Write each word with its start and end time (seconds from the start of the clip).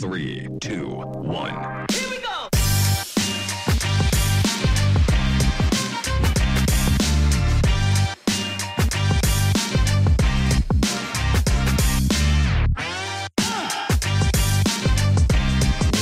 Three, 0.00 0.48
two, 0.60 0.86
one. 0.88 1.86
Here 1.92 2.10
we 2.10 2.18
go. 2.18 2.48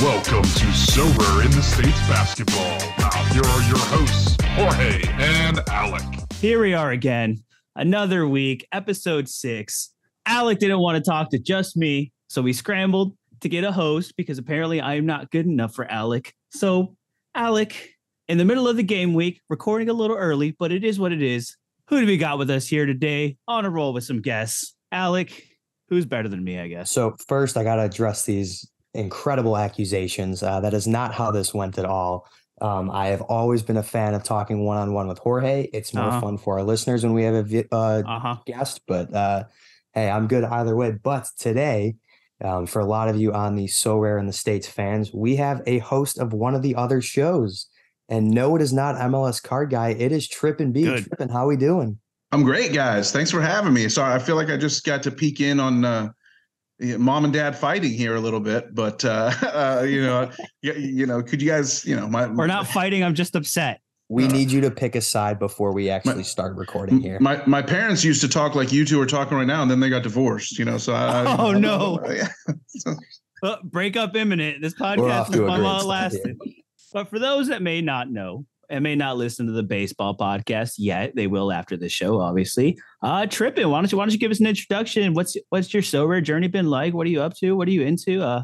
Welcome 0.01 0.41
to 0.41 0.65
Sorare 0.73 1.45
in 1.45 1.51
the 1.51 1.61
States 1.61 1.99
Basketball. 2.07 2.79
Now, 2.97 3.11
here 3.31 3.45
are 3.45 3.61
your 3.69 3.77
hosts, 3.77 4.35
Jorge 4.55 5.03
and 5.19 5.59
Alec. 5.69 6.01
Here 6.39 6.59
we 6.59 6.73
are 6.73 6.89
again, 6.89 7.43
another 7.75 8.27
week, 8.27 8.67
episode 8.71 9.29
six. 9.29 9.91
Alec 10.25 10.57
didn't 10.57 10.79
want 10.79 10.97
to 10.97 11.07
talk 11.07 11.29
to 11.29 11.37
just 11.37 11.77
me, 11.77 12.11
so 12.27 12.41
we 12.41 12.53
scrambled 12.53 13.15
to 13.43 13.49
get 13.49 13.63
a 13.63 13.71
host 13.71 14.15
because 14.17 14.37
apparently 14.37 14.81
I 14.81 14.95
am 14.95 15.05
not 15.05 15.29
good 15.31 15.45
enough 15.45 15.73
for 15.75 15.89
Alec. 15.89 16.33
So, 16.51 16.95
Alec, 17.35 17.91
in 18.27 18.37
the 18.37 18.45
middle 18.45 18.67
of 18.67 18.75
the 18.77 18.83
game 18.83 19.13
week, 19.13 19.41
recording 19.49 19.89
a 19.89 19.93
little 19.93 20.17
early, 20.17 20.55
but 20.57 20.71
it 20.71 20.83
is 20.83 20.99
what 20.99 21.11
it 21.11 21.21
is. 21.21 21.55
Who 21.89 21.99
do 21.99 22.07
we 22.07 22.17
got 22.17 22.37
with 22.37 22.49
us 22.49 22.67
here 22.67 22.85
today? 22.85 23.37
On 23.47 23.65
a 23.65 23.69
roll 23.69 23.93
with 23.93 24.03
some 24.05 24.21
guests. 24.21 24.73
Alec, 24.91 25.43
who's 25.89 26.05
better 26.05 26.29
than 26.29 26.43
me, 26.43 26.59
I 26.59 26.67
guess. 26.67 26.89
So 26.91 27.15
first, 27.27 27.57
I 27.57 27.63
got 27.63 27.75
to 27.75 27.83
address 27.83 28.25
these 28.25 28.69
incredible 28.93 29.57
accusations. 29.57 30.41
Uh, 30.43 30.59
that 30.61 30.73
is 30.73 30.87
not 30.87 31.13
how 31.13 31.31
this 31.31 31.53
went 31.53 31.77
at 31.77 31.85
all. 31.85 32.27
Um, 32.61 32.89
I 32.91 33.07
have 33.07 33.21
always 33.21 33.61
been 33.63 33.77
a 33.77 33.83
fan 33.83 34.13
of 34.13 34.23
talking 34.23 34.63
one 34.63 34.77
on 34.77 34.93
one 34.93 35.07
with 35.07 35.17
Jorge. 35.17 35.63
It's 35.73 35.93
more 35.93 36.05
Uh-huh. 36.07 36.21
fun 36.21 36.37
for 36.37 36.59
our 36.59 36.63
listeners 36.63 37.03
when 37.03 37.13
we 37.13 37.23
have 37.23 37.51
a 37.53 37.65
uh, 37.75 38.03
Uh 38.05 38.19
huh. 38.19 38.35
guest, 38.45 38.81
but 38.87 39.13
uh, 39.13 39.43
hey, 39.93 40.09
I'm 40.09 40.27
good 40.27 40.43
either 40.45 40.75
way. 40.75 40.91
But 40.91 41.27
today, 41.37 41.95
um, 42.43 42.65
for 42.65 42.79
a 42.79 42.85
lot 42.85 43.09
of 43.09 43.15
you 43.15 43.33
on 43.33 43.55
the 43.55 43.65
Sorare 43.65 44.19
in 44.19 44.27
the 44.27 44.33
States 44.33 44.67
fans, 44.67 45.13
we 45.13 45.35
have 45.37 45.61
a 45.65 45.79
host 45.79 46.19
of 46.19 46.33
one 46.33 46.55
of 46.55 46.61
the 46.61 46.75
other 46.75 47.01
shows. 47.01 47.67
And 48.09 48.29
no, 48.29 48.55
it 48.55 48.61
is 48.61 48.73
not 48.73 48.95
MLS 48.95 49.41
Card 49.41 49.69
Guy. 49.69 49.89
It 49.89 50.11
is 50.11 50.27
TrippinB. 50.27 50.83
Good. 50.83 51.05
Trippin', 51.05 51.29
how 51.29 51.47
we 51.47 51.55
doing? 51.55 51.99
I'm 52.31 52.43
great, 52.43 52.73
guys. 52.73 53.11
Thanks 53.11 53.31
for 53.31 53.41
having 53.41 53.73
me. 53.73 53.87
Sorry, 53.87 54.13
I 54.13 54.19
feel 54.19 54.35
like 54.35 54.49
I 54.49 54.57
just 54.57 54.83
got 54.85 55.03
to 55.03 55.11
peek 55.11 55.39
in 55.39 55.59
on 55.59 55.85
uh, 55.85 56.09
mom 56.79 57.23
and 57.25 57.33
dad 57.33 57.57
fighting 57.57 57.93
here 57.93 58.15
a 58.15 58.19
little 58.19 58.39
bit, 58.39 58.73
but 58.75 59.05
uh, 59.05 59.31
uh, 59.43 59.85
you 59.87 60.01
know, 60.01 60.29
you, 60.61 60.73
you 60.73 61.05
know, 61.05 61.21
could 61.21 61.41
you 61.41 61.49
guys, 61.49 61.85
you 61.85 61.95
know, 61.95 62.07
my 62.07 62.27
We're 62.27 62.47
not 62.47 62.67
fighting. 62.67 63.03
I'm 63.03 63.13
just 63.13 63.35
upset. 63.35 63.81
We 64.13 64.25
Uh, 64.25 64.31
need 64.31 64.51
you 64.51 64.61
to 64.61 64.71
pick 64.71 64.95
a 64.95 65.01
side 65.01 65.39
before 65.39 65.73
we 65.73 65.89
actually 65.89 66.23
start 66.23 66.55
recording 66.55 67.01
here. 67.01 67.17
My 67.19 67.41
my 67.47 67.61
parents 67.61 68.03
used 68.03 68.21
to 68.21 68.27
talk 68.29 68.53
like 68.55 68.71
you 68.71 68.85
two 68.85 69.01
are 69.01 69.05
talking 69.05 69.35
right 69.37 69.47
now, 69.47 69.61
and 69.63 69.71
then 69.71 69.79
they 69.79 69.89
got 69.89 70.03
divorced. 70.03 70.59
You 70.59 70.65
know, 70.65 70.77
so 70.77 70.93
I, 70.93 71.23
I- 71.23 71.37
Oh, 71.45 71.51
no. 71.51 71.99
Yeah. 72.13 72.27
Uh, 73.43 73.57
breakup 73.65 74.15
imminent. 74.15 74.61
This 74.61 74.73
podcast 74.73 75.09
off 75.11 75.27
is 75.29 75.35
to 75.35 75.43
a 75.43 75.47
fun 75.47 75.59
great 75.59 75.65
while 75.65 75.79
it 75.79 75.83
start 75.83 76.11
here. 76.13 76.21
lasted. 76.37 76.37
But 76.93 77.09
for 77.09 77.19
those 77.19 77.49
that 77.49 77.61
may 77.61 77.81
not 77.81 78.09
know 78.09 78.45
and 78.69 78.81
may 78.83 78.95
not 78.95 79.17
listen 79.17 79.47
to 79.47 79.51
the 79.51 79.63
baseball 79.63 80.15
podcast 80.15 80.75
yet, 80.77 81.13
they 81.13 81.27
will 81.27 81.51
after 81.51 81.75
the 81.75 81.89
show, 81.89 82.21
obviously. 82.21 82.77
Uh 83.01 83.25
Trippin, 83.25 83.69
why 83.69 83.81
don't 83.81 83.91
you 83.91 83.97
why 83.97 84.05
don't 84.05 84.13
you 84.13 84.17
give 84.19 84.31
us 84.31 84.39
an 84.39 84.45
introduction? 84.47 85.13
What's 85.13 85.35
what's 85.49 85.73
your 85.73 85.83
Sorare 85.83 86.23
journey 86.23 86.47
been 86.47 86.69
like? 86.69 86.93
What 86.93 87.05
are 87.05 87.09
you 87.09 87.21
up 87.21 87.35
to? 87.39 87.51
What 87.57 87.67
are 87.67 87.71
you 87.71 87.81
into? 87.81 88.21
Uh 88.23 88.43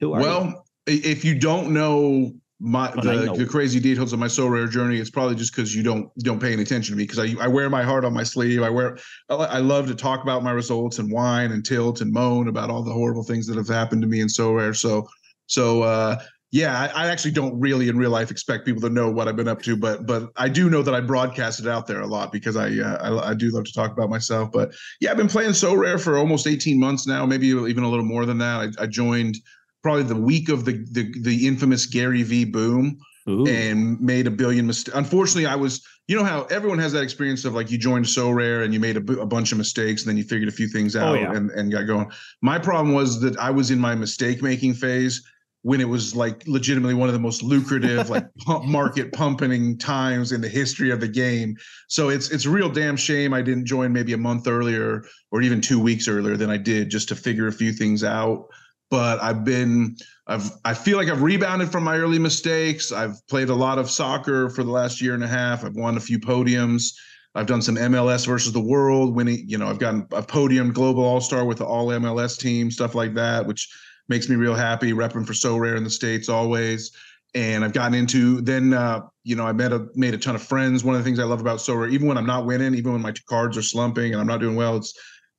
who 0.00 0.12
are 0.12 0.20
you? 0.20 0.26
well, 0.26 0.66
i- 0.88 1.00
if 1.04 1.24
you 1.24 1.38
don't 1.38 1.72
know 1.72 2.34
my 2.64 2.90
the, 2.92 3.34
the 3.36 3.46
crazy 3.46 3.78
details 3.78 4.14
of 4.14 4.18
my 4.18 4.26
Sorare 4.26 4.70
journey, 4.70 4.96
it's 4.96 5.10
probably 5.10 5.34
just 5.34 5.54
because 5.54 5.74
you 5.74 5.82
don't 5.82 6.10
you 6.16 6.22
don't 6.22 6.40
pay 6.40 6.54
any 6.54 6.62
attention 6.62 6.94
to 6.94 6.96
me 6.96 7.04
because 7.04 7.18
I, 7.18 7.44
I 7.44 7.46
wear 7.46 7.68
my 7.68 7.82
heart 7.82 8.06
on 8.06 8.14
my 8.14 8.22
sleeve. 8.22 8.62
I 8.62 8.70
wear 8.70 8.96
I 9.28 9.34
I 9.34 9.58
love 9.58 9.86
to 9.88 9.94
talk 9.94 10.22
about 10.22 10.42
my 10.42 10.50
results 10.50 10.98
and 10.98 11.12
whine 11.12 11.52
and 11.52 11.62
tilt 11.62 12.00
and 12.00 12.10
moan 12.10 12.48
about 12.48 12.70
all 12.70 12.82
the 12.82 12.92
horrible 12.92 13.22
things 13.22 13.46
that 13.48 13.58
have 13.58 13.68
happened 13.68 14.00
to 14.00 14.08
me 14.08 14.20
in 14.20 14.28
Sorare. 14.28 14.74
So 14.74 15.06
so 15.46 15.82
uh 15.82 16.18
yeah, 16.52 16.78
I, 16.94 17.04
I 17.04 17.06
actually 17.08 17.32
don't 17.32 17.58
really 17.58 17.88
in 17.88 17.98
real 17.98 18.10
life 18.10 18.30
expect 18.30 18.64
people 18.64 18.80
to 18.82 18.88
know 18.88 19.10
what 19.10 19.28
I've 19.28 19.36
been 19.36 19.48
up 19.48 19.60
to, 19.62 19.76
but 19.76 20.06
but 20.06 20.30
I 20.36 20.48
do 20.48 20.70
know 20.70 20.82
that 20.82 20.94
I 20.94 21.00
broadcast 21.00 21.60
it 21.60 21.66
out 21.66 21.86
there 21.86 22.00
a 22.00 22.06
lot 22.06 22.32
because 22.32 22.56
I 22.56 22.68
uh, 22.78 22.96
I, 23.20 23.30
I 23.30 23.34
do 23.34 23.50
love 23.50 23.64
to 23.64 23.72
talk 23.74 23.92
about 23.92 24.08
myself. 24.08 24.50
But 24.52 24.72
yeah, 25.00 25.10
I've 25.10 25.18
been 25.18 25.28
playing 25.28 25.50
Sorare 25.50 26.00
for 26.00 26.16
almost 26.16 26.46
18 26.46 26.80
months 26.80 27.06
now, 27.06 27.26
maybe 27.26 27.48
even 27.48 27.84
a 27.84 27.90
little 27.90 28.06
more 28.06 28.24
than 28.24 28.38
that. 28.38 28.74
I, 28.78 28.84
I 28.84 28.86
joined 28.86 29.36
probably 29.84 30.02
the 30.02 30.16
week 30.16 30.48
of 30.48 30.64
the 30.64 30.84
the, 30.90 31.12
the 31.20 31.46
infamous 31.46 31.86
Gary 31.86 32.24
V 32.24 32.44
boom 32.46 32.98
Ooh. 33.28 33.46
and 33.46 34.00
made 34.00 34.26
a 34.26 34.30
billion 34.30 34.66
mistakes. 34.66 34.96
Unfortunately, 34.96 35.46
I 35.46 35.54
was, 35.54 35.82
you 36.08 36.16
know 36.16 36.24
how 36.24 36.44
everyone 36.44 36.78
has 36.78 36.92
that 36.92 37.02
experience 37.02 37.44
of 37.44 37.54
like 37.54 37.70
you 37.70 37.78
joined 37.78 38.06
Sorare 38.06 38.64
and 38.64 38.74
you 38.74 38.80
made 38.80 38.96
a, 38.96 39.20
a 39.20 39.26
bunch 39.26 39.52
of 39.52 39.58
mistakes 39.58 40.02
and 40.02 40.08
then 40.08 40.16
you 40.16 40.24
figured 40.24 40.48
a 40.48 40.52
few 40.52 40.68
things 40.68 40.96
oh, 40.96 41.00
out 41.00 41.16
Oh, 41.16 41.20
yeah. 41.20 41.32
and, 41.34 41.50
and 41.50 41.70
got 41.70 41.86
going. 41.86 42.10
My 42.42 42.58
problem 42.58 42.94
was 42.94 43.20
that 43.20 43.36
I 43.38 43.50
was 43.50 43.70
in 43.70 43.78
my 43.78 43.94
mistake 43.94 44.42
making 44.42 44.74
phase 44.74 45.22
when 45.62 45.80
it 45.80 45.88
was 45.88 46.14
like 46.14 46.46
legitimately 46.46 46.92
one 46.92 47.08
of 47.08 47.14
the 47.14 47.20
most 47.20 47.42
lucrative 47.42 48.10
like 48.10 48.26
pump 48.46 48.64
market 48.66 49.12
pumping 49.12 49.78
times 49.78 50.32
in 50.32 50.40
the 50.40 50.48
history 50.48 50.90
of 50.90 51.00
the 51.00 51.08
game. 51.08 51.56
So 51.88 52.10
it's 52.10 52.30
it's 52.30 52.46
a 52.46 52.50
real 52.50 52.70
damn 52.70 52.96
shame 52.96 53.32
I 53.32 53.42
didn't 53.42 53.66
join 53.66 53.92
maybe 53.92 54.12
a 54.14 54.18
month 54.18 54.48
earlier 54.48 55.04
or 55.30 55.40
even 55.42 55.60
two 55.60 55.80
weeks 55.80 56.08
earlier 56.08 56.36
than 56.36 56.50
I 56.50 56.58
did 56.58 56.90
just 56.90 57.08
to 57.08 57.16
figure 57.16 57.48
a 57.48 57.52
few 57.52 57.72
things 57.72 58.02
out. 58.02 58.48
But 58.90 59.22
I've 59.22 59.44
been 59.44 59.96
I've 60.26 60.50
I 60.64 60.74
feel 60.74 60.96
like 60.96 61.08
I've 61.08 61.22
rebounded 61.22 61.70
from 61.70 61.84
my 61.84 61.96
early 61.96 62.18
mistakes. 62.18 62.92
I've 62.92 63.26
played 63.28 63.48
a 63.48 63.54
lot 63.54 63.78
of 63.78 63.90
soccer 63.90 64.48
for 64.50 64.62
the 64.62 64.70
last 64.70 65.00
year 65.00 65.14
and 65.14 65.24
a 65.24 65.28
half. 65.28 65.64
I've 65.64 65.76
won 65.76 65.96
a 65.96 66.00
few 66.00 66.18
podiums. 66.18 66.94
I've 67.34 67.46
done 67.46 67.62
some 67.62 67.76
MLS 67.76 68.26
versus 68.26 68.52
the 68.52 68.60
world, 68.60 69.14
winning. 69.14 69.44
You 69.48 69.58
know, 69.58 69.66
I've 69.66 69.80
gotten 69.80 70.06
a 70.12 70.22
podium 70.22 70.72
global 70.72 71.02
all 71.02 71.20
star 71.20 71.44
with 71.44 71.58
the 71.58 71.64
all 71.64 71.88
MLS 71.88 72.38
team, 72.38 72.70
stuff 72.70 72.94
like 72.94 73.14
that, 73.14 73.46
which 73.46 73.68
makes 74.08 74.28
me 74.28 74.36
real 74.36 74.54
happy. 74.54 74.92
Repping 74.92 75.26
for 75.26 75.32
Sorare 75.32 75.76
in 75.76 75.84
the 75.84 75.90
states 75.90 76.28
always. 76.28 76.92
And 77.34 77.64
I've 77.64 77.72
gotten 77.72 77.94
into 77.94 78.40
then. 78.40 78.72
Uh, 78.72 79.00
you 79.24 79.34
know, 79.34 79.46
I 79.46 79.52
met 79.52 79.72
a 79.72 79.88
made 79.94 80.14
a 80.14 80.18
ton 80.18 80.36
of 80.36 80.42
friends. 80.42 80.84
One 80.84 80.94
of 80.94 81.00
the 81.00 81.04
things 81.04 81.18
I 81.18 81.24
love 81.24 81.40
about 81.40 81.58
Sorare, 81.58 81.90
even 81.90 82.06
when 82.06 82.16
I'm 82.16 82.26
not 82.26 82.46
winning, 82.46 82.74
even 82.74 82.92
when 82.92 83.02
my 83.02 83.12
cards 83.28 83.56
are 83.56 83.62
slumping 83.62 84.12
and 84.12 84.20
I'm 84.20 84.26
not 84.26 84.40
doing 84.40 84.54
well, 84.54 84.76
it's 84.76 84.94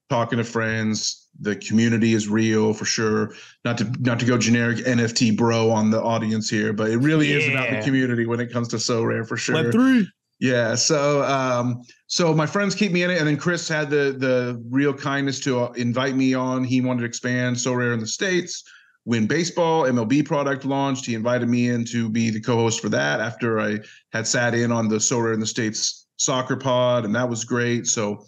talking 0.10 0.38
to 0.38 0.44
friends. 0.44 1.25
The 1.42 1.56
community 1.58 2.14
is 2.14 2.28
real 2.30 2.74
for 2.74 2.86
sure 2.86 3.34
not 3.64 3.78
to 3.80 3.84
not 4.00 4.20
to 4.20 4.26
go 4.26 4.38
generic 4.38 4.78
NFT 4.80 5.36
bro 5.36 5.70
on 5.70 5.92
the 5.92 6.02
audience 6.02 6.50
here, 6.50 6.72
but 6.72 6.90
it 6.90 6.98
really 6.98 7.32
is 7.34 7.48
about 7.50 7.70
the 7.70 7.82
community 7.82 8.26
when 8.26 8.40
it 8.40 8.52
comes 8.52 8.68
to 8.70 8.78
Sorare 8.78 9.28
for 9.28 9.38
sure. 9.38 9.56
Web 9.56 9.72
three. 9.72 10.08
Yeah. 10.40 10.76
So 10.76 11.24
um 11.24 11.82
so 12.08 12.34
my 12.34 12.46
friends 12.46 12.76
keep 12.76 12.92
me 12.92 13.04
in 13.04 13.12
it, 13.12 13.18
and 13.18 13.28
then 13.28 13.38
Chris 13.38 13.68
had 13.68 13.90
the 13.90 14.16
the 14.18 14.62
real 14.70 14.94
kindness 14.94 15.40
to 15.42 15.60
uh, 15.60 15.72
invite 15.74 16.16
me 16.16 16.34
on. 16.34 16.64
He 16.64 16.82
wanted 16.82 17.02
to 17.02 17.06
expand 17.06 17.56
Sorare 17.56 17.94
in 17.94 18.00
the 18.00 18.08
states. 18.08 18.64
When 19.04 19.28
baseball 19.28 19.84
MLB 19.84 20.26
product 20.26 20.66
launched, 20.66 21.06
he 21.06 21.14
invited 21.14 21.48
me 21.48 21.70
in 21.70 21.86
to 21.86 22.10
be 22.10 22.32
the 22.32 22.42
co-host 22.42 22.82
for 22.82 22.90
that. 22.90 23.20
After 23.20 23.60
I 23.60 23.80
had 24.14 24.26
sat 24.26 24.56
in 24.56 24.72
on 24.72 24.88
the 24.88 24.96
Sorare 24.96 25.34
in 25.34 25.40
the 25.40 25.46
states 25.46 26.08
soccer 26.18 26.56
pod, 26.56 27.06
and 27.06 27.16
that 27.16 27.30
was 27.30 27.44
great. 27.44 27.88
So 27.88 28.26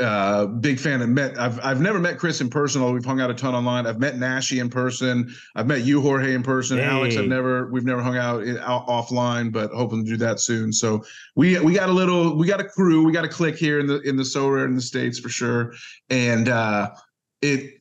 uh 0.00 0.46
big 0.46 0.78
fan 0.78 1.02
and 1.02 1.14
met 1.14 1.36
I've 1.38 1.58
I've 1.64 1.80
never 1.80 1.98
met 1.98 2.18
Chris 2.18 2.40
in 2.40 2.48
person, 2.48 2.80
although 2.80 2.94
we've 2.94 3.04
hung 3.04 3.20
out 3.20 3.30
a 3.30 3.34
ton 3.34 3.54
online. 3.54 3.86
I've 3.86 3.98
met 3.98 4.16
Nashi 4.16 4.60
in 4.60 4.70
person. 4.70 5.34
I've 5.56 5.66
met 5.66 5.82
you, 5.82 6.00
Jorge, 6.00 6.34
in 6.34 6.42
person. 6.42 6.78
Alex, 6.78 7.16
I've 7.16 7.26
never 7.26 7.68
we've 7.70 7.84
never 7.84 8.00
hung 8.00 8.16
out, 8.16 8.44
in, 8.44 8.58
out 8.58 8.86
offline, 8.86 9.52
but 9.52 9.70
hoping 9.72 10.04
to 10.04 10.10
do 10.10 10.16
that 10.18 10.38
soon. 10.38 10.72
So 10.72 11.04
we 11.34 11.58
we 11.60 11.74
got 11.74 11.88
a 11.88 11.92
little 11.92 12.36
we 12.36 12.46
got 12.46 12.60
a 12.60 12.64
crew, 12.64 13.04
we 13.04 13.12
got 13.12 13.24
a 13.24 13.28
click 13.28 13.56
here 13.56 13.80
in 13.80 13.86
the 13.86 14.00
in 14.02 14.16
the 14.16 14.22
Sorare 14.22 14.66
in 14.66 14.76
the 14.76 14.82
States 14.82 15.18
for 15.18 15.28
sure. 15.28 15.74
And 16.10 16.48
uh 16.48 16.90
it 17.42 17.78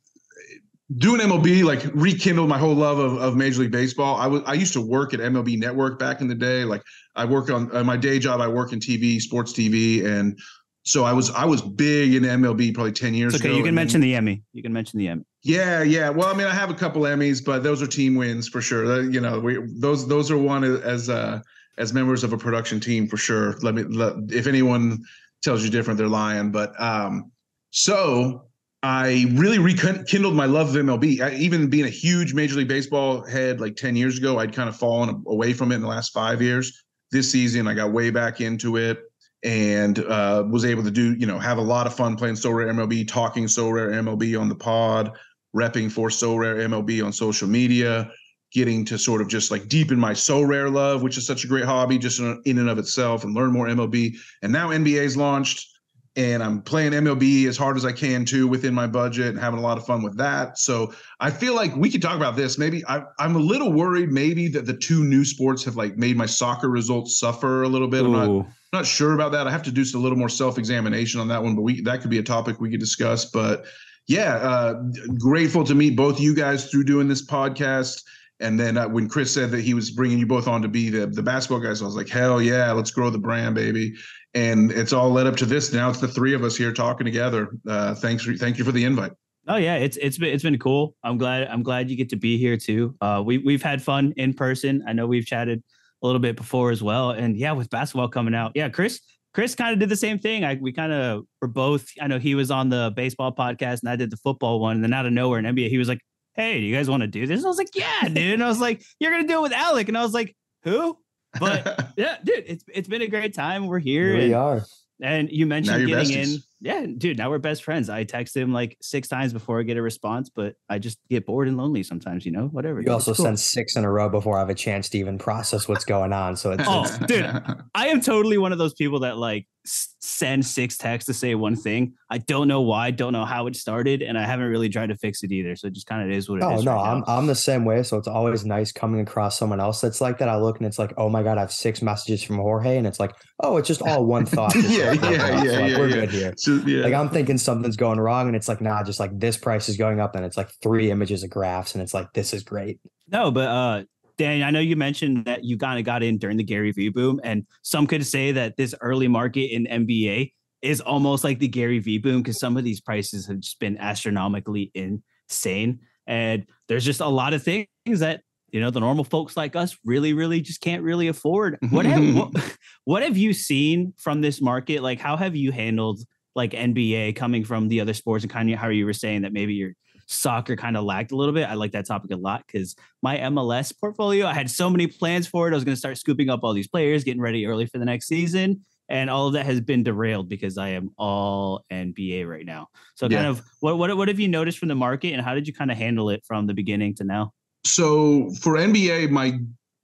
doing 0.95 1.19
MLB 1.19 1.63
like 1.63 1.83
rekindled 1.93 2.47
my 2.47 2.57
whole 2.57 2.73
love 2.73 2.97
of, 2.97 3.17
of 3.17 3.35
Major 3.35 3.61
League 3.61 3.71
Baseball. 3.71 4.15
I 4.15 4.27
was 4.27 4.41
I 4.45 4.53
used 4.53 4.73
to 4.73 4.81
work 4.81 5.13
at 5.13 5.19
MLB 5.19 5.59
Network 5.59 5.99
back 5.99 6.21
in 6.21 6.27
the 6.27 6.35
day. 6.35 6.63
Like 6.63 6.81
I 7.15 7.25
work 7.25 7.49
on 7.49 7.75
uh, 7.75 7.83
my 7.83 7.97
day 7.97 8.19
job. 8.19 8.39
I 8.39 8.47
work 8.47 8.71
in 8.71 8.79
TV, 8.79 9.19
sports 9.19 9.51
TV, 9.51 10.05
and 10.05 10.39
so 10.87 11.03
I 11.03 11.11
was 11.11 11.29
I 11.31 11.43
was 11.43 11.61
big 11.61 12.15
in 12.15 12.23
MLB 12.23 12.73
probably 12.73 12.93
ten 12.93 13.13
years 13.13 13.33
It's 13.33 13.41
okay. 13.41 13.49
ago. 13.49 13.57
You 13.57 13.63
can 13.63 13.75
mention 13.75 13.99
then- 13.99 14.09
the 14.09 14.15
Emmy. 14.15 14.41
You 14.53 14.63
can 14.63 14.71
mention 14.71 14.97
the 14.97 15.09
Emmy. 15.09 15.23
yeah, 15.43 15.83
yeah. 15.83 16.09
Well, 16.09 16.27
I 16.27 16.33
mean, 16.33 16.47
I 16.47 16.53
have 16.53 16.69
a 16.69 16.73
couple 16.73 17.01
Emmys, 17.01 17.43
but 17.43 17.61
those 17.61 17.81
are 17.81 17.87
team 17.87 18.15
wins 18.15 18.47
for 18.47 18.61
sure. 18.61 19.03
You 19.03 19.19
know, 19.19 19.37
we 19.39 19.59
those 19.79 20.07
those 20.07 20.31
are 20.31 20.37
one 20.37 20.63
as 20.63 21.09
uh 21.09 21.41
as 21.77 21.93
members 21.93 22.23
of 22.23 22.31
a 22.31 22.37
production 22.37 22.79
team 22.79 23.05
for 23.07 23.17
sure. 23.17 23.57
Let 23.61 23.75
me 23.75 23.83
let, 23.83 24.13
if 24.29 24.47
anyone 24.47 24.99
tells 25.43 25.61
you 25.63 25.69
different, 25.69 25.97
they're 25.97 26.07
lying. 26.07 26.51
But 26.51 26.71
um, 26.81 27.31
so 27.71 28.47
I 28.81 29.25
really 29.33 29.59
rekindled 29.59 30.35
my 30.35 30.45
love 30.45 30.73
of 30.73 30.85
MLB. 30.85 31.19
I, 31.19 31.33
even 31.35 31.69
being 31.69 31.85
a 31.85 31.89
huge 31.89 32.33
Major 32.33 32.55
League 32.55 32.69
Baseball 32.69 33.25
head 33.25 33.59
like 33.59 33.75
ten 33.75 33.97
years 33.97 34.17
ago, 34.17 34.39
I'd 34.39 34.53
kind 34.53 34.69
of 34.69 34.77
fallen 34.77 35.21
away 35.27 35.51
from 35.51 35.73
it 35.73 35.75
in 35.75 35.81
the 35.81 35.87
last 35.89 36.13
five 36.13 36.41
years. 36.41 36.81
This 37.11 37.29
season, 37.29 37.67
I 37.67 37.73
got 37.73 37.91
way 37.91 38.09
back 38.09 38.39
into 38.39 38.77
it 38.77 38.99
and 39.43 39.99
uh, 39.99 40.43
was 40.49 40.65
able 40.65 40.83
to 40.83 40.91
do, 40.91 41.13
you 41.15 41.25
know, 41.25 41.39
have 41.39 41.57
a 41.57 41.61
lot 41.61 41.87
of 41.87 41.95
fun 41.95 42.15
playing 42.15 42.35
Sorare 42.35 42.71
MLB, 42.71 43.07
talking 43.07 43.45
Sorare 43.45 43.91
MLB 43.93 44.39
on 44.39 44.49
the 44.49 44.55
pod, 44.55 45.11
repping 45.55 45.91
for 45.91 46.09
Sorare 46.09 46.67
MLB 46.67 47.05
on 47.05 47.13
social 47.13 47.47
media, 47.47 48.11
getting 48.51 48.85
to 48.85 48.97
sort 48.97 49.21
of 49.21 49.27
just 49.27 49.51
like 49.51 49.67
deepen 49.67 49.99
my 49.99 50.13
Sorare 50.13 50.71
love, 50.71 51.03
which 51.03 51.17
is 51.17 51.27
such 51.27 51.43
a 51.43 51.47
great 51.47 51.65
hobby 51.65 51.97
just 51.97 52.19
in 52.19 52.41
in 52.45 52.57
and 52.57 52.69
of 52.69 52.79
itself, 52.79 53.23
and 53.23 53.35
learn 53.35 53.51
more 53.51 53.67
MLB. 53.67 54.15
And 54.41 54.51
now 54.51 54.69
NBA's 54.69 55.17
launched, 55.17 55.76
and 56.17 56.41
I'm 56.41 56.63
playing 56.63 56.93
MLB 56.93 57.45
as 57.45 57.57
hard 57.57 57.77
as 57.77 57.85
I 57.85 57.91
can 57.91 58.25
too 58.25 58.47
within 58.47 58.73
my 58.73 58.87
budget 58.87 59.27
and 59.27 59.39
having 59.39 59.59
a 59.59 59.61
lot 59.61 59.77
of 59.77 59.85
fun 59.85 60.01
with 60.01 60.17
that. 60.17 60.57
So 60.57 60.91
I 61.19 61.29
feel 61.29 61.53
like 61.53 61.75
we 61.75 61.91
could 61.91 62.01
talk 62.01 62.15
about 62.15 62.35
this. 62.35 62.57
Maybe 62.57 62.83
I, 62.87 63.03
I'm 63.19 63.35
a 63.35 63.39
little 63.39 63.71
worried, 63.71 64.11
maybe 64.11 64.47
that 64.49 64.65
the 64.65 64.73
two 64.73 65.03
new 65.03 65.23
sports 65.23 65.63
have 65.65 65.75
like 65.75 65.95
made 65.95 66.17
my 66.17 66.25
soccer 66.25 66.69
results 66.69 67.19
suffer 67.19 67.61
a 67.61 67.67
little 67.67 67.87
bit. 67.87 68.03
I'm 68.03 68.11
not, 68.11 68.47
not 68.73 68.85
sure 68.87 69.13
about 69.13 69.31
that. 69.33 69.45
I 69.45 69.51
have 69.51 69.61
to 69.63 69.71
do 69.71 69.83
a 69.93 69.99
little 69.99 70.17
more 70.17 70.27
self 70.27 70.57
examination 70.57 71.21
on 71.21 71.27
that 71.27 71.41
one, 71.41 71.55
but 71.55 71.61
we 71.61 71.81
that 71.81 72.01
could 72.01 72.09
be 72.09 72.17
a 72.17 72.23
topic 72.23 72.59
we 72.59 72.71
could 72.71 72.79
discuss. 72.79 73.25
But 73.25 73.65
yeah, 74.07 74.35
uh, 74.37 74.81
grateful 75.19 75.63
to 75.65 75.75
meet 75.75 75.95
both 75.95 76.19
you 76.19 76.33
guys 76.33 76.71
through 76.71 76.85
doing 76.85 77.07
this 77.07 77.23
podcast. 77.23 78.03
And 78.39 78.59
then 78.59 78.77
uh, 78.77 78.87
when 78.87 79.09
Chris 79.09 79.33
said 79.33 79.51
that 79.51 79.61
he 79.61 79.73
was 79.73 79.91
bringing 79.91 80.19
you 80.19 80.27
both 80.27 80.47
on 80.47 80.61
to 80.61 80.67
be 80.67 80.89
the 80.89 81.07
the 81.07 81.23
basketball 81.23 81.59
guys, 81.59 81.81
I 81.81 81.85
was 81.85 81.95
like, 81.95 82.09
hell 82.09 82.41
yeah, 82.41 82.71
let's 82.71 82.91
grow 82.91 83.09
the 83.09 83.17
brand, 83.17 83.55
baby. 83.55 83.95
And 84.33 84.71
it's 84.71 84.93
all 84.93 85.09
led 85.09 85.25
up 85.25 85.35
to 85.37 85.45
this. 85.45 85.73
Now 85.73 85.89
it's 85.89 85.99
the 85.99 86.07
three 86.07 86.33
of 86.33 86.43
us 86.43 86.55
here 86.55 86.71
talking 86.71 87.05
together. 87.05 87.49
Uh, 87.67 87.95
thanks, 87.95 88.23
for, 88.23 88.33
thank 88.33 88.57
you 88.57 88.63
for 88.63 88.71
the 88.71 88.83
invite. 88.83 89.11
Oh 89.47 89.55
yeah, 89.55 89.75
it's 89.75 89.97
it's 89.97 90.17
been 90.17 90.33
it's 90.33 90.43
been 90.43 90.59
cool. 90.59 90.95
I'm 91.03 91.17
glad 91.17 91.47
I'm 91.47 91.63
glad 91.63 91.89
you 91.89 91.95
get 91.95 92.09
to 92.09 92.17
be 92.17 92.37
here 92.37 92.57
too. 92.57 92.95
Uh, 92.99 93.23
we 93.25 93.37
we've 93.37 93.63
had 93.63 93.81
fun 93.81 94.13
in 94.17 94.33
person. 94.33 94.83
I 94.85 94.93
know 94.93 95.07
we've 95.07 95.25
chatted 95.25 95.63
a 96.03 96.05
little 96.05 96.19
bit 96.19 96.35
before 96.35 96.69
as 96.69 96.83
well. 96.83 97.11
And 97.11 97.37
yeah, 97.37 97.53
with 97.53 97.69
basketball 97.69 98.09
coming 98.09 98.35
out, 98.35 98.51
yeah, 98.55 98.67
Chris 98.69 98.99
Chris 99.33 99.55
kind 99.55 99.71
of 99.71 99.79
did 99.79 99.87
the 99.89 99.95
same 99.95 100.19
thing. 100.19 100.43
I 100.43 100.55
we 100.55 100.73
kind 100.73 100.91
of 100.91 101.23
were 101.41 101.47
both. 101.47 101.87
I 102.01 102.07
know 102.07 102.19
he 102.19 102.35
was 102.35 102.51
on 102.51 102.69
the 102.69 102.91
baseball 102.95 103.31
podcast 103.33 103.81
and 103.81 103.89
I 103.89 103.95
did 103.95 104.11
the 104.11 104.17
football 104.17 104.59
one. 104.59 104.75
And 104.75 104.83
then 104.83 104.93
out 104.93 105.05
of 105.05 105.13
nowhere 105.13 105.39
in 105.39 105.45
NBA, 105.45 105.69
he 105.69 105.77
was 105.77 105.87
like, 105.87 106.01
"Hey, 106.37 106.59
do 106.61 106.65
you 106.65 106.73
guys 106.75 106.89
want 106.89 107.01
to 107.01 107.07
do 107.07 107.27
this?" 107.27 107.43
I 107.43 107.47
was 107.47 107.57
like, 107.57 107.75
"Yeah, 107.75 108.03
dude." 108.07 108.17
And 108.35 108.43
I 108.43 108.47
was 108.47 108.61
like, 108.61 108.81
"You're 108.99 109.11
gonna 109.11 109.27
do 109.27 109.39
it 109.39 109.41
with 109.41 109.53
Alec," 109.53 109.89
and 109.89 109.97
I 109.97 110.03
was 110.03 110.13
like, 110.13 110.35
"Who?" 110.63 110.97
But 111.39 111.91
yeah, 111.97 112.17
dude, 112.23 112.43
it's 112.47 112.63
it's 112.73 112.87
been 112.87 113.01
a 113.01 113.07
great 113.07 113.33
time. 113.33 113.67
We're 113.67 113.79
here. 113.79 114.05
Here 114.13 114.17
we 114.17 114.23
and- 114.25 114.33
are. 114.35 114.61
and 115.01 115.29
you 115.31 115.45
mentioned 115.45 115.85
getting 115.87 116.05
besties. 116.17 116.35
in. 116.35 116.39
Yeah, 116.59 116.87
dude, 116.97 117.19
now 117.19 117.29
we're 117.29 117.37
best 117.37 117.63
friends. 117.63 117.87
I 117.87 118.03
text 118.03 118.35
him 118.35 118.51
like 118.51 118.77
six 118.81 119.07
times 119.07 119.31
before 119.31 119.59
I 119.59 119.63
get 119.63 119.77
a 119.77 119.81
response, 119.83 120.31
but 120.33 120.55
I 120.69 120.79
just 120.79 120.97
get 121.07 121.27
bored 121.27 121.47
and 121.47 121.55
lonely 121.55 121.83
sometimes, 121.83 122.25
you 122.25 122.31
know, 122.31 122.47
whatever. 122.47 122.79
You 122.79 122.85
dude, 122.85 122.93
also 122.93 123.11
it's 123.11 123.17
cool. 123.19 123.25
send 123.27 123.39
six 123.39 123.75
in 123.75 123.83
a 123.83 123.91
row 123.91 124.09
before 124.09 124.37
I 124.37 124.39
have 124.39 124.49
a 124.49 124.55
chance 124.55 124.89
to 124.89 124.97
even 124.97 125.19
process 125.19 125.67
what's 125.67 125.85
going 125.85 126.13
on. 126.13 126.35
So 126.35 126.53
it's, 126.53 126.63
Oh, 126.65 126.81
it's 126.85 126.97
dude. 126.99 127.25
I 127.75 127.89
am 127.89 128.01
totally 128.01 128.39
one 128.39 128.51
of 128.51 128.57
those 128.57 128.73
people 128.73 129.01
that 129.01 129.17
like 129.17 129.43
s- 129.43 129.56
send 129.67 130.45
six 130.45 130.77
texts 130.77 131.07
to 131.07 131.13
say 131.13 131.35
one 131.35 131.55
thing. 131.55 131.93
I 132.09 132.17
don't 132.17 132.47
know 132.47 132.61
why, 132.61 132.91
don't 132.91 133.13
know 133.13 133.25
how 133.25 133.47
it 133.47 133.55
started, 133.55 134.01
and 134.01 134.17
I 134.17 134.25
haven't 134.25 134.47
really 134.47 134.69
tried 134.69 134.87
to 134.87 134.95
fix 134.95 135.23
it 135.23 135.31
either. 135.31 135.55
So 135.55 135.67
it 135.67 135.73
just 135.73 135.87
kind 135.87 136.03
of 136.03 136.15
is 136.15 136.29
what 136.29 136.41
it 136.41 136.53
is. 136.53 136.61
Oh 136.61 136.63
no, 136.63 136.73
right 136.73 136.91
I'm 136.91 136.99
now. 136.99 137.05
I'm 137.07 137.27
the 137.27 137.35
same 137.35 137.65
way. 137.65 137.83
So 137.83 137.97
it's 137.97 138.07
always 138.07 138.45
nice 138.45 138.71
coming 138.71 139.01
across 139.01 139.37
someone 139.37 139.59
else 139.59 139.81
that's 139.81 140.01
like 140.01 140.17
that. 140.19 140.29
I 140.29 140.37
look 140.37 140.57
and 140.57 140.65
it's 140.65 140.79
like, 140.79 140.93
oh 140.97 141.09
my 141.09 141.23
god, 141.23 141.37
I 141.37 141.41
have 141.41 141.51
six 141.51 141.81
messages 141.81 142.23
from 142.23 142.37
Jorge, 142.37 142.77
and 142.77 142.87
it's 142.87 142.99
like, 142.99 143.11
oh, 143.41 143.57
it's 143.57 143.67
just 143.67 143.81
all 143.81 144.05
one 144.05 144.25
thought. 144.25 144.55
Yeah, 144.67 144.93
yeah, 144.93 145.01
so, 145.01 145.09
yeah, 145.11 145.35
like, 145.35 145.45
yeah, 145.45 145.77
We're 145.77 145.87
yeah. 145.87 145.95
good 145.95 146.09
here. 146.09 146.33
So, 146.37 146.55
yeah. 146.65 146.83
Like 146.83 146.93
I'm 146.93 147.09
thinking 147.09 147.37
something's 147.37 147.77
going 147.77 147.99
wrong, 147.99 148.27
and 148.27 148.35
it's 148.35 148.47
like, 148.47 148.61
nah, 148.61 148.83
just 148.83 148.99
like 148.99 149.17
this 149.17 149.37
price 149.37 149.69
is 149.69 149.77
going 149.77 149.99
up, 149.99 150.15
and 150.15 150.25
it's 150.25 150.37
like 150.37 150.49
three 150.61 150.91
images 150.91 151.23
of 151.23 151.29
graphs, 151.29 151.73
and 151.73 151.81
it's 151.81 151.93
like 151.93 152.11
this 152.13 152.33
is 152.33 152.43
great. 152.43 152.79
No, 153.09 153.31
but 153.31 153.47
uh 153.47 153.83
Dan, 154.17 154.43
I 154.43 154.49
know 154.49 154.59
you 154.59 154.75
mentioned 154.75 155.25
that 155.25 155.43
you 155.43 155.57
kind 155.57 155.79
of 155.79 155.85
got 155.85 156.03
in 156.03 156.17
during 156.17 156.37
the 156.37 156.43
Gary 156.43 156.71
V 156.71 156.89
boom, 156.89 157.19
and 157.23 157.45
some 157.61 157.87
could 157.87 158.05
say 158.05 158.31
that 158.31 158.57
this 158.57 158.73
early 158.81 159.07
market 159.07 159.53
in 159.53 159.65
NBA 159.65 160.31
is 160.61 160.81
almost 160.81 161.23
like 161.23 161.39
the 161.39 161.47
Gary 161.47 161.79
V 161.79 161.97
boom 161.99 162.21
because 162.21 162.39
some 162.39 162.57
of 162.57 162.63
these 162.63 162.81
prices 162.81 163.27
have 163.27 163.39
just 163.39 163.59
been 163.59 163.77
astronomically 163.77 164.71
insane. 164.73 165.79
And 166.07 166.45
there's 166.67 166.85
just 166.85 167.01
a 167.01 167.07
lot 167.07 167.33
of 167.33 167.43
things 167.43 167.67
that 167.85 168.21
you 168.51 168.61
know 168.61 168.71
the 168.71 168.79
normal 168.79 169.03
folks 169.03 169.35
like 169.35 169.55
us 169.55 169.77
really, 169.85 170.13
really 170.13 170.41
just 170.41 170.61
can't 170.61 170.81
really 170.81 171.09
afford. 171.09 171.57
Mm-hmm. 171.63 171.75
What 171.75 171.85
have 171.85 172.15
what, 172.15 172.57
what 172.85 173.03
have 173.03 173.17
you 173.17 173.33
seen 173.33 173.93
from 173.97 174.21
this 174.21 174.41
market? 174.41 174.81
Like, 174.81 174.99
how 174.99 175.17
have 175.17 175.35
you 175.35 175.51
handled 175.51 176.01
like 176.35 176.51
NBA 176.51 177.15
coming 177.15 177.43
from 177.43 177.67
the 177.67 177.81
other 177.81 177.93
sports 177.93 178.23
and 178.23 178.31
kind 178.31 178.51
of 178.51 178.59
how 178.59 178.69
you 178.69 178.85
were 178.85 178.93
saying 178.93 179.23
that 179.23 179.33
maybe 179.33 179.55
your 179.55 179.73
soccer 180.07 180.55
kind 180.55 180.75
of 180.75 180.83
lagged 180.83 181.11
a 181.11 181.15
little 181.15 181.33
bit. 181.33 181.47
I 181.47 181.53
like 181.53 181.71
that 181.73 181.85
topic 181.85 182.11
a 182.11 182.15
lot 182.15 182.43
because 182.47 182.75
my 183.03 183.17
MLS 183.17 183.73
portfolio, 183.79 184.25
I 184.25 184.33
had 184.33 184.49
so 184.49 184.69
many 184.69 184.87
plans 184.87 185.27
for 185.27 185.47
it. 185.47 185.51
I 185.51 185.55
was 185.55 185.63
going 185.63 185.75
to 185.75 185.79
start 185.79 185.97
scooping 185.97 186.29
up 186.29 186.39
all 186.43 186.53
these 186.53 186.67
players, 186.67 187.03
getting 187.03 187.21
ready 187.21 187.45
early 187.45 187.65
for 187.67 187.77
the 187.77 187.85
next 187.85 188.07
season. 188.07 188.65
And 188.89 189.09
all 189.09 189.27
of 189.27 189.33
that 189.33 189.45
has 189.45 189.59
been 189.59 189.83
derailed 189.83 190.29
because 190.29 190.57
I 190.57 190.69
am 190.69 190.91
all 190.97 191.65
NBA 191.69 192.25
right 192.27 192.45
now. 192.45 192.67
So, 192.95 193.07
kind 193.09 193.23
Yeah. 193.23 193.29
of 193.29 193.41
what, 193.59 193.77
what 193.77 193.95
what 193.97 194.07
have 194.07 194.17
you 194.19 194.29
noticed 194.29 194.59
from 194.59 194.69
the 194.69 194.75
market, 194.75 195.11
and 195.11 195.21
how 195.21 195.35
did 195.35 195.45
you 195.45 195.53
kind 195.53 195.69
of 195.71 195.77
handle 195.77 196.09
it 196.09 196.23
from 196.25 196.47
the 196.47 196.53
beginning 196.53 196.95
to 196.95 197.03
now? 197.03 197.31
so 197.65 198.29
for 198.41 198.53
NBA, 198.53 199.09
my 199.09 199.37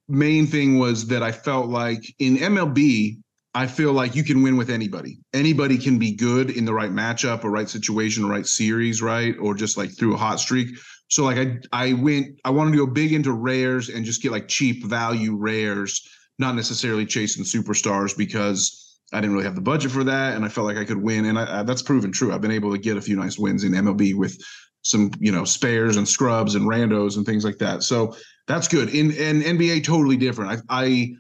main 0.08 0.48
thing 0.48 0.80
was 0.80 1.06
that 1.08 1.22
I 1.22 1.34
felt 1.34 1.68
like 1.68 2.02
in 2.20 2.38
MLB, 2.38 3.18
I 3.56 3.68
feel 3.68 3.94
like 3.94 4.16
you 4.16 4.24
can 4.24 4.42
win 4.42 4.58
with 4.58 4.70
anybody. 4.70 5.20
Anybody 5.34 5.78
can 5.78 6.00
be 6.00 6.12
good 6.12 6.50
in 6.50 6.66
the 6.66 6.74
right 6.74 6.92
matchup 6.92 7.44
or 7.44 7.52
right 7.52 7.70
situation, 7.70 8.28
right 8.28 8.48
series, 8.48 9.02
right? 9.02 9.36
Or 9.40 9.54
just 9.54 9.78
like 9.78 9.92
through 9.92 10.16
a 10.16 10.18
hot 10.18 10.40
streak. 10.40 10.76
So 11.10 11.24
like 11.24 11.38
I 11.38 11.60
I 11.72 11.94
went, 11.94 12.40
I 12.44 12.50
wanted 12.50 12.72
to 12.72 12.78
go 12.78 12.88
big 12.88 13.14
into 13.14 13.32
rares 13.32 13.90
and 13.90 14.06
just 14.06 14.24
get 14.24 14.32
like 14.32 14.48
cheap 14.48 14.86
value 14.86 15.36
rares, 15.36 16.10
not 16.40 16.56
necessarily 16.56 17.06
chasing 17.06 17.44
superstars 17.44 18.18
because 18.18 19.00
I 19.14 19.22
didn't 19.22 19.34
really 19.34 19.46
have 19.46 19.56
the 19.56 19.62
budget 19.62 19.92
for 19.92 20.04
that, 20.04 20.36
and 20.36 20.44
I 20.44 20.50
felt 20.50 20.66
like 20.66 20.78
I 20.78 20.86
could 20.86 21.02
win, 21.02 21.26
and 21.26 21.38
I, 21.38 21.60
I, 21.60 21.64
that's 21.64 21.84
proven 21.84 22.12
true. 22.12 22.34
I've 22.34 22.42
been 22.42 22.52
able 22.52 22.72
to 22.72 22.80
get 22.80 22.98
a 22.98 23.02
few 23.02 23.16
nice 23.16 23.38
wins 23.38 23.64
in 23.64 23.74
MLB 23.74 24.16
with 24.16 24.36
some, 24.82 25.12
you 25.20 25.32
know, 25.32 25.46
spares 25.46 25.98
and 25.98 26.08
scrubs 26.08 26.56
and 26.56 26.66
randos 26.66 27.16
and 27.16 27.26
things 27.26 27.46
like 27.46 27.60
that. 27.60 27.84
So 27.84 28.16
that's 28.48 28.68
good. 28.68 28.90
In 28.90 29.12
and 29.12 29.44
NBA, 29.44 29.84
totally 29.84 30.18
different. 30.18 30.64
I, 30.70 30.84
I 30.84 31.16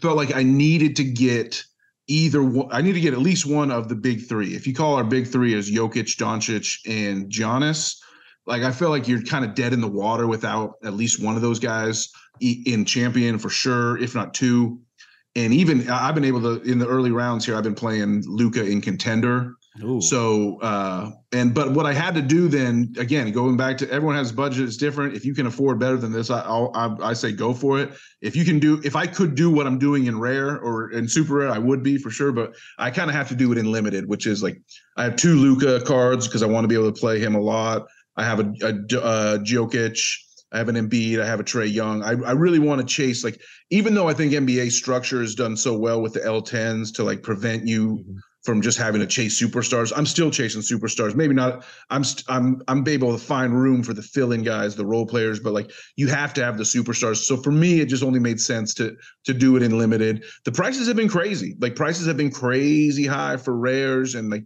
felt 0.00 0.16
like 0.16 0.34
I 0.34 0.42
needed 0.42 0.96
to 0.96 1.04
get 1.04 1.62
either 2.08 2.42
one, 2.42 2.68
I 2.70 2.82
need 2.82 2.92
to 2.94 3.00
get 3.00 3.14
at 3.14 3.20
least 3.20 3.46
one 3.46 3.70
of 3.70 3.88
the 3.88 3.96
big 3.96 4.26
three. 4.26 4.54
If 4.54 4.66
you 4.66 4.74
call 4.74 4.94
our 4.94 5.04
big 5.04 5.26
three 5.26 5.54
as 5.54 5.70
Jokic, 5.70 6.16
Doncic, 6.16 6.78
and 6.86 7.30
Giannis, 7.30 7.96
like 8.46 8.62
I 8.62 8.70
feel 8.70 8.90
like 8.90 9.08
you're 9.08 9.22
kind 9.22 9.44
of 9.44 9.54
dead 9.54 9.72
in 9.72 9.80
the 9.80 9.88
water 9.88 10.26
without 10.26 10.74
at 10.84 10.94
least 10.94 11.22
one 11.22 11.36
of 11.36 11.42
those 11.42 11.58
guys 11.58 12.10
in 12.40 12.84
champion 12.84 13.38
for 13.38 13.48
sure, 13.48 13.98
if 13.98 14.14
not 14.14 14.34
two. 14.34 14.80
And 15.34 15.52
even 15.52 15.88
I've 15.90 16.14
been 16.14 16.24
able 16.24 16.42
to 16.42 16.62
in 16.62 16.78
the 16.78 16.86
early 16.86 17.10
rounds 17.10 17.44
here. 17.44 17.56
I've 17.56 17.64
been 17.64 17.74
playing 17.74 18.24
Luka 18.26 18.64
in 18.64 18.80
contender. 18.80 19.54
Ooh. 19.82 20.00
So 20.00 20.58
uh 20.60 21.10
and 21.32 21.54
but 21.54 21.72
what 21.72 21.86
I 21.86 21.92
had 21.92 22.14
to 22.14 22.22
do 22.22 22.48
then 22.48 22.94
again 22.98 23.30
going 23.32 23.56
back 23.56 23.76
to 23.78 23.90
everyone 23.90 24.16
has 24.16 24.32
budget 24.32 24.64
is 24.64 24.76
different. 24.76 25.14
If 25.14 25.24
you 25.24 25.34
can 25.34 25.46
afford 25.46 25.78
better 25.78 25.96
than 25.96 26.12
this, 26.12 26.30
I 26.30 26.40
I'll, 26.40 26.70
I 26.74 27.10
I 27.10 27.12
say 27.12 27.32
go 27.32 27.52
for 27.52 27.78
it. 27.80 27.92
If 28.22 28.34
you 28.36 28.44
can 28.44 28.58
do 28.58 28.80
if 28.84 28.96
I 28.96 29.06
could 29.06 29.34
do 29.34 29.50
what 29.50 29.66
I'm 29.66 29.78
doing 29.78 30.06
in 30.06 30.18
rare 30.18 30.58
or 30.58 30.90
in 30.90 31.08
super 31.08 31.34
rare, 31.34 31.50
I 31.50 31.58
would 31.58 31.82
be 31.82 31.98
for 31.98 32.10
sure. 32.10 32.32
But 32.32 32.54
I 32.78 32.90
kind 32.90 33.10
of 33.10 33.16
have 33.16 33.28
to 33.28 33.34
do 33.34 33.52
it 33.52 33.58
in 33.58 33.70
limited, 33.70 34.08
which 34.08 34.26
is 34.26 34.42
like 34.42 34.60
I 34.96 35.04
have 35.04 35.16
two 35.16 35.34
Luka 35.34 35.84
cards 35.84 36.26
because 36.26 36.42
I 36.42 36.46
want 36.46 36.64
to 36.64 36.68
be 36.68 36.74
able 36.74 36.92
to 36.92 36.98
play 36.98 37.18
him 37.18 37.34
a 37.34 37.40
lot. 37.40 37.86
I 38.16 38.24
have 38.24 38.40
a, 38.40 38.52
a, 38.62 38.68
a 38.68 39.38
Jokic. 39.40 39.98
I 40.52 40.58
have 40.58 40.68
an 40.68 40.76
Embiid. 40.76 41.20
I 41.20 41.26
have 41.26 41.40
a 41.40 41.44
Trae 41.44 41.70
Young. 41.70 42.02
I, 42.02 42.12
I 42.12 42.32
really 42.32 42.60
want 42.60 42.80
to 42.80 42.86
chase 42.86 43.24
like 43.24 43.40
even 43.70 43.94
though 43.94 44.08
I 44.08 44.14
think 44.14 44.32
NBA 44.32 44.70
structure 44.70 45.20
has 45.20 45.34
done 45.34 45.56
so 45.56 45.76
well 45.76 46.00
with 46.00 46.14
the 46.14 46.20
L10s 46.20 46.94
to 46.94 47.04
like 47.04 47.22
prevent 47.22 47.66
you 47.66 48.04
from 48.46 48.62
just 48.62 48.78
having 48.78 49.00
to 49.00 49.06
chase 49.06 49.38
superstars. 49.40 49.92
I'm 49.94 50.06
still 50.06 50.30
chasing 50.30 50.62
superstars. 50.62 51.14
Maybe 51.14 51.34
not. 51.34 51.66
I'm 51.90 52.04
st- 52.04 52.24
I'm 52.28 52.62
I'm 52.68 52.86
able 52.88 53.12
to 53.12 53.18
find 53.18 53.52
room 53.52 53.82
for 53.82 53.92
the 53.92 54.02
fill-in 54.02 54.42
guys, 54.42 54.76
the 54.76 54.86
role 54.86 55.04
players, 55.04 55.40
but 55.40 55.52
like 55.52 55.72
you 55.96 56.06
have 56.06 56.32
to 56.34 56.44
have 56.44 56.56
the 56.56 56.64
superstars. 56.64 57.16
So 57.16 57.36
for 57.36 57.50
me, 57.50 57.80
it 57.80 57.86
just 57.86 58.04
only 58.04 58.20
made 58.20 58.40
sense 58.40 58.72
to 58.74 58.96
to 59.24 59.34
do 59.34 59.56
it 59.56 59.62
in 59.62 59.76
limited. 59.76 60.24
The 60.44 60.52
prices 60.52 60.86
have 60.86 60.96
been 60.96 61.08
crazy. 61.08 61.56
Like 61.58 61.74
prices 61.74 62.06
have 62.06 62.16
been 62.16 62.30
crazy 62.30 63.06
high 63.06 63.36
for 63.36 63.56
rares 63.56 64.14
and 64.14 64.30
like 64.30 64.44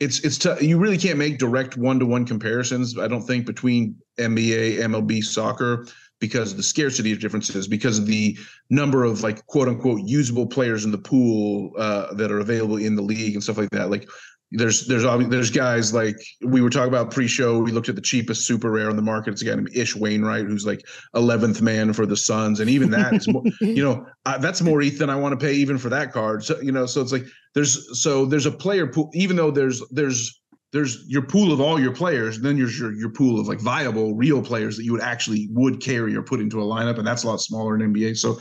it's 0.00 0.18
it's 0.20 0.38
tough. 0.38 0.60
You 0.60 0.78
really 0.78 0.98
can't 0.98 1.18
make 1.18 1.38
direct 1.38 1.76
one-to-one 1.76 2.24
comparisons. 2.24 2.98
I 2.98 3.06
don't 3.06 3.22
think 3.22 3.46
between 3.46 3.94
NBA, 4.18 4.78
MLB, 4.78 5.22
soccer 5.22 5.86
because 6.22 6.52
of 6.52 6.56
the 6.56 6.62
scarcity 6.62 7.10
of 7.10 7.18
differences, 7.18 7.66
because 7.66 7.98
of 7.98 8.06
the 8.06 8.38
number 8.70 9.02
of 9.02 9.24
like 9.24 9.44
quote 9.46 9.66
unquote 9.66 10.00
usable 10.04 10.46
players 10.46 10.84
in 10.84 10.92
the 10.92 10.96
pool 10.96 11.72
uh, 11.76 12.14
that 12.14 12.30
are 12.30 12.38
available 12.38 12.76
in 12.76 12.94
the 12.94 13.02
league 13.02 13.34
and 13.34 13.42
stuff 13.42 13.58
like 13.58 13.68
that. 13.70 13.90
Like 13.90 14.08
there's 14.52 14.86
there's 14.86 15.02
there's 15.28 15.50
guys 15.50 15.92
like 15.92 16.16
we 16.44 16.60
were 16.60 16.70
talking 16.70 16.88
about 16.88 17.10
pre-show. 17.10 17.58
We 17.58 17.72
looked 17.72 17.88
at 17.88 17.96
the 17.96 18.00
cheapest 18.00 18.46
super 18.46 18.70
rare 18.70 18.88
on 18.88 18.94
the 18.94 19.02
market. 19.02 19.32
It's 19.32 19.42
a 19.42 19.46
guy 19.46 19.56
named 19.56 19.74
Ish 19.74 19.96
Wainwright, 19.96 20.44
who's 20.44 20.64
like 20.64 20.86
11th 21.16 21.60
man 21.60 21.92
for 21.92 22.06
the 22.06 22.16
Suns, 22.16 22.60
and 22.60 22.70
even 22.70 22.88
that 22.90 23.14
is 23.14 23.26
more, 23.26 23.42
you 23.60 23.82
know 23.82 24.06
uh, 24.24 24.38
that's 24.38 24.62
more 24.62 24.80
ETH 24.80 24.98
than 24.98 25.10
I 25.10 25.16
want 25.16 25.38
to 25.38 25.44
pay 25.44 25.54
even 25.54 25.76
for 25.76 25.88
that 25.88 26.12
card. 26.12 26.44
So 26.44 26.60
you 26.60 26.70
know, 26.70 26.86
so 26.86 27.00
it's 27.00 27.10
like 27.10 27.24
there's 27.54 28.00
so 28.00 28.26
there's 28.26 28.46
a 28.46 28.52
player 28.52 28.86
pool. 28.86 29.10
Even 29.12 29.34
though 29.34 29.50
there's 29.50 29.82
there's 29.90 30.40
there's 30.72 31.04
your 31.06 31.22
pool 31.22 31.52
of 31.52 31.60
all 31.60 31.78
your 31.78 31.94
players, 31.94 32.40
then 32.40 32.56
there's 32.56 32.78
your 32.78 32.92
your 32.92 33.10
pool 33.10 33.38
of 33.38 33.46
like 33.46 33.60
viable 33.60 34.14
real 34.14 34.42
players 34.42 34.76
that 34.76 34.84
you 34.84 34.92
would 34.92 35.02
actually 35.02 35.48
would 35.50 35.80
carry 35.80 36.16
or 36.16 36.22
put 36.22 36.40
into 36.40 36.60
a 36.60 36.64
lineup, 36.64 36.98
and 36.98 37.06
that's 37.06 37.24
a 37.24 37.28
lot 37.28 37.40
smaller 37.40 37.74
in 37.74 37.92
NBA. 37.92 38.16
So 38.16 38.40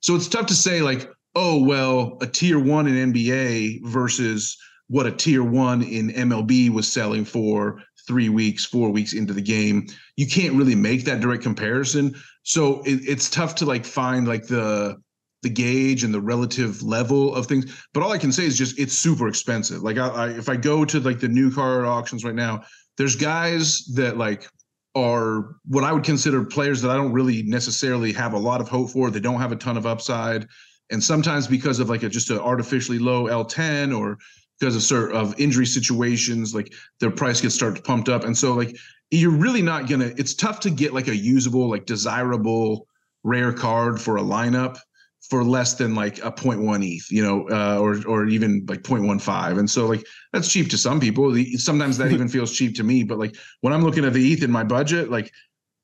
so 0.00 0.14
it's 0.14 0.28
tough 0.28 0.46
to 0.46 0.54
say 0.54 0.82
like, 0.82 1.10
oh 1.34 1.62
well, 1.62 2.18
a 2.20 2.26
tier 2.26 2.58
one 2.58 2.86
in 2.86 3.12
NBA 3.12 3.86
versus 3.86 4.56
what 4.88 5.06
a 5.06 5.12
tier 5.12 5.44
one 5.44 5.82
in 5.82 6.10
MLB 6.10 6.68
was 6.68 6.90
selling 6.90 7.24
for 7.24 7.80
three 8.06 8.28
weeks, 8.28 8.64
four 8.64 8.90
weeks 8.90 9.12
into 9.12 9.32
the 9.32 9.40
game. 9.40 9.86
You 10.16 10.26
can't 10.26 10.54
really 10.54 10.74
make 10.74 11.04
that 11.04 11.20
direct 11.20 11.42
comparison. 11.42 12.14
So 12.42 12.82
it, 12.82 13.00
it's 13.06 13.30
tough 13.30 13.54
to 13.56 13.66
like 13.66 13.84
find 13.84 14.26
like 14.26 14.46
the 14.46 15.00
the 15.42 15.48
gauge 15.48 16.04
and 16.04 16.12
the 16.12 16.20
relative 16.20 16.82
level 16.82 17.34
of 17.34 17.46
things. 17.46 17.84
But 17.94 18.02
all 18.02 18.12
I 18.12 18.18
can 18.18 18.32
say 18.32 18.44
is 18.44 18.56
just 18.56 18.78
it's 18.78 18.94
super 18.94 19.28
expensive. 19.28 19.82
Like 19.82 19.98
I, 19.98 20.08
I 20.08 20.28
if 20.30 20.48
I 20.48 20.56
go 20.56 20.84
to 20.84 21.00
like 21.00 21.20
the 21.20 21.28
new 21.28 21.52
car 21.52 21.86
auctions 21.86 22.24
right 22.24 22.34
now, 22.34 22.64
there's 22.98 23.16
guys 23.16 23.84
that 23.94 24.16
like 24.16 24.46
are 24.94 25.56
what 25.66 25.84
I 25.84 25.92
would 25.92 26.04
consider 26.04 26.44
players 26.44 26.82
that 26.82 26.90
I 26.90 26.96
don't 26.96 27.12
really 27.12 27.42
necessarily 27.42 28.12
have 28.12 28.32
a 28.34 28.38
lot 28.38 28.60
of 28.60 28.68
hope 28.68 28.90
for. 28.90 29.10
They 29.10 29.20
don't 29.20 29.40
have 29.40 29.52
a 29.52 29.56
ton 29.56 29.76
of 29.76 29.86
upside, 29.86 30.46
and 30.90 31.02
sometimes 31.02 31.46
because 31.46 31.80
of 31.80 31.88
like 31.88 32.02
a 32.02 32.08
just 32.08 32.30
an 32.30 32.38
artificially 32.38 32.98
low 32.98 33.24
L10 33.24 33.96
or 33.98 34.18
because 34.58 34.76
of 34.76 34.82
sort 34.82 35.12
of 35.12 35.38
injury 35.40 35.64
situations, 35.64 36.54
like 36.54 36.74
their 36.98 37.10
price 37.10 37.40
gets 37.40 37.54
started 37.54 37.82
pumped 37.84 38.10
up, 38.10 38.24
and 38.24 38.36
so 38.36 38.52
like 38.52 38.76
you're 39.10 39.30
really 39.30 39.62
not 39.62 39.88
gonna. 39.88 40.12
It's 40.18 40.34
tough 40.34 40.60
to 40.60 40.70
get 40.70 40.92
like 40.92 41.08
a 41.08 41.16
usable, 41.16 41.70
like 41.70 41.86
desirable 41.86 42.86
rare 43.22 43.52
card 43.52 44.00
for 44.00 44.18
a 44.18 44.22
lineup 44.22 44.78
for 45.28 45.44
less 45.44 45.74
than 45.74 45.94
like 45.94 46.18
a 46.18 46.32
0.1 46.32 46.84
ETH, 46.84 47.10
you 47.10 47.22
know, 47.22 47.48
uh, 47.50 47.78
or 47.78 47.98
or 48.06 48.26
even 48.26 48.64
like 48.68 48.82
0.15. 48.82 49.58
And 49.58 49.70
so 49.70 49.86
like 49.86 50.04
that's 50.32 50.50
cheap 50.50 50.70
to 50.70 50.78
some 50.78 50.98
people. 50.98 51.30
The, 51.30 51.56
Sometimes 51.56 51.98
that 51.98 52.12
even 52.12 52.28
feels 52.28 52.52
cheap 52.52 52.74
to 52.76 52.82
me. 52.82 53.04
But 53.04 53.18
like 53.18 53.36
when 53.60 53.72
I'm 53.72 53.84
looking 53.84 54.04
at 54.04 54.12
the 54.12 54.32
ETH 54.32 54.42
in 54.42 54.50
my 54.50 54.64
budget, 54.64 55.10
like 55.10 55.30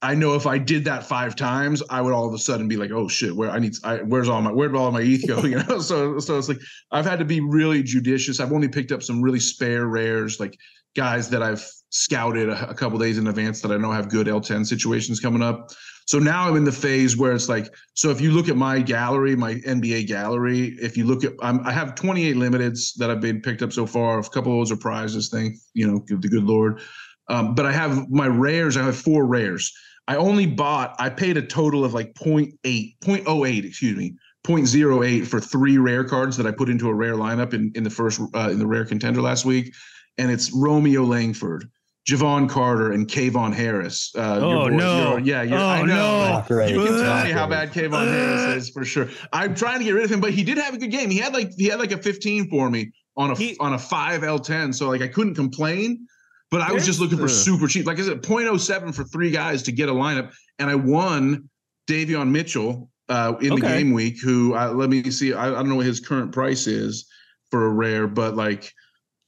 I 0.03 0.15
know 0.15 0.35
if 0.35 0.47
I 0.47 0.59
did 0.59 0.85
that 0.85 1.05
five 1.05 1.37
times, 1.37 1.83
I 1.91 2.01
would 2.01 2.13
all 2.13 2.27
of 2.27 2.35
a 2.35 2.39
sudden 2.39 2.69
be 2.69 2.77
like, 2.77 2.91
oh 2.91 3.09
shit, 3.09 3.35
where 3.35 3.51
I 3.51 3.59
need, 3.59 3.75
I, 3.83 3.97
where's 3.99 4.29
all 4.29 4.43
my, 4.43 4.53
where'd 4.53 4.77
all 4.77 4.93
my 4.93 5.01
ETH 5.01 5.27
go? 5.27 5.43
You 5.45 5.63
know, 5.63 5.81
so 5.81 6.19
so 6.19 6.39
it's 6.39 6.49
like 6.49 6.61
I've 6.91 7.07
had 7.07 7.19
to 7.19 7.25
be 7.25 7.41
really 7.41 7.83
judicious. 7.83 8.41
I've 8.41 8.53
only 8.53 8.69
picked 8.69 8.93
up 8.93 9.03
some 9.03 9.23
really 9.23 9.41
spare 9.41 9.87
rares, 9.87 10.39
like 10.39 10.59
guys 10.95 11.31
that 11.31 11.43
I've 11.43 11.65
scouted 11.91 12.49
a, 12.49 12.71
a 12.71 12.75
couple 12.75 12.99
days 12.99 13.19
in 13.19 13.27
advance 13.27 13.61
that 13.63 13.71
I 13.71 13.77
know 13.77 13.91
have 13.91 14.09
good 14.09 14.27
L10 14.27 14.67
situations 14.67 15.21
coming 15.21 15.43
up. 15.43 15.71
So 16.07 16.21
now 16.21 16.49
I'm 16.49 16.57
in 16.57 16.65
the 16.65 16.73
phase 16.73 17.17
where 17.17 17.33
it's 17.33 17.49
like, 17.49 17.75
so 17.95 18.11
if 18.11 18.21
you 18.21 18.31
look 18.31 18.49
at 18.49 18.57
my 18.57 18.81
gallery, 18.81 19.35
my 19.35 19.55
NBA 19.57 20.07
gallery, 20.07 20.77
if 20.81 20.97
you 20.97 21.05
look 21.05 21.25
at, 21.25 21.33
I'm, 21.43 21.67
i 21.67 21.73
have 21.73 21.97
28 21.97 22.37
limiteds 22.37 22.95
that 22.97 23.11
have 23.11 23.21
been 23.21 23.43
picked 23.43 23.61
up 23.61 23.73
so 23.73 23.87
far. 23.87 24.21
A 24.21 24.23
couple 24.23 24.53
of 24.53 24.59
those 24.59 24.71
are 24.71 24.77
prizes, 24.77 25.29
thank 25.29 25.57
you 25.75 25.87
know, 25.87 26.05
the 26.07 26.29
good 26.29 26.45
Lord. 26.45 26.81
Um, 27.29 27.57
but 27.57 27.67
I 27.67 27.73
have 27.73 28.09
my 28.09 28.29
rares. 28.29 28.77
I 28.77 28.85
have 28.85 28.97
four 28.97 29.27
rares. 29.27 29.73
I 30.07 30.15
only 30.15 30.47
bought. 30.47 30.95
I 31.01 31.11
paid 31.11 31.37
a 31.37 31.43
total 31.43 31.85
of 31.85 31.93
like 31.93 32.15
0.8, 32.15 32.55
0.08, 32.65 33.65
excuse 33.65 33.97
me, 33.97 34.15
0.08 34.47 35.27
for 35.27 35.41
three 35.41 35.79
rare 35.79 36.05
cards 36.05 36.37
that 36.37 36.47
I 36.47 36.53
put 36.53 36.69
into 36.69 36.89
a 36.89 36.95
rare 36.95 37.15
lineup 37.15 37.53
in 37.53 37.73
in 37.75 37.83
the 37.83 37.91
first 37.91 38.21
uh, 38.35 38.51
in 38.51 38.61
the 38.61 38.67
rare 38.67 38.85
contender 38.85 39.21
last 39.21 39.45
week, 39.45 39.75
and 40.19 40.31
it's 40.31 40.53
Romeo 40.53 41.03
Langford, 41.03 41.69
Jevon 42.07 42.49
Carter 42.49 42.93
and 42.93 43.09
Kevon 43.09 43.53
Harris. 43.53 44.13
Uh, 44.15 44.39
oh 44.41 44.69
boy, 44.69 44.77
no! 44.77 45.17
yeah, 45.17 45.45
oh, 45.51 45.67
I 45.67 45.83
know. 45.83 46.45
No. 46.49 46.65
You 46.65 46.85
can 46.85 47.03
tell 47.03 47.25
me 47.25 47.33
how 47.33 47.49
bad 47.49 47.73
Kevon 47.73 48.07
Harris 48.07 48.57
is 48.65 48.71
for 48.71 48.85
sure. 48.85 49.09
I'm 49.33 49.57
trying 49.57 49.81
to 49.81 49.85
get 49.85 49.91
rid 49.91 50.05
of 50.05 50.11
him, 50.13 50.21
but 50.21 50.31
he 50.31 50.45
did 50.45 50.57
have 50.57 50.75
a 50.75 50.79
good 50.79 50.93
game. 50.93 51.11
He 51.11 51.19
had 51.19 51.33
like 51.33 51.51
he 51.57 51.67
had 51.67 51.81
like 51.81 51.91
a 51.91 51.99
15 51.99 52.49
for 52.49 52.71
me 52.71 52.93
on 53.17 53.33
a 53.33 53.37
he, 53.37 53.57
on 53.59 53.75
a 53.75 53.79
five 53.79 54.23
L10, 54.23 54.73
so 54.73 54.89
like 54.89 55.03
I 55.03 55.09
couldn't 55.09 55.35
complain. 55.35 56.07
But 56.49 56.61
I 56.61 56.73
was 56.73 56.87
just 56.87 57.01
looking 57.01 57.19
for 57.19 57.27
super 57.27 57.67
cheap. 57.67 57.87
Like 57.87 57.99
I 57.99 58.03
said, 58.03 58.23
0.07 58.23 58.95
for 58.95 59.03
three 59.03 59.33
guys 59.33 59.65
to 59.65 59.73
get 59.73 59.89
a 59.89 59.93
lineup, 59.93 60.33
and 60.61 60.71
I 60.71 60.77
won 60.77 61.51
Davion 61.89 62.31
Mitchell 62.31 62.89
uh, 63.09 63.35
in 63.41 63.55
okay. 63.55 63.61
the 63.61 63.67
game 63.67 63.93
week. 63.93 64.23
Who 64.23 64.55
uh, 64.55 64.71
let 64.73 64.89
me 64.89 65.11
see. 65.11 65.35
I, 65.35 65.49
I 65.49 65.51
don't 65.51 65.69
know 65.69 65.75
what 65.75 65.87
his 65.87 65.99
current 65.99 66.31
price 66.31 66.69
is 66.69 67.09
for 67.51 67.67
a 67.67 67.69
rare, 67.69 68.07
but 68.07 68.37
like 68.37 68.73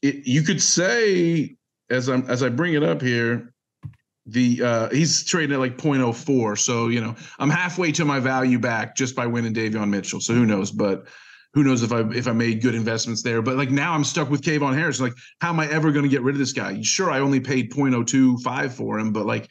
it, 0.01 0.29
you 0.29 0.43
could 0.43 0.63
say 0.63 1.57
as 1.91 2.09
I'm 2.09 2.29
as 2.29 2.43
I 2.43 2.49
bring 2.49 2.75
it 2.75 2.83
up 2.83 3.01
here, 3.01 3.53
the 4.27 4.63
uh 4.63 4.89
he's 4.91 5.25
trading 5.25 5.55
at 5.55 5.61
like 5.61 5.77
0.04. 5.77 6.59
So, 6.59 6.89
you 6.89 7.01
know, 7.01 7.15
I'm 7.39 7.51
halfway 7.51 7.93
to 7.93 8.05
my 8.05 8.21
value 8.21 8.59
back 8.59 8.97
just 8.97 9.15
by 9.15 9.27
winning 9.27 9.55
Davion 9.55 9.89
Mitchell. 9.89 10.21
So 10.21 10.35
who 10.35 10.47
knows? 10.47 10.71
But 10.71 11.07
who 11.55 11.65
knows 11.65 11.83
if 11.83 11.93
I 11.93 12.01
if 12.11 12.29
I 12.29 12.33
made 12.33 12.63
good 12.63 12.75
investments 12.75 13.23
there. 13.23 13.43
But 13.43 13.57
like 13.57 13.71
now 13.71 13.95
I'm 13.95 14.05
stuck 14.05 14.31
with 14.31 14.43
Kevon 14.43 14.75
Harris. 14.75 15.01
Like, 15.01 15.15
how 15.41 15.51
am 15.51 15.61
I 15.61 15.69
ever 15.71 15.91
going 15.93 16.05
to 16.05 16.11
get 16.11 16.23
rid 16.23 16.35
of 16.35 16.39
this 16.39 16.53
guy? 16.53 16.81
Sure, 16.83 17.11
I 17.11 17.21
only 17.21 17.41
paid 17.41 17.73
0.025 17.73 18.71
for 18.73 18.99
him, 18.99 19.13
but 19.13 19.27
like 19.27 19.49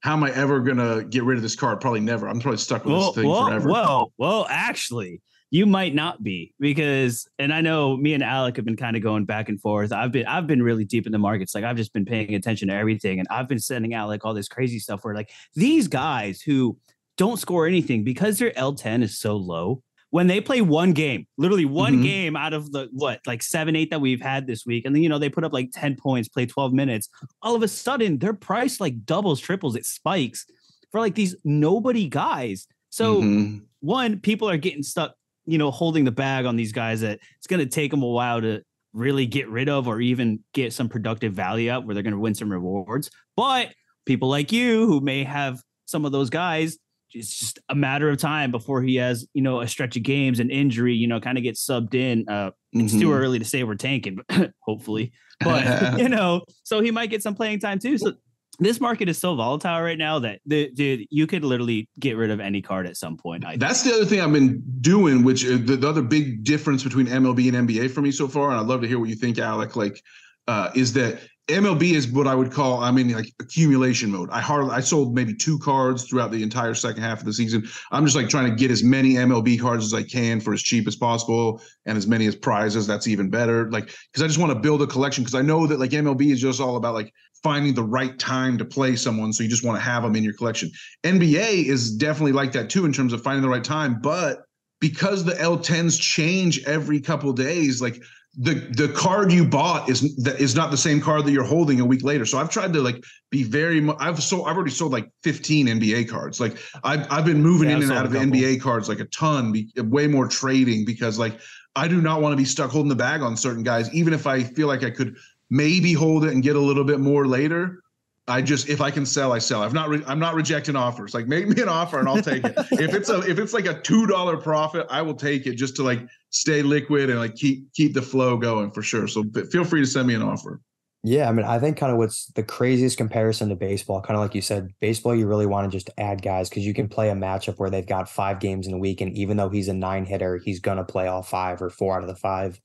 how 0.00 0.12
am 0.12 0.22
I 0.22 0.30
ever 0.32 0.60
gonna 0.60 1.02
get 1.04 1.24
rid 1.24 1.36
of 1.36 1.42
this 1.42 1.56
card? 1.56 1.80
Probably 1.80 2.00
never. 2.00 2.28
I'm 2.28 2.38
probably 2.38 2.58
stuck 2.58 2.84
with 2.84 2.94
well, 2.94 3.12
this 3.12 3.14
thing 3.16 3.28
well, 3.28 3.46
forever. 3.46 3.68
Well, 3.68 4.12
well, 4.18 4.46
actually, 4.48 5.20
you 5.50 5.64
might 5.66 5.94
not 5.94 6.22
be 6.22 6.54
because 6.58 7.28
and 7.38 7.52
i 7.52 7.60
know 7.60 7.96
me 7.96 8.14
and 8.14 8.22
alec 8.22 8.56
have 8.56 8.64
been 8.64 8.76
kind 8.76 8.96
of 8.96 9.02
going 9.02 9.24
back 9.24 9.48
and 9.48 9.60
forth 9.60 9.92
i've 9.92 10.12
been 10.12 10.26
i've 10.26 10.46
been 10.46 10.62
really 10.62 10.84
deep 10.84 11.06
in 11.06 11.12
the 11.12 11.18
markets 11.18 11.54
like 11.54 11.64
i've 11.64 11.76
just 11.76 11.92
been 11.92 12.04
paying 12.04 12.34
attention 12.34 12.68
to 12.68 12.74
everything 12.74 13.18
and 13.18 13.28
i've 13.30 13.48
been 13.48 13.58
sending 13.58 13.94
out 13.94 14.08
like 14.08 14.24
all 14.24 14.34
this 14.34 14.48
crazy 14.48 14.78
stuff 14.78 15.04
where 15.04 15.14
like 15.14 15.30
these 15.54 15.88
guys 15.88 16.40
who 16.40 16.76
don't 17.16 17.38
score 17.38 17.66
anything 17.66 18.02
because 18.04 18.38
their 18.38 18.50
l10 18.52 19.02
is 19.02 19.18
so 19.18 19.36
low 19.36 19.82
when 20.10 20.26
they 20.26 20.40
play 20.40 20.60
one 20.60 20.92
game 20.92 21.26
literally 21.38 21.64
one 21.64 21.94
mm-hmm. 21.94 22.02
game 22.02 22.36
out 22.36 22.52
of 22.52 22.72
the 22.72 22.88
what 22.92 23.20
like 23.26 23.42
seven 23.42 23.76
eight 23.76 23.90
that 23.90 24.00
we've 24.00 24.20
had 24.20 24.46
this 24.46 24.66
week 24.66 24.84
and 24.84 24.94
then 24.94 25.02
you 25.02 25.08
know 25.08 25.18
they 25.18 25.28
put 25.28 25.44
up 25.44 25.52
like 25.52 25.70
10 25.72 25.96
points 25.96 26.28
play 26.28 26.46
12 26.46 26.72
minutes 26.72 27.08
all 27.42 27.54
of 27.54 27.62
a 27.62 27.68
sudden 27.68 28.18
their 28.18 28.34
price 28.34 28.80
like 28.80 29.04
doubles 29.04 29.40
triples 29.40 29.76
it 29.76 29.86
spikes 29.86 30.46
for 30.90 31.00
like 31.00 31.14
these 31.14 31.36
nobody 31.44 32.08
guys 32.08 32.66
so 32.90 33.20
mm-hmm. 33.20 33.58
one 33.80 34.18
people 34.20 34.48
are 34.48 34.56
getting 34.56 34.82
stuck 34.82 35.14
you 35.46 35.58
know, 35.58 35.70
holding 35.70 36.04
the 36.04 36.10
bag 36.10 36.44
on 36.44 36.56
these 36.56 36.72
guys 36.72 37.00
that 37.00 37.20
it's 37.38 37.46
going 37.46 37.60
to 37.60 37.66
take 37.66 37.90
them 37.90 38.02
a 38.02 38.08
while 38.08 38.40
to 38.40 38.62
really 38.92 39.26
get 39.26 39.48
rid 39.48 39.68
of 39.68 39.86
or 39.86 40.00
even 40.00 40.40
get 40.52 40.72
some 40.72 40.88
productive 40.88 41.32
value 41.32 41.70
out 41.70 41.84
where 41.84 41.94
they're 41.94 42.02
going 42.02 42.12
to 42.12 42.18
win 42.18 42.34
some 42.34 42.50
rewards. 42.50 43.10
But 43.36 43.72
people 44.06 44.28
like 44.28 44.52
you 44.52 44.86
who 44.86 45.00
may 45.00 45.24
have 45.24 45.62
some 45.84 46.04
of 46.04 46.12
those 46.12 46.30
guys, 46.30 46.78
it's 47.12 47.38
just 47.38 47.58
a 47.68 47.74
matter 47.74 48.08
of 48.08 48.18
time 48.18 48.50
before 48.50 48.82
he 48.82 48.96
has, 48.96 49.26
you 49.32 49.42
know, 49.42 49.60
a 49.60 49.68
stretch 49.68 49.96
of 49.96 50.02
games 50.02 50.40
and 50.40 50.50
injury, 50.50 50.94
you 50.94 51.06
know, 51.06 51.20
kind 51.20 51.38
of 51.38 51.44
gets 51.44 51.64
subbed 51.64 51.94
in. 51.94 52.28
Uh, 52.28 52.50
it's 52.72 52.92
mm-hmm. 52.92 53.00
too 53.00 53.12
early 53.12 53.38
to 53.38 53.44
say 53.44 53.62
we're 53.62 53.74
tanking, 53.74 54.18
but 54.28 54.52
hopefully, 54.60 55.12
but 55.40 55.98
you 55.98 56.08
know, 56.08 56.42
so 56.64 56.80
he 56.80 56.90
might 56.90 57.10
get 57.10 57.22
some 57.22 57.34
playing 57.34 57.60
time 57.60 57.78
too. 57.78 57.98
So 57.98 58.14
this 58.58 58.80
market 58.80 59.08
is 59.08 59.18
so 59.18 59.34
volatile 59.34 59.82
right 59.82 59.98
now 59.98 60.18
that 60.20 60.40
the, 60.46 60.70
dude, 60.70 61.06
you 61.10 61.26
could 61.26 61.44
literally 61.44 61.88
get 61.98 62.16
rid 62.16 62.30
of 62.30 62.40
any 62.40 62.62
card 62.62 62.86
at 62.86 62.96
some 62.96 63.16
point. 63.16 63.44
I 63.44 63.56
That's 63.56 63.82
think. 63.82 63.94
the 63.94 64.00
other 64.00 64.08
thing 64.08 64.20
I've 64.20 64.32
been 64.32 64.62
doing, 64.80 65.24
which 65.24 65.44
uh, 65.44 65.58
the, 65.62 65.76
the, 65.76 65.88
other 65.88 66.02
big 66.02 66.44
difference 66.44 66.82
between 66.82 67.06
MLB 67.06 67.54
and 67.54 67.68
NBA 67.68 67.90
for 67.90 68.02
me 68.02 68.10
so 68.10 68.28
far, 68.28 68.50
and 68.50 68.60
I'd 68.60 68.66
love 68.66 68.80
to 68.82 68.88
hear 68.88 68.98
what 68.98 69.08
you 69.08 69.14
think, 69.14 69.38
Alec. 69.38 69.76
Like, 69.76 70.02
uh, 70.48 70.70
is 70.74 70.92
that 70.94 71.20
MLB 71.48 71.92
is 71.92 72.08
what 72.08 72.26
I 72.26 72.34
would 72.34 72.50
call 72.50 72.82
I'm 72.82 72.98
in 72.98 73.12
like 73.12 73.32
accumulation 73.38 74.10
mode. 74.10 74.30
I 74.30 74.40
hardly 74.40 74.72
I 74.72 74.80
sold 74.80 75.14
maybe 75.14 75.32
two 75.32 75.60
cards 75.60 76.04
throughout 76.04 76.32
the 76.32 76.42
entire 76.42 76.74
second 76.74 77.02
half 77.02 77.20
of 77.20 77.24
the 77.24 77.32
season. 77.32 77.68
I'm 77.92 78.04
just 78.04 78.16
like 78.16 78.28
trying 78.28 78.50
to 78.50 78.56
get 78.56 78.72
as 78.72 78.82
many 78.82 79.14
MLB 79.14 79.60
cards 79.60 79.84
as 79.84 79.94
I 79.94 80.02
can 80.02 80.40
for 80.40 80.52
as 80.52 80.62
cheap 80.62 80.88
as 80.88 80.96
possible 80.96 81.62
and 81.84 81.96
as 81.96 82.08
many 82.08 82.26
as 82.26 82.34
prizes. 82.34 82.84
That's 82.84 83.06
even 83.06 83.30
better. 83.30 83.70
Like 83.70 83.86
because 83.86 84.24
I 84.24 84.26
just 84.26 84.40
want 84.40 84.52
to 84.52 84.58
build 84.58 84.82
a 84.82 84.88
collection 84.88 85.22
because 85.22 85.36
I 85.36 85.42
know 85.42 85.68
that 85.68 85.78
like 85.78 85.92
MLB 85.92 86.32
is 86.32 86.40
just 86.40 86.60
all 86.60 86.76
about 86.76 86.94
like 86.94 87.12
finding 87.46 87.74
the 87.74 87.84
right 87.84 88.18
time 88.18 88.58
to 88.58 88.64
play 88.64 88.96
someone. 88.96 89.32
So 89.32 89.44
you 89.44 89.48
just 89.48 89.62
want 89.62 89.76
to 89.78 89.80
have 89.80 90.02
them 90.02 90.16
in 90.16 90.24
your 90.24 90.32
collection. 90.32 90.68
NBA 91.04 91.66
is 91.66 91.94
definitely 91.94 92.32
like 92.32 92.50
that 92.52 92.68
too 92.68 92.84
in 92.84 92.92
terms 92.92 93.12
of 93.12 93.22
finding 93.22 93.40
the 93.40 93.48
right 93.48 93.62
time, 93.62 94.00
but 94.02 94.46
because 94.80 95.24
the 95.24 95.34
L10s 95.34 96.00
change 96.00 96.64
every 96.64 97.00
couple 97.00 97.32
days, 97.32 97.80
like 97.80 98.02
the 98.36 98.54
the 98.54 98.88
card 98.96 99.30
you 99.30 99.46
bought 99.46 99.88
is 99.88 100.16
that 100.16 100.40
is 100.40 100.56
not 100.56 100.72
the 100.72 100.76
same 100.76 101.00
card 101.00 101.24
that 101.24 101.30
you're 101.30 101.44
holding 101.44 101.78
a 101.78 101.84
week 101.84 102.02
later. 102.02 102.26
So 102.26 102.36
I've 102.36 102.50
tried 102.50 102.72
to 102.72 102.82
like 102.82 103.02
be 103.30 103.44
very. 103.44 103.88
I've 104.00 104.20
sold. 104.20 104.48
I've 104.48 104.56
already 104.56 104.72
sold 104.72 104.90
like 104.90 105.08
15 105.22 105.68
NBA 105.68 106.08
cards. 106.08 106.40
Like 106.40 106.58
I've 106.82 107.06
I've 107.12 107.24
been 107.24 107.40
moving 107.40 107.70
yeah, 107.70 107.76
in 107.76 107.82
and 107.84 107.92
out 107.92 108.06
of 108.06 108.12
NBA 108.12 108.60
cards 108.60 108.88
like 108.88 108.98
a 108.98 109.06
ton. 109.06 109.52
Be, 109.52 109.70
way 109.76 110.08
more 110.08 110.26
trading 110.26 110.84
because 110.84 111.16
like 111.16 111.38
I 111.76 111.86
do 111.86 112.02
not 112.02 112.20
want 112.20 112.32
to 112.32 112.36
be 112.36 112.44
stuck 112.44 112.70
holding 112.72 112.88
the 112.88 112.96
bag 112.96 113.22
on 113.22 113.36
certain 113.36 113.62
guys, 113.62 113.92
even 113.94 114.12
if 114.12 114.26
I 114.26 114.42
feel 114.42 114.66
like 114.66 114.82
I 114.82 114.90
could 114.90 115.16
maybe 115.50 115.92
hold 115.92 116.24
it 116.24 116.32
and 116.32 116.42
get 116.42 116.56
a 116.56 116.60
little 116.60 116.84
bit 116.84 117.00
more 117.00 117.26
later. 117.26 117.80
I 118.28 118.42
just 118.42 118.68
if 118.68 118.80
I 118.80 118.90
can 118.90 119.06
sell, 119.06 119.32
I 119.32 119.38
sell. 119.38 119.62
I'm 119.62 119.72
not 119.72 119.88
re- 119.88 120.02
I'm 120.06 120.18
not 120.18 120.34
rejecting 120.34 120.74
offers. 120.74 121.14
Like 121.14 121.28
make 121.28 121.46
me 121.46 121.62
an 121.62 121.68
offer 121.68 122.00
and 122.00 122.08
I'll 122.08 122.22
take 122.22 122.44
it. 122.44 122.54
if 122.72 122.92
it's 122.92 123.08
a 123.08 123.20
if 123.20 123.38
it's 123.38 123.54
like 123.54 123.66
a 123.66 123.80
two 123.80 124.06
dollar 124.06 124.36
profit, 124.36 124.86
I 124.90 125.00
will 125.02 125.14
take 125.14 125.46
it 125.46 125.54
just 125.54 125.76
to 125.76 125.84
like 125.84 126.00
stay 126.30 126.62
liquid 126.62 127.08
and 127.08 127.20
like 127.20 127.36
keep 127.36 127.72
keep 127.72 127.94
the 127.94 128.02
flow 128.02 128.36
going 128.36 128.72
for 128.72 128.82
sure. 128.82 129.06
So 129.06 129.24
feel 129.52 129.64
free 129.64 129.80
to 129.80 129.86
send 129.86 130.08
me 130.08 130.14
an 130.14 130.22
offer. 130.22 130.60
Yeah, 131.08 131.28
I 131.28 131.32
mean, 131.32 131.46
I 131.46 131.60
think 131.60 131.76
kind 131.76 131.92
of 131.92 131.98
what's 131.98 132.26
the 132.32 132.42
craziest 132.42 132.98
comparison 132.98 133.48
to 133.50 133.54
baseball, 133.54 134.00
kind 134.00 134.16
of 134.16 134.22
like 134.22 134.34
you 134.34 134.40
said, 134.40 134.72
baseball, 134.80 135.14
you 135.14 135.28
really 135.28 135.46
want 135.46 135.70
to 135.70 135.76
just 135.76 135.88
add 135.98 136.20
guys 136.20 136.48
because 136.48 136.66
you 136.66 136.74
can 136.74 136.88
play 136.88 137.10
a 137.10 137.14
matchup 137.14 137.58
where 137.58 137.70
they've 137.70 137.86
got 137.86 138.08
five 138.08 138.40
games 138.40 138.66
in 138.66 138.74
a 138.74 138.78
week, 138.78 139.00
and 139.00 139.16
even 139.16 139.36
though 139.36 139.48
he's 139.48 139.68
a 139.68 139.72
nine 139.72 140.04
hitter, 140.04 140.38
he's 140.38 140.58
gonna 140.58 140.82
play 140.82 141.06
all 141.06 141.22
five 141.22 141.62
or 141.62 141.70
four 141.70 141.94
out 141.94 142.02
of 142.02 142.08
the 142.08 142.16
five. 142.16 142.60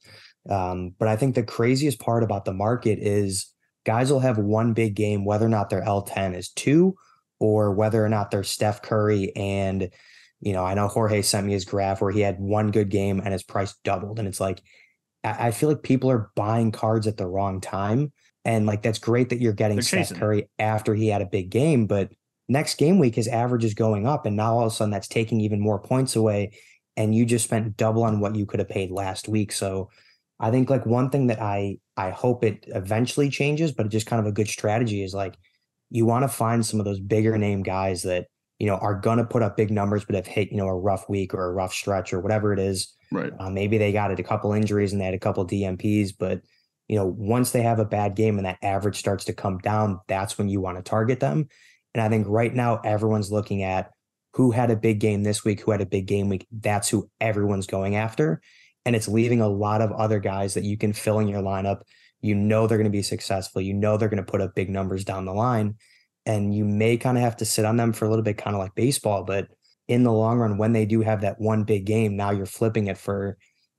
Um, 0.50 0.96
but 0.98 1.08
I 1.08 1.16
think 1.16 1.36
the 1.36 1.44
craziest 1.44 2.00
part 2.00 2.24
about 2.24 2.46
the 2.46 2.54
market 2.54 3.00
is 3.00 3.48
guys 3.86 4.12
will 4.12 4.20
have 4.20 4.38
one 4.38 4.74
big 4.74 4.96
game, 4.96 5.26
whether 5.26 5.46
or 5.46 5.50
not 5.50 5.70
their 5.70 5.84
L10 5.84 6.36
is 6.36 6.50
two 6.50 6.96
or 7.40 7.72
whether 7.72 8.04
or 8.04 8.10
not 8.10 8.32
they're 8.32 8.44
Steph 8.44 8.82
Curry. 8.82 9.36
And, 9.36 9.90
you 10.40 10.54
know, 10.54 10.64
I 10.64 10.74
know 10.74 10.88
Jorge 10.88 11.22
sent 11.22 11.48
me 11.48 11.54
his 11.54 11.66
graph 11.66 12.02
where 12.02 12.12
he 12.12 12.22
had 12.22 12.40
one 12.40 12.72
good 12.72 12.90
game 12.90 13.20
and 13.20 13.34
his 13.34 13.44
price 13.44 13.76
doubled. 13.84 14.20
And 14.20 14.28
it's 14.28 14.40
like, 14.40 14.62
I 15.24 15.52
feel 15.52 15.70
like 15.70 15.84
people 15.84 16.10
are 16.10 16.32
buying 16.36 16.72
cards 16.72 17.06
at 17.06 17.18
the 17.18 17.28
wrong 17.28 17.62
time. 17.62 18.12
And 18.44 18.66
like, 18.66 18.82
that's 18.82 18.98
great 18.98 19.30
that 19.30 19.40
you're 19.40 19.54
getting 19.54 19.82
Steph 19.82 20.14
Curry 20.16 20.50
after 20.58 20.96
he 20.96 21.08
had 21.08 21.22
a 21.22 21.28
big 21.28 21.52
game. 21.52 21.86
But 21.86 22.12
next 22.50 22.80
game 22.80 22.98
week, 22.98 23.14
his 23.14 23.28
average 23.28 23.64
is 23.64 23.76
going 23.76 24.08
up. 24.08 24.26
And 24.26 24.36
now 24.36 24.56
all 24.56 24.66
of 24.66 24.72
a 24.72 24.76
sudden 24.76 24.92
that's 24.92 25.08
taking 25.08 25.40
even 25.42 25.60
more 25.60 25.80
points 25.80 26.16
away. 26.16 26.54
and 26.98 27.16
you 27.16 27.26
just 27.26 27.46
spent 27.46 27.78
double 27.78 28.04
on 28.04 28.20
what 28.20 28.36
you 28.36 28.46
could 28.46 28.60
have 28.60 28.70
paid 28.70 28.92
last 28.92 29.28
week. 29.28 29.52
So 29.52 29.90
I 30.42 30.50
think 30.50 30.70
like 30.70 30.86
one 30.86 31.12
thing 31.12 31.28
that 31.28 31.40
I 31.40 31.78
I 31.96 32.10
hope 32.10 32.44
it 32.44 32.66
eventually 32.68 33.30
changes, 33.30 33.72
but 33.72 33.88
just 33.90 34.08
kind 34.08 34.20
of 34.20 34.26
a 34.26 34.32
good 34.32 34.48
strategy 34.48 35.04
is 35.04 35.14
like 35.14 35.36
you 35.92 36.06
want 36.06 36.24
to 36.24 36.28
find 36.28 36.66
some 36.66 36.80
of 36.80 36.86
those 36.86 37.00
bigger 37.00 37.38
name 37.38 37.62
guys 37.62 38.02
that 38.04 38.26
you 38.58 38.66
know 38.66 38.76
are 38.78 38.96
gonna 38.96 39.24
put 39.24 39.44
up 39.44 39.56
big 39.56 39.70
numbers, 39.70 40.04
but 40.04 40.16
have 40.16 40.26
hit 40.26 40.52
you 40.52 40.58
know 40.58 40.68
a 40.68 40.76
rough 40.76 41.08
week 41.08 41.36
or 41.36 41.46
a 41.46 41.54
rough 41.54 41.74
stretch 41.74 42.12
or 42.12 42.20
whatever 42.20 42.52
it 42.54 42.60
is. 42.60 42.94
Right. 43.12 43.32
Uh, 43.40 43.52
maybe 43.52 43.78
they 43.78 43.92
got 43.92 44.10
it 44.10 44.20
a 44.20 44.24
couple 44.24 44.52
injuries 44.52 44.92
and 44.92 45.00
they 45.00 45.06
had 45.06 45.14
a 45.14 45.20
couple 45.20 45.46
DMPs, 45.46 46.12
but 46.18 46.42
you 46.88 46.98
know 46.98 47.06
once 47.06 47.52
they 47.52 47.62
have 47.62 47.78
a 47.80 47.86
bad 47.86 48.16
game 48.16 48.38
and 48.38 48.48
that 48.48 48.58
average 48.64 48.98
starts 48.98 49.26
to 49.26 49.34
come 49.34 49.60
down, 49.60 50.00
that's 50.08 50.40
when 50.40 50.50
you 50.50 50.60
want 50.60 50.78
to 50.78 50.84
target 50.84 51.20
them. 51.20 51.48
And 51.94 52.02
I 52.02 52.10
think 52.10 52.26
right 52.28 52.54
now 52.54 52.80
everyone's 52.84 53.32
looking 53.32 53.62
at 53.62 53.92
who 54.34 54.50
had 54.50 54.72
a 54.72 54.76
big 54.76 55.00
game 55.00 55.22
this 55.22 55.44
week, 55.44 55.62
who 55.62 55.72
had 55.72 55.82
a 55.82 55.86
big 55.86 56.08
game 56.08 56.30
week. 56.30 56.48
That's 56.52 56.90
who 56.90 57.10
everyone's 57.20 57.68
going 57.68 57.96
after. 57.96 58.42
And 58.86 58.96
it's 58.96 59.08
leaving 59.08 59.42
a 59.42 59.48
lot 59.48 59.82
of 59.82 59.92
other 59.92 60.20
guys 60.20 60.56
that 60.56 60.64
you 60.64 60.78
can 60.78 60.94
fill 60.94 61.20
in 61.20 61.28
your 61.28 61.42
lineup. 61.42 61.82
You 62.22 62.36
know 62.36 62.68
they're 62.68 62.78
going 62.78 62.86
to 62.86 62.92
be 62.92 63.04
successful. 63.04 63.62
You 63.62 63.74
know 63.74 63.98
they're 63.98 64.10
going 64.10 64.24
to 64.24 64.32
put 64.32 64.42
up 64.42 64.56
big 64.56 64.70
numbers 64.70 65.04
down 65.04 65.26
the 65.26 65.34
line. 65.34 65.76
And 66.26 66.54
you 66.54 66.66
may 66.66 66.98
kind 66.98 67.18
of 67.18 67.24
have 67.24 67.38
to 67.38 67.46
sit 67.46 67.66
on 67.66 67.78
them 67.78 67.94
for 67.94 68.06
a 68.06 68.10
little 68.10 68.24
bit, 68.24 68.38
kind 68.38 68.56
of 68.56 68.62
like 68.62 68.76
baseball. 68.76 69.24
But 69.24 69.48
in 69.88 70.04
the 70.04 70.12
long 70.12 70.40
run, 70.40 70.58
when 70.58 70.74
they 70.74 70.86
do 70.86 71.02
have 71.02 71.22
that 71.22 71.40
one 71.40 71.64
big 71.64 71.86
game, 71.86 72.16
now 72.16 72.32
you're 72.32 72.46
flipping 72.46 72.88
it 72.88 72.98
for 72.98 73.38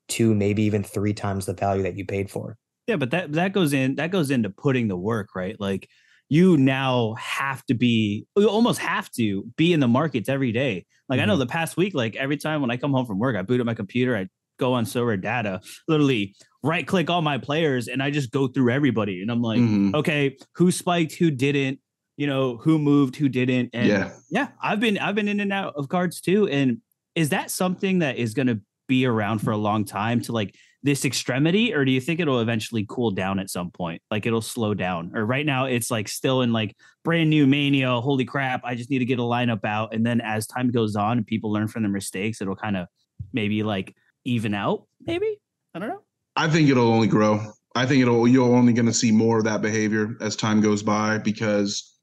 two, 0.09 0.35
maybe 0.35 0.65
even 0.65 0.83
three 0.83 1.15
times 1.15 1.47
the 1.47 1.55
value 1.55 1.85
that 1.85 1.97
you 1.97 2.05
paid 2.05 2.31
for. 2.31 2.57
Yeah, 2.87 2.97
but 2.97 3.13
that 3.13 3.33
that 3.33 3.53
goes 3.53 3.73
in 3.73 3.95
that 3.97 4.11
goes 4.11 4.31
into 4.31 4.51
putting 4.51 4.89
the 4.89 4.97
work, 4.97 5.35
right? 5.35 5.59
Like 5.61 5.89
you 6.29 6.57
now 6.57 7.15
have 7.15 7.65
to 7.67 7.75
be 7.75 8.27
you 8.37 8.49
almost 8.49 8.81
have 8.81 9.11
to 9.13 9.45
be 9.57 9.73
in 9.73 9.81
the 9.81 9.89
markets 9.89 10.29
every 10.29 10.53
day. 10.53 10.85
Like 11.09 11.19
mm-hmm. 11.19 11.23
I 11.23 11.27
know 11.27 11.37
the 11.37 11.47
past 11.47 11.77
week, 11.77 11.95
like 11.95 12.17
every 12.17 12.37
time 12.37 12.61
when 12.61 12.71
I 12.71 12.77
come 12.77 12.93
home 12.93 13.07
from 13.07 13.19
work, 13.19 13.37
I 13.37 13.43
boot 13.43 13.61
up 13.61 13.67
my 13.67 13.75
computer, 13.75 14.17
I 14.17 14.29
go 14.63 14.75
on 14.75 14.85
Sorare 14.85 15.21
data, 15.21 15.61
literally 15.89 16.35
right 16.63 16.87
click 16.87 17.11
all 17.11 17.23
my 17.23 17.39
players, 17.39 17.89
and 17.89 18.03
I 18.03 18.11
just 18.11 18.31
go 18.31 18.47
through 18.47 18.71
everybody. 18.71 19.21
And 19.21 19.31
I'm 19.31 19.43
like, 19.43 19.59
mm-hmm. 19.59 19.95
okay, 19.97 20.37
who 20.55 20.71
spiked, 20.71 21.15
who 21.15 21.31
didn't, 21.31 21.81
you 22.17 22.27
know, 22.27 22.57
who 22.57 22.79
moved, 22.79 23.17
who 23.17 23.29
didn't. 23.29 23.71
And 23.73 23.89
yeah, 23.89 24.13
yeah, 24.31 24.49
I've 24.63 24.81
been 24.81 24.99
I've 24.99 25.15
been 25.15 25.29
in 25.29 25.41
and 25.41 25.53
out 25.53 25.75
of 25.77 25.89
cards 25.89 26.21
too. 26.21 26.49
And 26.49 26.79
is 27.15 27.31
that 27.31 27.51
something 27.51 27.99
that 27.99 28.17
is 28.17 28.35
gonna 28.35 28.61
be 28.89 29.07
around 29.07 29.41
for 29.41 29.51
a 29.51 29.57
long 29.57 29.85
time 29.85 30.21
to 30.23 30.33
like 30.33 30.55
this 30.85 31.05
extremity 31.05 31.73
or 31.73 31.85
do 31.85 31.93
you 31.93 32.01
think 32.01 32.19
it'll 32.19 32.41
eventually 32.41 32.85
cool 32.89 33.13
down 33.13 33.39
at 33.39 33.49
some 33.49 33.71
point 33.71 34.03
like 34.11 34.27
it'll 34.27 34.43
slow 34.43 34.75
down 34.75 35.13
or 35.15 35.25
right 35.25 35.47
now 35.47 35.67
it's 35.67 35.91
like 35.93 36.09
still 36.09 36.43
in 36.43 36.53
like 36.53 36.77
brand 37.05 37.31
new 37.31 37.47
mania 37.47 38.01
holy 38.01 38.25
crap 38.25 38.61
i 38.65 38.75
just 38.75 38.91
need 38.91 38.99
to 38.99 39.05
get 39.05 39.21
a 39.21 39.23
lineup 39.23 39.65
out 39.65 39.95
and 39.95 40.05
then 40.05 40.21
as 40.21 40.47
time 40.47 40.71
goes 40.71 40.97
on 40.97 41.19
and 41.19 41.27
people 41.27 41.53
learn 41.53 41.69
from 41.69 41.85
their 41.85 41.93
mistakes 41.93 42.41
it'll 42.43 42.57
kind 42.57 42.77
of 42.77 42.89
maybe 43.33 43.63
like 43.63 43.95
even 44.25 44.55
out 44.55 44.87
maybe? 45.05 45.41
I 45.75 45.79
don't 45.79 45.89
know. 45.89 46.03
I 46.37 46.49
think 46.49 46.69
it'll 46.69 46.93
only 46.93 47.09
grow. 47.09 47.53
I 47.75 47.87
think 47.87 48.03
it'll 48.03 48.29
you're 48.29 48.55
only 48.55 48.73
going 48.73 48.87
to 48.87 48.93
see 48.93 49.13
more 49.13 49.39
of 49.39 49.45
that 49.45 49.63
behavior 49.63 50.17
as 50.21 50.37
time 50.37 50.61
goes 50.61 50.83
by 50.83 51.19
because 51.19 51.97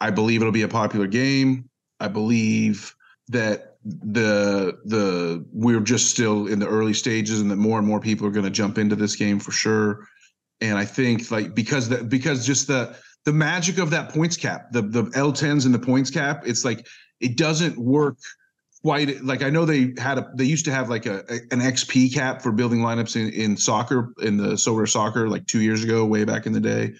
i 0.00 0.10
believe 0.10 0.40
it'll 0.40 0.52
be 0.52 0.62
a 0.62 0.68
popular 0.68 1.06
game. 1.06 1.68
I 2.00 2.08
believe 2.08 2.94
that 3.28 3.76
the 3.84 4.78
the 4.84 5.44
we're 5.52 5.80
just 5.80 6.10
still 6.10 6.46
in 6.46 6.58
the 6.58 6.68
early 6.68 6.94
stages 6.94 7.40
and 7.40 7.50
that 7.50 7.56
more 7.56 7.78
and 7.78 7.86
more 7.86 8.00
people 8.00 8.26
are 8.26 8.30
going 8.30 8.44
to 8.44 8.50
jump 8.50 8.78
into 8.78 8.96
this 8.96 9.16
game 9.16 9.38
for 9.38 9.52
sure. 9.52 10.06
And 10.60 10.76
i 10.76 10.84
think 10.84 11.30
like 11.30 11.54
because 11.54 11.88
that 11.88 12.08
because 12.08 12.46
just 12.46 12.66
the 12.66 12.96
the 13.24 13.32
magic 13.32 13.78
of 13.78 13.90
that 13.90 14.10
points 14.10 14.36
cap 14.36 14.72
the 14.72 14.82
the 14.82 15.04
l10s 15.04 15.64
and 15.64 15.74
the 15.74 15.78
points 15.78 16.10
cap 16.10 16.42
it's 16.46 16.64
like 16.64 16.86
it 17.20 17.36
doesn't 17.36 17.78
work 17.78 18.18
quite 18.82 19.22
like 19.22 19.42
i 19.42 19.50
know 19.50 19.64
they 19.64 19.92
had 19.98 20.18
a 20.18 20.30
they 20.34 20.44
used 20.44 20.64
to 20.64 20.72
have 20.72 20.88
like 20.88 21.06
a, 21.06 21.18
a 21.28 21.34
an 21.50 21.60
xp 21.60 22.12
cap 22.12 22.42
for 22.42 22.52
building 22.52 22.80
lineups 22.80 23.16
in 23.16 23.32
in 23.32 23.56
soccer 23.56 24.12
in 24.22 24.36
the 24.36 24.50
Sorare 24.52 24.88
soccer 24.88 25.28
like 25.28 25.46
two 25.46 25.60
years 25.60 25.84
ago 25.84 26.04
way 26.04 26.24
back 26.24 26.46
in 26.46 26.52
the 26.52 26.60
day. 26.60 26.92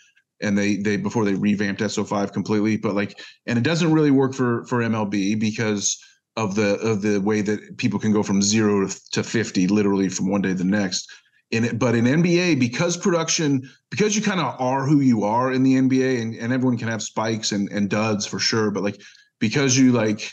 And 0.42 0.56
they 0.56 0.76
they 0.76 0.96
before 0.96 1.26
they 1.26 1.34
revamped 1.34 1.82
so5 1.82 2.32
completely. 2.32 2.78
But 2.78 2.94
like 2.94 3.20
and 3.46 3.58
it 3.58 3.62
doesn't 3.62 3.92
really 3.92 4.10
work 4.10 4.32
for 4.32 4.64
for 4.64 4.78
mlb 4.80 5.38
because 5.38 6.02
of 6.36 6.54
the 6.54 6.78
of 6.78 7.02
the 7.02 7.18
way 7.18 7.42
that 7.42 7.76
people 7.76 7.98
can 7.98 8.12
go 8.12 8.22
from 8.22 8.40
zero 8.40 8.88
to 9.12 9.22
50 9.22 9.68
literally 9.68 10.08
from 10.08 10.30
one 10.30 10.40
day 10.40 10.48
to 10.48 10.54
the 10.54 10.64
next. 10.64 11.10
In 11.50 11.64
it 11.64 11.78
but 11.78 11.94
in 11.94 12.06
nba 12.06 12.58
because 12.58 12.96
production 12.96 13.68
because 13.90 14.16
you 14.16 14.22
kind 14.22 14.40
of 14.40 14.58
are 14.58 14.86
who 14.86 15.00
you 15.00 15.24
are 15.24 15.52
in 15.52 15.62
the 15.62 15.74
nba 15.74 16.22
and, 16.22 16.34
and 16.34 16.52
everyone 16.54 16.78
can 16.78 16.88
have 16.88 17.02
spikes 17.02 17.52
and, 17.52 17.70
and 17.70 17.90
duds 17.90 18.24
for 18.24 18.38
sure. 18.38 18.70
But 18.70 18.82
like 18.82 19.00
because 19.40 19.76
you 19.76 19.92
like 19.92 20.32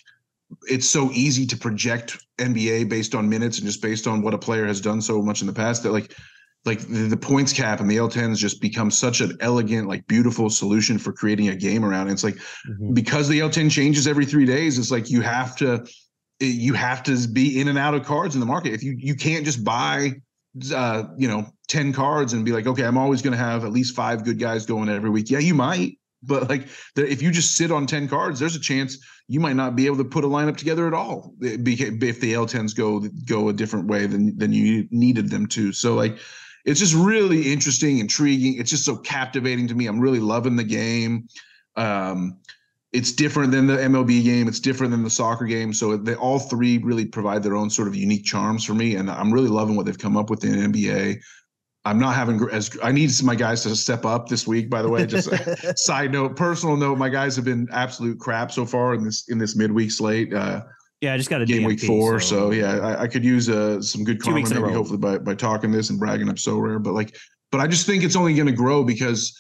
it's 0.63 0.89
so 0.89 1.11
easy 1.11 1.45
to 1.45 1.57
project 1.57 2.25
nba 2.37 2.87
based 2.87 3.15
on 3.15 3.27
minutes 3.27 3.57
and 3.57 3.67
just 3.67 3.81
based 3.81 4.07
on 4.07 4.21
what 4.21 4.33
a 4.33 4.37
player 4.37 4.65
has 4.65 4.79
done 4.79 5.01
so 5.01 5.21
much 5.21 5.41
in 5.41 5.47
the 5.47 5.53
past 5.53 5.83
that 5.83 5.91
like 5.91 6.15
like 6.65 6.79
the, 6.81 7.07
the 7.07 7.17
points 7.17 7.53
cap 7.53 7.79
and 7.79 7.89
the 7.89 7.95
L10s 7.95 8.35
just 8.35 8.59
become 8.59 8.91
such 8.91 9.21
an 9.21 9.37
elegant, 9.39 9.87
like 9.87 10.05
beautiful 10.07 10.49
solution 10.49 10.97
for 10.97 11.13
creating 11.13 11.47
a 11.47 11.55
game 11.55 11.85
around. 11.85 12.09
it's 12.09 12.25
like 12.25 12.35
mm-hmm. 12.35 12.93
because 12.93 13.29
the 13.29 13.39
L10 13.39 13.71
changes 13.71 14.05
every 14.05 14.25
three 14.25 14.45
days, 14.45 14.77
it's 14.77 14.91
like 14.91 15.09
you 15.09 15.21
have 15.21 15.55
to 15.55 15.87
you 16.39 16.73
have 16.73 17.03
to 17.03 17.27
be 17.29 17.61
in 17.61 17.69
and 17.69 17.77
out 17.77 17.93
of 17.93 18.05
cards 18.05 18.35
in 18.35 18.41
the 18.41 18.45
market. 18.45 18.73
If 18.73 18.83
you 18.83 18.95
you 18.97 19.15
can't 19.15 19.45
just 19.45 19.63
buy 19.63 20.11
uh, 20.73 21.03
you 21.17 21.27
know, 21.27 21.45
10 21.67 21.93
cards 21.93 22.33
and 22.33 22.43
be 22.45 22.51
like, 22.51 22.67
okay, 22.67 22.83
I'm 22.83 22.97
always 22.97 23.21
going 23.21 23.33
to 23.33 23.37
have 23.37 23.63
at 23.63 23.71
least 23.71 23.95
five 23.95 24.23
good 24.23 24.39
guys 24.39 24.65
going 24.65 24.89
every 24.89 25.09
week. 25.09 25.29
Yeah, 25.29 25.39
you 25.39 25.53
might, 25.53 25.97
but 26.23 26.49
like 26.49 26.67
if 26.95 27.21
you 27.21 27.31
just 27.31 27.55
sit 27.55 27.71
on 27.71 27.85
10 27.85 28.07
cards, 28.07 28.39
there's 28.39 28.55
a 28.55 28.59
chance 28.59 28.97
you 29.27 29.39
might 29.39 29.55
not 29.55 29.75
be 29.75 29.85
able 29.85 29.97
to 29.97 30.05
put 30.05 30.23
a 30.23 30.27
lineup 30.27 30.57
together 30.57 30.87
at 30.87 30.93
all 30.93 31.33
if 31.41 32.19
the 32.19 32.33
L10s 32.33 32.75
go 32.75 33.01
go 33.25 33.49
a 33.49 33.53
different 33.53 33.87
way 33.87 34.07
than 34.07 34.37
than 34.37 34.51
you 34.51 34.87
needed 34.91 35.29
them 35.29 35.45
to. 35.47 35.71
So 35.71 35.95
like 35.95 36.17
it's 36.65 36.81
just 36.81 36.95
really 36.95 37.51
interesting, 37.51 37.99
intriguing. 37.99 38.59
It's 38.59 38.69
just 38.69 38.83
so 38.83 38.97
captivating 38.97 39.67
to 39.69 39.75
me. 39.75 39.87
I'm 39.87 40.01
really 40.01 40.19
loving 40.19 40.57
the 40.57 40.65
game. 40.65 41.27
Um, 41.77 42.39
it's 42.91 43.13
different 43.13 43.51
than 43.51 43.67
the 43.67 43.77
MLB 43.77 44.23
game. 44.23 44.47
It's 44.49 44.59
different 44.59 44.91
than 44.91 45.03
the 45.03 45.09
soccer 45.09 45.45
game. 45.45 45.73
So 45.73 45.95
they 45.95 46.15
all 46.15 46.39
three 46.39 46.77
really 46.79 47.05
provide 47.05 47.41
their 47.41 47.55
own 47.55 47.69
sort 47.69 47.87
of 47.87 47.95
unique 47.95 48.25
charms 48.25 48.65
for 48.65 48.73
me, 48.73 48.95
and 48.95 49.09
I'm 49.09 49.31
really 49.31 49.49
loving 49.49 49.75
what 49.75 49.85
they've 49.85 49.97
come 49.97 50.17
up 50.17 50.29
with 50.29 50.43
in 50.43 50.71
NBA. 50.71 51.21
I'm 51.87 51.99
not 51.99 52.15
having 52.15 52.45
as 52.51 52.77
I 52.83 52.91
need 52.91 53.11
my 53.23 53.35
guys 53.35 53.63
to 53.63 53.75
step 53.75 54.03
up 54.03 54.27
this 54.27 54.45
week. 54.45 54.69
By 54.69 54.81
the 54.81 54.89
way, 54.89 55.05
just 55.05 55.29
side 55.79 56.11
note, 56.11 56.35
personal 56.35 56.75
note, 56.75 56.97
my 56.97 57.07
guys 57.07 57.35
have 57.37 57.45
been 57.45 57.67
absolute 57.71 58.19
crap 58.19 58.51
so 58.51 58.65
far 58.65 58.93
in 58.93 59.03
this 59.03 59.29
in 59.29 59.37
this 59.37 59.55
midweek 59.55 59.91
slate. 59.91 60.33
Uh, 60.33 60.63
yeah, 60.99 61.13
I 61.13 61.17
just 61.17 61.29
got 61.29 61.41
a 61.41 61.45
game 61.45 61.61
DMP, 61.61 61.67
week 61.67 61.79
four, 61.79 62.19
so, 62.19 62.49
so 62.49 62.51
yeah, 62.51 62.79
I, 62.79 63.03
I, 63.03 63.07
could 63.07 63.23
use 63.23 63.49
uh, 63.49 63.81
some 63.81 64.03
good 64.03 64.21
karma 64.21 64.41
maybe 64.41 64.73
hopefully 64.73 64.97
by 64.97 65.17
by 65.17 65.33
talking 65.33 65.71
this 65.71 65.89
and 65.89 65.97
bragging 65.97 66.27
up 66.27 66.35
Sorare. 66.35 66.83
But 66.83 66.93
like, 66.93 67.15
but 67.51 67.61
I 67.61 67.67
just 67.67 67.85
think 67.85 68.03
it's 68.03 68.15
only 68.15 68.33
going 68.33 68.47
to 68.47 68.53
grow 68.53 68.83
because 68.83 69.39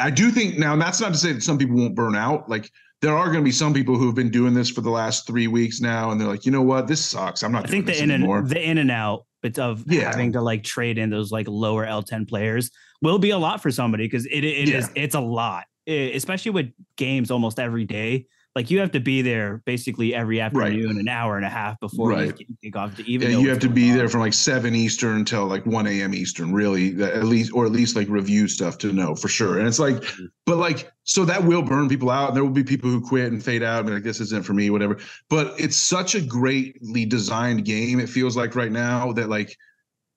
I 0.00 0.10
do 0.10 0.32
think 0.32 0.58
now. 0.58 0.74
that's 0.74 1.00
not 1.00 1.12
to 1.12 1.18
say 1.18 1.32
that 1.32 1.42
some 1.42 1.58
people 1.58 1.76
won't 1.76 1.94
burn 1.94 2.16
out. 2.16 2.48
Like 2.48 2.70
there 3.02 3.16
are 3.16 3.26
going 3.26 3.38
to 3.38 3.44
be 3.44 3.52
some 3.52 3.72
people 3.72 3.96
who 3.96 4.06
have 4.06 4.16
been 4.16 4.30
doing 4.30 4.52
this 4.52 4.68
for 4.68 4.80
the 4.80 4.90
last 4.90 5.28
three 5.28 5.46
weeks 5.46 5.80
now, 5.80 6.10
and 6.10 6.20
they're 6.20 6.26
like, 6.26 6.44
you 6.44 6.50
know 6.50 6.62
what, 6.62 6.88
this 6.88 7.04
sucks. 7.04 7.44
I'm 7.44 7.52
not. 7.52 7.66
I 7.66 7.68
think 7.68 7.86
the 7.86 8.02
in 8.02 8.10
anymore. 8.10 8.38
and 8.38 8.48
the 8.48 8.60
in 8.60 8.78
and 8.78 8.90
out 8.90 9.26
but 9.42 9.58
of 9.58 9.84
yeah. 9.86 10.10
having 10.10 10.32
to 10.32 10.40
like 10.40 10.62
trade 10.64 10.98
in 10.98 11.10
those 11.10 11.30
like 11.30 11.46
lower 11.48 11.86
L10 11.86 12.28
players 12.28 12.70
will 13.02 13.18
be 13.18 13.30
a 13.30 13.38
lot 13.38 13.62
for 13.62 13.70
somebody 13.70 14.04
because 14.04 14.26
it, 14.26 14.44
it 14.44 14.68
yeah. 14.68 14.78
is, 14.78 14.90
it's 14.94 15.14
a 15.14 15.20
lot, 15.20 15.64
it, 15.86 16.14
especially 16.16 16.50
with 16.50 16.72
games 16.96 17.30
almost 17.30 17.58
every 17.58 17.84
day 17.84 18.26
like 18.54 18.70
you 18.70 18.80
have 18.80 18.90
to 18.92 19.00
be 19.00 19.22
there 19.22 19.62
basically 19.66 20.14
every 20.14 20.40
afternoon, 20.40 20.86
right. 20.86 20.96
an 20.96 21.08
hour 21.08 21.36
and 21.36 21.44
a 21.44 21.48
half 21.48 21.78
before 21.80 22.10
right. 22.10 22.38
you 22.38 22.46
kick 22.62 22.76
off 22.76 22.96
to 22.96 23.08
even. 23.08 23.30
Yeah, 23.30 23.38
you 23.38 23.48
have 23.50 23.60
to 23.60 23.68
be 23.68 23.90
on. 23.90 23.96
there 23.96 24.08
from 24.08 24.20
like 24.20 24.32
seven 24.32 24.74
Eastern 24.74 25.18
until 25.18 25.46
like 25.46 25.64
one 25.66 25.86
a.m. 25.86 26.14
Eastern, 26.14 26.52
really, 26.52 27.00
at 27.02 27.24
least, 27.24 27.52
or 27.52 27.66
at 27.66 27.72
least 27.72 27.94
like 27.94 28.08
review 28.08 28.48
stuff 28.48 28.78
to 28.78 28.92
know 28.92 29.14
for 29.14 29.28
sure. 29.28 29.58
And 29.58 29.68
it's 29.68 29.78
like, 29.78 29.96
mm-hmm. 29.96 30.24
but 30.46 30.56
like, 30.56 30.90
so 31.04 31.24
that 31.24 31.44
will 31.44 31.62
burn 31.62 31.88
people 31.88 32.10
out, 32.10 32.28
and 32.28 32.36
there 32.36 32.44
will 32.44 32.50
be 32.50 32.64
people 32.64 32.90
who 32.90 33.00
quit 33.00 33.32
and 33.32 33.42
fade 33.42 33.62
out, 33.62 33.84
and 33.84 33.94
like, 33.94 34.02
this 34.02 34.20
isn't 34.20 34.44
for 34.44 34.54
me, 34.54 34.70
whatever. 34.70 34.98
But 35.30 35.54
it's 35.58 35.76
such 35.76 36.14
a 36.14 36.20
greatly 36.20 37.04
designed 37.04 37.64
game. 37.64 38.00
It 38.00 38.08
feels 38.08 38.36
like 38.36 38.56
right 38.56 38.72
now 38.72 39.12
that 39.12 39.28
like 39.28 39.56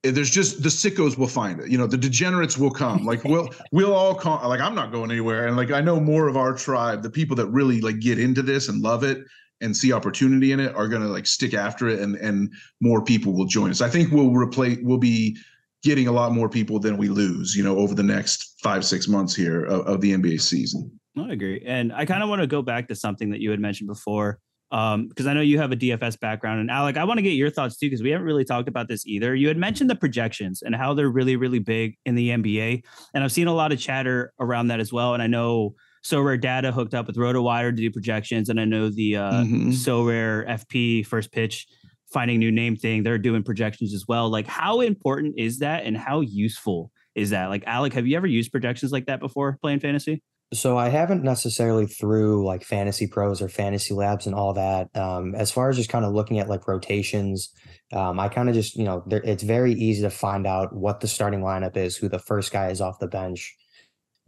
there's 0.03 0.31
just 0.31 0.63
the 0.63 0.69
sickos 0.69 1.17
will 1.17 1.27
find 1.27 1.59
it 1.59 1.69
you 1.69 1.77
know 1.77 1.85
the 1.85 1.97
degenerates 1.97 2.57
will 2.57 2.71
come. 2.71 3.05
Like 3.11 3.23
we'll 3.23 3.49
we'll 3.71 3.93
all 3.93 4.15
come 4.15 4.41
like 4.47 4.61
i'm 4.61 4.75
not 4.75 4.91
going 4.91 5.11
anywhere. 5.11 5.47
And 5.47 5.57
like 5.57 5.71
i 5.71 5.81
know 5.81 5.99
more 5.99 6.27
of 6.27 6.37
our 6.37 6.53
tribe 6.53 7.03
the 7.03 7.09
people 7.09 7.35
that 7.37 7.47
really 7.47 7.81
like 7.81 7.99
get 7.99 8.19
into 8.19 8.41
this 8.41 8.69
and 8.69 8.81
love 8.81 9.03
it 9.03 9.25
and 9.59 9.75
see 9.75 9.93
opportunity 9.93 10.51
in 10.51 10.59
it 10.59 10.73
are 10.75 10.87
going 10.87 11.01
to 11.01 11.07
like 11.07 11.27
stick 11.27 11.53
after 11.53 11.87
it 11.87 11.99
and 11.99 12.15
and 12.15 12.51
more 12.79 13.03
people 13.03 13.33
will 13.33 13.45
join 13.45 13.69
us. 13.69 13.81
I 13.81 13.89
think 13.89 14.11
we'll 14.11 14.33
replace 14.33 14.79
we'll 14.81 14.97
be 14.97 15.37
getting 15.83 16.07
a 16.07 16.11
lot 16.11 16.31
more 16.31 16.47
people 16.47 16.79
than 16.79 16.97
we 16.97 17.09
lose 17.09 17.55
you 17.55 17.63
know 17.63 17.77
over 17.77 17.93
the 17.93 18.03
next 18.03 18.59
five 18.61 18.85
six 18.85 19.07
months 19.07 19.35
here 19.35 19.65
of, 19.65 19.85
of 19.87 20.01
the 20.01 20.13
nba 20.13 20.39
season. 20.39 20.91
I 21.17 21.31
agree. 21.31 21.61
And 21.65 21.91
i 21.93 22.05
kind 22.05 22.23
of 22.23 22.29
want 22.29 22.41
to 22.41 22.47
go 22.47 22.61
back 22.61 22.87
to 22.87 22.95
something 22.95 23.29
that 23.31 23.41
you 23.41 23.51
had 23.51 23.59
mentioned 23.59 23.87
before 23.87 24.39
um, 24.71 25.07
because 25.07 25.27
I 25.27 25.33
know 25.33 25.41
you 25.41 25.59
have 25.59 25.71
a 25.71 25.75
DFS 25.75 26.19
background. 26.19 26.61
And 26.61 26.71
Alec, 26.71 26.97
I 26.97 27.03
want 27.03 27.17
to 27.17 27.21
get 27.21 27.31
your 27.31 27.49
thoughts 27.49 27.77
too, 27.77 27.87
because 27.87 28.01
we 28.01 28.09
haven't 28.09 28.25
really 28.25 28.45
talked 28.45 28.69
about 28.69 28.87
this 28.87 29.05
either. 29.05 29.35
You 29.35 29.47
had 29.47 29.57
mentioned 29.57 29.89
the 29.89 29.95
projections 29.95 30.61
and 30.61 30.75
how 30.75 30.93
they're 30.93 31.09
really, 31.09 31.35
really 31.35 31.59
big 31.59 31.97
in 32.05 32.15
the 32.15 32.29
NBA. 32.29 32.83
And 33.13 33.23
I've 33.23 33.31
seen 33.31 33.47
a 33.47 33.53
lot 33.53 33.71
of 33.71 33.79
chatter 33.79 34.33
around 34.39 34.67
that 34.67 34.79
as 34.79 34.93
well. 34.93 35.13
And 35.13 35.21
I 35.21 35.27
know 35.27 35.75
Sorare 36.05 36.39
Data 36.39 36.71
hooked 36.71 36.93
up 36.93 37.07
with 37.07 37.17
RotoWire 37.17 37.69
to 37.69 37.75
do 37.75 37.91
projections. 37.91 38.49
And 38.49 38.59
I 38.59 38.65
know 38.65 38.89
the 38.89 39.17
uh, 39.17 39.31
mm-hmm. 39.43 39.69
Sorare 39.71 40.47
FP 40.47 41.05
first 41.05 41.31
pitch 41.31 41.67
finding 42.11 42.39
new 42.39 42.51
name 42.51 42.75
thing. 42.75 43.03
They're 43.03 43.17
doing 43.17 43.43
projections 43.43 43.93
as 43.93 44.05
well. 44.07 44.29
Like, 44.29 44.47
how 44.47 44.81
important 44.81 45.35
is 45.37 45.59
that, 45.59 45.85
and 45.85 45.97
how 45.97 46.21
useful 46.21 46.91
is 47.15 47.29
that? 47.31 47.47
Like, 47.47 47.63
Alec, 47.65 47.93
have 47.93 48.05
you 48.05 48.17
ever 48.17 48.27
used 48.27 48.51
projections 48.51 48.91
like 48.91 49.05
that 49.05 49.19
before 49.19 49.57
playing 49.61 49.79
fantasy? 49.79 50.21
So 50.53 50.77
I 50.77 50.89
haven't 50.89 51.23
necessarily 51.23 51.85
through 51.85 52.45
like 52.45 52.65
fantasy 52.65 53.07
pros 53.07 53.41
or 53.41 53.47
fantasy 53.47 53.93
labs 53.93 54.25
and 54.25 54.35
all 54.35 54.51
that. 54.53 54.89
Um, 54.97 55.33
as 55.33 55.49
far 55.49 55.69
as 55.69 55.77
just 55.77 55.89
kind 55.89 56.03
of 56.03 56.13
looking 56.13 56.39
at 56.39 56.49
like 56.49 56.67
rotations, 56.67 57.53
um, 57.93 58.19
I 58.19 58.27
kind 58.27 58.49
of 58.49 58.55
just 58.55 58.75
you 58.75 58.83
know 58.83 59.01
it's 59.09 59.43
very 59.43 59.71
easy 59.71 60.01
to 60.01 60.09
find 60.09 60.45
out 60.45 60.75
what 60.75 60.99
the 60.99 61.07
starting 61.07 61.39
lineup 61.39 61.77
is, 61.77 61.95
who 61.95 62.09
the 62.09 62.19
first 62.19 62.51
guy 62.51 62.69
is 62.69 62.81
off 62.81 62.99
the 62.99 63.07
bench, 63.07 63.55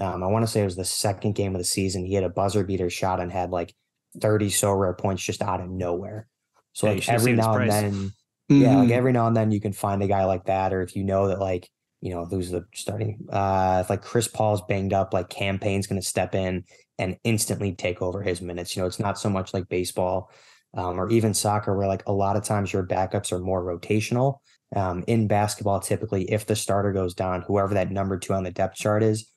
Um, 0.00 0.22
I 0.22 0.26
want 0.28 0.44
to 0.44 0.50
say 0.50 0.62
it 0.62 0.64
was 0.64 0.76
the 0.76 0.84
second 0.84 1.34
game 1.34 1.54
of 1.54 1.60
the 1.60 1.64
season. 1.64 2.06
He 2.06 2.14
had 2.14 2.24
a 2.24 2.30
buzzer 2.30 2.64
beater 2.64 2.88
shot 2.88 3.20
and 3.20 3.30
had 3.30 3.50
like 3.50 3.74
30 4.20 4.48
Sorare 4.48 4.96
points 4.96 5.22
just 5.22 5.42
out 5.42 5.60
of 5.60 5.70
nowhere. 5.70 6.28
So 6.72 6.86
yeah, 6.86 6.94
like 6.94 7.08
every 7.08 7.32
now 7.34 7.54
and 7.56 7.70
then, 7.70 7.92
mm-hmm. 7.92 8.62
yeah, 8.62 8.76
like 8.76 8.84
mm-hmm. 8.84 8.92
every 8.92 9.12
now 9.12 9.26
and 9.26 9.36
then 9.36 9.50
you 9.50 9.60
can 9.60 9.72
find 9.72 10.02
a 10.02 10.08
guy 10.08 10.24
like 10.24 10.46
that, 10.46 10.72
or 10.72 10.82
if 10.82 10.96
you 10.96 11.04
know 11.04 11.28
that 11.28 11.38
like 11.38 11.68
you 12.00 12.10
know 12.10 12.24
who's 12.24 12.50
the 12.50 12.64
starting, 12.74 13.26
uh, 13.30 13.80
if 13.84 13.90
like 13.90 14.02
Chris 14.02 14.28
Paul's 14.28 14.62
banged 14.62 14.92
up, 14.92 15.12
like 15.12 15.28
Cam 15.28 15.58
Payne's 15.58 15.86
going 15.86 16.00
to 16.00 16.06
step 16.06 16.34
in 16.34 16.64
and 16.98 17.16
instantly 17.24 17.74
take 17.74 18.00
over 18.00 18.22
his 18.22 18.40
minutes. 18.40 18.74
You 18.74 18.82
know, 18.82 18.86
it's 18.86 19.00
not 19.00 19.18
so 19.18 19.28
much 19.28 19.52
like 19.52 19.68
baseball 19.68 20.30
um, 20.74 20.98
or 20.98 21.10
even 21.10 21.34
soccer 21.34 21.76
where 21.76 21.86
like 21.86 22.06
a 22.06 22.12
lot 22.12 22.36
of 22.36 22.44
times 22.44 22.72
your 22.72 22.86
backups 22.86 23.32
are 23.32 23.38
more 23.38 23.62
rotational. 23.62 24.38
Um, 24.74 25.04
in 25.06 25.26
basketball, 25.26 25.80
typically, 25.80 26.30
if 26.32 26.46
the 26.46 26.56
starter 26.56 26.92
goes 26.92 27.12
down, 27.12 27.42
whoever 27.42 27.74
that 27.74 27.90
number 27.90 28.18
two 28.18 28.32
on 28.32 28.42
the 28.42 28.50
depth 28.50 28.76
chart 28.76 29.02
is, 29.02 29.28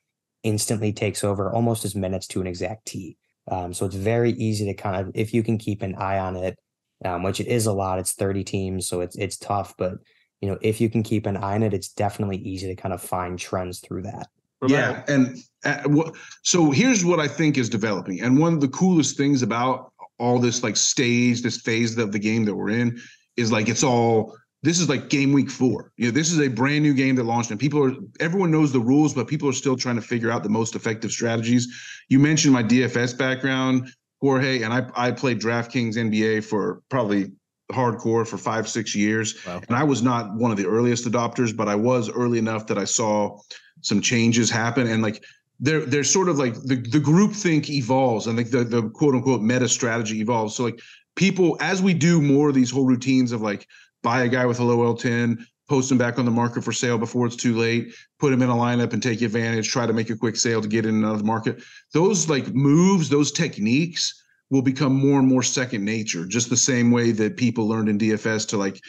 instantly 0.44 0.94
takes 0.94 1.26
over 1.26 1.52
almost 1.52 1.84
as 1.84 1.94
minutes 1.94 2.28
to 2.28 2.40
an 2.40 2.48
exact 2.48 2.86
T. 2.86 3.18
Um, 3.50 3.74
so 3.74 3.86
it's 3.86 3.96
very 3.96 4.32
easy 4.32 4.66
to 4.66 4.74
kind 4.74 4.96
of, 4.96 5.12
if 5.16 5.34
you 5.34 5.44
can 5.44 5.58
keep 5.58 5.82
an 5.82 5.96
eye 5.96 6.20
on 6.20 6.36
it, 6.36 6.58
um, 7.04 7.24
which 7.24 7.40
it 7.40 7.48
is 7.48 7.66
a 7.66 7.74
lot. 7.74 8.00
It's 8.00 8.14
30 8.14 8.44
teams, 8.44 8.88
so 8.88 9.02
it's 9.02 9.16
it's 9.16 9.38
tough. 9.38 9.74
But 9.78 9.96
you 10.42 10.50
know, 10.50 10.58
if 10.62 10.80
you 10.80 10.90
can 10.90 11.04
keep 11.04 11.26
an 11.26 11.38
eye 11.38 11.56
on 11.56 11.64
it, 11.64 11.74
it's 11.74 11.90
definitely 11.90 12.38
easy 12.38 12.68
to 12.68 12.76
kind 12.76 12.94
of 12.94 13.02
find 13.02 13.38
trends 13.38 13.80
through 13.80 14.04
that. 14.04 14.28
Yeah, 14.68 15.04
and 15.08 15.38
uh, 15.64 16.12
so 16.44 16.72
here's 16.72 17.06
what 17.06 17.20
I 17.20 17.28
think 17.28 17.58
is 17.58 17.70
developing, 17.70 18.22
and 18.22 18.40
one 18.40 18.54
of 18.54 18.62
the 18.62 18.68
coolest 18.70 19.18
things 19.18 19.44
about 19.44 19.92
all 20.18 20.40
this 20.40 20.64
like 20.64 20.78
stage, 20.78 21.42
this 21.42 21.62
phase 21.62 21.98
of 21.98 22.12
the 22.12 22.20
game 22.20 22.46
that 22.46 22.56
we're 22.56 22.70
in, 22.70 23.00
is 23.36 23.52
like 23.52 23.68
it's 23.68 23.84
all 23.84 24.36
this 24.64 24.80
is 24.80 24.90
like 24.90 25.10
game 25.10 25.34
week 25.34 25.52
four. 25.52 25.92
You 25.98 26.06
know, 26.06 26.12
this 26.12 26.32
is 26.32 26.40
a 26.40 26.48
brand 26.48 26.82
new 26.82 26.96
game 26.96 27.16
that 27.18 27.26
launched, 27.26 27.52
and 27.52 27.60
people 27.60 27.84
are 27.84 27.94
everyone 28.20 28.50
knows 28.50 28.72
the 28.72 28.80
rules, 28.80 29.14
but 29.14 29.28
people 29.28 29.48
are 29.48 29.54
still 29.54 29.78
trying 29.78 29.98
to 29.98 30.02
figure 30.02 30.32
out 30.32 30.42
the 30.42 30.50
most 30.50 30.76
effective 30.76 31.12
strategies. 31.12 31.68
You 32.10 32.20
mentioned 32.20 32.54
my 32.54 32.64
DFS 32.64 33.18
background, 33.18 33.90
Jorge, 34.22 34.62
and 34.62 34.74
I 34.74 34.88
I 34.96 35.12
played 35.12 35.40
DraftKings 35.40 35.96
NBA 35.96 36.44
for 36.44 36.82
probably 36.90 37.32
hardcore 37.72 38.28
for 38.28 38.38
five 38.38 38.68
six 38.68 38.96
years, 38.96 39.46
wow. 39.46 39.62
and 39.68 39.76
I 39.76 39.84
was 39.84 40.02
not 40.02 40.34
one 40.36 40.52
of 40.52 40.58
the 40.58 40.68
earliest 40.68 41.06
adopters, 41.06 41.56
but 41.56 41.68
I 41.68 41.76
was 41.76 42.10
early 42.10 42.38
enough 42.38 42.68
that 42.68 42.78
I 42.78 42.86
saw 42.86 43.40
some 43.82 44.02
changes 44.02 44.50
happen, 44.50 44.88
and 44.88 45.02
like 45.02 45.24
they're 45.60 45.86
they're 45.86 46.04
sort 46.04 46.30
of 46.30 46.38
like 46.38 46.54
the 46.64 46.76
the 46.76 47.00
group 47.00 47.34
think 47.34 47.70
evolves 47.70 48.28
and 48.28 48.38
like 48.38 48.50
the 48.50 48.64
the 48.64 48.90
quote 48.90 49.16
unquote 49.16 49.42
meta 49.42 49.68
strategy 49.70 50.20
evolves. 50.20 50.56
So 50.56 50.64
like 50.64 50.80
people 51.16 51.58
as 51.62 51.82
we 51.82 51.94
do 51.94 52.22
more 52.22 52.50
of 52.50 52.56
these 52.56 52.72
whole 52.72 52.86
routines 52.86 53.32
of 53.32 53.42
like 53.42 53.68
buy 54.04 54.24
a 54.24 54.28
guy 54.28 54.46
with 54.46 54.60
a 54.60 54.64
low 54.64 54.94
L10, 54.94 55.44
post 55.68 55.92
him 55.92 55.98
back 55.98 56.20
on 56.20 56.26
the 56.26 56.32
market 56.32 56.64
for 56.64 56.72
sale 56.72 56.98
before 56.98 57.26
it's 57.26 57.36
too 57.36 57.56
late, 57.56 57.94
put 58.20 58.32
him 58.32 58.42
in 58.42 58.50
a 58.50 58.54
lineup 58.54 58.94
and 58.94 59.02
take 59.02 59.22
advantage, 59.22 59.70
try 59.70 59.86
to 59.86 59.94
make 59.94 60.10
a 60.10 60.18
quick 60.18 60.36
sale 60.36 60.62
to 60.62 60.68
get 60.68 60.86
in 60.86 60.96
another 60.96 61.24
market. 61.24 61.64
Those 61.94 62.30
like 62.30 62.54
moves, 62.54 63.10
those 63.10 63.32
techniques 63.32 64.24
will 64.52 64.62
become 64.62 64.94
more 64.94 65.20
and 65.20 65.28
more 65.28 65.44
second 65.44 65.84
nature, 65.84 66.26
just 66.26 66.50
the 66.50 66.58
same 66.58 66.92
way 66.92 67.12
that 67.12 67.38
people 67.38 67.68
learned 67.68 67.90
in 67.90 67.98
DFS 67.98 68.48
to 68.50 68.58
like 68.58 68.80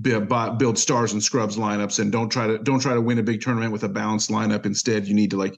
build 0.00 0.78
stars 0.78 1.12
and 1.12 1.22
scrubs 1.22 1.58
lineups 1.58 1.98
and 1.98 2.10
don't 2.10 2.30
try 2.30 2.46
to 2.46 2.58
don't 2.58 2.80
try 2.80 2.94
to 2.94 3.00
win 3.00 3.18
a 3.18 3.22
big 3.22 3.42
tournament 3.42 3.72
with 3.72 3.84
a 3.84 3.88
balanced 3.88 4.30
lineup 4.30 4.64
instead 4.64 5.06
you 5.06 5.14
need 5.14 5.30
to 5.30 5.36
like 5.36 5.54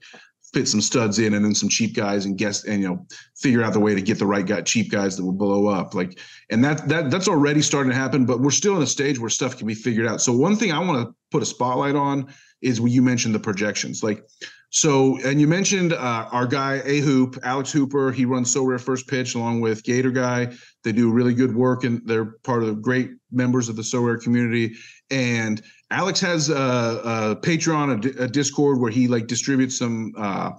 fit 0.55 0.69
some 0.69 0.81
studs 0.81 1.19
in 1.19 1.35
and 1.35 1.45
then 1.45 1.55
some 1.55 1.69
cheap 1.69 1.95
guys 1.95 2.25
and 2.25 2.39
guess 2.39 2.65
and 2.65 2.81
you 2.81 2.89
know 2.89 3.07
figure 3.37 3.63
out 3.63 3.73
the 3.73 3.81
way 3.81 3.95
to 3.95 4.01
get 4.01 4.19
the 4.19 4.27
right 4.27 4.47
guy 4.47 4.63
cheap 4.63 4.91
guys 4.91 5.17
that 5.17 5.25
will 5.25 5.33
blow 5.33 5.67
up. 5.67 5.95
Like 5.95 6.19
and 6.51 6.65
that 6.65 6.89
that 6.89 7.11
that's 7.11 7.29
already 7.29 7.61
starting 7.61 7.91
to 7.91 7.97
happen 7.97 8.25
but 8.25 8.41
we're 8.41 8.51
still 8.51 8.77
in 8.77 8.83
a 8.83 8.87
stage 8.87 9.19
where 9.19 9.29
stuff 9.29 9.59
can 9.59 9.67
be 9.67 9.75
figured 9.75 10.07
out. 10.07 10.21
So 10.21 10.33
one 10.33 10.57
thing 10.57 10.73
i 10.73 10.79
want 10.79 11.07
to 11.07 11.15
put 11.31 11.43
a 11.43 11.47
spotlight 11.47 11.97
on 11.97 12.33
is 12.63 12.81
when 12.81 12.93
you 12.93 13.03
mentioned 13.03 13.35
the 13.35 13.41
projections. 13.41 14.03
Like 14.03 14.25
so 14.71 15.19
and 15.25 15.41
you 15.41 15.47
mentioned 15.47 15.93
uh, 15.93 16.29
our 16.31 16.47
guy 16.47 16.81
a 16.85 17.01
hoop 17.01 17.37
alex 17.43 17.71
hooper 17.71 18.11
he 18.11 18.25
runs 18.25 18.55
Sorare 18.55 18.81
first 18.81 19.07
pitch 19.09 19.35
along 19.35 19.61
with 19.61 19.85
gator 19.85 20.11
guy. 20.11 20.55
They 20.85 20.93
do 20.93 21.11
really 21.11 21.35
good 21.35 21.55
work 21.55 21.85
and 21.85 22.01
they're 22.07 22.37
part 22.45 22.63
of 22.63 22.69
the 22.69 22.75
great 22.75 23.11
members 23.33 23.69
of 23.69 23.77
the 23.77 23.83
Sorare 23.83 24.23
community. 24.23 24.77
And 25.11 25.63
Alex 25.95 26.21
has 26.21 26.51
a, 26.51 26.55
a 26.55 27.37
Patreon, 27.37 28.19
a, 28.19 28.25
a, 28.25 28.29
Discord 28.29 28.81
where 28.81 28.91
he 28.91 29.07
like 29.07 29.29
distributes 29.29 29.79
some 29.79 30.13
uh, 30.19 30.51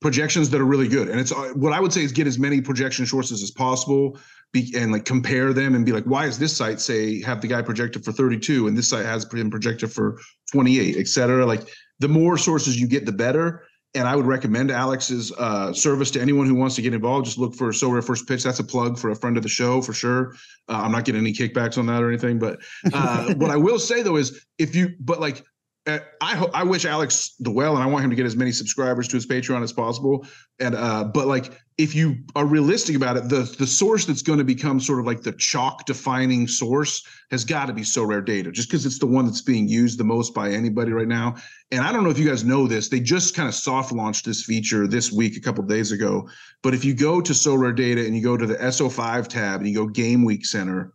projections 0.00 0.48
that 0.48 0.62
are 0.62 0.64
really 0.64 0.88
good. 0.88 1.08
And 1.08 1.20
it's 1.20 1.30
uh, 1.30 1.52
what 1.54 1.74
I 1.74 1.80
would 1.80 1.92
say 1.92 2.02
is 2.02 2.10
get 2.10 2.26
as 2.26 2.38
many 2.38 2.62
projection 2.62 3.04
sources 3.04 3.42
as 3.42 3.50
possible 3.50 4.18
be, 4.52 4.72
and 4.74 4.90
like 4.90 5.04
compare 5.04 5.52
them 5.52 5.74
and 5.74 5.84
be 5.84 5.92
like, 5.92 6.04
why 6.04 6.24
is 6.24 6.38
this 6.38 6.56
site 6.56 6.80
say 6.80 7.20
have 7.20 7.42
the 7.42 7.48
guy 7.48 7.60
projected 7.60 8.02
for 8.02 8.12
32 8.12 8.66
and 8.66 8.78
this 8.78 8.88
site 8.88 9.04
has 9.04 9.30
him 9.30 9.50
projected 9.50 9.92
for 9.92 10.18
28, 10.52 10.96
et 10.96 11.06
cetera? 11.06 11.44
Like 11.44 11.68
the 11.98 12.08
more 12.08 12.38
sources 12.38 12.80
you 12.80 12.88
get, 12.88 13.04
the 13.04 13.12
better 13.12 13.67
and 13.94 14.06
I 14.06 14.14
would 14.14 14.26
recommend 14.26 14.70
Alex's 14.70 15.32
uh, 15.32 15.72
service 15.72 16.10
to 16.12 16.20
anyone 16.20 16.46
who 16.46 16.54
wants 16.54 16.76
to 16.76 16.82
get 16.82 16.94
involved. 16.94 17.24
Just 17.24 17.38
look 17.38 17.54
for 17.54 17.70
Sorare 17.70 18.04
First 18.04 18.28
Pitch. 18.28 18.42
That's 18.42 18.58
a 18.58 18.64
plug 18.64 18.98
for 18.98 19.10
a 19.10 19.16
friend 19.16 19.36
of 19.36 19.42
the 19.42 19.48
show 19.48 19.80
for 19.80 19.92
sure. 19.92 20.34
Uh, 20.68 20.80
I'm 20.84 20.92
not 20.92 21.04
getting 21.04 21.22
any 21.22 21.32
kickbacks 21.32 21.78
on 21.78 21.86
that 21.86 22.02
or 22.02 22.08
anything. 22.08 22.38
But 22.38 22.60
uh, 22.92 23.34
what 23.36 23.50
I 23.50 23.56
will 23.56 23.78
say 23.78 24.02
though 24.02 24.16
is 24.16 24.44
if 24.58 24.74
you, 24.76 24.90
but 25.00 25.20
like 25.20 25.44
uh, 25.86 26.00
I 26.20 26.36
hope 26.36 26.50
I 26.52 26.64
wish 26.64 26.84
Alex 26.84 27.34
the 27.40 27.50
well, 27.50 27.74
and 27.74 27.82
I 27.82 27.86
want 27.86 28.04
him 28.04 28.10
to 28.10 28.16
get 28.16 28.26
as 28.26 28.36
many 28.36 28.52
subscribers 28.52 29.08
to 29.08 29.16
his 29.16 29.26
Patreon 29.26 29.62
as 29.62 29.72
possible. 29.72 30.26
And 30.60 30.74
uh, 30.74 31.04
but 31.04 31.26
like 31.26 31.58
if 31.78 31.94
you 31.94 32.16
are 32.34 32.44
realistic 32.44 32.96
about 32.96 33.16
it, 33.16 33.28
the 33.28 33.54
the 33.56 33.66
source 33.66 34.04
that's 34.04 34.20
going 34.20 34.40
to 34.40 34.44
become 34.44 34.80
sort 34.80 34.98
of 34.98 35.06
like 35.06 35.22
the 35.22 35.32
chalk 35.32 35.86
defining 35.86 36.48
source 36.48 37.06
has 37.30 37.44
got 37.44 37.66
to 37.66 37.72
be 37.72 37.82
Sorare 37.82 38.24
Data, 38.24 38.50
just 38.50 38.68
because 38.68 38.84
it's 38.84 38.98
the 38.98 39.06
one 39.06 39.26
that's 39.26 39.42
being 39.42 39.68
used 39.68 39.96
the 39.98 40.04
most 40.04 40.34
by 40.34 40.50
anybody 40.50 40.92
right 40.92 41.06
now. 41.06 41.36
And 41.70 41.82
I 41.82 41.92
don't 41.92 42.02
know 42.02 42.10
if 42.10 42.18
you 42.18 42.28
guys 42.28 42.44
know 42.44 42.66
this, 42.66 42.88
they 42.88 42.98
just 42.98 43.36
kind 43.36 43.48
of 43.48 43.54
soft 43.54 43.92
launched 43.92 44.24
this 44.24 44.44
feature 44.44 44.88
this 44.88 45.12
week, 45.12 45.36
a 45.36 45.40
couple 45.40 45.62
days 45.64 45.92
ago. 45.92 46.28
But 46.64 46.74
if 46.74 46.84
you 46.84 46.94
go 46.94 47.20
to 47.20 47.32
Sorare 47.32 47.76
Data 47.76 48.04
and 48.04 48.16
you 48.16 48.22
go 48.22 48.36
to 48.36 48.46
the 48.46 48.56
SO5 48.56 49.28
tab 49.28 49.60
and 49.60 49.68
you 49.68 49.74
go 49.74 49.86
Game 49.86 50.24
Week 50.24 50.44
Center 50.44 50.92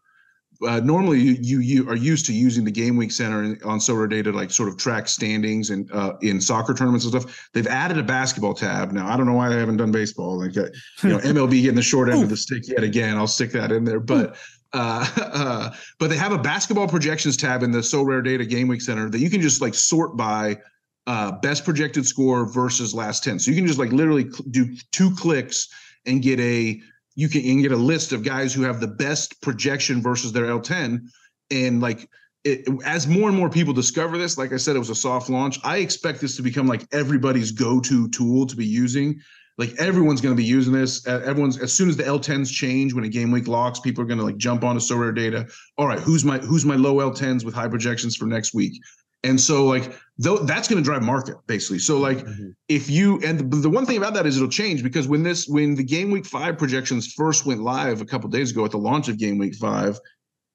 uh, 0.67 0.80
normally 0.80 1.19
you, 1.19 1.60
you 1.60 1.89
are 1.89 1.95
used 1.95 2.26
to 2.26 2.34
using 2.34 2.63
the 2.63 2.71
game 2.71 2.97
week 2.97 3.12
center 3.12 3.58
on 3.65 3.80
Sorare 3.80 4.10
data 4.10 4.32
like 4.32 4.52
sort 4.52 4.69
of 4.69 4.78
track 4.78 5.08
standings 5.08 5.69
and 5.69 5.91
uh, 5.91 6.13
in 6.21 6.39
soccer 6.41 6.73
tournaments 6.73 7.06
and 7.06 7.13
stuff. 7.13 7.49
They've 7.54 7.67
added 7.67 7.97
a 7.97 8.04
basketball 8.04 8.54
tab 8.54 8.91
now. 8.91 9.08
I 9.08 9.17
don't 9.17 9.26
know 9.26 9.34
why 9.34 9.49
they 9.49 9.58
haven't 9.58 9.78
done 9.78 9.91
baseball. 9.91 10.39
Like 10.39 10.58
uh, 10.58 10.65
you 11.04 11.10
know 11.10 11.17
MLB 11.19 11.62
getting 11.62 11.76
the 11.76 11.82
short 11.82 12.10
end 12.10 12.23
of 12.23 12.30
the 12.30 12.38
stick 12.38 12.67
yet 12.67 12.84
again. 12.84 13.17
I'll 13.17 13.28
stick 13.28 13.52
that 13.52 13.71
in 13.71 13.84
there, 13.84 13.99
but. 13.99 14.36
Uh, 14.76 15.08
uh, 15.17 15.69
but 15.99 16.10
they 16.10 16.17
have 16.17 16.32
a 16.32 16.38
basketball 16.38 16.88
projections 16.88 17.38
tab 17.38 17.62
in 17.62 17.69
the 17.69 17.78
Sorare 17.78 18.23
Data 18.23 18.43
Game 18.43 18.67
Week 18.67 18.82
Center 18.82 19.08
that 19.08 19.19
you 19.19 19.30
can 19.30 19.39
just 19.39 19.62
like 19.62 19.76
sort 19.76 20.17
by 20.17 20.58
uh, 21.06 21.34
best 21.34 21.63
projected 21.63 22.08
score 22.08 22.52
versus 22.52 22.91
last 22.91 23.23
10. 23.23 23.38
So 23.38 23.52
you 23.52 23.58
can 23.58 23.67
just 23.67 23.78
like 23.78 23.91
literally 23.91 24.23
cl- 24.23 24.45
do 24.49 24.76
two 24.91 25.13
clicks 25.15 25.69
and 26.06 26.21
get 26.21 26.39
a 26.39 26.82
you 27.15 27.30
can, 27.30 27.41
you 27.41 27.54
can 27.54 27.62
get 27.62 27.71
a 27.71 27.78
list 27.78 28.12
of 28.12 28.23
guys 28.23 28.54
who 28.54 28.63
have 28.63 28.80
the 28.80 28.88
best 28.88 29.41
projection 29.41 30.02
versus 30.02 30.32
their 30.32 30.45
L10 30.45 31.08
and 31.52 31.82
like 31.82 32.10
it, 32.43 32.67
as 32.86 33.08
more 33.08 33.30
and 33.30 33.38
more 33.38 33.49
people 33.49 33.73
discover 33.73 34.17
this 34.17 34.38
like 34.38 34.52
i 34.52 34.58
said 34.58 34.76
it 34.76 34.80
was 34.80 34.89
a 34.89 34.95
soft 34.95 35.30
launch 35.30 35.60
i 35.63 35.78
expect 35.78 36.19
this 36.19 36.36
to 36.36 36.41
become 36.41 36.67
like 36.67 36.86
everybody's 36.91 37.52
go-to 37.52 38.10
tool 38.10 38.45
to 38.45 38.56
be 38.56 38.65
using. 38.65 39.19
Like 39.60 39.76
everyone's 39.78 40.19
going 40.19 40.36
to 40.36 40.41
be 40.41 40.43
using 40.43 40.73
this. 40.73 41.06
Everyone's 41.06 41.60
as 41.60 41.71
soon 41.71 41.88
as 41.88 41.95
the 41.95 42.04
l10s 42.04 42.52
change 42.52 42.93
when 42.93 43.04
a 43.04 43.08
game 43.10 43.30
week 43.30 43.47
locks 43.47 43.80
people 43.80 44.04
are 44.04 44.08
going 44.08 44.17
to 44.17 44.26
like 44.26 44.38
jump 44.38 44.63
onto 44.63 44.80
Sorare 44.80 45.15
data. 45.15 45.47
All 45.78 45.88
right 45.88 45.99
who's 45.99 46.26
my 46.26 46.39
who's 46.39 46.65
my 46.65 46.76
low 46.76 46.95
l10s 46.95 47.45
with 47.45 47.54
high 47.54 47.67
projections 47.67 48.15
for 48.15 48.26
next 48.26 48.56
week 48.56 48.82
and 49.23 49.39
so 49.39 49.65
like 49.65 49.95
though 50.17 50.38
that's 50.38 50.67
going 50.67 50.81
to 50.81 50.83
drive 50.83 51.01
market 51.01 51.36
basically 51.47 51.79
so 51.79 51.97
like 51.97 52.17
mm-hmm. 52.17 52.49
if 52.67 52.89
you 52.89 53.19
and 53.23 53.39
the, 53.39 53.57
the, 53.57 53.69
one 53.69 53.86
thing 53.86 53.97
about 53.97 54.13
that 54.13 54.25
is 54.25 54.38
it'll 54.38 54.49
change 54.49 54.83
because 54.83 55.07
when 55.07 55.23
this 55.23 55.47
when 55.47 55.75
the 55.75 55.83
game 55.83 56.12
week 56.12 56.25
five 56.25 56.57
projections 56.57 57.13
first 57.13 57.45
went 57.45 57.62
live 57.62 58.01
a 58.01 58.05
couple 58.05 58.29
days 58.29 58.51
ago 58.51 58.65
at 58.65 58.71
the 58.71 58.77
launch 58.77 59.07
of 59.07 59.17
game 59.17 59.38
week 59.38 59.55
five 59.55 59.99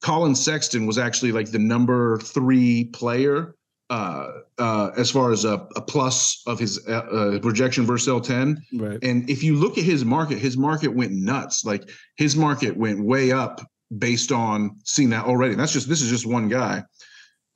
Collin 0.00 0.35
Sexton 0.35 0.87
was 0.87 0.98
actually 0.98 1.33
like 1.33 1.50
the 1.50 1.59
number 1.59 2.18
three 2.18 2.85
player 2.85 3.57
uh, 3.90 4.28
uh, 4.59 4.90
as 4.96 5.11
far 5.11 5.33
as 5.33 5.44
a, 5.44 5.66
a 5.74 5.81
plus 5.81 6.42
of 6.46 6.59
his 6.59 6.87
uh, 6.87 6.92
uh 6.92 7.38
projection 7.40 7.87
versus 7.87 8.07
L10. 8.07 8.59
Right. 8.74 8.98
And 9.02 9.28
if 9.31 9.42
you 9.42 9.57
look 9.57 9.78
at 9.78 9.85
his 9.85 10.04
market, 10.04 10.38
his 10.38 10.57
market 10.57 10.88
went 10.88 11.12
nuts. 11.12 11.64
Like 11.64 11.88
his 12.16 12.37
market 12.37 12.76
went 12.76 13.02
way 13.02 13.33
up 13.33 13.61
based 13.96 14.31
on 14.31 14.76
seeing 14.85 15.11
that 15.11 15.24
already. 15.24 15.54
That's 15.54 15.72
just 15.72 15.88
this 15.88 16.02
is 16.02 16.11
just 16.11 16.26
one 16.26 16.48
guy 16.48 16.85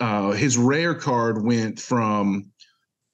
uh, 0.03 0.33
his 0.33 0.59
rare 0.59 0.97
card 0.97 1.45
went 1.45 1.79
from 1.79 2.51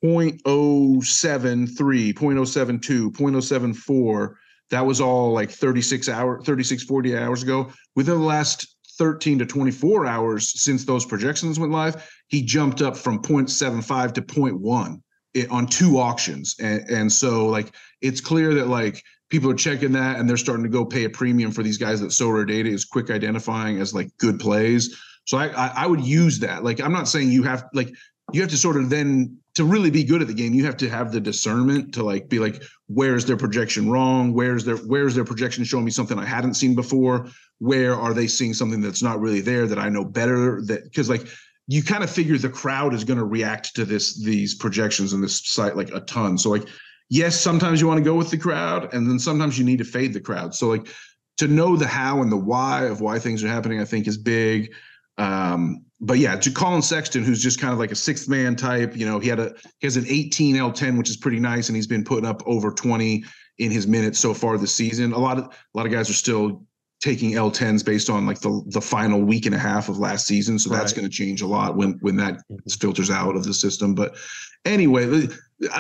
0.073, 0.03 2.15
0.072, 2.15 3.13
0.074. 3.13 4.35
That 4.71 4.87
was 4.87 4.99
all 4.99 5.33
like 5.33 5.51
36 5.51 6.09
hour, 6.09 6.43
36, 6.43 6.85
40 6.85 7.19
hours 7.19 7.43
ago. 7.43 7.71
Within 7.95 8.15
the 8.15 8.25
last 8.25 8.75
13 8.97 9.39
to 9.41 9.45
24 9.45 10.07
hours 10.07 10.63
since 10.63 10.87
those 10.87 11.05
projections 11.05 11.61
went 11.61 11.73
live, 11.73 12.11
he 12.29 12.43
jumped 12.43 12.81
up 12.81 12.97
from 12.97 13.21
0.75 13.21 14.15
to 14.15 14.23
0.1 14.23 15.03
on 15.51 15.67
two 15.67 15.99
auctions. 15.99 16.57
And, 16.59 16.89
and 16.89 17.13
so 17.13 17.49
like 17.49 17.75
it's 18.01 18.23
clear 18.23 18.55
that 18.55 18.69
like 18.69 19.03
people 19.29 19.51
are 19.51 19.55
checking 19.55 19.93
that 19.93 20.19
and 20.19 20.27
they're 20.27 20.39
starting 20.39 20.65
to 20.65 20.71
go 20.71 20.87
pay 20.87 21.05
a 21.05 21.11
premium 21.11 21.53
for 21.53 21.63
these 21.63 21.77
guys 21.77 22.01
that 22.01 22.13
Sorare 22.13 22.49
data 22.49 22.71
is 22.71 22.87
quick 22.87 23.11
identifying 23.11 23.79
as 23.79 23.93
like 23.93 24.09
good 24.17 24.41
plays. 24.41 24.99
So 25.29 25.37
I, 25.37 25.49
I, 25.49 25.73
I 25.77 25.87
would 25.87 26.01
use 26.01 26.39
that. 26.39 26.65
Like 26.65 26.81
I'm 26.81 26.91
not 26.91 27.07
saying 27.07 27.31
you 27.31 27.43
have 27.43 27.67
like 27.75 27.95
you 28.33 28.41
have 28.41 28.49
to 28.49 28.57
sort 28.57 28.79
of 28.79 28.89
then 28.89 29.37
to 29.57 29.65
really 29.65 29.91
be 29.91 30.03
good 30.03 30.23
at 30.23 30.29
the 30.29 30.35
game 30.35 30.55
you 30.55 30.65
have 30.65 30.77
to 30.79 30.89
have 30.89 31.13
the 31.13 31.21
discernment 31.21 31.93
to 31.95 32.03
like 32.03 32.31
be 32.31 32.39
like 32.39 32.63
where's 32.87 33.27
their 33.27 33.37
projection 33.37 33.91
wrong? 33.91 34.33
Where's 34.33 34.65
their 34.65 34.79
where's 34.79 35.15
their 35.15 35.27
projection 35.27 35.65
showing 35.65 35.85
me 35.85 35.91
something 35.91 36.19
i 36.19 36.25
hadn't 36.25 36.55
seen 36.55 36.75
before? 36.75 37.29
Where 37.59 37.95
are 37.95 38.15
they 38.15 38.27
seeing 38.27 38.55
something 38.55 38.81
that's 38.81 39.03
not 39.03 39.21
really 39.21 39.43
there 39.43 39.67
that 39.67 39.79
i 39.79 39.91
know 39.91 40.03
better 40.03 40.63
that 40.63 40.85
because 40.85 41.11
like 41.11 41.27
you 41.67 41.83
kind 41.83 42.03
of 42.03 42.09
figure 42.09 42.39
the 42.39 42.49
crowd 42.49 42.95
is 42.95 43.05
going 43.05 43.19
to 43.19 43.27
react 43.27 43.77
to 43.77 43.85
this 43.85 44.19
these 44.25 44.55
projections 44.55 45.13
in 45.13 45.21
this 45.21 45.47
site 45.47 45.77
like 45.77 45.91
a 45.93 46.01
ton. 46.01 46.39
So 46.39 46.49
like 46.49 46.67
yes 47.11 47.39
sometimes 47.39 47.83
you 47.83 47.87
want 47.87 47.99
to 47.99 48.05
go 48.05 48.15
with 48.15 48.31
the 48.31 48.39
crowd 48.39 48.95
and 48.95 49.07
then 49.07 49.19
sometimes 49.19 49.59
you 49.59 49.67
need 49.67 49.79
to 49.79 49.85
fade 49.85 50.15
the 50.15 50.23
crowd. 50.23 50.55
So 50.55 50.69
like 50.69 50.89
to 51.37 51.49
know 51.49 51.77
the 51.77 51.87
how 51.87 52.23
and 52.23 52.33
the 52.33 52.37
why 52.37 52.87
of 52.87 53.03
why 53.03 53.19
things 53.19 53.45
are 53.45 53.49
happening 53.49 53.79
i 53.79 53.85
think 53.85 54.09
is 54.09 54.17
big 54.17 54.73
um, 55.19 55.85
but 56.01 56.19
yeah, 56.19 56.37
to 56.37 56.51
Collin 56.51 56.83
Sexton, 56.83 57.25
who's 57.25 57.43
just 57.43 57.61
kind 57.61 57.73
of 57.73 57.79
like 57.79 57.91
a 57.91 57.97
sixth 57.97 58.29
man 58.29 58.55
type, 58.55 58.97
you 58.97 59.05
know, 59.05 59.19
he 59.19 59.29
had 59.29 59.41
a 59.41 59.53
he 59.81 59.87
has 59.87 59.97
an 59.97 60.07
18 60.09 60.57
L10, 60.57 60.97
which 60.97 61.11
is 61.11 61.17
pretty 61.17 61.41
nice, 61.41 61.69
and 61.69 61.77
he's 61.77 61.89
been 61.89 62.05
putting 62.05 62.25
up 62.25 62.43
over 62.47 62.71
20 62.71 63.25
in 63.59 63.71
his 63.71 63.89
minutes 63.89 64.19
so 64.19 64.33
far 64.33 64.57
this 64.57 64.75
season. 64.75 65.13
A 65.13 65.19
lot 65.19 65.39
of 65.39 65.45
a 65.45 65.51
lot 65.75 65.87
of 65.87 65.93
guys 65.93 66.09
are 66.09 66.15
still 66.15 66.65
taking 67.01 67.33
L10s 67.33 67.85
based 67.85 68.11
on 68.11 68.27
like 68.27 68.41
the 68.41 68.63
the 68.67 68.81
final 68.81 69.21
week 69.21 69.47
and 69.47 69.55
a 69.55 69.59
half 69.59 69.89
of 69.89 69.99
last 69.99 70.27
season, 70.27 70.59
so 70.59 70.71
that's 70.71 70.93
going 70.93 71.05
to 71.05 71.11
change 71.11 71.43
a 71.43 71.47
lot 71.47 71.77
when 71.77 71.93
when 72.01 72.17
that 72.17 72.35
mm-hmm. 72.35 72.57
filters 72.81 73.11
out 73.11 73.37
of 73.37 73.45
the 73.45 73.55
system. 73.55 73.95
But 73.95 74.17
anyway, 74.65 75.29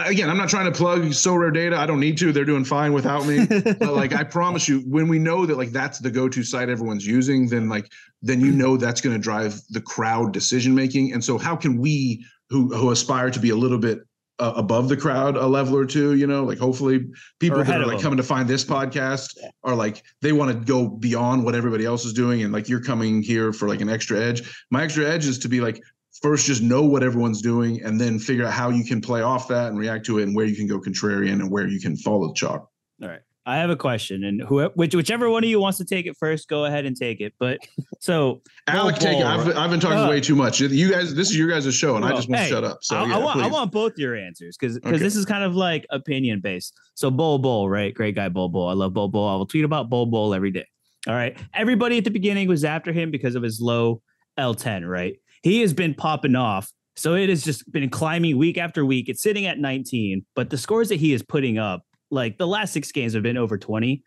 again, 0.06 0.30
I'm 0.30 0.36
not 0.36 0.48
trying 0.48 0.70
to 0.70 0.76
plug 0.76 1.02
Sorare 1.06 1.52
data. 1.52 1.76
I 1.76 1.86
don't 1.86 2.00
need 2.00 2.18
to. 2.18 2.32
They're 2.32 2.44
doing 2.44 2.64
fine 2.64 2.92
without 2.92 3.26
me. 3.26 3.46
but 3.46 3.94
like 3.94 4.14
I 4.14 4.24
promise 4.24 4.68
you, 4.68 4.80
when 4.80 5.08
we 5.08 5.18
know 5.18 5.46
that 5.46 5.56
like 5.56 5.70
that's 5.70 5.98
the 5.98 6.10
go-to 6.10 6.42
site 6.42 6.68
everyone's 6.68 7.06
using, 7.06 7.48
then 7.48 7.68
like 7.68 7.90
then 8.22 8.40
you 8.40 8.52
know 8.52 8.76
that's 8.76 9.00
going 9.00 9.16
to 9.16 9.22
drive 9.22 9.60
the 9.70 9.80
crowd 9.80 10.32
decision 10.32 10.74
making. 10.74 11.12
And 11.12 11.24
so 11.24 11.38
how 11.38 11.56
can 11.56 11.78
we 11.78 12.24
who 12.50 12.74
who 12.74 12.90
aspire 12.90 13.30
to 13.30 13.40
be 13.40 13.50
a 13.50 13.56
little 13.56 13.78
bit 13.78 14.00
uh, 14.38 14.52
above 14.56 14.88
the 14.88 14.96
crowd 14.96 15.36
a 15.36 15.46
level 15.46 15.76
or 15.76 15.84
two, 15.84 16.14
you 16.14 16.26
know, 16.26 16.44
like 16.44 16.58
hopefully 16.58 17.06
people 17.40 17.62
that 17.62 17.80
are 17.80 17.86
like 17.86 17.96
them. 17.96 18.02
coming 18.02 18.16
to 18.16 18.22
find 18.22 18.48
this 18.48 18.64
podcast 18.64 19.36
are 19.64 19.74
like 19.74 20.02
they 20.22 20.32
want 20.32 20.50
to 20.50 20.64
go 20.64 20.88
beyond 20.88 21.44
what 21.44 21.54
everybody 21.54 21.84
else 21.84 22.04
is 22.04 22.12
doing 22.12 22.42
and 22.42 22.52
like 22.52 22.68
you're 22.68 22.82
coming 22.82 23.22
here 23.22 23.52
for 23.52 23.68
like 23.68 23.80
an 23.80 23.88
extra 23.88 24.18
edge. 24.18 24.64
My 24.70 24.84
extra 24.84 25.04
edge 25.04 25.26
is 25.26 25.38
to 25.40 25.48
be 25.48 25.60
like 25.60 25.82
first 26.22 26.46
just 26.46 26.62
know 26.62 26.82
what 26.82 27.02
everyone's 27.02 27.42
doing 27.42 27.82
and 27.82 28.00
then 28.00 28.18
figure 28.18 28.44
out 28.44 28.52
how 28.52 28.70
you 28.70 28.84
can 28.84 29.00
play 29.00 29.22
off 29.22 29.48
that 29.48 29.68
and 29.68 29.78
react 29.78 30.06
to 30.06 30.18
it 30.18 30.24
and 30.24 30.34
where 30.34 30.46
you 30.46 30.56
can 30.56 30.66
go 30.66 30.80
contrarian 30.80 31.34
and 31.34 31.50
where 31.50 31.66
you 31.66 31.80
can 31.80 31.96
follow 31.96 32.28
the 32.28 32.34
chalk. 32.34 32.68
All 33.02 33.08
right. 33.08 33.20
I 33.48 33.56
have 33.56 33.70
a 33.70 33.76
question, 33.76 34.24
and 34.24 34.42
who, 34.42 34.62
which, 34.74 34.94
whichever 34.94 35.30
one 35.30 35.42
of 35.42 35.48
you 35.48 35.58
wants 35.58 35.78
to 35.78 35.84
take 35.86 36.04
it 36.04 36.18
first, 36.18 36.48
go 36.48 36.66
ahead 36.66 36.84
and 36.84 36.94
take 36.94 37.22
it. 37.22 37.32
But 37.38 37.58
so, 37.98 38.42
Alec, 38.66 38.96
take 38.96 39.18
it. 39.18 39.24
I've, 39.24 39.56
I've 39.56 39.70
been 39.70 39.80
talking 39.80 39.96
uh, 39.96 40.08
way 40.08 40.20
too 40.20 40.36
much. 40.36 40.60
You 40.60 40.90
guys, 40.90 41.14
this 41.14 41.30
is 41.30 41.36
your 41.38 41.48
guys' 41.48 41.74
show, 41.74 41.96
and 41.96 42.04
well, 42.04 42.12
I 42.12 42.16
just 42.16 42.28
want 42.28 42.42
hey, 42.42 42.48
to 42.48 42.54
shut 42.54 42.64
up. 42.64 42.78
So 42.82 42.96
I, 42.96 43.06
yeah, 43.06 43.16
I, 43.16 43.18
want, 43.18 43.40
I 43.40 43.46
want 43.46 43.72
both 43.72 43.94
your 43.96 44.14
answers 44.14 44.58
because 44.58 44.74
because 44.74 44.96
okay. 44.96 45.02
this 45.02 45.16
is 45.16 45.24
kind 45.24 45.44
of 45.44 45.56
like 45.56 45.86
opinion 45.88 46.40
based. 46.40 46.74
So, 46.94 47.10
Bol 47.10 47.38
Bol, 47.38 47.70
right? 47.70 47.94
Great 47.94 48.14
guy, 48.14 48.28
Bol 48.28 48.50
Bol. 48.50 48.68
I 48.68 48.74
love 48.74 48.92
Bol 48.92 49.08
Bol. 49.08 49.26
I 49.26 49.36
will 49.36 49.46
tweet 49.46 49.64
about 49.64 49.88
Bol 49.88 50.04
Bol 50.04 50.34
every 50.34 50.50
day. 50.50 50.66
All 51.06 51.14
right. 51.14 51.34
Everybody 51.54 51.96
at 51.96 52.04
the 52.04 52.10
beginning 52.10 52.48
was 52.48 52.64
after 52.64 52.92
him 52.92 53.10
because 53.10 53.34
of 53.34 53.42
his 53.42 53.62
low 53.62 54.02
L10, 54.38 54.86
right? 54.86 55.18
He 55.42 55.62
has 55.62 55.72
been 55.72 55.94
popping 55.94 56.36
off 56.36 56.70
so 56.98 57.14
it 57.14 57.28
has 57.28 57.44
just 57.44 57.70
been 57.70 57.88
climbing 57.90 58.36
week 58.36 58.58
after 58.58 58.84
week. 58.84 59.08
It's 59.08 59.22
sitting 59.22 59.46
at 59.46 59.60
19, 59.60 60.26
but 60.34 60.50
the 60.50 60.58
scores 60.58 60.88
that 60.88 60.96
he 60.96 61.12
is 61.12 61.22
putting 61.22 61.56
up, 61.56 61.82
like 62.10 62.38
the 62.38 62.46
last 62.46 62.72
six 62.72 62.90
games 62.92 63.14
have 63.14 63.22
been 63.22 63.36
over 63.36 63.58
20. 63.58 64.02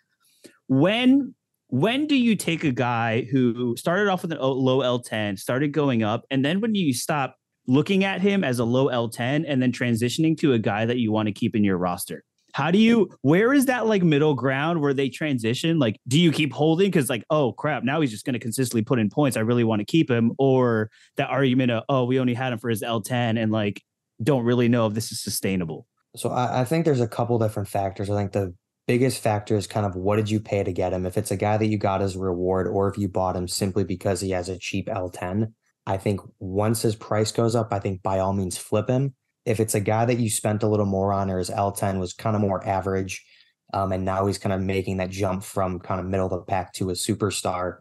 When 0.68 1.36
when 1.68 2.06
do 2.06 2.16
you 2.16 2.36
take 2.36 2.66
a 2.66 2.72
guy 2.72 3.24
who 3.32 3.76
started 3.78 4.10
off 4.10 4.24
with 4.24 4.34
a 4.34 4.46
low 4.46 4.80
L10, 4.80 5.40
started 5.40 5.72
going 5.72 6.04
up, 6.04 6.26
and 6.30 6.44
then 6.44 6.60
when 6.60 6.76
you 6.76 6.94
stop 6.94 7.38
looking 7.66 8.04
at 8.04 8.20
him 8.20 8.44
as 8.44 8.60
a 8.60 8.66
low 8.66 8.88
L10 8.88 9.46
and 9.48 9.62
then 9.62 9.72
transitioning 9.72 10.38
to 10.40 10.52
a 10.54 10.60
guy 10.60 10.86
that 10.86 10.98
you 10.98 11.12
want 11.12 11.28
to 11.28 11.32
keep 11.32 11.56
in 11.56 11.64
your 11.64 11.78
roster? 11.78 12.24
How 12.54 12.70
do 12.70 12.78
you 12.78 13.10
where 13.22 13.54
is 13.54 13.68
that 13.68 13.88
like 13.88 14.04
middle 14.04 14.34
ground 14.34 14.82
where 14.82 14.94
they 14.94 15.08
transition? 15.08 15.80
Like, 15.80 15.98
do 16.10 16.20
you 16.20 16.34
keep 16.34 16.52
holding 16.52 16.88
because 16.92 17.10
like, 17.10 17.24
oh 17.30 17.54
crap, 17.54 17.84
now 17.84 18.02
he's 18.02 18.12
just 18.12 18.26
gonna 18.26 18.40
consistently 18.40 18.82
put 18.82 19.00
in 19.00 19.10
points. 19.10 19.38
I 19.38 19.42
really 19.42 19.64
want 19.64 19.80
to 19.80 19.86
keep 19.86 20.12
him, 20.12 20.34
or 20.38 20.90
that 21.16 21.30
argument 21.30 21.72
of 21.72 21.84
oh, 21.88 22.04
we 22.04 22.20
only 22.20 22.34
had 22.34 22.52
him 22.52 22.60
for 22.60 22.70
his 22.70 22.82
L10 22.82 23.42
and 23.42 23.52
like 23.52 23.82
don't 24.22 24.44
really 24.44 24.68
know 24.68 24.88
if 24.88 24.94
this 24.94 25.12
is 25.14 25.24
sustainable. 25.24 25.88
So 26.16 26.30
I, 26.30 26.62
I 26.62 26.66
think 26.66 26.86
there's 26.86 27.02
a 27.02 27.08
couple 27.08 27.40
different 27.40 27.70
factors. 27.70 28.10
I 28.10 28.16
think 28.16 28.32
the 28.32 28.54
biggest 28.88 29.22
factor 29.22 29.56
is 29.56 29.68
kind 29.68 29.86
of 29.86 29.96
what 29.96 30.18
did 30.18 30.30
you 30.30 30.40
pay 30.40 30.64
to 30.64 30.74
get 30.74 30.94
him? 30.94 31.06
If 31.06 31.18
it's 31.18 31.32
a 31.32 31.38
guy 31.38 31.58
that 31.58 31.68
you 31.68 31.78
got 31.78 32.02
as 32.02 32.16
a 32.16 32.20
reward, 32.20 32.68
or 32.68 32.90
if 32.90 32.98
you 32.98 33.08
bought 33.08 33.36
him 33.36 33.48
simply 33.48 33.84
because 33.84 34.22
he 34.22 34.32
has 34.32 34.50
a 34.50 34.58
cheap 34.58 34.88
L10, 34.88 35.54
I 35.86 35.98
think 35.98 36.22
once 36.40 36.82
his 36.82 36.96
price 36.96 37.32
goes 37.32 37.56
up, 37.56 37.70
I 37.72 37.80
think 37.80 38.04
by 38.04 38.20
all 38.20 38.34
means 38.34 38.58
flip 38.58 38.90
him 38.90 39.14
if 39.46 39.60
it's 39.60 39.74
a 39.74 39.80
guy 39.80 40.06
that 40.06 40.20
you 40.20 40.30
spent 40.30 40.64
a 40.64 40.68
little 40.68 40.86
more 40.86 41.12
on 41.12 41.30
or 41.30 41.40
his 41.40 41.50
L10 41.50 42.00
was 42.00 42.14
kind 42.14 42.36
of 42.36 42.42
more 42.42 42.66
average, 42.68 43.26
um, 43.74 43.92
and 43.92 44.06
now 44.06 44.26
he's 44.26 44.38
kind 44.38 44.54
of 44.54 44.62
making 44.62 44.98
that 44.98 45.10
jump 45.10 45.44
from 45.44 45.80
kind 45.80 46.00
of 46.00 46.06
middle 46.06 46.28
of 46.28 46.32
the 46.32 46.42
pack 46.42 46.74
to 46.74 46.90
a 46.90 46.94
superstar, 46.94 47.78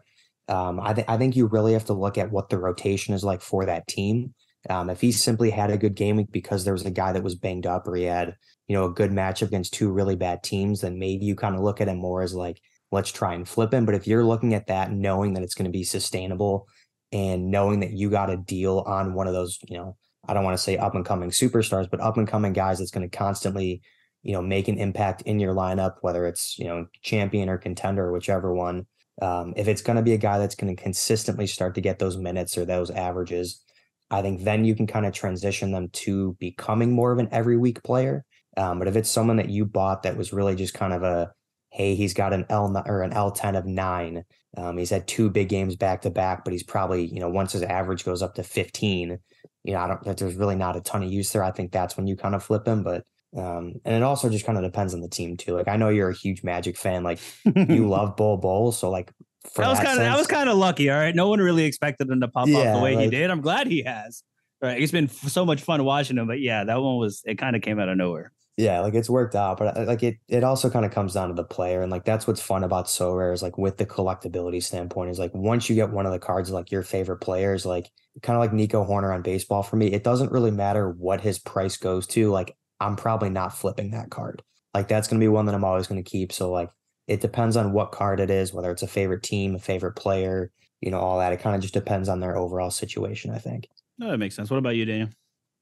um, 0.47 0.79
I, 0.81 0.93
th- 0.93 1.07
I 1.07 1.17
think 1.17 1.35
you 1.35 1.45
really 1.45 1.73
have 1.73 1.85
to 1.85 1.93
look 1.93 2.17
at 2.17 2.31
what 2.31 2.49
the 2.49 2.57
rotation 2.57 3.13
is 3.13 3.23
like 3.23 3.41
for 3.41 3.65
that 3.65 3.87
team. 3.87 4.33
Um, 4.69 4.89
if 4.89 5.01
he 5.01 5.11
simply 5.11 5.49
had 5.49 5.71
a 5.71 5.77
good 5.77 5.95
game 5.95 6.23
because 6.31 6.63
there 6.63 6.73
was 6.73 6.85
a 6.85 6.91
guy 6.91 7.11
that 7.13 7.23
was 7.23 7.35
banged 7.35 7.65
up 7.65 7.87
or 7.87 7.95
he 7.95 8.03
had, 8.03 8.35
you 8.67 8.75
know, 8.75 8.85
a 8.85 8.93
good 8.93 9.11
matchup 9.11 9.47
against 9.47 9.73
two 9.73 9.91
really 9.91 10.15
bad 10.15 10.43
teams, 10.43 10.81
then 10.81 10.99
maybe 10.99 11.25
you 11.25 11.35
kind 11.35 11.55
of 11.55 11.61
look 11.61 11.81
at 11.81 11.87
him 11.87 11.97
more 11.97 12.21
as 12.21 12.33
like, 12.33 12.61
let's 12.91 13.11
try 13.11 13.33
and 13.33 13.47
flip 13.47 13.73
him. 13.73 13.85
But 13.85 13.95
if 13.95 14.05
you're 14.05 14.23
looking 14.23 14.53
at 14.53 14.67
that, 14.67 14.91
knowing 14.91 15.33
that 15.33 15.43
it's 15.43 15.55
going 15.55 15.65
to 15.65 15.77
be 15.77 15.83
sustainable 15.83 16.67
and 17.11 17.49
knowing 17.49 17.79
that 17.79 17.91
you 17.91 18.09
got 18.09 18.29
a 18.29 18.37
deal 18.37 18.79
on 18.79 19.13
one 19.13 19.27
of 19.27 19.33
those, 19.33 19.57
you 19.67 19.77
know, 19.77 19.97
I 20.27 20.33
don't 20.33 20.43
want 20.43 20.55
to 20.55 20.63
say 20.63 20.77
up 20.77 20.93
and 20.93 21.05
coming 21.05 21.31
superstars, 21.31 21.89
but 21.89 21.99
up 21.99 22.17
and 22.17 22.27
coming 22.27 22.53
guys 22.53 22.79
that's 22.79 22.91
going 22.91 23.09
to 23.09 23.17
constantly, 23.17 23.81
you 24.21 24.33
know, 24.33 24.41
make 24.41 24.67
an 24.67 24.77
impact 24.77 25.23
in 25.23 25.39
your 25.39 25.55
lineup, 25.55 25.95
whether 26.01 26.27
it's, 26.27 26.59
you 26.59 26.65
know, 26.65 26.85
champion 27.01 27.49
or 27.49 27.57
contender 27.57 28.05
or 28.05 28.11
whichever 28.11 28.53
one. 28.53 28.85
Um, 29.21 29.53
if 29.55 29.67
it's 29.67 29.81
going 29.81 29.97
to 29.97 30.03
be 30.03 30.13
a 30.13 30.17
guy 30.17 30.37
that's 30.37 30.55
going 30.55 30.75
to 30.75 30.81
consistently 30.81 31.47
start 31.47 31.75
to 31.75 31.81
get 31.81 31.99
those 31.99 32.17
minutes 32.17 32.57
or 32.57 32.65
those 32.65 32.91
averages, 32.91 33.63
I 34.11 34.21
think 34.21 34.43
then 34.43 34.65
you 34.65 34.75
can 34.75 34.87
kind 34.87 35.05
of 35.05 35.13
transition 35.13 35.71
them 35.71 35.89
to 35.93 36.35
becoming 36.39 36.91
more 36.91 37.11
of 37.11 37.19
an 37.19 37.29
every 37.31 37.57
week 37.57 37.81
player. 37.81 38.25
Um, 38.57 38.77
but 38.77 38.87
if 38.89 38.97
it's 38.97 39.09
someone 39.09 39.37
that 39.37 39.49
you 39.49 39.65
bought 39.65 40.03
that 40.03 40.17
was 40.17 40.33
really 40.33 40.55
just 40.55 40.73
kind 40.73 40.91
of 40.91 41.03
a, 41.03 41.31
hey, 41.69 41.95
he's 41.95 42.13
got 42.13 42.33
an 42.33 42.45
L 42.49 42.83
or 42.85 43.01
an 43.01 43.11
L10 43.11 43.57
of 43.57 43.65
nine. 43.65 44.25
Um, 44.57 44.77
he's 44.77 44.89
had 44.89 45.07
two 45.07 45.29
big 45.29 45.47
games 45.47 45.77
back 45.77 46.01
to 46.01 46.09
back, 46.09 46.43
but 46.43 46.51
he's 46.51 46.63
probably, 46.63 47.05
you 47.05 47.21
know, 47.21 47.29
once 47.29 47.53
his 47.53 47.63
average 47.63 48.03
goes 48.03 48.21
up 48.21 48.35
to 48.35 48.43
15, 48.43 49.17
you 49.63 49.73
know, 49.73 49.79
I 49.79 49.87
don't, 49.87 50.03
that 50.03 50.17
there's 50.17 50.35
really 50.35 50.55
not 50.55 50.75
a 50.75 50.81
ton 50.81 51.03
of 51.03 51.11
use 51.11 51.31
there. 51.31 51.43
I 51.43 51.51
think 51.51 51.71
that's 51.71 51.95
when 51.95 52.07
you 52.07 52.17
kind 52.17 52.35
of 52.35 52.43
flip 52.43 52.67
him, 52.67 52.83
but, 52.83 53.05
um, 53.37 53.75
and 53.85 53.95
it 53.95 54.03
also 54.03 54.27
just 54.29 54.45
kind 54.45 54.57
of 54.57 54.65
depends 54.65 54.93
on 54.93 54.99
the 54.99 55.07
team 55.07 55.37
too. 55.37 55.55
Like, 55.55 55.69
I 55.69 55.77
know 55.77 55.87
you're 55.87 56.09
a 56.09 56.13
huge 56.13 56.43
Magic 56.43 56.75
fan, 56.75 57.03
like 57.03 57.19
you 57.45 57.87
love 57.89 58.17
Bol 58.17 58.35
Bol. 58.35 58.73
So, 58.73 58.89
like, 58.89 59.13
I 59.57 59.69
was 59.69 59.79
kind 59.79 59.99
of, 59.99 60.05
I 60.05 60.17
was 60.17 60.27
kind 60.27 60.49
of 60.49 60.57
lucky. 60.57 60.89
All 60.89 60.97
right. 60.97 61.15
No 61.15 61.27
one 61.29 61.39
really 61.39 61.65
expected 61.65 62.09
him 62.09 62.21
to 62.21 62.27
pop 62.27 62.47
Yeah, 62.47 62.57
off 62.71 62.77
the 62.77 62.83
way 62.83 62.95
he 62.95 63.09
did. 63.09 63.29
I'm 63.29 63.41
glad 63.41 63.67
he 63.67 63.83
has. 63.83 64.23
Right. 64.61 64.81
It's 64.81 64.91
been 64.91 65.05
f- 65.05 65.29
so 65.29 65.45
much 65.45 65.61
fun 65.61 65.83
watching 65.83 66.17
him, 66.17 66.27
but 66.27 66.39
yeah, 66.39 66.63
that 66.63 66.79
one 66.81 66.97
was, 66.97 67.23
it 67.25 67.39
kind 67.39 67.55
of 67.55 67.61
came 67.63 67.79
out 67.79 67.89
of 67.89 67.97
nowhere. 67.97 68.31
Yeah, 68.57 68.81
like 68.81 68.93
it's 68.93 69.09
worked 69.09 69.33
out, 69.33 69.57
but 69.57 69.75
uh, 69.77 69.85
like 69.85 70.03
it 70.03 70.17
it 70.27 70.43
also 70.43 70.69
kind 70.69 70.85
of 70.85 70.91
comes 70.91 71.13
down 71.13 71.29
to 71.29 71.33
the 71.33 71.43
player, 71.43 71.81
and 71.81 71.89
like 71.91 72.03
that's 72.03 72.27
what's 72.27 72.41
fun 72.41 72.63
about 72.63 72.85
Sorare 72.85 73.33
is 73.33 73.41
like 73.41 73.57
with 73.57 73.77
the 73.77 73.85
collectability 73.85 74.61
standpoint 74.61 75.09
is 75.09 75.17
like 75.17 75.33
once 75.33 75.69
you 75.69 75.75
get 75.75 75.89
one 75.89 76.05
of 76.05 76.11
the 76.11 76.19
cards 76.19 76.51
like 76.51 76.69
your 76.69 76.83
favorite 76.83 77.21
players, 77.21 77.65
like 77.65 77.89
kind 78.21 78.35
of 78.35 78.41
like 78.41 78.53
Nico 78.53 78.85
Hoerner 78.85 79.15
on 79.15 79.21
baseball 79.21 79.63
for 79.63 79.77
me, 79.77 79.87
it 79.87 80.03
doesn't 80.03 80.31
really 80.31 80.51
matter 80.51 80.89
what 80.89 81.21
his 81.21 81.39
price 81.39 81.77
goes 81.77 82.05
to. 82.07 82.29
Like 82.29 82.55
I'm 82.79 82.97
probably 82.97 83.29
not 83.29 83.57
flipping 83.57 83.91
that 83.91 84.11
card. 84.11 84.43
Like 84.75 84.89
that's 84.89 85.07
gonna 85.07 85.21
be 85.21 85.29
one 85.29 85.45
that 85.45 85.55
I'm 85.55 85.63
always 85.63 85.87
gonna 85.87 86.03
keep. 86.03 86.31
So 86.33 86.51
like 86.51 86.69
it 87.11 87.19
depends 87.19 87.57
on 87.57 87.73
what 87.73 87.91
card 87.91 88.21
it 88.21 88.29
is, 88.29 88.53
whether 88.53 88.71
it's 88.71 88.83
a 88.83 88.87
favorite 88.87 89.21
team, 89.21 89.53
a 89.53 89.59
favorite 89.59 89.97
player, 89.97 90.49
you 90.79 90.89
know, 90.89 90.97
all 90.97 91.19
that. 91.19 91.33
It 91.33 91.41
kind 91.41 91.57
of 91.57 91.61
just 91.61 91.73
depends 91.73 92.07
on 92.07 92.21
their 92.21 92.37
overall 92.37 92.71
situation, 92.71 93.31
I 93.31 93.37
think. 93.37 93.67
No, 93.99 94.09
that 94.09 94.17
makes 94.17 94.33
sense. 94.33 94.49
What 94.49 94.57
about 94.57 94.77
you, 94.77 94.85
Daniel? 94.85 95.09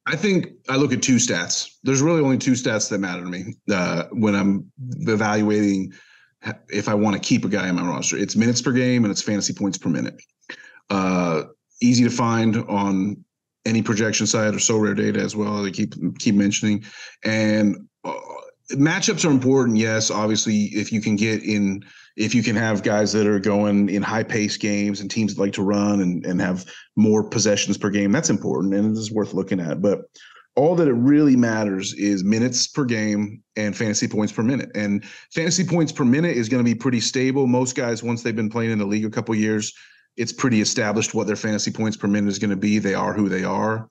I 0.05 0.15
think 0.15 0.49
I 0.69 0.75
look 0.75 0.93
at 0.93 1.01
two 1.01 1.15
stats. 1.15 1.77
There's 1.81 2.03
really 2.03 2.21
only 2.21 2.37
two 2.37 2.51
stats 2.51 2.87
that 2.91 2.99
matter 2.99 3.23
to 3.23 3.27
me 3.27 3.55
uh, 3.71 4.03
when 4.11 4.35
I'm 4.35 4.71
evaluating 5.07 5.91
if 6.69 6.87
I 6.87 6.93
want 6.93 7.15
to 7.15 7.19
keep 7.19 7.43
a 7.45 7.49
guy 7.49 7.67
in 7.67 7.75
my 7.75 7.81
roster. 7.83 8.15
It's 8.15 8.35
minutes 8.35 8.61
per 8.61 8.71
game 8.71 9.03
and 9.03 9.11
it's 9.11 9.21
fantasy 9.23 9.53
points 9.53 9.79
per 9.79 9.89
minute. 9.89 10.21
Uh, 10.91 11.45
easy 11.81 12.03
to 12.03 12.11
find 12.11 12.57
on 12.57 13.25
any 13.65 13.81
projection 13.81 14.27
site 14.27 14.53
or 14.53 14.57
Sorare 14.57 14.95
data 14.95 15.19
as 15.19 15.35
well. 15.35 15.63
They 15.63 15.71
keep 15.71 15.95
keep 16.19 16.35
mentioning, 16.35 16.85
and 17.23 17.88
matchups 18.71 19.25
are 19.25 19.31
important. 19.31 19.77
Yes, 19.77 20.11
obviously, 20.11 20.65
if 20.65 20.91
you 20.91 21.01
can 21.01 21.15
get 21.15 21.43
in, 21.43 21.83
if 22.15 22.35
you 22.35 22.43
can 22.43 22.55
have 22.55 22.83
guys 22.83 23.13
that 23.13 23.27
are 23.27 23.39
going 23.39 23.89
in 23.89 24.01
high 24.01 24.23
pace 24.23 24.57
games 24.57 25.01
and 25.01 25.09
teams 25.09 25.35
that 25.35 25.41
like 25.41 25.53
to 25.53 25.63
run 25.63 26.01
and 26.01 26.25
and 26.25 26.41
have 26.41 26.65
more 26.95 27.23
possessions 27.23 27.77
per 27.77 27.89
game, 27.89 28.11
that's 28.11 28.29
important 28.29 28.73
and 28.73 28.95
it 28.95 28.99
is 28.99 29.11
worth 29.11 29.33
looking 29.33 29.59
at. 29.59 29.81
But 29.81 30.01
all 30.55 30.75
that 30.75 30.87
it 30.87 30.93
really 30.93 31.35
matters 31.35 31.93
is 31.93 32.23
minutes 32.23 32.67
per 32.67 32.83
game 32.83 33.41
and 33.55 33.77
fantasy 33.77 34.07
points 34.07 34.33
per 34.33 34.43
minute. 34.43 34.69
And 34.75 35.05
fantasy 35.33 35.63
points 35.63 35.91
per 35.91 36.03
minute 36.03 36.35
is 36.35 36.49
going 36.49 36.63
to 36.63 36.69
be 36.69 36.75
pretty 36.75 36.99
stable. 36.99 37.47
Most 37.47 37.75
guys, 37.75 38.03
once 38.03 38.23
they've 38.23 38.35
been 38.35 38.49
playing 38.49 38.71
in 38.71 38.79
the 38.79 38.85
league 38.85 39.05
a 39.05 39.09
couple 39.09 39.33
years, 39.35 39.73
it's 40.17 40.33
pretty 40.33 40.59
established 40.59 41.13
what 41.13 41.27
their 41.27 41.37
fantasy 41.37 41.71
points 41.71 41.95
per 41.95 42.07
minute 42.07 42.27
is 42.27 42.39
going 42.39 42.49
to 42.49 42.57
be. 42.57 42.77
They 42.77 42.93
are 42.93 43.13
who 43.13 43.29
they 43.29 43.45
are. 43.45 43.89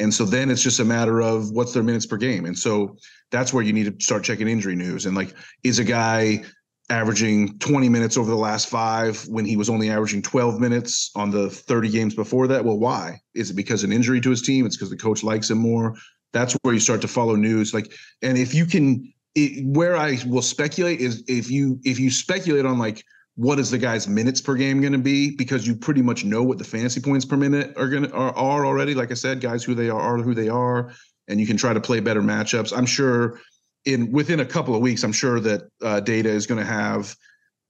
And 0.00 0.12
so 0.12 0.24
then 0.24 0.50
it's 0.50 0.62
just 0.62 0.80
a 0.80 0.84
matter 0.84 1.20
of 1.20 1.50
what's 1.50 1.72
their 1.72 1.82
minutes 1.82 2.06
per 2.06 2.16
game. 2.16 2.46
And 2.46 2.58
so 2.58 2.96
that's 3.30 3.52
where 3.52 3.62
you 3.62 3.72
need 3.72 3.98
to 3.98 4.04
start 4.04 4.24
checking 4.24 4.48
injury 4.48 4.74
news. 4.74 5.06
And 5.06 5.14
like, 5.14 5.34
is 5.62 5.78
a 5.78 5.84
guy 5.84 6.42
averaging 6.88 7.58
20 7.58 7.88
minutes 7.88 8.16
over 8.16 8.28
the 8.28 8.36
last 8.36 8.68
five 8.68 9.22
when 9.28 9.44
he 9.44 9.56
was 9.56 9.70
only 9.70 9.90
averaging 9.90 10.22
12 10.22 10.58
minutes 10.58 11.10
on 11.14 11.30
the 11.30 11.50
30 11.50 11.90
games 11.90 12.14
before 12.14 12.48
that? 12.48 12.64
Well, 12.64 12.78
why? 12.78 13.20
Is 13.34 13.50
it 13.50 13.54
because 13.54 13.84
an 13.84 13.92
injury 13.92 14.20
to 14.22 14.30
his 14.30 14.42
team? 14.42 14.66
It's 14.66 14.76
because 14.76 14.90
the 14.90 14.96
coach 14.96 15.22
likes 15.22 15.50
him 15.50 15.58
more. 15.58 15.94
That's 16.32 16.56
where 16.62 16.74
you 16.74 16.80
start 16.80 17.00
to 17.02 17.08
follow 17.08 17.36
news. 17.36 17.74
Like, 17.74 17.92
and 18.22 18.38
if 18.38 18.54
you 18.54 18.66
can, 18.66 19.12
it, 19.34 19.64
where 19.66 19.96
I 19.96 20.18
will 20.26 20.42
speculate 20.42 21.00
is 21.00 21.22
if 21.28 21.50
you 21.50 21.78
if 21.84 22.00
you 22.00 22.10
speculate 22.10 22.64
on 22.64 22.78
like 22.78 23.04
what 23.36 23.58
is 23.58 23.70
the 23.70 23.78
guy's 23.78 24.08
minutes 24.08 24.40
per 24.40 24.54
game 24.54 24.80
going 24.80 24.92
to 24.92 24.98
be 24.98 25.34
because 25.36 25.66
you 25.66 25.74
pretty 25.74 26.02
much 26.02 26.24
know 26.24 26.42
what 26.42 26.58
the 26.58 26.64
fantasy 26.64 27.00
points 27.00 27.24
per 27.24 27.36
minute 27.36 27.72
are 27.76 27.88
going 27.88 28.02
to 28.02 28.12
are, 28.12 28.36
are 28.36 28.66
already. 28.66 28.94
Like 28.94 29.10
I 29.10 29.14
said, 29.14 29.40
guys 29.40 29.64
who 29.64 29.74
they 29.74 29.88
are 29.88 30.00
are 30.00 30.18
who 30.18 30.34
they 30.34 30.48
are, 30.48 30.92
and 31.28 31.40
you 31.40 31.46
can 31.46 31.56
try 31.56 31.72
to 31.72 31.80
play 31.80 32.00
better 32.00 32.22
matchups. 32.22 32.76
I'm 32.76 32.86
sure 32.86 33.40
in 33.84 34.12
within 34.12 34.40
a 34.40 34.44
couple 34.46 34.74
of 34.74 34.80
weeks, 34.80 35.04
I'm 35.04 35.12
sure 35.12 35.40
that 35.40 35.62
uh, 35.82 36.00
data 36.00 36.28
is 36.28 36.46
going 36.46 36.60
to 36.60 36.66
have 36.66 37.16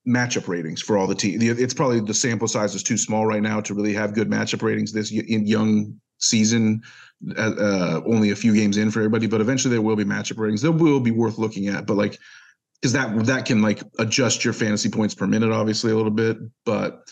matchup 0.08 0.48
ratings 0.48 0.80
for 0.80 0.96
all 0.96 1.06
the 1.06 1.14
teams. 1.14 1.44
It's 1.44 1.74
probably 1.74 2.00
the 2.00 2.14
sample 2.14 2.48
size 2.48 2.74
is 2.74 2.82
too 2.82 2.96
small 2.96 3.26
right 3.26 3.42
now 3.42 3.60
to 3.60 3.74
really 3.74 3.92
have 3.94 4.14
good 4.14 4.30
matchup 4.30 4.62
ratings 4.62 4.92
this 4.92 5.12
young 5.12 6.00
season. 6.18 6.82
Uh, 7.36 7.52
uh, 7.58 8.00
only 8.06 8.30
a 8.30 8.36
few 8.36 8.54
games 8.54 8.78
in 8.78 8.90
for 8.90 9.00
everybody, 9.00 9.26
but 9.26 9.42
eventually 9.42 9.70
there 9.70 9.82
will 9.82 9.94
be 9.94 10.06
matchup 10.06 10.38
ratings. 10.38 10.62
They 10.62 10.70
will 10.70 11.00
be 11.00 11.10
worth 11.10 11.36
looking 11.36 11.68
at, 11.68 11.84
but 11.84 11.98
like 11.98 12.18
because 12.80 12.92
that 12.92 13.26
that 13.26 13.44
can 13.44 13.60
like 13.62 13.82
adjust 13.98 14.44
your 14.44 14.54
fantasy 14.54 14.88
points 14.88 15.14
per 15.14 15.26
minute, 15.26 15.50
obviously 15.52 15.92
a 15.92 15.96
little 15.96 16.10
bit, 16.10 16.38
but 16.64 17.08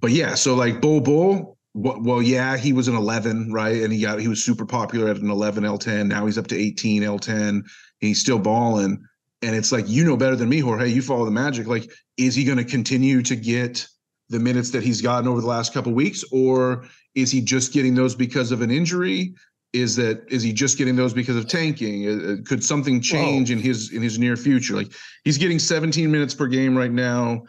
but 0.00 0.10
yeah. 0.10 0.34
So 0.34 0.54
like 0.54 0.80
Bol 0.80 1.00
Bol. 1.00 1.56
Well, 1.74 2.22
yeah, 2.22 2.56
he 2.56 2.72
was 2.72 2.88
an 2.88 2.96
11, 2.96 3.52
right? 3.52 3.82
And 3.82 3.92
he 3.92 4.00
got 4.00 4.18
he 4.18 4.26
was 4.26 4.44
super 4.44 4.66
popular 4.66 5.10
at 5.10 5.18
an 5.18 5.30
11 5.30 5.62
L10. 5.62 6.08
Now 6.08 6.26
he's 6.26 6.38
up 6.38 6.48
to 6.48 6.56
18 6.56 7.02
L10. 7.02 7.62
He's 8.00 8.20
still 8.20 8.38
balling. 8.38 9.00
And 9.42 9.54
it's 9.54 9.70
like, 9.70 9.88
you 9.88 10.04
know 10.04 10.16
better 10.16 10.34
than 10.34 10.48
me, 10.48 10.58
Jorge. 10.58 10.88
You 10.88 11.02
follow 11.02 11.24
the 11.24 11.30
magic. 11.30 11.68
Like, 11.68 11.88
is 12.16 12.34
he 12.34 12.42
going 12.42 12.58
to 12.58 12.64
continue 12.64 13.22
to 13.22 13.36
get 13.36 13.86
the 14.28 14.40
minutes 14.40 14.70
that 14.70 14.82
he's 14.82 15.00
gotten 15.00 15.28
over 15.28 15.40
the 15.40 15.46
last 15.46 15.72
couple 15.72 15.92
weeks, 15.92 16.24
or 16.32 16.84
is 17.14 17.30
he 17.30 17.40
just 17.40 17.72
getting 17.72 17.94
those 17.94 18.14
because 18.14 18.50
of 18.50 18.60
an 18.60 18.70
injury? 18.70 19.34
Is 19.72 19.96
that 19.96 20.24
is 20.28 20.42
he 20.42 20.52
just 20.52 20.78
getting 20.78 20.96
those 20.96 21.12
because 21.12 21.36
of 21.36 21.46
tanking? 21.46 22.08
Uh, 22.08 22.32
uh, 22.32 22.36
Could 22.46 22.64
something 22.64 23.00
change 23.00 23.50
in 23.50 23.58
his 23.58 23.92
in 23.92 24.02
his 24.02 24.18
near 24.18 24.36
future? 24.36 24.74
Like 24.74 24.92
he's 25.24 25.36
getting 25.36 25.58
17 25.58 26.10
minutes 26.10 26.34
per 26.34 26.46
game 26.46 26.76
right 26.76 26.90
now 26.90 27.44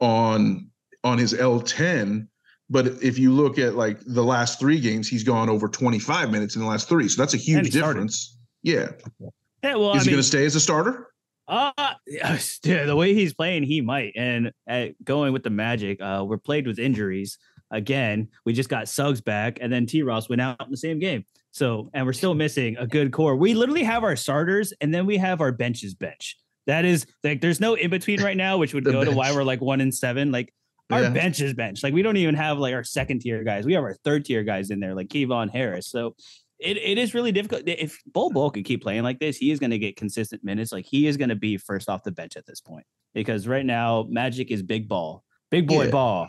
on 0.00 0.68
on 1.04 1.18
his 1.18 1.32
L10. 1.32 2.26
But 2.68 2.86
if 3.02 3.18
you 3.18 3.32
look 3.32 3.58
at 3.58 3.74
like 3.74 4.00
the 4.04 4.22
last 4.22 4.58
three 4.58 4.80
games, 4.80 5.08
he's 5.08 5.24
gone 5.24 5.48
over 5.48 5.68
25 5.68 6.30
minutes 6.30 6.56
in 6.56 6.62
the 6.62 6.68
last 6.68 6.88
three. 6.88 7.08
So 7.08 7.20
that's 7.22 7.34
a 7.34 7.36
huge 7.36 7.70
started. 7.72 7.94
difference. 7.94 8.38
Yeah. 8.62 8.90
Yeah, 9.62 9.74
well, 9.74 9.94
Is 9.94 10.02
I 10.02 10.04
he 10.04 10.10
going 10.10 10.22
to 10.22 10.26
stay 10.26 10.44
as 10.44 10.54
a 10.54 10.60
starter? 10.60 11.08
Uh, 11.46 11.72
yeah, 12.06 12.84
the 12.84 12.96
way 12.96 13.12
he's 13.12 13.34
playing, 13.34 13.64
he 13.64 13.80
might. 13.80 14.12
And 14.16 14.52
uh, 14.68 14.86
going 15.04 15.32
with 15.32 15.42
the 15.42 15.50
Magic, 15.50 16.00
uh, 16.00 16.24
we're 16.26 16.38
played 16.38 16.66
with 16.66 16.78
injuries 16.78 17.38
again. 17.70 18.28
We 18.44 18.52
just 18.52 18.68
got 18.68 18.88
Suggs 18.88 19.20
back, 19.20 19.58
and 19.60 19.72
then 19.72 19.86
T. 19.86 20.02
Ross 20.02 20.28
went 20.28 20.40
out 20.40 20.60
in 20.64 20.70
the 20.70 20.76
same 20.76 20.98
game. 20.98 21.24
So, 21.52 21.90
and 21.94 22.06
we're 22.06 22.12
still 22.12 22.34
missing 22.34 22.76
a 22.78 22.86
good 22.86 23.12
core. 23.12 23.36
We 23.36 23.54
literally 23.54 23.82
have 23.84 24.04
our 24.04 24.16
starters, 24.16 24.72
and 24.80 24.92
then 24.94 25.06
we 25.06 25.16
have 25.16 25.40
our 25.40 25.52
benches 25.52 25.94
bench. 25.94 26.36
That 26.66 26.84
is 26.84 27.06
like, 27.24 27.40
there's 27.40 27.58
no 27.60 27.74
in 27.74 27.90
between 27.90 28.22
right 28.22 28.36
now, 28.36 28.58
which 28.58 28.74
would 28.74 28.84
go 28.96 29.04
to 29.04 29.10
why 29.10 29.32
we're 29.32 29.42
like 29.44 29.60
one 29.60 29.80
in 29.80 29.90
seven. 29.90 30.30
Like 30.30 30.52
our 30.90 31.02
Yeah. 31.02 31.10
bench 31.10 31.40
is 31.40 31.54
bench. 31.54 31.82
Like 31.82 31.94
we 31.94 32.02
don't 32.02 32.16
even 32.18 32.34
have 32.36 32.58
like 32.58 32.74
our 32.74 32.84
second 32.84 33.20
tier 33.20 33.42
guys. 33.42 33.64
We 33.66 33.72
have 33.74 33.82
our 33.82 33.94
third 34.04 34.24
tier 34.24 34.44
guys 34.44 34.70
in 34.70 34.78
there, 34.78 34.94
like 34.94 35.08
Kevon 35.08 35.50
Harris. 35.50 35.88
So 35.88 36.14
it, 36.60 36.76
it 36.76 36.98
is 36.98 37.14
really 37.14 37.32
difficult. 37.32 37.62
If 37.66 37.98
Bol 38.12 38.30
Bol 38.30 38.50
can 38.50 38.62
keep 38.62 38.82
playing 38.82 39.02
like 39.02 39.18
this, 39.18 39.36
he 39.38 39.50
is 39.50 39.58
going 39.58 39.70
to 39.70 39.78
get 39.78 39.96
consistent 39.96 40.44
minutes. 40.44 40.70
Like 40.70 40.84
he 40.86 41.06
is 41.06 41.16
going 41.16 41.30
to 41.30 41.34
be 41.36 41.56
first 41.56 41.88
off 41.88 42.04
the 42.04 42.12
bench 42.12 42.36
at 42.36 42.44
this 42.46 42.60
point 42.60 42.84
because 43.14 43.48
right 43.48 43.64
now 43.66 44.06
Magic 44.08 44.50
is 44.50 44.62
big 44.62 44.86
ball, 44.88 45.24
big 45.50 45.66
boy 45.66 45.86
Yeah. 45.86 45.90
ball. 45.90 46.28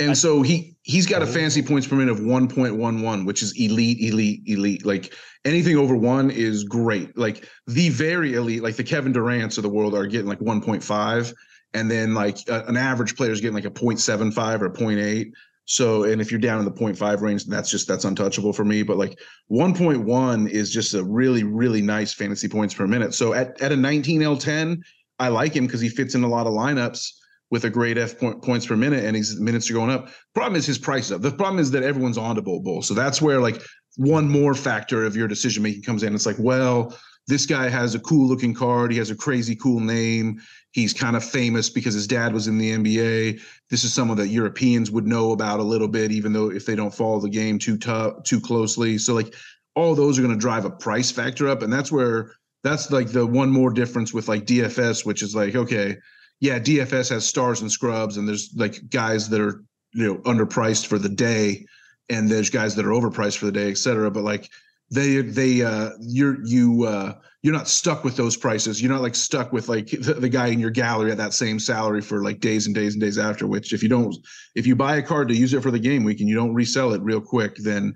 And 0.00 0.16
so 0.16 0.42
he 0.42 0.76
he's 0.82 1.06
got 1.06 1.22
a 1.22 1.26
oh. 1.26 1.28
fantasy 1.28 1.62
points 1.62 1.86
per 1.86 1.94
minute 1.94 2.12
of 2.12 2.20
1.11, 2.20 3.26
which 3.26 3.42
is 3.42 3.52
elite, 3.60 3.98
elite, 4.00 4.42
elite. 4.46 4.84
Like 4.84 5.14
anything 5.44 5.76
over 5.76 5.94
one 5.94 6.30
is 6.30 6.64
great. 6.64 7.16
Like 7.16 7.48
the 7.66 7.90
very 7.90 8.34
elite, 8.34 8.62
like 8.62 8.76
the 8.76 8.84
Kevin 8.84 9.12
Durant's 9.12 9.58
of 9.58 9.62
the 9.62 9.68
world 9.68 9.94
are 9.94 10.06
getting 10.06 10.26
like 10.26 10.40
1.5, 10.40 11.34
and 11.74 11.90
then 11.90 12.14
like 12.14 12.38
a- 12.48 12.64
an 12.66 12.76
average 12.76 13.14
player 13.16 13.30
is 13.30 13.40
getting 13.40 13.54
like 13.54 13.66
a 13.66 13.70
0.75 13.70 14.62
or 14.62 14.66
a 14.66 14.72
0.8. 14.72 15.30
So, 15.66 16.02
and 16.04 16.20
if 16.20 16.32
you're 16.32 16.40
down 16.40 16.58
in 16.58 16.64
the 16.64 16.72
0.5 16.72 17.20
range, 17.20 17.44
that's 17.44 17.70
just 17.70 17.86
that's 17.86 18.04
untouchable 18.04 18.52
for 18.52 18.64
me. 18.64 18.82
But 18.82 18.96
like 18.96 19.20
1.1 19.52 20.48
is 20.48 20.72
just 20.72 20.94
a 20.94 21.04
really, 21.04 21.44
really 21.44 21.82
nice 21.82 22.12
fantasy 22.12 22.48
points 22.48 22.74
per 22.74 22.86
minute. 22.86 23.14
So 23.14 23.34
at 23.34 23.60
at 23.60 23.70
a 23.70 23.76
19 23.76 24.22
L10, 24.22 24.80
I 25.18 25.28
like 25.28 25.54
him 25.54 25.66
because 25.66 25.80
he 25.80 25.90
fits 25.90 26.14
in 26.14 26.24
a 26.24 26.28
lot 26.28 26.46
of 26.46 26.54
lineups 26.54 27.19
with 27.50 27.64
a 27.64 27.70
great 27.70 27.98
F 27.98 28.18
point, 28.18 28.42
points 28.42 28.66
per 28.66 28.76
minute, 28.76 29.04
and 29.04 29.16
his 29.16 29.40
minutes 29.40 29.70
are 29.70 29.74
going 29.74 29.90
up. 29.90 30.08
Problem 30.34 30.56
is 30.56 30.66
his 30.66 30.78
price 30.78 31.06
is 31.06 31.12
up. 31.12 31.22
The 31.22 31.32
problem 31.32 31.58
is 31.58 31.70
that 31.72 31.82
everyone's 31.82 32.18
on 32.18 32.36
to 32.36 32.42
Bol 32.42 32.60
Bol, 32.60 32.82
so 32.82 32.94
that's 32.94 33.20
where 33.20 33.40
like 33.40 33.60
one 33.96 34.28
more 34.28 34.54
factor 34.54 35.04
of 35.04 35.16
your 35.16 35.28
decision 35.28 35.62
making 35.62 35.82
comes 35.82 36.02
in. 36.02 36.14
It's 36.14 36.26
like, 36.26 36.38
well, 36.38 36.96
this 37.26 37.46
guy 37.46 37.68
has 37.68 37.94
a 37.94 38.00
cool 38.00 38.26
looking 38.26 38.54
card. 38.54 38.92
He 38.92 38.98
has 38.98 39.10
a 39.10 39.16
crazy 39.16 39.54
cool 39.56 39.80
name. 39.80 40.40
He's 40.72 40.92
kind 40.92 41.16
of 41.16 41.24
famous 41.24 41.68
because 41.68 41.94
his 41.94 42.06
dad 42.06 42.32
was 42.32 42.46
in 42.46 42.58
the 42.58 42.72
NBA. 42.72 43.40
This 43.70 43.84
is 43.84 43.92
someone 43.92 44.16
that 44.18 44.28
Europeans 44.28 44.90
would 44.90 45.06
know 45.06 45.32
about 45.32 45.60
a 45.60 45.64
little 45.64 45.88
bit, 45.88 46.12
even 46.12 46.32
though 46.32 46.50
if 46.50 46.66
they 46.66 46.76
don't 46.76 46.94
follow 46.94 47.20
the 47.20 47.28
game 47.28 47.58
too 47.58 47.76
tough, 47.76 48.22
too 48.24 48.40
closely. 48.40 48.98
So 48.98 49.14
like 49.14 49.34
all 49.74 49.94
those 49.94 50.18
are 50.18 50.22
going 50.22 50.34
to 50.34 50.40
drive 50.40 50.64
a 50.64 50.70
price 50.70 51.10
factor 51.10 51.48
up, 51.48 51.62
and 51.62 51.72
that's 51.72 51.90
where 51.90 52.32
that's 52.62 52.90
like 52.90 53.08
the 53.08 53.26
one 53.26 53.50
more 53.50 53.70
difference 53.70 54.12
with 54.12 54.28
like 54.28 54.46
DFS, 54.46 55.04
which 55.04 55.22
is 55.22 55.34
like 55.34 55.54
okay, 55.54 55.96
yeah, 56.40 56.58
DFS 56.58 57.10
has 57.10 57.26
stars 57.26 57.60
and 57.60 57.70
scrubs, 57.70 58.16
and 58.16 58.26
there's 58.26 58.50
like 58.56 58.88
guys 58.90 59.28
that 59.28 59.40
are 59.40 59.62
you 59.92 60.06
know 60.06 60.16
underpriced 60.22 60.86
for 60.86 60.98
the 60.98 61.08
day, 61.08 61.66
and 62.08 62.28
there's 62.28 62.50
guys 62.50 62.74
that 62.76 62.86
are 62.86 62.90
overpriced 62.90 63.38
for 63.38 63.46
the 63.46 63.52
day, 63.52 63.70
et 63.70 63.78
cetera. 63.78 64.10
But 64.10 64.24
like 64.24 64.50
they 64.90 65.20
they 65.22 65.62
uh 65.62 65.90
you're 66.00 66.44
you 66.44 66.84
uh 66.84 67.14
you're 67.42 67.54
not 67.54 67.68
stuck 67.68 68.04
with 68.04 68.16
those 68.16 68.36
prices 68.36 68.82
you're 68.82 68.92
not 68.92 69.02
like 69.02 69.14
stuck 69.14 69.52
with 69.52 69.68
like 69.68 69.86
the, 70.02 70.14
the, 70.14 70.28
guy 70.28 70.48
in 70.48 70.58
your 70.58 70.70
gallery 70.70 71.10
at 71.10 71.16
that 71.16 71.32
same 71.32 71.58
salary 71.58 72.02
for 72.02 72.22
like 72.22 72.40
days 72.40 72.66
and 72.66 72.74
days 72.74 72.94
and 72.94 73.00
days 73.00 73.18
after 73.18 73.46
which 73.46 73.72
if 73.72 73.82
you 73.82 73.88
don't 73.88 74.16
if 74.54 74.66
you 74.66 74.74
buy 74.74 74.96
a 74.96 75.02
card 75.02 75.28
to 75.28 75.36
use 75.36 75.54
it 75.54 75.62
for 75.62 75.70
the 75.70 75.78
game 75.78 76.04
week 76.04 76.20
and 76.20 76.28
you 76.28 76.34
don't 76.34 76.54
resell 76.54 76.92
it 76.92 77.00
real 77.02 77.20
quick 77.20 77.54
then 77.56 77.94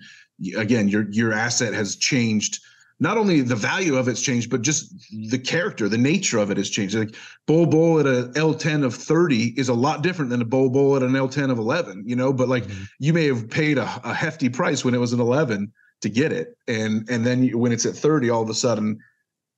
again 0.57 0.88
your 0.88 1.11
your 1.11 1.32
asset 1.32 1.74
has 1.74 1.97
changed 1.97 2.61
not 3.01 3.18
only 3.18 3.40
the 3.40 3.57
value 3.57 3.97
of 3.97 4.09
it's 4.09 4.20
changed, 4.20 4.51
but 4.51 4.62
just 4.62 4.95
the 5.28 5.38
character, 5.38 5.88
the 5.88 5.99
nature 5.99 6.38
of 6.38 6.51
it 6.51 6.57
has 6.57 6.70
changed. 6.70 6.95
Like 6.95 7.14
Bol 7.47 7.66
Bol 7.66 8.01
at 8.01 8.07
a 8.07 8.30
L10 8.34 8.84
of 8.84 8.95
30 8.95 9.59
is 9.59 9.68
a 9.68 9.74
lot 9.74 10.03
different 10.03 10.30
than 10.30 10.40
a 10.40 10.45
Bol 10.45 10.70
Bol 10.70 10.97
at 10.97 11.03
an 11.03 11.12
L10 11.12 11.51
of 11.51 11.59
11, 11.59 12.05
you 12.07 12.14
know, 12.14 12.32
but 12.32 12.49
like 12.49 12.64
mm-hmm. 12.64 12.84
you 13.01 13.12
may 13.12 13.26
have 13.26 13.51
paid 13.51 13.78
a, 13.78 14.01
a, 14.05 14.14
hefty 14.14 14.49
price 14.49 14.84
when 14.84 14.95
it 14.95 14.99
was 14.99 15.12
an 15.12 15.20
11 15.20 15.72
to 16.03 16.09
get 16.09 16.32
it. 16.32 16.57
And, 16.68 17.09
and 17.11 17.26
then 17.26 17.59
when 17.59 17.72
it's 17.72 17.84
at 17.84 17.95
30, 17.95 18.30
all 18.30 18.42
of 18.42 18.51
a 18.51 18.55
sudden, 18.55 18.99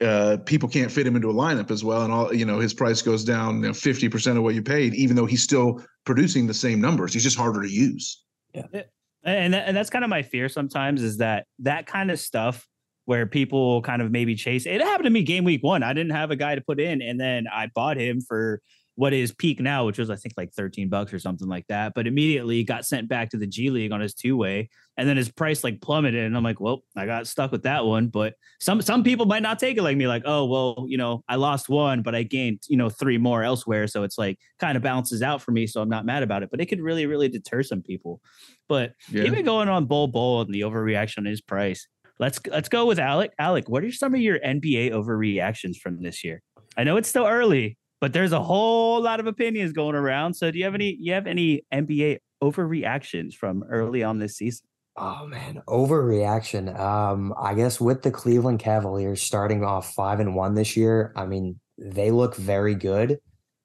uh, 0.01 0.39
people 0.45 0.69
can't 0.69 0.91
fit 0.91 1.07
him 1.07 1.17
into 1.17 1.31
a 1.31 1.35
lineup 1.35 1.71
as 1.71 1.85
well. 1.85 2.03
And 2.03 2.13
all, 2.13 2.35
you 2.35 2.45
know, 2.45 2.59
his 2.59 2.75
price 2.75 3.03
goes 3.03 3.25
down 3.25 3.57
you 3.57 3.69
know, 3.69 3.73
50% 3.73 4.37
of 4.37 4.43
what 4.43 4.55
you 4.55 4.63
paid, 4.63 4.95
even 4.95 5.17
though 5.17 5.27
he's 5.27 5.43
still 5.43 5.83
producing 6.05 6.47
the 6.47 6.55
same 6.55 6.81
numbers. 6.81 7.13
He's 7.13 7.23
just 7.23 7.37
harder 7.37 7.63
to 7.63 7.71
use. 7.71 8.23
Yeah. 8.55 8.83
And, 9.25 9.55
and 9.55 9.77
that's 9.77 9.91
kind 9.91 10.05
of 10.05 10.11
my 10.11 10.23
fear 10.23 10.49
sometimes 10.49 11.03
is 11.03 11.17
that 11.19 11.47
that 11.61 11.87
kind 11.87 12.11
of 12.11 12.21
stuff 12.21 12.67
where 13.07 13.25
people 13.25 13.81
kind 13.83 14.03
of 14.03 14.11
maybe 14.11 14.35
chase. 14.35 14.67
It 14.67 14.81
happened 14.81 15.05
to 15.07 15.11
me 15.11 15.23
game 15.23 15.45
week 15.45 15.63
one. 15.63 15.83
I 15.83 15.93
didn't 15.93 16.13
have 16.13 16.31
a 16.31 16.37
guy 16.37 16.55
to 16.55 16.61
put 16.61 16.79
in, 16.79 17.01
and 17.01 17.19
then 17.19 17.47
I 17.51 17.69
bought 17.75 17.97
him 17.97 18.21
for 18.21 18.61
what 18.97 19.13
is 19.13 19.31
peak 19.33 19.61
now, 19.61 19.85
which 19.85 19.99
was 19.99 20.11
I 20.11 20.17
think 20.17 20.35
like 20.37 20.53
13 20.53 20.89
bucks 20.89 21.13
or 21.13 21.19
something 21.19 21.47
like 21.47 21.67
that. 21.69 21.93
But 21.95 22.07
immediately 22.07 22.65
got 22.65 22.87
sent 22.87 23.09
back 23.09 23.31
to 23.31 23.37
the 23.37 23.47
G 23.47 23.71
League 23.71 23.93
on 23.93 24.01
his 24.01 24.15
two 24.15 24.37
way, 24.37 24.71
and 24.97 25.09
then 25.09 25.17
his 25.17 25.31
price 25.31 25.63
like 25.63 25.81
plummeted, 25.81 26.25
and 26.25 26.37
I'm 26.37 26.43
like, 26.43 26.61
well, 26.61 26.83
I 26.97 27.07
got 27.07 27.27
stuck 27.29 27.53
with 27.53 27.63
that 27.63 27.85
one. 27.85 28.09
But 28.09 28.35
some 28.59 28.83
some 28.83 29.05
people 29.05 29.27
might 29.27 29.43
not 29.43 29.59
take 29.59 29.77
it 29.77 29.83
like 29.83 29.97
me, 29.97 30.09
like, 30.09 30.23
oh 30.25 30.47
well, 30.47 30.87
you 30.89 30.97
know, 30.97 31.23
I 31.29 31.37
lost 31.37 31.69
one, 31.69 32.03
but 32.03 32.15
I 32.15 32.25
gained 32.25 32.63
you 32.69 32.77
know 32.77 32.89
three 32.89 33.19
more 33.19 33.45
elsewhere, 33.45 33.87
so 33.87 34.03
it's 34.03 34.19
like 34.19 34.39
kind 34.59 34.77
of 34.77 34.83
balances 34.83 35.23
out 35.23 35.43
for 35.43 35.53
me, 35.53 35.67
so 35.67 35.81
I'm 35.81 35.91
not 35.91 36.07
mad 36.07 36.23
about 36.23 36.43
it. 36.43 36.51
But 36.51 36.61
it 36.61 36.67
could 36.67 36.81
really 36.81 37.07
really 37.07 37.29
deter 37.29 37.63
some 37.63 37.83
people. 37.83 38.21
But 38.69 38.95
yeah. 39.11 39.25
even 39.25 39.45
going 39.45 39.69
on 39.69 39.85
Bol 39.85 40.09
Bol 40.09 40.41
and 40.41 40.53
the 40.53 40.63
overreaction 40.63 41.19
on 41.19 41.25
his 41.27 41.41
price, 41.41 41.87
let's 42.19 42.41
let's 42.51 42.69
go 42.69 42.87
with 42.87 42.99
Alec. 42.99 43.33
Alec, 43.39 43.69
what 43.69 43.85
are 43.85 43.93
some 43.93 44.15
of 44.15 44.21
your 44.21 44.39
NBA 44.39 44.91
overreactions 44.93 45.77
from 45.77 46.03
this 46.03 46.25
year? 46.25 46.43
I 46.77 46.85
know 46.85 46.97
it's 46.97 47.09
still 47.09 47.27
early, 47.27 47.79
but 48.01 48.13
there's 48.13 48.33
a 48.33 48.43
whole 48.43 49.01
lot 49.01 49.21
of 49.21 49.27
opinions 49.27 49.73
going 49.73 49.95
around. 49.95 50.35
So 50.35 50.51
do 50.51 50.59
you 50.59 50.65
have 50.65 50.75
any 50.75 50.97
you 51.01 51.13
have 51.13 51.27
any 51.27 51.63
NBA 51.73 52.19
overreactions 52.43 53.35
from 53.35 53.65
early 53.65 54.03
on 54.03 54.19
this 54.19 54.37
season? 54.37 54.67
Oh 54.99 55.27
man, 55.27 55.63
overreaction. 55.69 56.79
Um, 56.79 57.35
I 57.39 57.55
guess 57.55 57.81
with 57.81 58.03
the 58.03 58.11
Cleveland 58.11 58.61
Cavaliers 58.61 59.21
starting 59.21 59.63
off 59.63 59.93
five 59.93 60.21
and 60.21 60.35
one 60.35 60.55
this 60.55 60.77
year, 60.77 61.13
I 61.17 61.27
mean 61.27 61.61
they 61.79 62.11
look 62.11 62.37
very 62.37 62.75
good. 62.75 63.19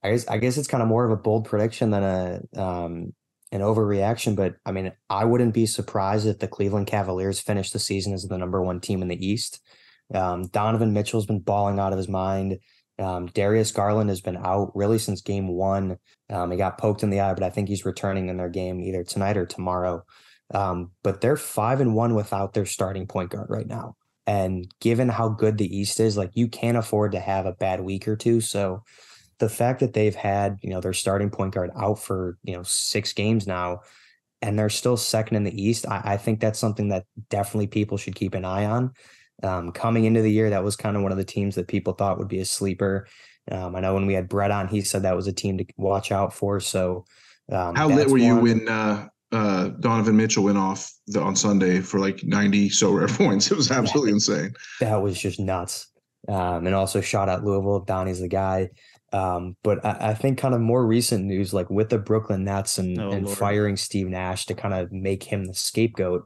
I 0.03 0.11
guess 0.11 0.27
I 0.27 0.37
guess 0.37 0.57
it's 0.57 0.67
kind 0.67 0.83
of 0.83 0.89
more 0.89 1.05
of 1.05 1.11
a 1.11 1.17
bold 1.21 1.45
prediction 1.45 1.91
than 1.91 2.03
a 2.03 2.61
um 2.61 3.13
an 3.51 3.61
overreaction, 3.61 4.35
but 4.35 4.55
I 4.65 4.71
mean, 4.71 4.93
I 5.09 5.25
wouldn't 5.25 5.53
be 5.53 5.65
surprised 5.65 6.25
if 6.25 6.39
the 6.39 6.47
Cleveland 6.47 6.87
Cavaliers 6.87 7.39
finish 7.39 7.71
the 7.71 7.79
season 7.79 8.13
as 8.13 8.23
the 8.23 8.37
number 8.37 8.61
one 8.61 8.79
team 8.79 9.01
in 9.01 9.09
the 9.09 9.25
East. 9.25 9.59
Um, 10.13 10.47
Donovan 10.47 10.93
Mitchell's 10.93 11.25
been 11.25 11.39
balling 11.39 11.79
out 11.79 11.91
of 11.91 11.97
his 11.97 12.07
mind. 12.07 12.59
Um, 12.97 13.27
Darius 13.27 13.71
Garland 13.71 14.09
has 14.09 14.21
been 14.21 14.37
out 14.37 14.71
really 14.75 14.99
since 14.99 15.21
game 15.21 15.47
one. 15.47 15.97
Um, 16.29 16.51
he 16.51 16.57
got 16.57 16.77
poked 16.77 17.03
in 17.03 17.09
the 17.09 17.19
eye, 17.19 17.33
but 17.33 17.43
I 17.43 17.49
think 17.49 17.67
he's 17.67 17.85
returning 17.85 18.29
in 18.29 18.37
their 18.37 18.49
game 18.49 18.79
either 18.79 19.03
tonight 19.03 19.37
or 19.37 19.45
tomorrow. 19.45 20.03
Um, 20.53 20.91
but 21.03 21.21
they're 21.21 21.37
five 21.37 21.81
and 21.81 21.95
one 21.95 22.13
without 22.13 22.53
their 22.53 22.65
starting 22.65 23.07
point 23.07 23.31
guard 23.31 23.47
right 23.49 23.67
now. 23.67 23.95
And 24.27 24.67
given 24.79 25.09
how 25.09 25.29
good 25.29 25.57
the 25.57 25.75
East 25.75 25.99
is, 25.99 26.15
like 26.15 26.31
you 26.35 26.47
can't 26.47 26.77
afford 26.77 27.13
to 27.13 27.19
have 27.19 27.45
a 27.45 27.53
bad 27.53 27.81
week 27.81 28.07
or 28.07 28.15
two. 28.15 28.39
So 28.39 28.83
the 29.41 29.49
fact 29.49 29.79
that 29.79 29.93
they've 29.93 30.15
had 30.15 30.57
you 30.61 30.69
know 30.69 30.79
their 30.79 30.93
starting 30.93 31.29
point 31.29 31.53
guard 31.53 31.71
out 31.75 31.99
for 31.99 32.37
you 32.43 32.53
know 32.55 32.63
six 32.63 33.11
games 33.11 33.47
now 33.47 33.81
and 34.43 34.57
they're 34.57 34.69
still 34.69 34.95
second 34.95 35.35
in 35.35 35.43
the 35.43 35.61
east 35.61 35.85
i, 35.87 36.01
I 36.13 36.17
think 36.17 36.39
that's 36.39 36.59
something 36.59 36.89
that 36.89 37.05
definitely 37.29 37.67
people 37.67 37.97
should 37.97 38.15
keep 38.15 38.35
an 38.35 38.45
eye 38.45 38.65
on. 38.65 38.93
Um, 39.43 39.71
coming 39.71 40.05
into 40.05 40.21
the 40.21 40.31
year 40.31 40.51
that 40.51 40.63
was 40.63 40.75
kind 40.75 40.95
of 40.95 41.01
one 41.01 41.11
of 41.11 41.17
the 41.17 41.23
teams 41.23 41.55
that 41.55 41.67
people 41.67 41.93
thought 41.93 42.19
would 42.19 42.27
be 42.27 42.41
a 42.41 42.45
sleeper. 42.45 43.07
Um, 43.51 43.75
i 43.75 43.79
know 43.79 43.95
when 43.95 44.05
we 44.05 44.13
had 44.13 44.29
brett 44.29 44.51
on 44.51 44.67
he 44.67 44.81
said 44.81 45.01
that 45.01 45.15
was 45.15 45.25
a 45.25 45.33
team 45.33 45.57
to 45.57 45.65
watch 45.75 46.11
out 46.11 46.31
for 46.31 46.59
so 46.59 47.05
um, 47.51 47.73
how 47.73 47.89
lit 47.89 48.07
were 48.07 48.19
you 48.19 48.35
when 48.35 48.69
uh, 48.69 49.07
uh, 49.31 49.69
donovan 49.79 50.15
mitchell 50.15 50.43
went 50.43 50.59
off 50.59 50.93
the, 51.07 51.19
on 51.19 51.35
sunday 51.35 51.81
for 51.81 51.99
like 51.99 52.23
90 52.23 52.69
Sorare 52.69 53.09
points? 53.17 53.49
It 53.49 53.57
was 53.57 53.71
absolutely 53.71 54.11
insane. 54.11 54.53
that 54.79 55.01
was 55.01 55.19
just 55.19 55.39
nuts. 55.39 55.87
Um, 56.29 56.67
and 56.67 56.75
also 56.75 57.01
shout 57.01 57.29
out 57.29 57.43
louisville 57.43 57.79
donnie's 57.79 58.19
the 58.19 58.27
guy 58.27 58.69
um, 59.13 59.57
but 59.63 59.83
I, 59.85 60.09
I, 60.09 60.13
think 60.13 60.37
kind 60.37 60.53
of 60.53 60.61
more 60.61 60.85
recent 60.85 61.25
news, 61.25 61.53
like 61.53 61.69
with 61.69 61.89
the 61.89 61.97
Brooklyn 61.97 62.45
Nets 62.45 62.77
and, 62.77 62.99
oh, 62.99 63.11
and 63.11 63.29
firing 63.29 63.75
Steve 63.75 64.07
Nash 64.07 64.45
to 64.45 64.53
kind 64.53 64.73
of 64.73 64.91
make 64.91 65.23
him 65.23 65.45
the 65.45 65.53
scapegoat, 65.53 66.25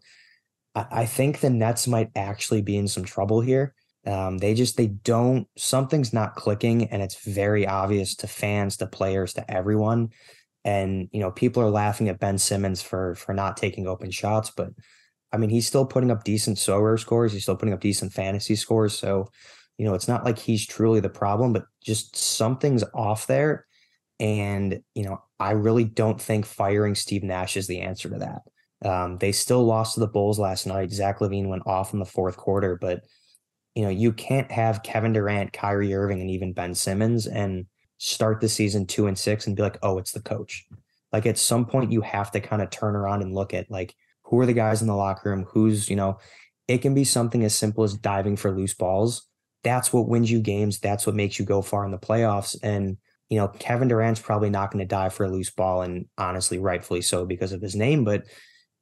I, 0.76 0.86
I, 0.92 1.06
think 1.06 1.40
the 1.40 1.50
Nets 1.50 1.88
might 1.88 2.12
actually 2.16 2.62
be 2.62 2.78
in 2.78 2.88
some 2.88 3.04
trouble 3.04 3.42
here. 3.42 3.74
Um, 4.06 4.38
they 4.38 4.54
just 4.54 4.78
they 4.78 4.88
don't 4.88 5.48
something's 5.58 6.14
not 6.14 6.36
clicking, 6.36 6.86
and 6.92 7.02
it's 7.02 7.26
very 7.26 7.66
obvious 7.66 8.16
to 8.18 8.28
fans, 8.28 8.78
to 8.78 8.88
players, 8.88 9.34
to 9.34 9.52
everyone. 9.52 10.10
And 10.64 11.10
you 11.12 11.20
know, 11.20 11.32
people 11.32 11.64
are 11.64 11.72
laughing 11.72 12.08
at 12.10 12.20
Ben 12.20 12.38
Simmons 12.38 12.84
for 12.84 13.16
for 13.16 13.34
not 13.34 13.58
taking 13.58 13.88
open 13.88 14.12
shots, 14.12 14.52
but 14.56 14.70
I 15.32 15.38
mean, 15.38 15.50
he's 15.50 15.66
still 15.66 15.86
putting 15.88 16.12
up 16.12 16.24
decent 16.24 16.58
Sorare 16.58 17.00
scores. 17.00 17.34
He's 17.34 17.44
still 17.44 17.56
putting 17.56 17.74
up 17.74 17.82
decent 17.82 18.14
fantasy 18.14 18.56
scores. 18.56 18.98
So 18.98 19.30
you 19.78 19.86
know, 19.86 19.94
it's 19.94 20.08
not 20.08 20.24
like 20.24 20.40
he's 20.40 20.66
truly 20.66 21.00
the 21.00 21.10
problem, 21.10 21.54
but 21.54 21.66
just 21.82 22.16
something's 22.16 22.84
off 22.94 23.28
there. 23.28 23.66
And, 24.20 24.82
you 24.94 25.04
know, 25.04 25.22
I 25.40 25.52
really 25.52 25.84
don't 25.84 26.22
think 26.22 26.46
firing 26.46 26.96
Steve 26.96 27.24
Nash 27.24 27.58
is 27.58 27.68
the 27.68 27.82
answer 27.82 28.10
to 28.10 28.20
that. 28.20 28.90
Um, 28.90 29.18
they 29.18 29.32
still 29.32 29.64
lost 29.66 29.96
to 29.96 30.00
the 30.00 30.08
Bulls 30.08 30.40
last 30.40 30.66
night. 30.66 30.92
Zach 30.92 31.20
LaVine 31.20 31.48
went 31.48 31.68
off 31.68 31.94
in 31.94 32.00
the 32.00 32.06
fourth 32.06 32.38
quarter, 32.38 32.78
but 32.80 33.04
you 33.74 33.84
know, 33.84 33.90
you 33.90 34.14
can't 34.14 34.50
have 34.52 34.84
Kevin 34.84 35.12
Durant, 35.12 35.52
Kyrie 35.52 35.94
Irving, 35.94 36.22
and 36.22 36.30
even 36.30 36.54
Ben 36.54 36.74
Simmons 36.74 37.28
and 37.28 37.66
start 37.98 38.40
the 38.40 38.48
season 38.48 38.86
two 38.86 39.08
and 39.08 39.18
six 39.18 39.48
and 39.48 39.56
be 39.56 39.62
like, 39.62 39.78
oh, 39.84 39.98
it's 39.98 40.12
the 40.12 40.22
coach. 40.22 40.66
Like 41.12 41.26
at 41.26 41.38
some 41.38 41.66
point 41.66 41.92
you 41.92 42.02
have 42.02 42.32
to 42.32 42.40
kind 42.40 42.62
of 42.62 42.70
turn 42.70 42.96
around 42.96 43.22
and 43.22 43.34
look 43.34 43.54
at 43.54 43.70
like 43.70 43.94
who 44.24 44.40
are 44.40 44.46
the 44.46 44.54
guys 44.54 44.82
in 44.82 44.88
the 44.88 44.96
locker 44.96 45.30
room, 45.30 45.46
who's, 45.50 45.90
you 45.90 45.96
know, 45.96 46.20
it 46.68 46.80
can 46.80 46.94
be 46.94 47.04
something 47.04 47.44
as 47.44 47.54
simple 47.54 47.84
as 47.84 47.94
diving 47.94 48.38
for 48.38 48.52
loose 48.52 48.74
balls 48.74 49.28
that's 49.66 49.92
what 49.92 50.08
wins 50.08 50.32
you 50.32 50.40
games. 50.40 50.80
That's 50.80 51.08
what 51.08 51.16
makes 51.16 51.40
you 51.40 51.44
go 51.44 51.64
far 51.64 51.84
in 51.86 51.92
the 51.92 51.98
playoffs. 51.98 52.56
And, 52.62 52.98
you 53.30 53.40
know, 53.40 53.48
Kevin 53.48 53.88
Durant's 53.88 54.22
probably 54.22 54.52
not 54.52 54.72
going 54.72 54.86
to 54.86 54.88
die 54.88 55.10
for 55.10 55.26
a 55.26 55.30
loose 55.30 55.50
ball, 55.50 55.82
and 55.82 56.06
honestly, 56.20 56.60
rightfully 56.60 57.02
so 57.02 57.26
because 57.26 57.52
of 57.52 57.62
his 57.62 57.76
name. 57.76 58.04
But 58.06 58.26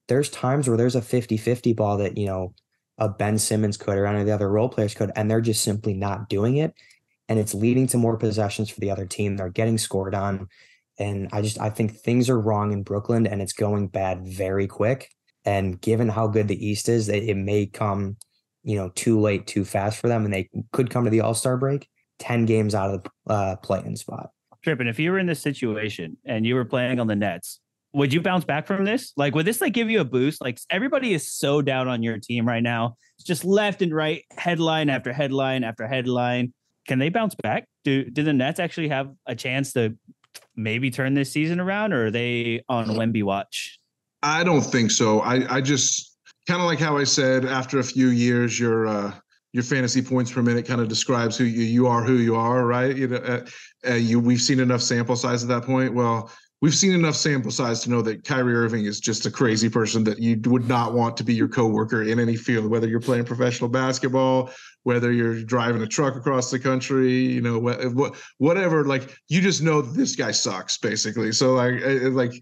there's 0.09 0.29
times 0.29 0.67
where 0.67 0.75
there's 0.75 0.97
a 0.97 1.01
50 1.01 1.37
50 1.37 1.71
ball 1.73 1.97
that, 1.97 2.17
you 2.17 2.25
know, 2.25 2.53
a 2.97 3.07
Ben 3.07 3.39
Simmons 3.39 3.77
could 3.77 3.97
or 3.97 4.05
any 4.05 4.19
of 4.19 4.25
the 4.25 4.33
other 4.33 4.49
role 4.49 4.67
players 4.67 4.93
could, 4.93 5.11
and 5.15 5.31
they're 5.31 5.41
just 5.41 5.63
simply 5.63 5.93
not 5.93 6.27
doing 6.27 6.57
it. 6.57 6.73
And 7.29 7.39
it's 7.39 7.53
leading 7.53 7.87
to 7.87 7.97
more 7.97 8.17
possessions 8.17 8.69
for 8.69 8.81
the 8.81 8.91
other 8.91 9.05
team. 9.05 9.37
They're 9.37 9.49
getting 9.49 9.77
scored 9.77 10.13
on. 10.13 10.49
And 10.99 11.29
I 11.31 11.41
just 11.41 11.59
I 11.59 11.69
think 11.69 11.95
things 11.95 12.29
are 12.29 12.39
wrong 12.39 12.73
in 12.73 12.83
Brooklyn 12.83 13.25
and 13.25 13.41
it's 13.41 13.53
going 13.53 13.87
bad 13.87 14.27
very 14.27 14.67
quick. 14.67 15.09
And 15.45 15.79
given 15.79 16.09
how 16.09 16.27
good 16.27 16.49
the 16.49 16.67
East 16.67 16.89
is, 16.89 17.07
it, 17.07 17.23
it 17.23 17.37
may 17.37 17.65
come 17.65 18.17
you 18.63 18.75
know, 18.75 18.89
too 18.95 19.19
late, 19.19 19.47
too 19.47 19.65
fast 19.65 19.99
for 19.99 20.07
them, 20.07 20.25
and 20.25 20.33
they 20.33 20.49
could 20.71 20.89
come 20.89 21.03
to 21.03 21.09
the 21.09 21.21
All 21.21 21.33
Star 21.33 21.57
break 21.57 21.87
ten 22.19 22.45
games 22.45 22.75
out 22.75 22.93
of 22.93 23.03
the 23.03 23.33
uh, 23.33 23.55
play-in 23.57 23.95
spot. 23.95 24.29
Trippin, 24.63 24.87
if 24.87 24.99
you 24.99 25.11
were 25.11 25.19
in 25.19 25.25
this 25.25 25.41
situation 25.41 26.17
and 26.25 26.45
you 26.45 26.55
were 26.55 26.63
playing 26.63 26.99
on 26.99 27.07
the 27.07 27.15
Nets, 27.15 27.59
would 27.93 28.13
you 28.13 28.21
bounce 28.21 28.45
back 28.45 28.65
from 28.65 28.85
this? 28.85 29.11
Like, 29.17 29.35
would 29.35 29.45
this 29.45 29.61
like 29.61 29.73
give 29.73 29.89
you 29.89 29.99
a 29.99 30.05
boost? 30.05 30.41
Like, 30.41 30.59
everybody 30.69 31.13
is 31.13 31.31
so 31.31 31.61
down 31.61 31.87
on 31.87 32.01
your 32.01 32.17
team 32.17 32.47
right 32.47 32.63
now. 32.63 32.95
It's 33.17 33.27
just 33.27 33.43
left 33.43 33.81
and 33.81 33.93
right, 33.93 34.23
headline 34.31 34.89
after 34.89 35.11
headline 35.11 35.63
after 35.63 35.87
headline. 35.87 36.53
Can 36.87 36.99
they 36.99 37.09
bounce 37.09 37.35
back? 37.35 37.67
Do 37.83 38.09
do 38.09 38.23
the 38.23 38.33
Nets 38.33 38.59
actually 38.59 38.89
have 38.89 39.11
a 39.25 39.35
chance 39.35 39.73
to 39.73 39.97
maybe 40.55 40.91
turn 40.91 41.13
this 41.13 41.31
season 41.31 41.59
around, 41.59 41.93
or 41.93 42.07
are 42.07 42.11
they 42.11 42.63
on 42.69 42.87
Wemby 42.87 43.23
watch? 43.23 43.79
I 44.21 44.43
don't 44.43 44.61
think 44.61 44.91
so. 44.91 45.19
I 45.19 45.57
I 45.57 45.61
just 45.61 46.12
kind 46.47 46.61
of 46.61 46.67
like 46.67 46.79
how 46.79 46.97
I 46.97 47.03
said, 47.03 47.45
after 47.45 47.79
a 47.79 47.83
few 47.83 48.09
years, 48.09 48.59
your 48.59 48.87
uh, 48.87 49.13
your 49.53 49.63
fantasy 49.63 50.01
points 50.01 50.31
per 50.31 50.41
minute 50.41 50.67
kind 50.67 50.81
of 50.81 50.87
describes 50.87 51.37
who 51.37 51.43
you, 51.43 51.63
you 51.63 51.87
are, 51.87 52.03
who 52.03 52.15
you 52.15 52.35
are, 52.35 52.65
right? 52.65 52.95
You 52.95 53.07
know, 53.07 53.17
uh, 53.17 53.45
uh, 53.87 53.93
you 53.93 54.19
we've 54.19 54.41
seen 54.41 54.59
enough 54.59 54.81
sample 54.81 55.15
size 55.15 55.43
at 55.43 55.49
that 55.49 55.63
point. 55.63 55.93
Well, 55.93 56.31
we've 56.61 56.73
seen 56.73 56.93
enough 56.93 57.15
sample 57.15 57.51
size 57.51 57.81
to 57.81 57.89
know 57.89 58.01
that 58.01 58.23
Kyrie 58.23 58.55
Irving 58.55 58.85
is 58.85 58.99
just 58.99 59.25
a 59.25 59.31
crazy 59.31 59.69
person 59.69 60.03
that 60.05 60.19
you 60.19 60.39
would 60.45 60.67
not 60.67 60.93
want 60.93 61.17
to 61.17 61.23
be 61.23 61.33
your 61.33 61.49
coworker 61.49 62.03
in 62.03 62.19
any 62.19 62.35
field, 62.35 62.69
whether 62.69 62.87
you're 62.87 63.01
playing 63.01 63.25
professional 63.25 63.69
basketball, 63.69 64.49
whether 64.83 65.11
you're 65.11 65.43
driving 65.43 65.81
a 65.81 65.87
truck 65.87 66.15
across 66.15 66.49
the 66.49 66.59
country, 66.59 67.11
you 67.11 67.41
know, 67.41 67.59
what, 67.59 68.15
whatever. 68.37 68.85
Like 68.85 69.15
you 69.27 69.41
just 69.41 69.61
know 69.61 69.81
that 69.81 69.95
this 69.97 70.15
guy 70.15 70.31
sucks, 70.31 70.77
basically. 70.77 71.31
So 71.31 71.53
like, 71.53 71.81
like 72.13 72.33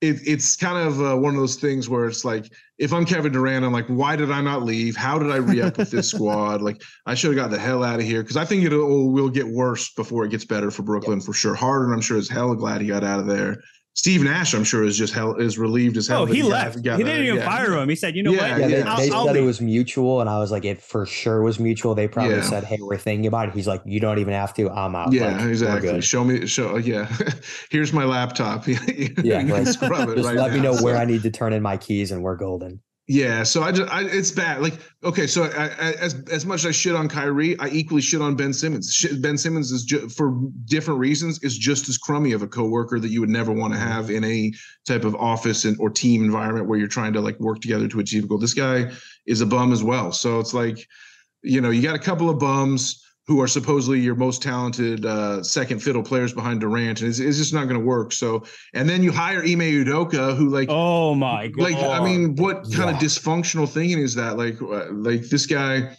it, 0.00 0.20
it's 0.26 0.56
kind 0.56 0.78
of 0.78 1.00
uh, 1.00 1.16
one 1.16 1.34
of 1.34 1.40
those 1.40 1.56
things 1.56 1.88
where 1.88 2.06
it's 2.06 2.24
like 2.24 2.52
if 2.78 2.92
I'm 2.92 3.04
Kevin 3.04 3.32
Durant, 3.32 3.64
I'm 3.64 3.72
like, 3.72 3.88
why 3.88 4.14
did 4.14 4.30
I 4.30 4.40
not 4.40 4.62
leave? 4.62 4.96
How 4.96 5.18
did 5.18 5.30
I 5.30 5.36
re-up 5.36 5.78
with 5.78 5.90
this 5.90 6.08
squad? 6.12 6.62
Like, 6.62 6.80
I 7.06 7.14
should 7.14 7.36
have 7.36 7.44
got 7.44 7.50
the 7.50 7.58
hell 7.58 7.82
out 7.82 7.98
of 7.98 8.06
here 8.06 8.22
because 8.22 8.36
I 8.36 8.44
think 8.44 8.62
it 8.62 8.70
will, 8.70 9.10
will 9.10 9.28
get 9.28 9.48
worse 9.48 9.92
before 9.94 10.24
it 10.24 10.30
gets 10.30 10.44
better 10.44 10.70
for 10.70 10.82
Brooklyn 10.82 11.20
for 11.20 11.32
sure. 11.32 11.56
Harden, 11.56 11.92
I'm 11.92 12.00
sure 12.00 12.16
is 12.16 12.28
hell 12.28 12.54
glad 12.54 12.80
he 12.80 12.86
got 12.86 13.02
out 13.02 13.18
of 13.18 13.26
there. 13.26 13.60
Steve 13.98 14.22
Nash, 14.22 14.54
I'm 14.54 14.62
sure, 14.62 14.84
is 14.84 14.96
just 14.96 15.12
hell 15.12 15.34
is 15.34 15.58
relieved 15.58 15.96
as 15.96 16.06
hell. 16.06 16.22
Oh, 16.22 16.26
that 16.26 16.32
he 16.32 16.44
left. 16.44 16.80
got 16.84 16.98
he 16.98 17.04
didn't 17.04 17.24
even 17.24 17.38
Yeah. 17.38 17.44
fire 17.44 17.72
him. 17.76 17.88
He 17.88 17.96
said, 17.96 18.14
"You 18.14 18.22
know 18.22 18.30
Yeah, 18.30 18.52
what? 18.52 18.60
Yeah, 18.60 18.66
they, 18.68 18.74
they 18.74 18.82
I'll, 18.82 19.14
I'll 19.14 19.26
said 19.26 19.34
it 19.34 19.40
was 19.40 19.60
mutual, 19.60 20.20
and 20.20 20.30
I 20.30 20.38
was 20.38 20.52
like, 20.52 20.64
it 20.64 20.80
for 20.80 21.04
sure 21.04 21.42
was 21.42 21.58
mutual. 21.58 21.96
They 21.96 22.06
probably 22.06 22.36
Yeah. 22.36 22.42
said, 22.42 22.62
"Hey, 22.62 22.78
we're 22.80 22.96
thinking 22.96 23.26
about 23.26 23.48
it." 23.48 23.54
He's 23.54 23.66
like, 23.66 23.82
"You 23.84 23.98
don't 23.98 24.20
even 24.20 24.34
have 24.34 24.54
to. 24.54 24.70
I'm 24.70 24.94
out." 24.94 25.12
Yeah, 25.12 25.32
Like, 25.32 25.40
we're 25.40 25.48
exactly. 25.48 25.90
good. 25.90 26.04
Show 26.04 26.22
me, 26.22 26.46
show. 26.46 26.76
Uh, 26.76 26.78
yeah, 26.78 27.12
here's 27.70 27.92
my 27.92 28.04
laptop. 28.04 28.68
yeah, 28.68 28.78
Yeah, 29.24 29.42
like, 29.42 29.66
scrub 29.66 30.10
it 30.10 30.14
Just 30.14 30.28
right 30.28 30.36
let 30.36 30.52
me 30.52 30.60
now. 30.60 30.70
know 30.74 30.80
where 30.80 30.96
I 30.96 31.04
need 31.04 31.24
to 31.24 31.30
turn 31.32 31.52
in 31.52 31.60
my 31.60 31.76
keys, 31.76 32.12
and 32.12 32.22
we're 32.22 32.36
golden. 32.36 32.80
Yeah, 33.10 33.42
so 33.42 33.62
I 33.62 33.72
just 33.72 33.90
I, 33.90 34.02
it's 34.02 34.30
bad. 34.30 34.60
Like 34.60 34.74
okay, 35.02 35.26
so 35.26 35.44
I, 35.44 35.68
I, 35.68 35.92
as 35.92 36.22
as 36.30 36.44
much 36.44 36.60
as 36.60 36.66
I 36.66 36.70
shit 36.72 36.94
on 36.94 37.08
Kyrie, 37.08 37.58
I 37.58 37.68
equally 37.68 38.02
shit 38.02 38.20
on 38.20 38.36
Ben 38.36 38.52
Simmons. 38.52 38.92
Shit, 38.92 39.22
ben 39.22 39.38
Simmons 39.38 39.72
is 39.72 39.84
ju- 39.84 40.10
for 40.10 40.38
different 40.66 41.00
reasons 41.00 41.42
is 41.42 41.56
just 41.56 41.88
as 41.88 41.96
crummy 41.96 42.32
of 42.32 42.42
a 42.42 42.46
coworker 42.46 43.00
that 43.00 43.08
you 43.08 43.20
would 43.20 43.30
never 43.30 43.50
want 43.50 43.72
to 43.72 43.78
mm-hmm. 43.78 43.88
have 43.88 44.10
in 44.10 44.24
any 44.24 44.52
type 44.86 45.04
of 45.04 45.14
office 45.14 45.64
and 45.64 45.74
or 45.80 45.88
team 45.88 46.22
environment 46.22 46.68
where 46.68 46.78
you're 46.78 46.86
trying 46.86 47.14
to 47.14 47.20
like 47.22 47.40
work 47.40 47.60
together 47.60 47.88
to 47.88 48.00
achieve 48.00 48.24
a 48.24 48.26
goal. 48.26 48.36
This 48.36 48.52
guy 48.52 48.90
is 49.26 49.40
a 49.40 49.46
bum 49.46 49.72
as 49.72 49.82
well. 49.82 50.12
So 50.12 50.38
it's 50.38 50.52
like, 50.52 50.86
you 51.42 51.62
know, 51.62 51.70
you 51.70 51.80
got 51.80 51.96
a 51.96 51.98
couple 51.98 52.28
of 52.28 52.38
bums 52.38 53.07
who 53.28 53.42
are 53.42 53.46
supposedly 53.46 54.00
your 54.00 54.14
most 54.14 54.42
talented 54.42 55.04
uh, 55.04 55.42
second 55.42 55.80
fiddle 55.80 56.02
players 56.02 56.32
behind 56.32 56.60
Durant, 56.60 57.02
and 57.02 57.10
it's, 57.10 57.18
it's 57.18 57.36
just 57.36 57.52
not 57.52 57.64
going 57.64 57.78
to 57.78 57.86
work. 57.86 58.10
So, 58.10 58.42
and 58.72 58.88
then 58.88 59.02
you 59.02 59.12
hire 59.12 59.40
Ime 59.42 59.60
Udoka, 59.60 60.34
who 60.34 60.48
like 60.48 60.70
Oh 60.70 61.14
my 61.14 61.48
god! 61.48 61.62
like 61.62 61.76
i 61.76 62.02
mean 62.02 62.34
what 62.36 62.64
kind 62.72 62.88
of 62.88 62.96
dysfunctional 62.96 63.68
thinking 63.68 63.98
is 63.98 64.14
that 64.14 64.38
like 64.38 64.60
uh, 64.62 64.90
like 64.92 65.28
this 65.28 65.44
guy 65.44 65.94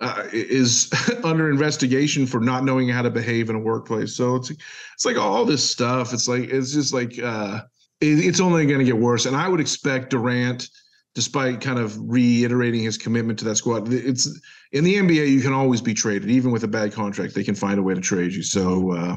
uh, 0.00 0.24
is 0.32 0.92
under 1.24 1.48
investigation 1.48 2.26
for 2.26 2.40
not 2.40 2.64
knowing 2.64 2.88
how 2.88 3.02
to 3.02 3.10
behave 3.10 3.48
in 3.50 3.56
a 3.56 3.60
workplace 3.60 4.16
so 4.16 4.36
it's 4.36 4.50
it's 4.50 5.04
like 5.04 5.16
all 5.16 5.44
this 5.44 5.68
stuff 5.68 6.12
it's 6.12 6.26
like 6.28 6.44
it's 6.50 6.72
just 6.72 6.92
like 6.92 7.18
uh 7.22 7.60
it, 8.00 8.18
it's 8.18 8.40
only 8.40 8.66
going 8.66 8.80
to 8.80 8.84
get 8.84 8.96
worse 8.96 9.26
and 9.26 9.36
i 9.36 9.48
would 9.48 9.60
expect 9.60 10.10
durant 10.10 10.68
despite 11.14 11.60
kind 11.60 11.78
of 11.78 11.96
reiterating 12.10 12.82
his 12.82 12.98
commitment 12.98 13.38
to 13.38 13.44
that 13.44 13.56
squad 13.56 13.92
it's 13.92 14.26
in 14.72 14.84
the 14.84 14.94
nba 14.96 15.28
you 15.28 15.40
can 15.40 15.52
always 15.52 15.80
be 15.80 15.94
traded 15.94 16.28
even 16.30 16.50
with 16.50 16.64
a 16.64 16.68
bad 16.68 16.92
contract 16.92 17.34
they 17.34 17.44
can 17.44 17.54
find 17.54 17.78
a 17.78 17.82
way 17.82 17.94
to 17.94 18.00
trade 18.00 18.32
you 18.32 18.42
so 18.42 18.92
uh 18.92 19.16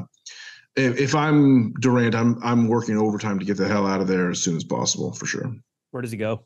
if, 0.76 0.98
if 0.98 1.14
i'm 1.14 1.72
durant 1.74 2.14
i'm 2.14 2.38
i'm 2.42 2.68
working 2.68 2.96
overtime 2.96 3.38
to 3.38 3.44
get 3.44 3.56
the 3.56 3.68
hell 3.68 3.86
out 3.86 4.00
of 4.00 4.06
there 4.06 4.30
as 4.30 4.40
soon 4.40 4.56
as 4.56 4.64
possible 4.64 5.12
for 5.12 5.26
sure 5.26 5.52
where 5.90 6.02
does 6.02 6.10
he 6.12 6.18
go? 6.18 6.44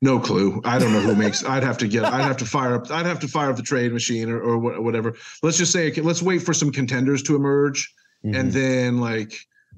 no 0.00 0.20
clue. 0.20 0.60
I 0.64 0.78
don't 0.78 0.92
know 0.92 1.00
who 1.00 1.14
makes. 1.24 1.44
I'd 1.44 1.64
have 1.64 1.78
to 1.78 1.88
get. 1.88 2.04
I'd 2.04 2.22
have 2.22 2.36
to 2.36 2.44
fire 2.44 2.74
up. 2.74 2.88
I'd 2.90 3.06
have 3.06 3.18
to 3.20 3.28
fire 3.28 3.50
up 3.50 3.56
the 3.56 3.62
trade 3.64 3.92
machine 3.92 4.30
or, 4.30 4.40
or 4.40 4.58
whatever. 4.80 5.14
Let's 5.42 5.58
just 5.58 5.72
say. 5.72 5.92
Let's 5.92 6.22
wait 6.22 6.38
for 6.42 6.54
some 6.54 6.70
contenders 6.70 7.20
to 7.24 7.34
emerge, 7.34 7.92
and 8.22 8.34
Mhm. 8.34 8.52
then 8.52 9.00
like, 9.00 9.34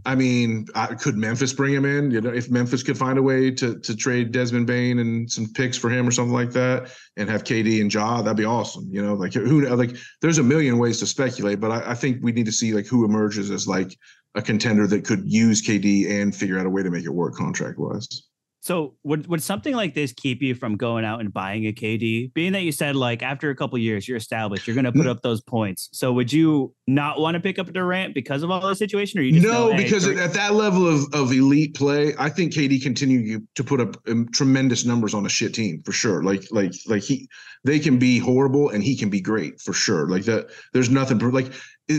I 0.06 0.14
mean, 0.14 0.66
I, 0.74 0.94
could 0.94 1.16
Memphis 1.16 1.52
bring 1.52 1.74
him 1.74 1.84
in? 1.84 2.10
You 2.10 2.20
know, 2.20 2.30
if 2.30 2.50
Memphis 2.50 2.82
could 2.82 2.96
find 2.96 3.18
a 3.18 3.22
way 3.22 3.50
to 3.52 3.78
to 3.78 3.96
trade 3.96 4.32
Desmond 4.32 4.66
Bane 4.66 4.98
and 4.98 5.30
some 5.30 5.52
picks 5.52 5.76
for 5.76 5.90
him 5.90 6.06
or 6.06 6.10
something 6.10 6.32
like 6.32 6.52
that, 6.52 6.90
and 7.16 7.28
have 7.28 7.44
KD 7.44 7.80
and 7.80 7.92
Ja, 7.92 8.22
that'd 8.22 8.36
be 8.36 8.44
awesome. 8.44 8.88
You 8.90 9.04
know, 9.04 9.14
like 9.14 9.34
who 9.34 9.66
like 9.66 9.96
there's 10.22 10.38
a 10.38 10.42
million 10.42 10.78
ways 10.78 10.98
to 11.00 11.06
speculate, 11.06 11.60
but 11.60 11.70
I, 11.70 11.90
I 11.90 11.94
think 11.94 12.18
we 12.22 12.32
need 12.32 12.46
to 12.46 12.52
see 12.52 12.72
like 12.72 12.86
who 12.86 13.04
emerges 13.04 13.50
as 13.50 13.68
like 13.68 13.96
a 14.34 14.42
contender 14.42 14.86
that 14.86 15.04
could 15.04 15.22
use 15.24 15.60
KD 15.60 16.08
and 16.10 16.34
figure 16.34 16.58
out 16.58 16.66
a 16.66 16.70
way 16.70 16.82
to 16.82 16.90
make 16.90 17.04
it 17.04 17.10
work 17.10 17.34
contract 17.34 17.78
wise. 17.78 18.29
So 18.62 18.94
would 19.04 19.26
would 19.26 19.42
something 19.42 19.74
like 19.74 19.94
this 19.94 20.12
keep 20.12 20.42
you 20.42 20.54
from 20.54 20.76
going 20.76 21.04
out 21.04 21.20
and 21.20 21.32
buying 21.32 21.66
a 21.66 21.72
KD? 21.72 22.32
Being 22.34 22.52
that 22.52 22.60
you 22.60 22.72
said 22.72 22.94
like 22.94 23.22
after 23.22 23.48
a 23.48 23.56
couple 23.56 23.78
years 23.78 24.06
you're 24.06 24.18
established, 24.18 24.66
you're 24.66 24.74
going 24.74 24.84
to 24.84 24.92
put 24.92 25.06
Mm. 25.06 25.10
up 25.10 25.22
those 25.22 25.40
points. 25.40 25.88
So 25.92 26.12
would 26.12 26.30
you 26.30 26.74
not 26.86 27.18
want 27.18 27.36
to 27.36 27.40
pick 27.40 27.58
up 27.58 27.72
Durant 27.72 28.14
because 28.14 28.42
of 28.42 28.50
all 28.50 28.60
the 28.60 28.76
situation, 28.76 29.18
or 29.18 29.22
you 29.22 29.32
just 29.32 29.46
no, 29.46 29.68
know, 29.68 29.72
hey, 29.72 29.82
because 29.84 30.06
at 30.06 30.34
that 30.34 30.54
level 30.54 30.86
of, 30.86 31.06
of 31.14 31.32
elite 31.32 31.74
play, 31.74 32.12
I 32.18 32.28
think 32.28 32.52
KD 32.52 32.82
continue 32.82 33.40
to 33.54 33.64
put 33.64 33.80
up 33.80 33.96
um, 34.08 34.28
tremendous 34.32 34.84
numbers 34.84 35.14
on 35.14 35.24
a 35.24 35.30
shit 35.30 35.54
team 35.54 35.82
for 35.84 35.92
sure. 35.92 36.22
Like 36.22 36.42
like 36.50 36.72
like 36.86 37.02
he 37.02 37.28
they 37.64 37.78
can 37.78 37.98
be 37.98 38.18
horrible 38.18 38.68
and 38.70 38.82
he 38.84 38.94
can 38.96 39.08
be 39.08 39.20
great 39.20 39.58
for 39.60 39.72
sure. 39.72 40.06
Like 40.08 40.24
that, 40.24 40.48
there's 40.74 40.90
nothing 40.90 41.18
like 41.18 41.52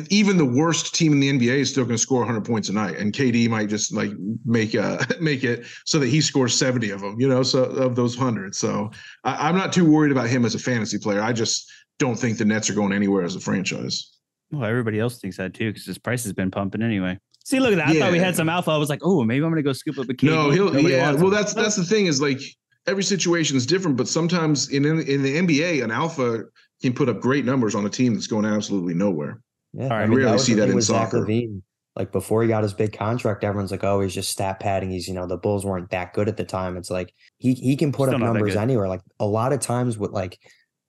even 0.09 0.37
the 0.37 0.45
worst 0.45 0.95
team 0.95 1.11
in 1.13 1.19
the 1.19 1.31
NBA 1.31 1.59
is 1.59 1.69
still 1.69 1.83
going 1.83 1.95
to 1.95 2.01
score 2.01 2.19
100 2.19 2.45
points 2.45 2.69
a 2.69 2.73
night, 2.73 2.97
and 2.97 3.11
KD 3.13 3.49
might 3.49 3.69
just 3.69 3.93
like 3.93 4.11
make 4.45 4.75
uh 4.75 5.03
make 5.21 5.43
it 5.43 5.65
so 5.85 5.99
that 5.99 6.07
he 6.07 6.21
scores 6.21 6.53
70 6.57 6.91
of 6.91 7.01
them. 7.01 7.19
You 7.19 7.27
know, 7.27 7.43
so 7.43 7.63
of 7.63 7.95
those 7.95 8.15
hundred. 8.15 8.55
So 8.55 8.91
I, 9.23 9.49
I'm 9.49 9.55
not 9.55 9.73
too 9.73 9.89
worried 9.89 10.11
about 10.11 10.29
him 10.29 10.45
as 10.45 10.55
a 10.55 10.59
fantasy 10.59 10.97
player. 10.97 11.21
I 11.21 11.33
just 11.33 11.69
don't 11.99 12.15
think 12.15 12.37
the 12.37 12.45
Nets 12.45 12.69
are 12.69 12.73
going 12.73 12.93
anywhere 12.93 13.23
as 13.23 13.35
a 13.35 13.39
franchise. 13.39 14.17
well, 14.51 14.65
everybody 14.65 14.99
else 14.99 15.19
thinks 15.19 15.37
that 15.37 15.53
too 15.53 15.71
because 15.71 15.85
his 15.85 15.97
price 15.97 16.23
has 16.23 16.33
been 16.33 16.51
pumping 16.51 16.81
anyway. 16.81 17.17
See, 17.43 17.59
look 17.59 17.73
at 17.73 17.77
that. 17.77 17.87
I 17.87 17.99
thought 17.99 18.11
we 18.11 18.19
had 18.19 18.35
some 18.35 18.49
alpha. 18.49 18.71
I 18.71 18.77
was 18.77 18.89
like, 18.89 19.01
oh, 19.03 19.23
maybe 19.23 19.43
I'm 19.43 19.51
going 19.51 19.57
to 19.57 19.67
go 19.67 19.73
scoop 19.73 19.97
up 19.97 20.07
a 20.09 20.13
KD. 20.13 20.23
No, 20.23 20.51
he'll 20.51 20.65
Nobody 20.65 20.93
yeah. 20.93 21.11
Well, 21.13 21.25
him. 21.25 21.31
that's 21.31 21.53
that's 21.53 21.75
the 21.75 21.83
thing 21.83 22.05
is 22.05 22.21
like 22.21 22.39
every 22.87 23.03
situation 23.03 23.57
is 23.57 23.65
different, 23.65 23.97
but 23.97 24.07
sometimes 24.07 24.69
in 24.69 24.85
in 24.85 25.21
the 25.21 25.37
NBA, 25.37 25.83
an 25.83 25.91
alpha 25.91 26.43
can 26.81 26.93
put 26.93 27.09
up 27.09 27.19
great 27.19 27.45
numbers 27.45 27.75
on 27.75 27.85
a 27.85 27.89
team 27.89 28.13
that's 28.13 28.27
going 28.27 28.45
absolutely 28.45 28.93
nowhere. 28.93 29.41
Yeah, 29.73 29.89
All 29.89 29.97
right, 29.97 30.01
I 30.01 30.03
I 30.03 30.07
mean, 30.07 30.19
rarely 30.19 30.31
was 30.31 30.43
see 30.43 30.53
that 30.55 30.67
thing 30.67 30.69
in 30.69 30.75
with 30.75 30.85
Zach 30.85 31.11
soccer. 31.11 31.25
LaVine. 31.25 31.61
Like 31.95 32.11
before 32.11 32.41
he 32.41 32.47
got 32.47 32.63
his 32.63 32.73
big 32.73 32.93
contract, 32.93 33.43
everyone's 33.43 33.71
like, 33.71 33.83
"Oh, 33.83 33.99
he's 34.01 34.13
just 34.13 34.29
stat 34.31 34.59
padding." 34.59 34.91
He's, 34.91 35.07
you 35.07 35.13
know, 35.13 35.27
the 35.27 35.37
Bulls 35.37 35.65
weren't 35.65 35.89
that 35.89 36.13
good 36.13 36.29
at 36.29 36.37
the 36.37 36.45
time. 36.45 36.77
It's 36.77 36.89
like 36.89 37.13
he 37.37 37.53
he 37.53 37.75
can 37.75 37.91
put 37.91 38.09
Still 38.09 38.15
up 38.15 38.21
numbers 38.21 38.55
anywhere. 38.55 38.87
Like 38.87 39.01
a 39.19 39.25
lot 39.25 39.51
of 39.53 39.59
times 39.59 39.97
with 39.97 40.11
like 40.11 40.39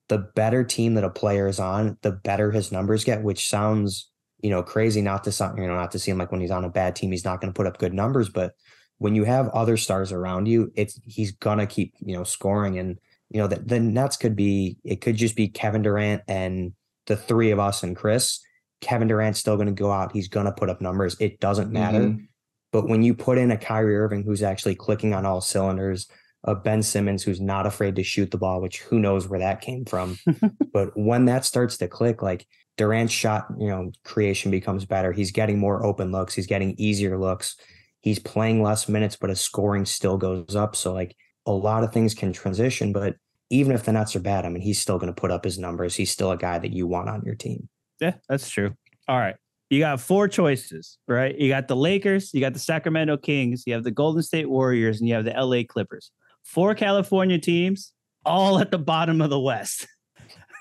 the 0.07 0.19
better 0.19 0.63
team 0.63 0.93
that 0.95 1.03
a 1.03 1.09
player 1.09 1.47
is 1.47 1.59
on, 1.59 1.97
the 2.03 2.11
better 2.11 2.51
his 2.51 2.71
numbers 2.71 3.03
get. 3.03 3.21
Which 3.21 3.49
sounds, 3.49 4.09
you 4.39 4.49
know, 4.49 4.63
crazy. 4.63 5.01
Not 5.01 5.25
to 5.25 5.31
sound, 5.33 5.57
you 5.57 5.67
know, 5.67 5.75
not 5.75 5.91
to 5.91 5.99
seem 5.99 6.17
like 6.17 6.31
when 6.31 6.41
he's 6.41 6.51
on 6.51 6.63
a 6.63 6.69
bad 6.69 6.95
team, 6.95 7.11
he's 7.11 7.25
not 7.25 7.41
going 7.41 7.51
to 7.51 7.57
put 7.57 7.67
up 7.67 7.79
good 7.79 7.93
numbers. 7.93 8.29
But 8.29 8.53
when 8.99 9.15
you 9.15 9.25
have 9.25 9.49
other 9.49 9.75
stars 9.75 10.13
around 10.13 10.47
you, 10.47 10.71
it's 10.75 10.99
he's 11.03 11.33
gonna 11.33 11.67
keep, 11.67 11.93
you 11.99 12.15
know, 12.15 12.23
scoring. 12.23 12.79
And 12.79 12.97
you 13.29 13.41
know, 13.41 13.47
the, 13.47 13.57
the 13.57 13.79
Nets 13.79 14.15
could 14.15 14.35
be, 14.35 14.77
it 14.85 15.01
could 15.01 15.17
just 15.17 15.35
be 15.35 15.49
Kevin 15.49 15.81
Durant 15.81 16.21
and 16.27 16.73
the 17.07 17.17
three 17.17 17.51
of 17.51 17.59
us 17.59 17.83
and 17.83 17.95
Chris. 17.95 18.39
Kevin 18.83 19.07
Durant's 19.07 19.39
still 19.39 19.55
going 19.55 19.67
to 19.67 19.73
go 19.73 19.91
out. 19.91 20.11
He's 20.11 20.27
going 20.27 20.45
to 20.45 20.51
put 20.51 20.69
up 20.69 20.81
numbers. 20.81 21.15
It 21.19 21.39
doesn't 21.39 21.71
matter. 21.71 21.99
Mhm. 21.99 22.27
But 22.71 22.87
when 22.87 23.01
you 23.03 23.13
put 23.13 23.37
in 23.37 23.51
a 23.51 23.57
Kyrie 23.57 23.95
Irving 23.95 24.23
who's 24.23 24.43
actually 24.43 24.75
clicking 24.75 25.13
on 25.13 25.25
all 25.25 25.41
cylinders, 25.41 26.07
a 26.43 26.53
Ben 26.55 26.83
Simmons 26.83 27.23
who's 27.23 27.39
not 27.39 27.65
afraid 27.65 27.95
to 27.95 28.03
shoot 28.03 28.31
the 28.31 28.37
ball, 28.37 28.61
which 28.61 28.81
who 28.81 28.99
knows 28.99 29.27
where 29.27 29.39
that 29.39 29.61
came 29.61 29.85
from. 29.85 30.17
but 30.73 30.89
when 30.97 31.25
that 31.25 31.45
starts 31.45 31.77
to 31.77 31.87
click, 31.87 32.21
like 32.21 32.45
Durant's 32.77 33.13
shot, 33.13 33.47
you 33.57 33.67
know, 33.67 33.91
creation 34.03 34.51
becomes 34.51 34.85
better. 34.85 35.13
He's 35.13 35.31
getting 35.31 35.59
more 35.59 35.85
open 35.85 36.11
looks. 36.11 36.33
He's 36.33 36.47
getting 36.47 36.75
easier 36.77 37.17
looks. 37.17 37.55
He's 38.01 38.19
playing 38.19 38.61
less 38.61 38.89
minutes, 38.89 39.15
but 39.15 39.29
his 39.29 39.39
scoring 39.39 39.85
still 39.85 40.17
goes 40.17 40.55
up. 40.55 40.75
So 40.75 40.93
like 40.93 41.15
a 41.45 41.51
lot 41.51 41.83
of 41.83 41.93
things 41.93 42.13
can 42.13 42.33
transition, 42.33 42.91
but 42.91 43.15
even 43.49 43.75
if 43.75 43.83
the 43.83 43.93
Nets 43.93 44.15
are 44.15 44.19
bad, 44.19 44.45
I 44.45 44.49
mean, 44.49 44.63
he's 44.63 44.79
still 44.81 44.97
going 44.97 45.13
to 45.13 45.19
put 45.19 45.31
up 45.31 45.43
his 45.45 45.59
numbers. 45.59 45.95
He's 45.95 46.11
still 46.11 46.31
a 46.31 46.37
guy 46.37 46.57
that 46.57 46.73
you 46.73 46.87
want 46.87 47.09
on 47.09 47.21
your 47.23 47.35
team. 47.35 47.69
Yeah, 48.03 48.15
that's 48.27 48.49
true. 48.49 48.75
All 49.07 49.17
right. 49.17 49.35
You 49.69 49.79
got 49.79 50.01
four 50.01 50.27
choices, 50.27 50.97
right? 51.07 51.37
You 51.37 51.47
got 51.47 51.67
the 51.67 51.75
Lakers, 51.75 52.33
you 52.33 52.41
got 52.41 52.53
the 52.53 52.59
Sacramento 52.59 53.17
Kings, 53.17 53.63
you 53.65 53.73
have 53.73 53.83
the 53.83 53.91
Golden 53.91 54.21
State 54.21 54.49
Warriors, 54.49 54.99
and 54.99 55.07
you 55.07 55.15
have 55.15 55.25
the 55.25 55.31
LA 55.31 55.63
Clippers. 55.67 56.11
Four 56.43 56.75
California 56.75 57.39
teams, 57.39 57.93
all 58.25 58.59
at 58.59 58.71
the 58.71 58.77
bottom 58.77 59.21
of 59.21 59.29
the 59.29 59.39
West. 59.39 59.87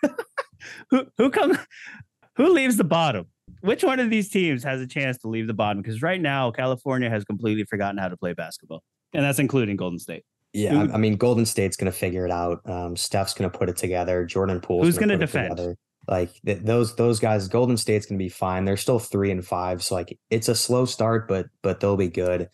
who 0.90 1.06
who 1.18 1.30
come 1.30 1.58
who 2.36 2.52
leaves 2.52 2.76
the 2.76 2.84
bottom? 2.84 3.26
Which 3.60 3.82
one 3.82 3.98
of 4.00 4.08
these 4.08 4.30
teams 4.30 4.62
has 4.62 4.80
a 4.80 4.86
chance 4.86 5.18
to 5.18 5.28
leave 5.28 5.46
the 5.46 5.54
bottom? 5.54 5.82
Because 5.82 6.00
right 6.00 6.20
now, 6.20 6.50
California 6.52 7.10
has 7.10 7.24
completely 7.24 7.64
forgotten 7.64 7.98
how 7.98 8.08
to 8.08 8.16
play 8.16 8.32
basketball. 8.32 8.82
And 9.12 9.24
that's 9.24 9.38
including 9.40 9.76
Golden 9.76 9.98
State. 9.98 10.24
Yeah, 10.52 10.86
I, 10.92 10.98
mean, 10.98 11.16
Golden 11.16 11.46
State's 11.46 11.76
going 11.76 11.90
to 11.90 11.96
figure 11.96 12.26
it 12.26 12.30
out. 12.30 12.60
Um, 12.68 12.94
Steph's 12.94 13.32
going 13.32 13.50
to 13.50 13.56
put 13.56 13.70
it 13.70 13.76
together. 13.76 14.26
Jordan 14.26 14.60
Poole's 14.60 14.86
Who's 14.86 14.98
gonna 14.98 15.14
it 15.14 15.18
defend? 15.18 15.56
together. 15.56 15.76
Like 16.08 16.32
th- 16.44 16.62
those 16.62 16.96
those 16.96 17.20
guys, 17.20 17.48
Golden 17.48 17.76
State's 17.76 18.06
going 18.06 18.18
to 18.18 18.22
be 18.24 18.28
fine. 18.28 18.64
They're 18.64 18.76
still 18.76 18.98
three 18.98 19.30
and 19.30 19.44
five, 19.46 19.82
so 19.82 19.94
like 19.94 20.18
it's 20.30 20.48
a 20.48 20.54
slow 20.54 20.84
start, 20.84 21.28
but 21.28 21.46
but 21.62 21.80
they'll 21.80 21.96
be 21.96 22.08
good. 22.08 22.48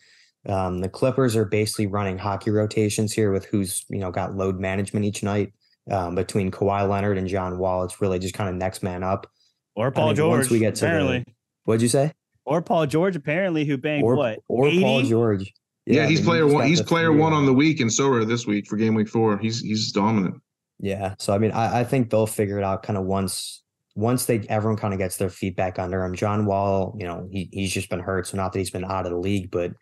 Um, 0.45 0.79
the 0.79 0.89
Clippers 0.89 1.35
are 1.35 1.45
basically 1.45 1.87
running 1.87 2.17
hockey 2.17 2.51
rotations 2.51 3.11
here 3.11 3.31
with 3.31 3.45
who's 3.45 3.85
you 3.89 3.99
know 3.99 4.11
got 4.11 4.35
load 4.35 4.59
management 4.59 5.05
each 5.05 5.23
night 5.23 5.53
um, 5.91 6.15
between 6.15 6.51
Kawhi 6.51 6.87
Leonard 6.87 7.17
and 7.17 7.27
John 7.27 7.57
Wall. 7.57 7.83
It's 7.83 7.99
really 8.01 8.19
just 8.19 8.35
kind 8.35 8.49
of 8.49 8.55
next 8.55 8.83
man 8.83 9.03
up. 9.03 9.27
Or 9.75 9.91
Paul 9.91 10.07
think 10.09 10.17
George. 10.17 10.37
once 10.39 10.49
we 10.51 10.59
get 10.59 10.75
to 10.75 10.81
the- 10.81 10.87
apparently. 10.87 11.25
What'd 11.65 11.81
you 11.81 11.87
say? 11.89 12.13
Or 12.45 12.61
Paul 12.61 12.85
George, 12.87 13.15
apparently, 13.15 13.63
who 13.65 13.77
banged 13.77 14.03
Or 14.03 14.15
what? 14.15 14.39
or 14.47 14.71
Paul 14.71 15.03
George? 15.03 15.53
Yeah, 15.85 16.03
I 16.03 16.07
he's 16.07 16.19
mean, 16.19 16.25
player 16.25 16.43
just 16.45 16.53
one. 16.55 16.67
He's 16.67 16.81
player 16.81 17.09
three 17.11 17.17
one 17.19 17.33
on 17.33 17.45
the 17.45 17.53
week 17.53 17.79
and 17.79 17.91
so 17.91 18.09
are 18.09 18.25
this 18.25 18.45
week 18.47 18.67
for 18.67 18.75
game 18.75 18.93
week 18.95 19.07
four. 19.09 19.37
He's 19.37 19.59
he's 19.61 19.91
dominant. 19.91 20.35
Yeah. 20.79 21.15
So 21.19 21.33
I 21.33 21.37
mean, 21.37 21.51
I, 21.51 21.81
I 21.81 21.83
think 21.83 22.09
they'll 22.09 22.25
figure 22.25 22.57
it 22.57 22.63
out 22.63 22.83
kind 22.83 22.97
of 22.97 23.05
once 23.05 23.63
once 23.95 24.25
they 24.25 24.39
everyone 24.49 24.77
kind 24.77 24.93
of 24.93 24.99
gets 24.99 25.17
their 25.17 25.29
feet 25.29 25.55
back 25.55 25.77
under 25.77 26.03
him. 26.03 26.15
John 26.15 26.45
Wall, 26.45 26.95
you 26.97 27.05
know, 27.05 27.27
he 27.31 27.49
he's 27.51 27.73
just 27.73 27.89
been 27.89 27.99
hurt. 27.99 28.27
So 28.27 28.37
not 28.37 28.53
that 28.53 28.59
he's 28.59 28.71
been 28.71 28.85
out 28.85 29.05
of 29.05 29.11
the 29.11 29.19
league, 29.19 29.51
but 29.51 29.73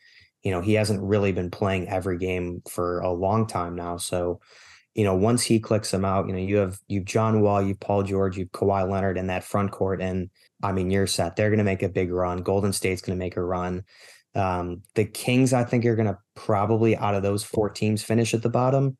you 0.43 0.51
know, 0.51 0.61
he 0.61 0.73
hasn't 0.73 1.01
really 1.01 1.31
been 1.31 1.51
playing 1.51 1.87
every 1.87 2.17
game 2.17 2.61
for 2.69 2.99
a 2.99 3.11
long 3.11 3.47
time 3.47 3.75
now. 3.75 3.97
So, 3.97 4.39
you 4.95 5.03
know, 5.03 5.15
once 5.15 5.43
he 5.43 5.59
clicks 5.59 5.91
them 5.91 6.05
out, 6.05 6.27
you 6.27 6.33
know, 6.33 6.39
you 6.39 6.57
have 6.57 6.79
you've 6.87 7.05
John 7.05 7.41
Wall, 7.41 7.61
you've 7.61 7.79
Paul 7.79 8.03
George, 8.03 8.37
you've 8.37 8.51
Kawhi 8.51 8.89
Leonard 8.89 9.17
in 9.17 9.27
that 9.27 9.43
front 9.43 9.71
court, 9.71 10.01
and 10.01 10.29
I 10.63 10.71
mean, 10.71 10.89
you're 10.89 11.07
set. 11.07 11.35
They're 11.35 11.49
going 11.49 11.59
to 11.59 11.63
make 11.63 11.83
a 11.83 11.89
big 11.89 12.11
run. 12.11 12.41
Golden 12.41 12.73
State's 12.73 13.01
going 13.01 13.17
to 13.17 13.23
make 13.23 13.37
a 13.37 13.43
run. 13.43 13.83
Um, 14.33 14.83
the 14.95 15.05
Kings, 15.05 15.53
I 15.53 15.63
think, 15.63 15.85
are 15.85 15.95
going 15.95 16.07
to 16.07 16.17
probably 16.35 16.95
out 16.95 17.15
of 17.15 17.23
those 17.23 17.43
four 17.43 17.69
teams 17.69 18.03
finish 18.03 18.33
at 18.33 18.41
the 18.41 18.49
bottom. 18.49 18.97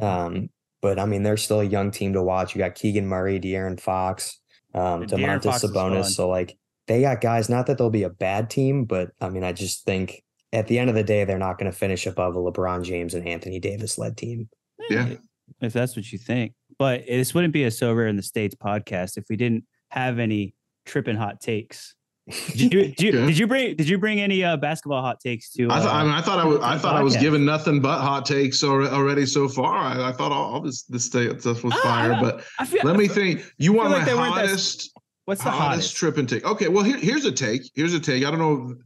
Um, 0.00 0.50
but 0.82 0.98
I 0.98 1.06
mean, 1.06 1.22
they're 1.22 1.36
still 1.36 1.60
a 1.60 1.64
young 1.64 1.90
team 1.90 2.12
to 2.14 2.22
watch. 2.22 2.54
You 2.54 2.60
got 2.60 2.74
Keegan 2.74 3.06
Murray, 3.06 3.38
De'Aaron 3.38 3.78
Fox, 3.78 4.40
um, 4.74 5.02
And 5.02 5.10
De'Aaron 5.10 5.40
Domantas 5.40 5.42
Fox. 5.42 5.64
Sabonis. 5.64 6.04
So 6.14 6.28
like 6.28 6.56
they 6.86 7.02
got 7.02 7.20
guys. 7.20 7.48
Not 7.48 7.66
that 7.66 7.78
they'll 7.78 7.90
be 7.90 8.02
a 8.02 8.10
bad 8.10 8.50
team, 8.50 8.84
but 8.84 9.10
I 9.20 9.28
mean, 9.28 9.44
I 9.44 9.52
just 9.52 9.84
think 9.84 10.22
at 10.52 10.66
the 10.66 10.78
end 10.78 10.90
of 10.90 10.96
the 10.96 11.04
day, 11.04 11.24
they're 11.24 11.38
not 11.38 11.58
going 11.58 11.70
to 11.70 11.76
finish 11.76 12.06
above 12.06 12.34
a 12.34 12.38
LeBron 12.38 12.84
James 12.84 13.14
and 13.14 13.26
Anthony 13.26 13.60
Davis 13.60 13.98
led 13.98 14.16
team. 14.16 14.48
Yeah. 14.88 15.14
If 15.60 15.72
that's 15.72 15.96
what 15.96 16.10
you 16.10 16.18
think. 16.18 16.54
But 16.78 17.04
this 17.06 17.34
wouldn't 17.34 17.52
be 17.52 17.64
a 17.64 17.68
Sorare 17.68 18.08
in 18.08 18.16
the 18.16 18.22
States 18.22 18.54
podcast 18.54 19.16
if 19.16 19.24
we 19.28 19.36
didn't 19.36 19.64
have 19.90 20.18
any 20.18 20.54
Trippin 20.86 21.16
hot 21.16 21.40
takes. 21.40 21.94
Did 22.48 22.60
you, 22.60 22.68
did 22.68 23.00
you, 23.00 23.12
did 23.12 23.38
you 23.38 23.46
bring 23.46 23.76
did 23.76 23.88
you 23.88 23.98
bring 23.98 24.20
any 24.20 24.44
uh, 24.44 24.56
basketball 24.56 25.00
hot 25.00 25.18
takes 25.20 25.50
to 25.54 25.68
I 25.68 25.80
thought. 25.80 25.94
I 25.94 26.00
uh, 26.00 26.04
mean, 26.04 26.12
I 26.12 26.20
thought 26.20 26.38
I 26.38 26.44
was. 26.44 26.60
I 26.60 26.78
thought 26.78 26.94
I 26.94 27.02
was 27.02 27.16
given 27.16 27.44
nothing 27.44 27.80
but 27.80 28.00
hot 28.00 28.24
takes 28.24 28.62
alre- 28.62 28.90
already 28.90 29.26
so 29.26 29.48
far. 29.48 29.76
I, 29.78 30.10
I 30.10 30.12
thought 30.12 30.30
all, 30.30 30.54
all 30.54 30.60
this 30.60 30.82
this 30.82 31.06
stuff 31.06 31.64
was 31.64 31.72
Ah, 31.76 31.80
fire. 31.82 32.18
But 32.20 32.42
feel, 32.68 32.82
let 32.84 32.96
me 32.96 33.08
think. 33.08 33.42
You 33.56 33.72
want 33.72 33.90
like 33.90 34.06
my 34.06 34.14
weren't 34.14 34.34
that- 34.36 34.46
hottest? 34.46 34.92
what's 35.24 35.42
the 35.42 35.50
hottest 35.50 35.68
hottest? 35.68 35.96
Trippin 35.96 36.26
take. 36.26 36.44
Okay, 36.44 36.68
well 36.68 36.84
here, 36.84 36.98
here's 36.98 37.24
a 37.24 37.32
take. 37.32 37.62
Here's 37.74 37.94
a 37.94 38.00
take. 38.00 38.24
I 38.24 38.30
don't 38.30 38.38
know. 38.38 38.76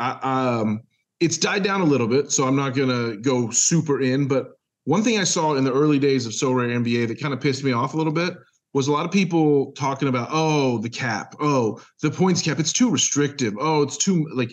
I, 0.00 0.58
um, 0.60 0.80
it's 1.20 1.36
died 1.36 1.62
down 1.62 1.82
a 1.82 1.84
little 1.84 2.08
bit, 2.08 2.32
so 2.32 2.46
I'm 2.46 2.56
not 2.56 2.70
gonna 2.74 3.16
go 3.16 3.50
super 3.50 4.00
in. 4.00 4.26
But 4.26 4.52
one 4.84 5.04
thing 5.04 5.18
I 5.18 5.24
saw 5.24 5.54
in 5.54 5.64
the 5.64 5.72
early 5.72 5.98
days 5.98 6.26
of 6.26 6.32
Sorare 6.32 6.74
NBA 6.74 7.08
that 7.08 7.20
kind 7.20 7.34
of 7.34 7.40
pissed 7.40 7.62
me 7.62 7.72
off 7.72 7.94
a 7.94 7.96
little 7.96 8.12
bit 8.12 8.34
was 8.72 8.88
a 8.88 8.92
lot 8.92 9.04
of 9.04 9.10
people 9.10 9.72
talking 9.72 10.08
about, 10.08 10.28
oh, 10.30 10.78
the 10.78 10.88
cap, 10.88 11.34
oh, 11.40 11.80
the 12.02 12.10
points 12.10 12.42
cap, 12.42 12.58
it's 12.58 12.72
too 12.72 12.90
restrictive. 12.90 13.54
Oh, 13.58 13.82
it's 13.82 13.96
too 13.96 14.28
like 14.34 14.52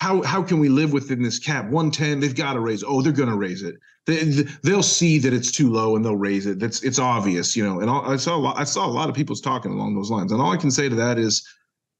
how 0.00 0.22
how 0.22 0.42
can 0.42 0.58
we 0.58 0.68
live 0.68 0.92
within 0.92 1.22
this 1.22 1.38
cap? 1.38 1.64
110, 1.64 2.20
they've 2.20 2.34
got 2.34 2.54
to 2.54 2.60
raise. 2.60 2.84
Oh, 2.86 3.02
they're 3.02 3.12
gonna 3.12 3.36
raise 3.36 3.62
it. 3.62 3.76
They, 4.06 4.22
they'll 4.62 4.84
see 4.84 5.18
that 5.18 5.32
it's 5.32 5.50
too 5.50 5.72
low 5.72 5.96
and 5.96 6.04
they'll 6.04 6.16
raise 6.16 6.46
it. 6.46 6.60
That's 6.60 6.82
it's 6.82 6.98
obvious, 6.98 7.56
you 7.56 7.64
know. 7.64 7.80
And 7.80 7.90
I 7.90 8.16
saw 8.16 8.36
a 8.36 8.38
lot, 8.38 8.58
I 8.58 8.64
saw 8.64 8.86
a 8.86 8.88
lot 8.88 9.08
of 9.08 9.14
people's 9.14 9.40
talking 9.40 9.72
along 9.72 9.94
those 9.94 10.10
lines. 10.10 10.30
And 10.30 10.40
all 10.40 10.52
I 10.52 10.56
can 10.56 10.70
say 10.70 10.88
to 10.88 10.94
that 10.94 11.18
is 11.18 11.46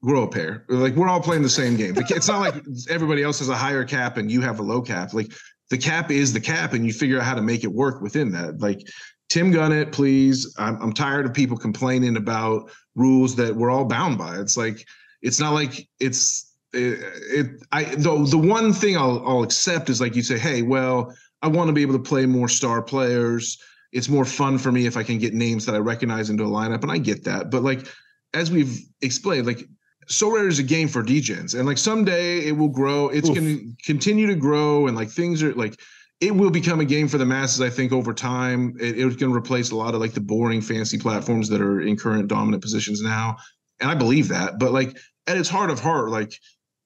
grow 0.03 0.23
a 0.23 0.27
pair. 0.29 0.63
Like 0.69 0.95
we're 0.95 1.09
all 1.09 1.19
playing 1.19 1.41
the 1.41 1.49
same 1.49 1.75
game. 1.75 1.95
It's 1.97 2.27
not 2.27 2.39
like 2.39 2.63
everybody 2.89 3.23
else 3.23 3.39
has 3.39 3.49
a 3.49 3.55
higher 3.55 3.83
cap 3.83 4.17
and 4.17 4.31
you 4.31 4.41
have 4.41 4.59
a 4.59 4.63
low 4.63 4.81
cap. 4.81 5.13
Like 5.13 5.33
the 5.69 5.77
cap 5.77 6.11
is 6.11 6.31
the 6.33 6.39
cap, 6.39 6.73
and 6.73 6.85
you 6.85 6.93
figure 6.93 7.19
out 7.19 7.25
how 7.25 7.35
to 7.35 7.41
make 7.41 7.63
it 7.63 7.71
work 7.71 8.01
within 8.01 8.31
that. 8.31 8.61
Like 8.61 8.87
Tim 9.29 9.51
Gunn 9.51 9.71
it, 9.71 9.91
please. 9.91 10.55
I'm 10.57 10.81
I'm 10.81 10.93
tired 10.93 11.25
of 11.25 11.33
people 11.33 11.57
complaining 11.57 12.17
about 12.17 12.69
rules 12.95 13.35
that 13.35 13.55
we're 13.55 13.69
all 13.69 13.85
bound 13.85 14.17
by. 14.17 14.39
It's 14.39 14.57
like 14.57 14.85
it's 15.21 15.39
not 15.39 15.53
like 15.53 15.87
it's 15.99 16.55
it, 16.73 16.99
it 17.29 17.47
I 17.71 17.83
the 17.83 18.25
the 18.29 18.37
one 18.37 18.73
thing 18.73 18.97
I'll 18.97 19.23
I'll 19.27 19.43
accept 19.43 19.89
is 19.89 19.99
like 19.99 20.15
you 20.15 20.23
say, 20.23 20.37
hey, 20.37 20.61
well, 20.61 21.13
I 21.41 21.47
want 21.47 21.67
to 21.67 21.73
be 21.73 21.81
able 21.81 21.93
to 21.93 22.03
play 22.03 22.25
more 22.25 22.49
star 22.49 22.81
players. 22.81 23.61
It's 23.91 24.09
more 24.09 24.25
fun 24.25 24.57
for 24.57 24.71
me 24.71 24.85
if 24.85 24.97
I 24.97 25.03
can 25.03 25.17
get 25.17 25.33
names 25.33 25.65
that 25.65 25.75
I 25.75 25.79
recognize 25.79 26.29
into 26.29 26.43
a 26.43 26.47
lineup, 26.47 26.83
and 26.83 26.91
I 26.91 26.97
get 26.97 27.23
that. 27.25 27.51
But 27.51 27.63
like 27.63 27.87
as 28.33 28.51
we've 28.51 28.79
explained, 29.01 29.47
like 29.47 29.67
Sorare 30.07 30.47
is 30.47 30.59
a 30.59 30.63
game 30.63 30.87
for 30.87 31.03
degens, 31.03 31.57
and 31.57 31.67
like 31.67 31.77
someday 31.77 32.39
it 32.39 32.53
will 32.53 32.69
grow. 32.69 33.09
It's 33.09 33.29
going 33.29 33.43
to 33.43 33.73
continue 33.83 34.27
to 34.27 34.35
grow, 34.35 34.87
and 34.87 34.95
like 34.95 35.09
things 35.09 35.43
are 35.43 35.53
like 35.53 35.79
it 36.19 36.35
will 36.35 36.49
become 36.49 36.79
a 36.79 36.85
game 36.85 37.07
for 37.07 37.17
the 37.17 37.25
masses. 37.25 37.61
I 37.61 37.69
think 37.69 37.91
over 37.91 38.13
time 38.13 38.75
it, 38.79 38.97
it's 38.97 39.15
going 39.15 39.31
to 39.31 39.37
replace 39.37 39.71
a 39.71 39.75
lot 39.75 39.93
of 39.93 40.01
like 40.01 40.13
the 40.13 40.21
boring 40.21 40.61
fancy 40.61 40.97
platforms 40.97 41.47
that 41.49 41.61
are 41.61 41.81
in 41.81 41.95
current 41.95 42.27
dominant 42.27 42.63
positions 42.63 43.01
now, 43.01 43.37
and 43.79 43.89
I 43.89 43.95
believe 43.95 44.27
that. 44.29 44.59
But 44.59 44.71
like 44.71 44.97
at 45.27 45.37
its 45.37 45.49
heart 45.49 45.69
of 45.69 45.79
heart, 45.79 46.09
like 46.09 46.33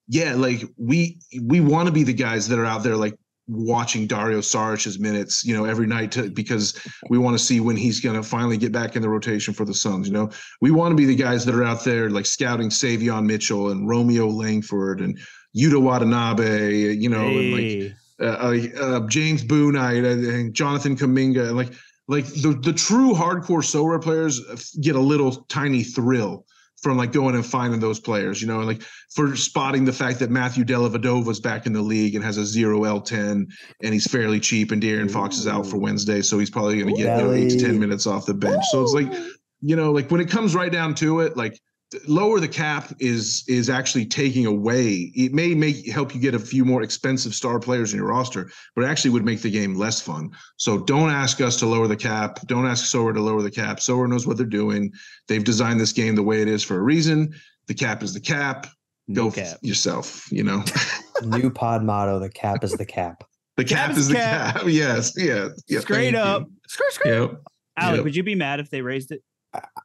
yeah, 0.07 0.33
like 0.33 0.63
we 0.77 1.19
we 1.43 1.61
want 1.61 1.87
to 1.87 1.93
be 1.93 2.03
the 2.03 2.13
guys 2.13 2.47
that 2.49 2.59
are 2.59 2.65
out 2.65 2.83
there 2.83 2.97
like 2.97 3.15
watching 3.47 4.07
Dario 4.07 4.39
Saric's 4.39 4.99
minutes, 4.99 5.43
you 5.45 5.55
know, 5.55 5.65
every 5.65 5.87
night 5.87 6.11
to, 6.13 6.29
because 6.29 6.79
we 7.09 7.17
want 7.17 7.37
to 7.37 7.43
see 7.43 7.59
when 7.59 7.75
he's 7.75 7.99
going 7.99 8.15
to 8.15 8.23
finally 8.23 8.57
get 8.57 8.71
back 8.71 8.95
in 8.95 9.01
the 9.01 9.09
rotation 9.09 9.53
for 9.53 9.65
the 9.65 9.73
Suns. 9.73 10.07
You 10.07 10.13
know, 10.13 10.29
we 10.61 10.71
want 10.71 10.91
to 10.91 10.95
be 10.95 11.05
the 11.05 11.15
guys 11.15 11.45
that 11.45 11.55
are 11.55 11.63
out 11.63 11.83
there 11.83 12.09
like 12.09 12.25
scouting 12.25 12.69
Davion 12.69 13.25
Mitchell 13.25 13.71
and 13.71 13.87
Romeo 13.87 14.27
Langford 14.27 15.01
and 15.01 15.17
Yuta 15.57 15.81
Watanabe, 15.81 16.93
you 16.93 17.09
know, 17.09 17.27
and 17.27 17.51
like 17.53 17.61
Hey. 17.61 17.95
Uh, 18.21 18.67
uh, 18.79 19.07
James 19.07 19.43
Bouknight 19.43 20.05
and, 20.05 20.25
and 20.25 20.53
Jonathan 20.53 20.95
Kuminga, 20.95 21.47
and 21.47 21.57
like 21.57 21.73
like 22.07 22.25
the 22.25 22.59
the 22.61 22.73
true 22.73 23.13
hardcore 23.13 23.63
so 23.63 23.97
players 23.99 24.39
get 24.81 24.95
a 24.95 24.99
little 24.99 25.31
tiny 25.49 25.83
thrill 25.83 26.45
from 26.81 26.97
like 26.97 27.11
going 27.11 27.35
and 27.35 27.45
finding 27.45 27.79
those 27.79 27.99
players, 27.99 28.41
you 28.41 28.47
know, 28.47 28.57
and 28.57 28.67
like 28.67 28.81
for 29.11 29.35
spotting 29.35 29.85
the 29.85 29.93
fact 29.93 30.19
that 30.19 30.31
Matthew 30.31 30.63
Dellavedova's 30.63 31.39
back 31.39 31.67
in 31.67 31.73
the 31.73 31.81
league 31.81 32.15
and 32.15 32.23
has 32.23 32.37
a 32.37 32.45
zero 32.45 32.81
L10 32.81 33.45
and 33.83 33.93
he's 33.93 34.07
fairly 34.07 34.39
cheap 34.39 34.71
and 34.71 34.81
De'Aaron 34.81 35.09
Fox 35.09 35.37
is 35.37 35.47
out 35.47 35.67
for 35.67 35.77
Wednesday, 35.77 36.21
so 36.21 36.39
he's 36.39 36.49
probably 36.49 36.81
going 36.81 36.95
to 36.95 37.01
get 37.01 37.17
you 37.17 37.23
know, 37.23 37.31
eight 37.31 37.49
to 37.51 37.59
ten 37.59 37.79
minutes 37.79 38.07
off 38.07 38.25
the 38.25 38.33
bench. 38.33 38.63
So 38.71 38.81
it's 38.81 38.93
like 38.93 39.13
you 39.61 39.75
know, 39.75 39.91
like 39.91 40.09
when 40.09 40.21
it 40.21 40.29
comes 40.29 40.55
right 40.55 40.71
down 40.71 40.95
to 40.95 41.19
it, 41.19 41.37
like 41.37 41.59
lower 42.07 42.39
the 42.39 42.47
cap 42.47 42.93
is 42.99 43.43
is 43.47 43.69
actually 43.69 44.05
taking 44.05 44.45
away. 44.45 45.11
It 45.15 45.33
may 45.33 45.53
make 45.53 45.89
help 45.91 46.15
you 46.15 46.21
get 46.21 46.33
a 46.33 46.39
few 46.39 46.63
more 46.63 46.81
expensive 46.83 47.33
star 47.33 47.59
players 47.59 47.91
in 47.93 47.99
your 47.99 48.07
roster, 48.07 48.49
but 48.75 48.83
it 48.83 48.87
actually 48.87 49.11
would 49.11 49.25
make 49.25 49.41
the 49.41 49.51
game 49.51 49.75
less 49.75 50.01
fun. 50.01 50.29
So 50.57 50.79
don't 50.83 51.09
ask 51.09 51.41
us 51.41 51.57
to 51.57 51.65
lower 51.65 51.87
the 51.87 51.97
cap. 51.97 52.39
Don't 52.47 52.65
ask 52.65 52.85
Sorare 52.85 53.13
to 53.13 53.21
lower 53.21 53.41
the 53.41 53.51
cap. 53.51 53.77
Sorare 53.79 54.07
knows 54.09 54.25
what 54.25 54.37
they're 54.37 54.45
doing. 54.45 54.91
They've 55.27 55.43
designed 55.43 55.79
this 55.79 55.91
game 55.91 56.15
the 56.15 56.23
way 56.23 56.41
it 56.41 56.47
is 56.47 56.63
for 56.63 56.77
a 56.77 56.81
reason. 56.81 57.33
The 57.67 57.73
cap 57.73 58.03
is 58.03 58.13
the 58.13 58.21
cap. 58.21 58.67
Go 59.13 59.23
No 59.23 59.27
f- 59.29 59.35
cap. 59.35 59.57
yourself. 59.61 60.31
You 60.31 60.43
know, 60.43 60.63
New 61.25 61.49
pod 61.49 61.83
motto: 61.83 62.19
the 62.19 62.29
cap 62.29 62.63
is 62.63 62.71
the 62.73 62.85
cap. 62.85 63.23
the 63.57 63.65
cap, 63.65 63.87
Cap 63.87 63.91
is 63.91 63.97
is 63.97 64.07
the 64.07 64.13
cap. 64.15 64.55
cap. 64.55 64.63
Yes, 64.67 65.13
yes, 65.17 65.49
yes. 65.67 65.81
Straight 65.81 66.15
up. 66.15 66.47
Skirt, 66.67 66.93
skirt. 66.93 67.07
You. 67.07 67.21
Yep. 67.21 67.41
Alec, 67.77 67.95
Yep. 67.97 68.03
would 68.05 68.15
you 68.15 68.23
be 68.23 68.35
mad 68.35 68.59
if 68.59 68.69
they 68.69 68.81
raised 68.81 69.11
it? 69.11 69.21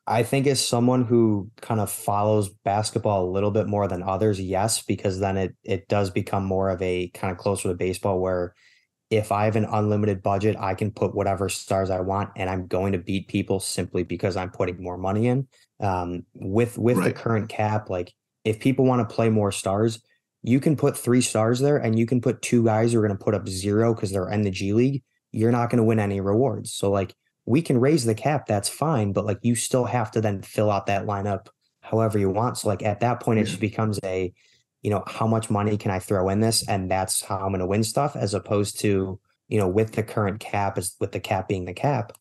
I 0.06 0.22
think 0.22 0.46
as 0.46 0.66
someone 0.66 1.04
who 1.04 1.50
kind 1.60 1.80
of 1.80 1.90
follows 1.90 2.48
basketball 2.48 3.24
a 3.24 3.32
little 3.32 3.50
bit 3.50 3.66
more 3.66 3.88
than 3.88 4.02
others, 4.02 4.40
yes, 4.40 4.82
because 4.82 5.18
then 5.18 5.36
it 5.36 5.56
it 5.64 5.88
does 5.88 6.10
become 6.10 6.44
more 6.44 6.70
of 6.70 6.80
a 6.82 7.08
kind 7.08 7.32
of 7.32 7.38
closer 7.38 7.68
to 7.68 7.74
baseball 7.74 8.20
where 8.20 8.54
if 9.10 9.30
I 9.30 9.44
have 9.44 9.56
an 9.56 9.66
unlimited 9.66 10.22
budget, 10.22 10.56
I 10.58 10.74
can 10.74 10.90
put 10.90 11.14
whatever 11.14 11.48
stars 11.48 11.90
I 11.90 12.00
want 12.00 12.30
and 12.36 12.50
I'm 12.50 12.66
going 12.66 12.92
to 12.92 12.98
beat 12.98 13.28
people 13.28 13.60
simply 13.60 14.02
because 14.02 14.36
I'm 14.36 14.50
putting 14.50 14.82
more 14.82 14.98
money 14.98 15.28
in. 15.28 15.46
Um, 15.80 16.24
with 16.34 16.78
with 16.78 17.02
the 17.02 17.12
current 17.12 17.48
cap, 17.48 17.90
like 17.90 18.12
if 18.44 18.60
people 18.60 18.84
want 18.84 19.08
to 19.08 19.14
play 19.14 19.28
more 19.28 19.52
stars, 19.52 20.00
you 20.42 20.60
can 20.60 20.76
put 20.76 20.96
three 20.96 21.20
stars 21.20 21.60
there 21.60 21.76
and 21.76 21.98
you 21.98 22.06
can 22.06 22.20
put 22.20 22.42
two 22.42 22.64
guys 22.64 22.92
who 22.92 22.98
are 22.98 23.06
going 23.06 23.16
to 23.16 23.24
put 23.24 23.34
up 23.34 23.48
zero 23.48 23.94
because 23.94 24.10
they're 24.10 24.30
in 24.30 24.42
the 24.42 24.50
G 24.50 24.72
League. 24.72 25.02
You're 25.32 25.52
not 25.52 25.70
going 25.70 25.78
to 25.78 25.84
win 25.84 25.98
any 25.98 26.20
rewards. 26.20 26.72
So 26.72 26.90
like 26.90 27.14
we 27.46 27.62
can 27.62 27.78
raise 27.78 28.04
the 28.04 28.14
cap, 28.14 28.46
that's 28.46 28.68
fine, 28.68 29.12
but 29.12 29.24
like 29.24 29.38
you 29.42 29.54
still 29.54 29.84
have 29.84 30.10
to 30.12 30.20
then 30.20 30.42
fill 30.42 30.70
out 30.70 30.86
that 30.86 31.06
lineup 31.06 31.46
however 31.80 32.18
you 32.18 32.28
want. 32.28 32.58
So 32.58 32.68
like 32.68 32.82
at 32.82 33.00
that 33.00 33.20
point, 33.20 33.38
it 33.38 33.44
just 33.44 33.60
becomes 33.60 34.00
a, 34.04 34.32
you 34.82 34.90
know, 34.90 35.04
how 35.06 35.26
much 35.26 35.48
money 35.48 35.76
can 35.76 35.92
I 35.92 36.00
throw 36.00 36.28
in 36.28 36.40
this? 36.40 36.66
And 36.68 36.90
that's 36.90 37.22
how 37.22 37.38
I'm 37.38 37.52
gonna 37.52 37.66
win 37.66 37.84
stuff, 37.84 38.16
as 38.16 38.34
opposed 38.34 38.80
to, 38.80 39.20
you 39.48 39.58
know, 39.58 39.68
with 39.68 39.92
the 39.92 40.02
current 40.02 40.40
cap, 40.40 40.76
as 40.76 40.96
with 40.98 41.12
the 41.12 41.20
cap 41.20 41.48
being 41.48 41.64
the 41.64 41.72
cap, 41.72 42.12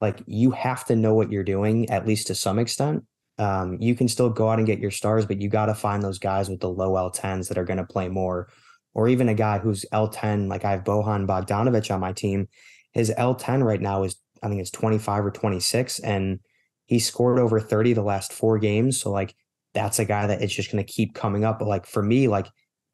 like 0.00 0.20
you 0.26 0.50
have 0.50 0.84
to 0.86 0.96
know 0.96 1.14
what 1.14 1.30
you're 1.30 1.44
doing, 1.44 1.88
at 1.90 2.06
least 2.06 2.26
to 2.26 2.34
some 2.34 2.58
extent. 2.58 3.04
Um, 3.38 3.78
you 3.80 3.94
can 3.94 4.08
still 4.08 4.28
go 4.28 4.48
out 4.48 4.58
and 4.58 4.66
get 4.66 4.80
your 4.80 4.90
stars, 4.90 5.24
but 5.24 5.40
you 5.40 5.48
got 5.48 5.66
to 5.66 5.74
find 5.74 6.02
those 6.02 6.18
guys 6.18 6.50
with 6.50 6.60
the 6.60 6.68
low 6.68 6.92
L10s 6.92 7.48
that 7.48 7.58
are 7.58 7.64
going 7.64 7.78
to 7.78 7.84
play 7.84 8.08
more, 8.08 8.48
or 8.94 9.08
even 9.08 9.28
a 9.28 9.34
guy 9.34 9.58
who's 9.58 9.86
L10, 9.92 10.48
like 10.48 10.64
I 10.64 10.72
have 10.72 10.84
Bojan 10.84 11.26
Bogdanovic 11.26 11.92
on 11.92 12.00
my 12.00 12.12
team. 12.12 12.48
His 12.92 13.10
L10 13.16 13.64
right 13.64 13.80
now 13.80 14.02
is, 14.02 14.16
I 14.42 14.48
think 14.48 14.60
it's 14.60 14.70
25 14.70 15.26
or 15.26 15.30
26, 15.30 16.00
and 16.00 16.40
he 16.86 16.98
scored 16.98 17.38
over 17.38 17.60
30 17.60 17.92
the 17.92 18.02
last 18.02 18.32
four 18.32 18.58
games. 18.58 19.00
So, 19.00 19.10
like, 19.10 19.34
that's 19.74 19.98
a 19.98 20.04
guy 20.04 20.26
that 20.26 20.42
it's 20.42 20.54
just 20.54 20.70
going 20.70 20.84
to 20.84 20.92
keep 20.92 21.14
coming 21.14 21.44
up. 21.44 21.58
But, 21.58 21.68
like, 21.68 21.86
for 21.86 22.02
me, 22.02 22.28
like, 22.28 22.48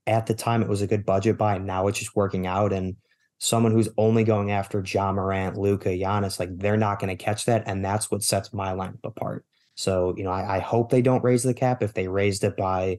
at 0.06 0.26
the 0.26 0.34
time, 0.34 0.62
it 0.62 0.68
was 0.68 0.82
a 0.82 0.86
good 0.86 1.04
budget 1.04 1.38
buy. 1.38 1.56
And 1.56 1.66
now 1.66 1.86
it's 1.88 1.98
just 1.98 2.14
working 2.14 2.46
out. 2.46 2.72
And 2.72 2.96
someone 3.38 3.72
who's 3.72 3.88
only 3.96 4.24
going 4.24 4.50
after 4.50 4.84
Ja 4.86 5.12
Morant, 5.12 5.56
Luka, 5.56 5.88
Giannis, 5.88 6.38
like, 6.38 6.56
they're 6.58 6.76
not 6.76 6.98
going 6.98 7.16
to 7.16 7.22
catch 7.22 7.46
that. 7.46 7.64
And 7.66 7.84
that's 7.84 8.10
what 8.10 8.22
sets 8.22 8.52
my 8.52 8.72
lineup 8.72 9.04
apart. 9.04 9.44
So, 9.74 10.14
you 10.16 10.24
know, 10.24 10.30
I, 10.30 10.56
I 10.56 10.58
hope 10.58 10.90
they 10.90 11.02
don't 11.02 11.24
raise 11.24 11.44
the 11.44 11.54
cap. 11.54 11.82
If 11.82 11.94
they 11.94 12.08
raised 12.08 12.44
it 12.44 12.56
by, 12.56 12.98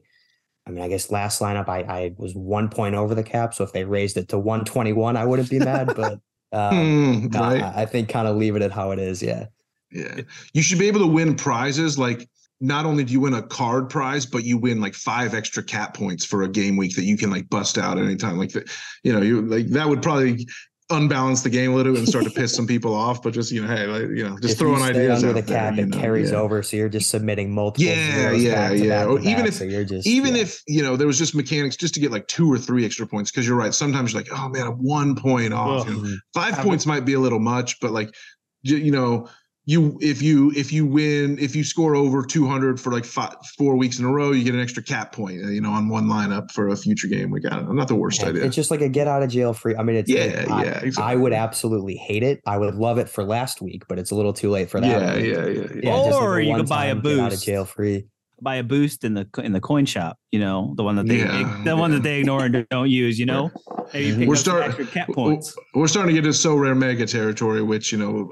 I 0.66 0.70
mean, 0.70 0.82
I 0.82 0.88
guess 0.88 1.10
last 1.10 1.40
lineup 1.40 1.68
I, 1.68 1.80
I 1.80 2.14
was 2.16 2.34
one 2.34 2.68
point 2.68 2.94
over 2.94 3.14
the 3.14 3.22
cap. 3.22 3.54
So 3.54 3.64
if 3.64 3.72
they 3.72 3.84
raised 3.84 4.16
it 4.16 4.28
to 4.28 4.38
121, 4.38 5.16
I 5.16 5.24
wouldn't 5.24 5.50
be 5.50 5.58
mad. 5.58 5.92
But 5.96 6.20
um, 6.52 7.28
no, 7.28 7.40
right. 7.40 7.62
I, 7.62 7.82
I 7.82 7.86
think 7.86 8.08
kind 8.08 8.28
of 8.28 8.36
leave 8.36 8.56
it 8.56 8.62
at 8.62 8.72
how 8.72 8.90
it 8.90 8.98
is. 8.98 9.22
Yeah. 9.22 9.46
Yeah. 9.90 10.22
You 10.52 10.62
should 10.62 10.78
be 10.78 10.88
able 10.88 11.00
to 11.00 11.06
win 11.06 11.34
prizes 11.34 11.98
like 11.98 12.28
not 12.60 12.84
only 12.84 13.04
do 13.04 13.12
you 13.12 13.20
win 13.20 13.34
a 13.34 13.42
card 13.42 13.88
prize, 13.88 14.26
but 14.26 14.44
you 14.44 14.58
win 14.58 14.80
like 14.80 14.94
five 14.94 15.34
extra 15.34 15.62
cat 15.62 15.94
points 15.94 16.24
for 16.24 16.42
a 16.42 16.48
game 16.48 16.76
week 16.76 16.94
that 16.94 17.04
you 17.04 17.16
can 17.16 17.30
like 17.30 17.48
bust 17.48 17.78
out 17.78 17.98
anytime. 17.98 18.36
Like 18.36 18.52
that, 18.52 18.70
you 19.02 19.12
know, 19.12 19.22
you 19.22 19.42
like 19.42 19.68
that 19.68 19.88
would 19.88 20.02
probably 20.02 20.46
unbalance 20.90 21.42
the 21.42 21.50
game 21.50 21.72
a 21.72 21.74
little 21.74 21.92
bit 21.92 22.00
and 22.00 22.08
start 22.08 22.24
to 22.24 22.30
piss 22.30 22.54
some 22.56 22.66
people 22.66 22.94
off. 22.94 23.22
But 23.22 23.34
just 23.34 23.50
you 23.52 23.62
know, 23.62 23.68
hey, 23.74 23.86
like, 23.86 24.02
you 24.02 24.28
know, 24.28 24.38
just 24.38 24.54
If 24.54 24.58
throwing 24.58 24.82
ideas 24.82 25.22
under 25.22 25.38
out 25.38 25.44
the 25.44 25.52
there, 25.52 25.70
cap, 25.70 25.76
you 25.76 25.82
it 25.84 25.88
know, 25.88 25.98
carries 25.98 26.30
yeah. 26.30 26.38
over, 26.38 26.62
so 26.62 26.76
you're 26.76 26.88
just 26.88 27.10
submitting 27.10 27.52
multiple. 27.52 27.84
Yeah, 27.84 28.32
yeah, 28.32 28.70
yeah. 28.70 29.04
Or 29.04 29.18
even 29.20 29.36
back, 29.36 29.46
if- 29.48 29.54
so 29.54 29.64
you're 29.64 29.84
just 29.84 30.06
even 30.06 30.34
yeah. 30.34 30.42
if 30.42 30.62
you 30.66 30.82
know 30.82 30.96
there 30.96 31.06
was 31.06 31.18
just 31.18 31.34
mechanics 31.34 31.76
just 31.76 31.94
to 31.94 32.00
get 32.00 32.10
like 32.10 32.26
two 32.28 32.50
or 32.52 32.58
three 32.58 32.84
extra 32.84 33.06
points 33.06 33.30
because 33.30 33.46
you're 33.46 33.56
right 33.56 33.74
sometimes 33.74 34.12
you're 34.12 34.22
like 34.22 34.30
oh 34.32 34.48
man 34.48 34.66
i'm 34.66 34.74
one 34.74 35.14
point 35.14 35.52
off 35.52 35.88
you 35.88 35.94
know, 35.94 36.16
five 36.34 36.54
points 36.58 36.86
might 36.86 37.04
be 37.04 37.14
a 37.14 37.20
little 37.20 37.38
much 37.38 37.78
but 37.80 37.90
like 37.92 38.14
you, 38.62 38.76
you 38.76 38.90
know 38.90 39.28
you 39.66 39.98
if 40.00 40.22
you 40.22 40.50
if 40.56 40.72
you 40.72 40.86
win 40.86 41.38
if 41.38 41.54
you 41.54 41.62
score 41.62 41.94
over 41.94 42.24
200 42.24 42.80
for 42.80 42.90
like 42.92 43.04
five 43.04 43.34
four 43.58 43.76
weeks 43.76 43.98
in 43.98 44.04
a 44.06 44.10
row 44.10 44.32
you 44.32 44.42
get 44.42 44.54
an 44.54 44.60
extra 44.60 44.82
cap 44.82 45.12
point 45.12 45.44
uh, 45.44 45.48
you 45.48 45.60
know 45.60 45.70
on 45.70 45.88
one 45.88 46.06
lineup 46.06 46.50
for 46.50 46.68
a 46.68 46.76
future 46.76 47.06
game 47.06 47.30
we 47.30 47.40
got 47.40 47.60
it 47.62 47.68
not 47.72 47.86
the 47.86 47.94
worst 47.94 48.20
And 48.20 48.30
idea 48.30 48.44
It's 48.46 48.56
just 48.56 48.70
like 48.70 48.80
a 48.80 48.88
get 48.88 49.06
out 49.06 49.22
of 49.22 49.28
jail 49.28 49.52
free. 49.52 49.76
I 49.76 49.82
mean, 49.82 49.96
it's 49.96 50.10
yeah 50.10 50.22
it- 50.24 50.50
I, 50.50 50.64
yeah 50.64 50.78
exactly. 50.80 51.12
I 51.12 51.14
would 51.14 51.32
absolutely 51.34 51.94
hate 51.96 52.22
it. 52.22 52.40
I 52.46 52.56
would 52.56 52.74
love 52.74 52.98
it 52.98 53.08
for 53.08 53.22
last 53.22 53.60
week, 53.60 53.82
but 53.86 53.98
it's 53.98 54.10
a 54.10 54.14
little 54.14 54.32
too 54.32 54.50
late 54.50 54.70
for 54.70 54.80
that. 54.80 54.86
yeah, 54.88 55.14
one. 55.14 55.24
yeah 55.24 55.30
yeah 55.30 55.46
yeah 55.46 55.80
Yeah, 55.82 56.04
just 56.04 56.10
like 56.12 56.22
Or 56.22 56.40
you 56.40 56.56
could 56.56 56.68
buy 56.68 56.86
a 56.86 56.94
one-time 56.94 57.02
get 57.16 57.20
out 57.20 57.32
of 57.34 57.40
jail 57.42 57.64
free. 57.66 58.06
Buy 58.42 58.56
a 58.56 58.62
boost 58.62 59.04
in 59.04 59.14
the 59.14 59.28
in 59.42 59.52
the 59.52 59.60
coin 59.60 59.86
shop. 59.86 60.16
You 60.32 60.40
know, 60.40 60.74
the 60.76 60.82
one 60.84 60.96
that 60.96 61.06
they 61.06 61.18
Yeah, 61.18 61.62
the 61.64 61.76
one 61.76 61.90
that 61.92 62.02
they 62.02 62.20
ignore 62.20 62.44
and 62.44 62.66
don't 62.70 62.88
use. 62.90 63.18
You 63.18 63.26
know, 63.26 63.50
We're 63.94 64.12
up 64.12 64.26
some 64.26 64.36
start- 64.36 64.62
extra 64.64 64.86
cat 64.86 65.08
points. 65.08 65.54
We're 65.74 65.88
starting 65.88 66.14
to 66.14 66.20
get 66.20 66.26
into 66.26 66.36
Sorare 66.38 66.76
mega 66.76 67.06
territory, 67.06 67.62
which 67.62 67.92
you 67.92 67.98
know, 67.98 68.30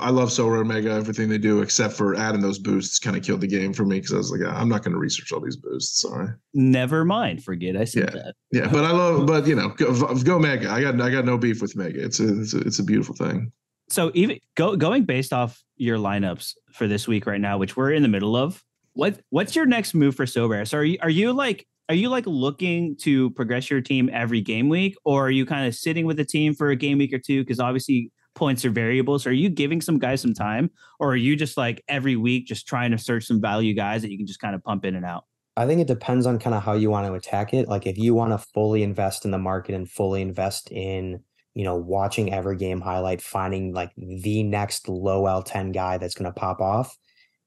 I 0.00 0.10
love 0.10 0.28
Sorare 0.28 0.66
mega 0.66 0.90
everything 0.90 1.28
they 1.28 1.38
do, 1.38 1.62
except 1.62 1.94
for 1.94 2.14
adding 2.14 2.40
those 2.40 2.58
boosts. 2.58 2.98
Kind 2.98 3.16
of 3.16 3.22
killed 3.22 3.40
the 3.40 3.46
game 3.46 3.72
for 3.72 3.84
me 3.84 3.96
because 3.96 4.12
I 4.12 4.16
was 4.18 4.30
like, 4.30 4.40
I'm 4.42 4.68
not 4.68 4.82
going 4.82 4.92
to 4.92 4.98
research 4.98 5.32
all 5.32 5.40
these 5.40 5.56
boosts. 5.56 6.02
Sorry. 6.02 6.28
Never 6.54 7.04
mind, 7.04 7.42
forget 7.42 7.76
I 7.76 7.84
said 7.84 8.10
Yeah. 8.14 8.22
that. 8.22 8.34
Yeah, 8.52 8.68
but 8.72 8.84
I 8.84 8.90
love, 8.92 9.26
but 9.26 9.46
you 9.46 9.54
know, 9.54 9.68
go, 9.70 10.14
go 10.22 10.38
mega. 10.38 10.70
I 10.70 10.80
got, 10.82 11.00
I 11.00 11.10
got 11.10 11.24
no 11.24 11.36
beef 11.38 11.60
with 11.62 11.74
mega. 11.76 12.02
It's 12.04 12.20
a, 12.20 12.40
it's 12.40 12.54
a, 12.54 12.58
it's 12.60 12.78
a 12.78 12.84
beautiful 12.84 13.14
thing. 13.14 13.50
So 13.90 14.10
even 14.14 14.38
go 14.54 14.76
going 14.76 15.04
based 15.04 15.32
off 15.32 15.62
your 15.76 15.96
lineups 15.96 16.52
for 16.74 16.86
this 16.86 17.08
week 17.08 17.26
right 17.26 17.40
now, 17.40 17.56
which 17.56 17.74
we're 17.74 17.92
in 17.92 18.02
the 18.02 18.08
middle 18.08 18.36
of. 18.36 18.62
What 18.98 19.20
what's 19.30 19.54
your 19.54 19.64
next 19.64 19.94
move 19.94 20.16
for 20.16 20.24
Sorare? 20.24 20.66
So 20.66 20.78
are 20.78 20.84
you 20.84 20.98
are 21.00 21.08
you 21.08 21.32
like 21.32 21.68
are 21.88 21.94
you 21.94 22.08
like 22.08 22.26
looking 22.26 22.96
to 22.96 23.30
progress 23.30 23.70
your 23.70 23.80
team 23.80 24.10
every 24.12 24.40
game 24.40 24.68
week, 24.68 24.96
or 25.04 25.28
are 25.28 25.30
you 25.30 25.46
kind 25.46 25.68
of 25.68 25.76
sitting 25.76 26.04
with 26.04 26.16
the 26.16 26.24
team 26.24 26.52
for 26.52 26.70
a 26.70 26.76
game 26.76 26.98
week 26.98 27.12
or 27.12 27.20
two? 27.20 27.44
Because 27.44 27.60
obviously 27.60 28.10
points 28.34 28.64
are 28.64 28.70
variables. 28.70 29.22
So 29.22 29.30
are 29.30 29.32
you 29.32 29.50
giving 29.50 29.80
some 29.80 30.00
guys 30.00 30.20
some 30.20 30.34
time, 30.34 30.72
or 30.98 31.12
are 31.12 31.16
you 31.16 31.36
just 31.36 31.56
like 31.56 31.80
every 31.86 32.16
week 32.16 32.48
just 32.48 32.66
trying 32.66 32.90
to 32.90 32.98
search 32.98 33.24
some 33.26 33.40
value 33.40 33.72
guys 33.72 34.02
that 34.02 34.10
you 34.10 34.16
can 34.16 34.26
just 34.26 34.40
kind 34.40 34.56
of 34.56 34.64
pump 34.64 34.84
in 34.84 34.96
and 34.96 35.06
out? 35.06 35.26
I 35.56 35.64
think 35.64 35.80
it 35.80 35.86
depends 35.86 36.26
on 36.26 36.40
kind 36.40 36.56
of 36.56 36.64
how 36.64 36.72
you 36.72 36.90
want 36.90 37.06
to 37.06 37.14
attack 37.14 37.54
it. 37.54 37.68
Like 37.68 37.86
if 37.86 37.98
you 37.98 38.14
want 38.14 38.32
to 38.32 38.38
fully 38.52 38.82
invest 38.82 39.24
in 39.24 39.30
the 39.30 39.38
market 39.38 39.76
and 39.76 39.88
fully 39.88 40.22
invest 40.22 40.72
in, 40.72 41.22
you 41.54 41.62
know, 41.62 41.76
watching 41.76 42.32
every 42.34 42.56
game 42.56 42.80
highlight, 42.80 43.22
finding 43.22 43.72
like 43.72 43.92
the 43.96 44.42
next 44.42 44.88
low 44.88 45.22
L10 45.22 45.72
guy 45.72 45.98
that's 45.98 46.16
going 46.16 46.28
to 46.28 46.36
pop 46.36 46.60
off, 46.60 46.98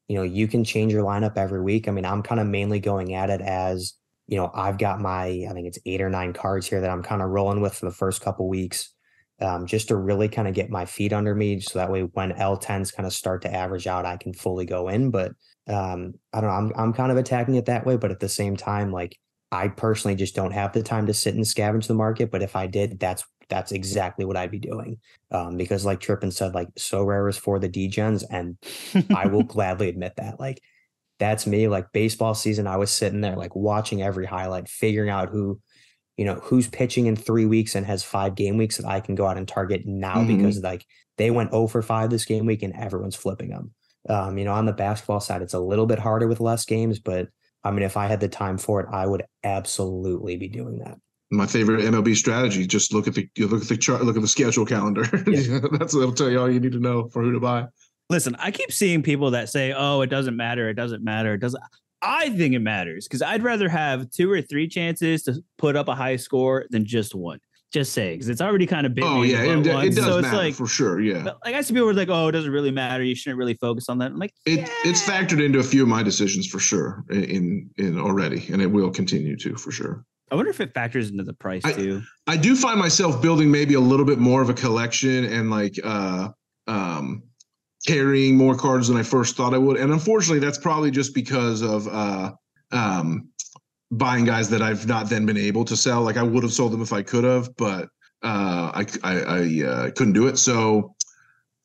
you 0.07 0.15
know, 0.15 0.23
you 0.23 0.47
can 0.47 0.63
change 0.63 0.91
your 0.93 1.03
lineup 1.03 1.37
every 1.37 1.61
week. 1.61 1.87
I 1.87 1.91
mean, 1.91 2.05
I'm 2.05 2.23
kind 2.23 2.41
of 2.41 2.47
mainly 2.47 2.79
going 2.79 3.13
at 3.13 3.29
it 3.29 3.41
as, 3.41 3.93
you 4.27 4.37
know, 4.37 4.51
I've 4.53 4.77
got 4.77 4.99
my, 4.99 5.45
I 5.49 5.53
think 5.53 5.67
it's 5.67 5.79
eight 5.85 6.01
or 6.01 6.09
nine 6.09 6.33
cards 6.33 6.67
here 6.67 6.81
that 6.81 6.89
I'm 6.89 7.03
kind 7.03 7.21
of 7.21 7.29
rolling 7.29 7.61
with 7.61 7.75
for 7.75 7.85
the 7.85 7.93
first 7.93 8.21
couple 8.21 8.47
weeks. 8.47 8.93
Um, 9.39 9.65
just 9.65 9.87
to 9.87 9.95
really 9.95 10.29
kind 10.29 10.47
of 10.47 10.53
get 10.53 10.69
my 10.69 10.85
feet 10.85 11.13
under 11.13 11.33
me, 11.33 11.61
so 11.61 11.79
that 11.79 11.91
way 11.91 12.01
when 12.01 12.31
L10s 12.33 12.95
kind 12.95 13.07
of 13.07 13.13
start 13.13 13.41
to 13.41 13.51
average 13.51 13.87
out, 13.87 14.05
I 14.05 14.17
can 14.17 14.33
fully 14.33 14.67
go 14.67 14.87
in. 14.87 15.09
But 15.09 15.31
um 15.67 16.13
i 16.33 16.41
don't 16.41 16.49
know 16.49 16.55
i'm 16.55 16.73
i'm 16.75 16.93
kind 16.93 17.11
of 17.11 17.17
attacking 17.17 17.55
it 17.55 17.65
that 17.65 17.85
way 17.85 17.97
but 17.97 18.11
at 18.11 18.19
the 18.19 18.29
same 18.29 18.55
time 18.55 18.91
like 18.91 19.17
i 19.51 19.67
personally 19.67 20.15
just 20.15 20.35
don't 20.35 20.51
have 20.51 20.73
the 20.73 20.81
time 20.81 21.05
to 21.05 21.13
sit 21.13 21.35
and 21.35 21.43
scavenge 21.43 21.87
the 21.87 21.93
market 21.93 22.31
but 22.31 22.41
if 22.41 22.55
i 22.55 22.65
did 22.65 22.99
that's 22.99 23.23
that's 23.51 23.71
exactly 23.71 24.25
what 24.25 24.35
i'd 24.37 24.49
be 24.49 24.57
doing 24.59 24.97
um 25.29 25.57
because 25.57 25.85
like 25.85 25.99
trippin 25.99 26.31
said 26.31 26.55
like 26.55 26.73
Sorare 26.75 27.29
is 27.29 27.37
for 27.37 27.59
the 27.59 27.69
degens 27.69 28.23
and 28.31 28.57
i 29.15 29.27
will 29.27 29.43
gladly 29.55 29.89
admit 29.89 30.13
that 30.17 30.39
like 30.39 30.59
that's 31.19 31.45
me 31.45 31.67
like 31.67 31.91
baseball 31.91 32.33
season 32.33 32.65
i 32.65 32.77
was 32.77 32.89
sitting 32.89 33.21
there 33.21 33.35
like 33.35 33.55
watching 33.55 34.01
every 34.01 34.25
highlight 34.25 34.67
figuring 34.67 35.11
out 35.11 35.29
who 35.29 35.59
you 36.17 36.25
know 36.25 36.39
who's 36.41 36.67
pitching 36.67 37.05
in 37.05 37.15
three 37.15 37.45
weeks 37.45 37.75
and 37.75 37.85
has 37.85 38.03
five 38.03 38.33
game 38.33 38.57
weeks 38.57 38.77
that 38.77 38.87
i 38.87 38.99
can 38.99 39.13
go 39.13 39.27
out 39.27 39.37
and 39.37 39.47
target 39.47 39.85
now 39.85 40.15
Mhm. 40.15 40.37
because 40.37 40.59
like 40.61 40.83
they 41.17 41.29
went 41.29 41.51
0 41.51 41.67
for 41.67 41.83
5 41.83 42.09
this 42.09 42.25
game 42.25 42.47
week 42.47 42.63
and 42.63 42.73
everyone's 42.75 43.15
flipping 43.15 43.49
them 43.49 43.73
um, 44.09 44.35
you 44.39 44.45
know, 44.45 44.53
on 44.53 44.65
the 44.65 44.73
basketball 44.73 45.19
side, 45.19 45.43
it's 45.43 45.53
a 45.53 45.59
little 45.59 45.85
bit 45.85 45.99
harder 45.99 46.27
with 46.27 46.39
less 46.39 46.65
games, 46.65 46.97
but 46.97 47.29
I 47.63 47.69
mean, 47.69 47.83
if 47.83 47.97
I 47.97 48.07
had 48.07 48.19
the 48.19 48.27
time 48.27 48.57
for 48.57 48.81
it, 48.81 48.87
I 48.91 49.05
would 49.05 49.21
absolutely 49.43 50.37
be 50.37 50.47
doing 50.47 50.79
that. 50.79 50.97
My 51.31 51.47
favorite 51.47 51.81
MLB 51.81 52.15
strategy: 52.15 52.67
just 52.67 52.93
look 52.93 53.07
at 53.07 53.13
the, 53.13 53.27
you 53.35 53.47
look 53.47 53.61
at 53.61 53.69
the 53.69 53.77
chart, 53.77 54.03
look 54.03 54.15
at 54.15 54.21
the 54.21 54.27
schedule 54.27 54.65
calendar. 54.65 55.03
Yeah. 55.31 55.59
That's 55.71 55.93
that'll 55.93 56.11
tell 56.11 56.29
you 56.29 56.39
all 56.39 56.51
you 56.51 56.59
need 56.59 56.73
to 56.73 56.79
know 56.79 57.07
for 57.09 57.21
who 57.23 57.31
to 57.31 57.39
buy. 57.39 57.67
Listen, 58.09 58.35
I 58.37 58.51
keep 58.51 58.71
seeing 58.71 59.01
people 59.01 59.31
that 59.31 59.49
say, 59.49 59.73
"Oh, 59.75 60.01
it 60.01 60.07
doesn't 60.07 60.35
matter. 60.35 60.69
It 60.69 60.73
doesn't 60.73 61.03
matter. 61.03 61.33
It 61.33 61.39
doesn't." 61.39 61.61
I 62.01 62.29
think 62.29 62.53
it 62.53 62.59
matters 62.59 63.07
because 63.07 63.21
I'd 63.21 63.43
rather 63.43 63.69
have 63.69 64.09
two 64.09 64.29
or 64.31 64.41
three 64.41 64.67
chances 64.67 65.23
to 65.23 65.43
put 65.57 65.75
up 65.75 65.87
a 65.87 65.95
high 65.95 66.15
score 66.15 66.65
than 66.69 66.85
just 66.85 67.15
one. 67.15 67.39
Just 67.71 67.93
saying, 67.93 68.15
because 68.15 68.27
it's 68.27 68.41
already 68.41 68.65
kind 68.65 68.85
of 68.85 68.93
big. 68.93 69.05
Oh 69.05 69.21
yeah, 69.21 69.43
it, 69.43 69.65
it 69.65 69.95
does 69.95 70.03
so 70.03 70.17
it's 70.17 70.23
matter 70.23 70.35
like, 70.37 70.53
for 70.55 70.67
sure. 70.67 70.99
Yeah. 70.99 71.31
like 71.45 71.55
I 71.55 71.61
see 71.61 71.73
people 71.73 71.87
were 71.87 71.93
like, 71.93 72.09
"Oh, 72.09 72.27
it 72.27 72.33
doesn't 72.33 72.51
really 72.51 72.71
matter. 72.71 73.01
You 73.01 73.15
shouldn't 73.15 73.39
really 73.39 73.53
focus 73.53 73.87
on 73.87 73.99
that." 73.99 74.11
I'm 74.11 74.19
like, 74.19 74.33
It 74.45 74.69
it's 74.83 75.01
factored 75.01 75.41
into 75.43 75.59
a 75.59 75.63
few 75.63 75.83
of 75.83 75.87
my 75.87 76.03
decisions 76.03 76.47
for 76.47 76.59
sure 76.59 77.05
in 77.09 77.69
in 77.77 77.97
already, 77.97 78.45
and 78.51 78.61
it 78.61 78.67
will 78.67 78.91
continue 78.91 79.37
to 79.37 79.55
for 79.55 79.71
sure. 79.71 80.03
I 80.31 80.35
wonder 80.35 80.49
if 80.49 80.61
it 80.61 80.73
factors 80.73 81.09
into 81.09 81.23
the 81.23 81.33
price 81.33 81.61
I- 81.65 81.73
too. 81.73 82.01
I 82.25 82.37
do 82.37 82.55
find 82.55 82.79
myself 82.79 83.21
building 83.21 83.51
maybe 83.51 83.73
a 83.73 83.79
little 83.79 84.05
bit 84.05 84.17
more 84.17 84.41
of 84.41 84.49
a 84.49 84.53
collection 84.53 85.25
and 85.25 85.49
like 85.49 85.77
uh 85.83 86.29
um 86.67 87.23
carrying 87.85 88.37
more 88.37 88.55
cards 88.55 88.87
than 88.87 88.95
I 88.95 89.03
first 89.03 89.35
thought 89.35 89.53
I 89.53 89.57
would. 89.57 89.77
And 89.77 89.91
unfortunately 89.91 90.39
that's 90.39 90.57
probably 90.57 90.91
just 90.91 91.13
because 91.13 91.61
of 91.61 91.87
uh 91.87 92.31
um 92.71 93.27
buying 93.91 94.23
guys 94.23 94.49
that 94.49 94.61
I've 94.61 94.87
not 94.87 95.09
then 95.09 95.25
been 95.25 95.37
able 95.37 95.65
to 95.65 95.75
sell. 95.75 96.01
Like 96.01 96.15
I 96.15 96.23
would 96.23 96.43
have 96.43 96.53
sold 96.53 96.71
them 96.71 96.81
if 96.81 96.93
I 96.93 97.01
could 97.01 97.25
have, 97.25 97.53
but 97.57 97.89
uh 98.23 98.71
I 98.73 98.85
I, 99.03 99.19
I 99.19 99.67
uh, 99.67 99.91
couldn't 99.91 100.13
do 100.13 100.27
it. 100.27 100.37
So 100.37 100.95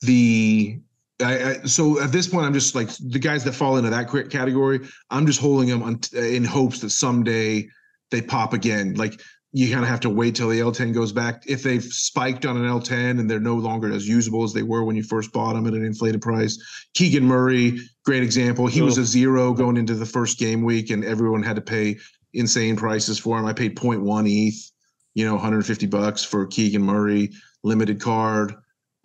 the 0.01 0.79
I, 1.23 1.49
I, 1.49 1.53
so 1.63 1.99
at 1.99 2.11
this 2.11 2.27
point, 2.27 2.45
I'm 2.45 2.53
just 2.53 2.75
like 2.75 2.89
the 2.99 3.17
guys 3.17 3.43
that 3.45 3.53
fall 3.53 3.77
into 3.77 3.89
that 3.89 4.29
category. 4.29 4.81
I'm 5.09 5.25
just 5.25 5.39
holding 5.39 5.67
them 5.67 5.81
on, 5.81 5.99
in 6.13 6.43
hopes 6.43 6.79
that 6.81 6.91
someday 6.91 7.67
they 8.11 8.21
pop 8.21 8.53
again. 8.53 8.93
Like 8.95 9.21
you 9.53 9.71
kind 9.71 9.83
of 9.83 9.89
have 9.89 10.01
to 10.01 10.09
wait 10.09 10.35
till 10.35 10.49
the 10.49 10.59
L10 10.59 10.93
goes 10.93 11.11
back. 11.11 11.43
If 11.47 11.63
they've 11.63 11.83
spiked 11.83 12.45
on 12.45 12.57
an 12.57 12.63
L10 12.63 13.19
and 13.19 13.29
they're 13.29 13.39
no 13.39 13.55
longer 13.55 13.91
as 13.91 14.07
usable 14.07 14.43
as 14.43 14.53
they 14.53 14.63
were 14.63 14.83
when 14.83 14.95
you 14.95 15.03
first 15.03 15.31
bought 15.31 15.53
them 15.53 15.65
at 15.67 15.73
an 15.73 15.85
inflated 15.85 16.21
price. 16.21 16.57
Keegan 16.93 17.23
Murray, 17.23 17.79
great 18.05 18.23
example. 18.23 18.67
He 18.67 18.81
was 18.81 18.97
a 18.97 19.05
zero 19.05 19.53
going 19.53 19.77
into 19.77 19.95
the 19.95 20.05
first 20.05 20.37
game 20.37 20.63
week, 20.63 20.89
and 20.89 21.03
everyone 21.03 21.43
had 21.43 21.55
to 21.55 21.61
pay 21.61 21.97
insane 22.33 22.75
prices 22.75 23.17
for 23.17 23.39
him. 23.39 23.45
I 23.45 23.53
paid 23.53 23.75
0.1 23.75 24.27
ETH, 24.27 24.71
you 25.15 25.25
know, 25.25 25.33
150 25.33 25.87
bucks 25.87 26.23
for 26.23 26.45
Keegan 26.45 26.83
Murray, 26.83 27.31
limited 27.63 28.01
card. 28.01 28.53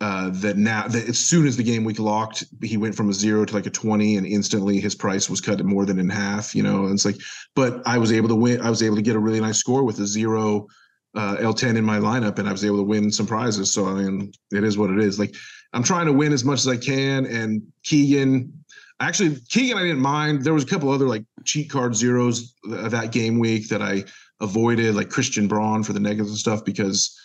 Uh, 0.03 0.29
that 0.33 0.57
now 0.57 0.85
that 0.85 1.07
as 1.07 1.17
soon 1.17 1.47
as 1.47 1.55
the 1.55 1.63
game 1.63 1.85
week 1.85 1.97
locked, 1.97 2.43
he 2.61 2.75
went 2.75 2.93
from 2.93 3.09
a 3.09 3.13
zero 3.13 3.45
to 3.45 3.53
like 3.53 3.67
a 3.67 3.69
20 3.69 4.17
and 4.17 4.27
instantly 4.27 4.77
his 4.77 4.93
price 4.93 5.29
was 5.29 5.39
cut 5.39 5.63
more 5.63 5.85
than 5.85 5.97
in 5.97 6.09
half, 6.09 6.53
you 6.53 6.61
know, 6.61 6.83
and 6.83 6.95
it's 6.95 7.05
like, 7.05 7.15
but 7.55 7.81
I 7.85 7.97
was 7.97 8.11
able 8.11 8.27
to 8.27 8.35
win. 8.35 8.59
I 8.59 8.69
was 8.69 8.83
able 8.83 8.97
to 8.97 9.01
get 9.01 9.15
a 9.15 9.19
really 9.19 9.39
nice 9.39 9.59
score 9.59 9.85
with 9.85 9.99
a 9.99 10.05
zero 10.05 10.67
uh, 11.15 11.37
L10 11.37 11.77
in 11.77 11.85
my 11.85 11.99
lineup 11.99 12.37
and 12.37 12.49
I 12.49 12.51
was 12.51 12.65
able 12.65 12.79
to 12.79 12.83
win 12.83 13.13
some 13.13 13.25
prizes. 13.25 13.71
So, 13.71 13.87
I 13.87 13.93
mean, 13.93 14.33
it 14.51 14.65
is 14.65 14.77
what 14.77 14.89
it 14.89 14.99
is. 14.99 15.19
Like 15.19 15.35
I'm 15.71 15.83
trying 15.83 16.07
to 16.07 16.11
win 16.11 16.33
as 16.33 16.43
much 16.43 16.59
as 16.59 16.67
I 16.67 16.75
can. 16.75 17.25
And 17.25 17.61
Keegan, 17.85 18.51
actually 18.99 19.37
Keegan, 19.47 19.77
I 19.77 19.83
didn't 19.83 20.01
mind. 20.01 20.43
There 20.43 20.53
was 20.53 20.65
a 20.65 20.67
couple 20.67 20.91
other 20.91 21.07
like 21.07 21.23
cheat 21.45 21.69
card 21.69 21.95
zeros 21.95 22.55
th- 22.65 22.91
that 22.91 23.13
game 23.13 23.39
week 23.39 23.69
that 23.69 23.81
I 23.81 24.03
avoided 24.41 24.95
like 24.95 25.09
Christian 25.09 25.47
Braun 25.47 25.81
for 25.81 25.93
the 25.93 26.01
negative 26.01 26.35
stuff 26.35 26.65
because 26.65 27.17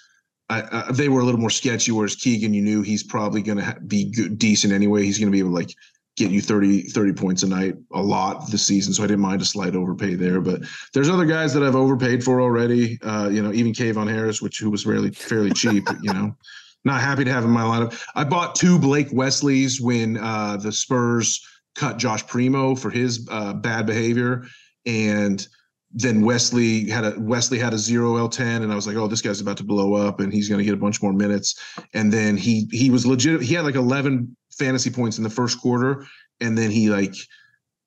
I, 0.51 0.63
uh, 0.63 0.93
they 0.93 1.09
were 1.09 1.21
a 1.21 1.25
little 1.25 1.41
more 1.41 1.51
sketchy. 1.51 1.93
Whereas 1.93 2.17
Keegan, 2.17 2.55
you 2.55 2.63
knew 2.63 2.83
he's 2.83 3.03
probably 3.03 3.43
going 3.43 3.59
to 3.59 3.65
ha- 3.65 3.79
be 3.87 4.11
good, 4.11 4.39
decent 4.39 4.73
anyway. 4.73 5.05
He's 5.05 5.19
going 5.19 5.29
to 5.29 5.33
be 5.33 5.41
able 5.41 5.51
to 5.51 5.57
like 5.57 5.75
get 6.17 6.31
you 6.31 6.41
30, 6.41 6.83
30 6.83 7.13
points 7.13 7.43
a 7.43 7.49
night 7.49 7.77
a 7.93 8.03
lot 8.03 8.51
this 8.51 8.67
season. 8.67 8.93
So 8.93 9.05
I 9.05 9.07
didn't 9.07 9.21
mind 9.21 9.43
a 9.43 9.45
slight 9.45 9.77
overpay 9.77 10.15
there. 10.15 10.41
But 10.41 10.63
there's 10.95 11.09
other 11.09 11.27
guys 11.27 11.53
that 11.55 11.63
I've 11.63 11.77
overpaid 11.77 12.25
for 12.25 12.41
already. 12.41 12.99
Uh, 13.03 13.29
you 13.31 13.43
know, 13.43 13.53
even 13.53 13.73
Kevon 13.73 14.09
Harris, 14.11 14.43
which 14.43 14.59
who 14.59 14.71
was 14.71 14.85
fairly 14.85 15.11
fairly 15.11 15.53
cheap. 15.53 15.87
you 16.03 16.13
know, 16.13 16.35
not 16.85 17.01
happy 17.01 17.25
to 17.25 17.33
have 17.33 17.45
in 17.45 17.51
my 17.51 17.63
lineup. 17.63 18.01
I 18.15 18.25
bought 18.25 18.55
two 18.55 18.79
Blake 18.79 19.09
Wesleys 19.13 19.81
when 19.81 20.17
uh, 20.19 20.57
the 20.57 20.73
Spurs 20.73 21.47
cut 21.75 21.99
Josh 21.99 22.27
Primo 22.27 22.75
for 22.75 22.91
his 22.91 23.27
uh, 23.31 23.53
bad 23.53 23.87
behavior 23.87 24.45
and 24.87 25.47
then 25.93 26.21
Wesley 26.21 26.89
had 26.89 27.05
a 27.05 27.15
Wesley 27.19 27.59
had 27.59 27.73
a 27.73 27.79
zero 27.79 28.15
L10, 28.15 28.63
and 28.63 28.71
I 28.71 28.75
was 28.75 28.87
like, 28.87 28.97
oh, 28.97 29.09
this 29.09 29.23
guy's 29.23 29.41
about 29.41 29.57
to 29.57 29.65
blow 29.65 29.95
up, 29.95 30.21
and 30.21 30.33
he's 30.33 30.49
going 30.49 30.59
to 30.59 30.65
get 30.65 30.75
a 30.75 30.79
bunch 30.79 31.03
more 31.03 31.13
minutes. 31.13 31.59
And 31.95 32.13
then 32.13 32.37
he 32.37 32.69
he 32.71 32.91
was 32.91 33.07
legit. 33.07 33.41
He 33.41 33.55
had 33.55 33.65
like 33.65 33.75
11 33.75 34.37
fantasy 34.59 34.91
points 34.91 35.19
in 35.19 35.25
the 35.25 35.31
first 35.31 35.61
quarter, 35.61 36.07
and 36.41 36.59
then 36.59 36.71
he 36.71 36.91
like 36.91 37.15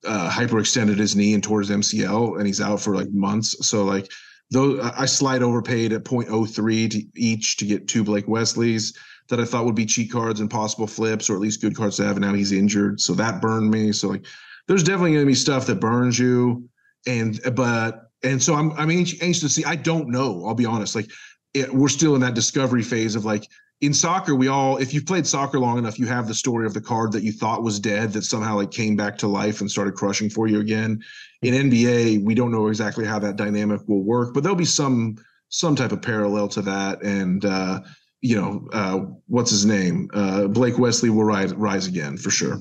uh, 0.05 0.29
hyperextended 0.29 0.97
his 0.97 1.15
knee 1.15 1.33
and 1.33 1.43
tore 1.43 1.59
his 1.59 1.69
MCL, 1.69 2.37
and 2.37 2.47
he's 2.47 2.61
out 2.61 2.81
for 2.81 2.95
like 2.95 3.09
months. 3.11 3.67
So 3.67 3.83
like 3.83 4.11
though 4.49 4.81
I 4.81 5.05
slide 5.05 5.43
overpaid 5.43 5.93
at 5.93 6.03
0.03 6.03 6.91
to 6.91 7.03
each 7.15 7.57
to 7.57 7.65
get 7.65 7.87
two 7.87 8.03
Blake 8.03 8.27
Wesleys 8.27 8.97
that 9.29 9.39
I 9.39 9.45
thought 9.45 9.65
would 9.65 9.75
be 9.75 9.85
cheat 9.85 10.11
cards 10.11 10.41
and 10.41 10.49
possible 10.49 10.87
flips 10.87 11.29
or 11.29 11.35
at 11.35 11.39
least 11.39 11.61
good 11.61 11.75
cards 11.75 11.97
to 11.97 12.03
have. 12.03 12.17
And 12.17 12.25
now 12.25 12.33
he's 12.33 12.51
injured. 12.51 12.99
So 12.99 13.13
that 13.13 13.41
burned 13.41 13.71
me. 13.71 13.91
So 13.91 14.09
like 14.09 14.25
there's 14.67 14.83
definitely 14.83 15.13
gonna 15.13 15.25
be 15.25 15.35
stuff 15.35 15.67
that 15.67 15.79
burns 15.79 16.19
you. 16.19 16.69
And 17.07 17.39
but 17.55 18.11
and 18.23 18.41
so 18.41 18.55
I'm 18.55 18.71
I'm 18.73 18.89
anxious 18.89 19.39
to 19.39 19.49
see. 19.49 19.63
I 19.65 19.75
don't 19.75 20.09
know. 20.09 20.45
I'll 20.45 20.53
be 20.55 20.65
honest. 20.65 20.95
Like 20.95 21.09
it, 21.53 21.73
we're 21.73 21.89
still 21.89 22.15
in 22.15 22.21
that 22.21 22.33
discovery 22.33 22.83
phase 22.83 23.15
of 23.15 23.25
like 23.25 23.47
in 23.81 23.93
soccer, 23.95 24.35
we 24.35 24.47
all, 24.47 24.77
if 24.77 24.93
you've 24.93 25.07
played 25.07 25.25
soccer 25.25 25.59
long 25.59 25.79
enough, 25.79 25.97
you 25.97 26.05
have 26.05 26.27
the 26.27 26.35
story 26.35 26.67
of 26.67 26.73
the 26.73 26.81
card 26.81 27.11
that 27.11 27.23
you 27.23 27.31
thought 27.31 27.63
was 27.63 27.79
dead 27.79 28.13
that 28.13 28.21
somehow 28.21 28.55
like 28.55 28.69
came 28.69 28.95
back 28.95 29.17
to 29.17 29.27
life 29.27 29.59
and 29.59 29.69
started 29.69 29.95
crushing 29.95 30.29
for 30.29 30.47
you 30.47 30.59
again. 30.59 31.01
In 31.41 31.69
NBA, 31.69 32.23
we 32.23 32.35
don't 32.35 32.51
know 32.51 32.67
exactly 32.67 33.05
how 33.05 33.17
that 33.19 33.37
dynamic 33.37 33.81
will 33.87 34.03
work, 34.03 34.33
but 34.33 34.43
there'll 34.43 34.55
be 34.55 34.65
some 34.65 35.17
some 35.49 35.75
type 35.75 35.91
of 35.91 36.01
parallel 36.01 36.47
to 36.49 36.61
that. 36.61 37.01
And 37.01 37.43
uh, 37.43 37.81
you 38.21 38.35
know, 38.35 38.67
uh, 38.71 38.99
what's 39.27 39.49
his 39.49 39.65
name? 39.65 40.09
Uh, 40.13 40.47
Blake 40.47 40.77
Wesley 40.77 41.09
will 41.09 41.23
rise 41.23 41.53
rise 41.55 41.87
again 41.87 42.17
for 42.17 42.29
sure. 42.29 42.59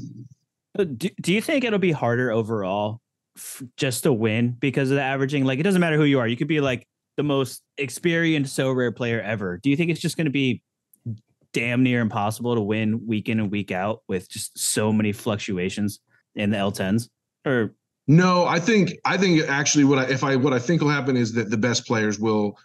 Do, 0.75 1.11
do 1.21 1.35
you 1.35 1.43
think 1.43 1.65
it'll 1.65 1.79
be 1.79 1.93
harder 1.93 2.31
overall 2.31 3.03
f- 3.37 3.63
just 3.77 4.05
to 4.05 4.13
win 4.13 4.57
because 4.59 4.91
of 4.91 4.97
the 4.97 5.03
averaging? 5.03 5.45
Like, 5.45 5.59
it 5.59 5.63
doesn't 5.63 5.81
matter 5.81 5.97
who 5.97 6.05
you 6.05 6.19
are. 6.19 6.29
You 6.29 6.37
could 6.37 6.49
be 6.49 6.61
like 6.61 6.87
the 7.17 7.23
most 7.23 7.63
experienced 7.79 8.59
Sorare 8.59 8.95
player 8.95 9.21
ever. 9.21 9.59
Do 9.59 9.71
you 9.71 9.77
think 9.77 9.91
it's 9.91 10.01
just 10.01 10.17
going 10.17 10.27
to 10.27 10.31
be 10.31 10.63
damn 11.53 11.83
near 11.83 12.01
impossible 12.01 12.55
to 12.55 12.61
win 12.61 13.07
week 13.07 13.29
in 13.29 13.41
and 13.41 13.51
week 13.51 13.73
out 13.73 14.03
with 14.09 14.29
just 14.29 14.59
so 14.59 14.93
many 14.93 15.13
fluctuations 15.13 16.01
in 16.35 16.51
the 16.51 16.57
L10s? 16.57 17.09
Or 17.45 17.75
no, 18.07 18.45
I 18.45 18.59
think 18.59 18.93
I 19.05 19.17
think 19.17 19.49
actually 19.49 19.85
what 19.85 19.99
I 19.99 20.05
if 20.05 20.25
I 20.25 20.37
what 20.37 20.53
I 20.53 20.59
think 20.59 20.83
will 20.83 20.89
happen 20.89 21.17
is 21.17 21.33
that 21.35 21.51
the 21.51 21.57
best 21.57 21.87
players 21.87 22.19
will 22.19 22.59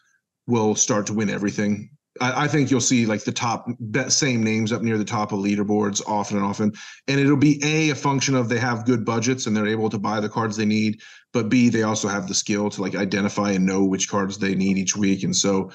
will 0.48 0.76
start 0.76 1.06
to 1.08 1.14
win 1.14 1.30
everything. 1.30 1.90
I, 2.22 2.46
I 2.46 2.48
think 2.48 2.72
you'll 2.72 2.82
see 2.82 3.06
like 3.06 3.24
the 3.24 3.32
top 3.32 3.68
same 4.08 4.44
names 4.44 4.72
up 4.72 4.82
near 4.82 4.98
the 4.98 5.06
top 5.06 5.32
of 5.32 5.40
leaderboards 5.40 6.02
often 6.08 6.38
and 6.38 6.46
often, 6.46 6.74
and 7.08 7.20
it'll 7.20 7.36
be 7.36 7.60
a 7.64 7.90
a 7.90 7.96
function 7.96 8.36
of 8.36 8.50
they 8.50 8.60
have 8.60 8.86
good 8.86 9.06
budgets 9.06 9.48
and 9.48 9.56
they're 9.56 9.68
able 9.68 9.90
to 9.90 10.00
buy 10.00 10.20
the 10.20 10.30
cards 10.30 10.56
they 10.56 10.66
need, 10.66 11.02
but 11.34 11.50
b 11.50 11.70
they 11.70 11.84
also 11.84 12.08
have 12.08 12.28
the 12.28 12.34
skill 12.34 12.70
to 12.70 12.82
like 12.82 12.96
identify 12.96 13.52
and 13.52 13.66
know 13.66 13.84
which 13.84 14.10
cards 14.10 14.38
they 14.38 14.56
need 14.56 14.78
each 14.78 14.96
week, 14.96 15.24
and 15.24 15.36
so 15.36 15.72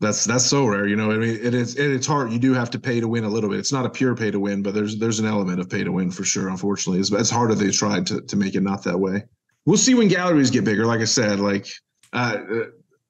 that's 0.00 0.24
that's 0.24 0.50
Sorare. 0.52 0.88
You 0.88 0.96
know, 0.96 1.10
I 1.10 1.16
mean, 1.16 1.38
it 1.42 1.54
is 1.54 1.76
it, 1.76 1.90
it's 1.90 2.06
hard. 2.06 2.32
You 2.32 2.38
do 2.38 2.54
have 2.54 2.70
to 2.70 2.78
pay 2.78 3.00
to 3.00 3.08
win 3.08 3.24
a 3.24 3.28
little 3.28 3.50
bit. 3.50 3.58
It's 3.58 3.72
not 3.72 3.86
a 3.86 3.90
pure 3.90 4.14
pay 4.14 4.30
to 4.30 4.40
win, 4.40 4.62
but 4.62 4.74
there's 4.74 4.98
there's 4.98 5.18
an 5.18 5.26
element 5.26 5.60
of 5.60 5.68
pay 5.68 5.84
to 5.84 5.92
win 5.92 6.10
for 6.10 6.24
sure. 6.24 6.48
Unfortunately, 6.48 7.00
it's, 7.00 7.10
it's 7.10 7.30
harder 7.30 7.54
they 7.54 7.70
tried 7.70 8.06
to 8.08 8.20
to 8.20 8.36
make 8.36 8.54
it 8.54 8.62
not 8.62 8.84
that 8.84 8.98
way. 8.98 9.24
We'll 9.66 9.76
see 9.76 9.94
when 9.94 10.08
galleries 10.08 10.50
get 10.50 10.64
bigger. 10.64 10.86
Like 10.86 11.00
I 11.00 11.04
said, 11.04 11.40
like 11.40 11.68
uh, 12.12 12.38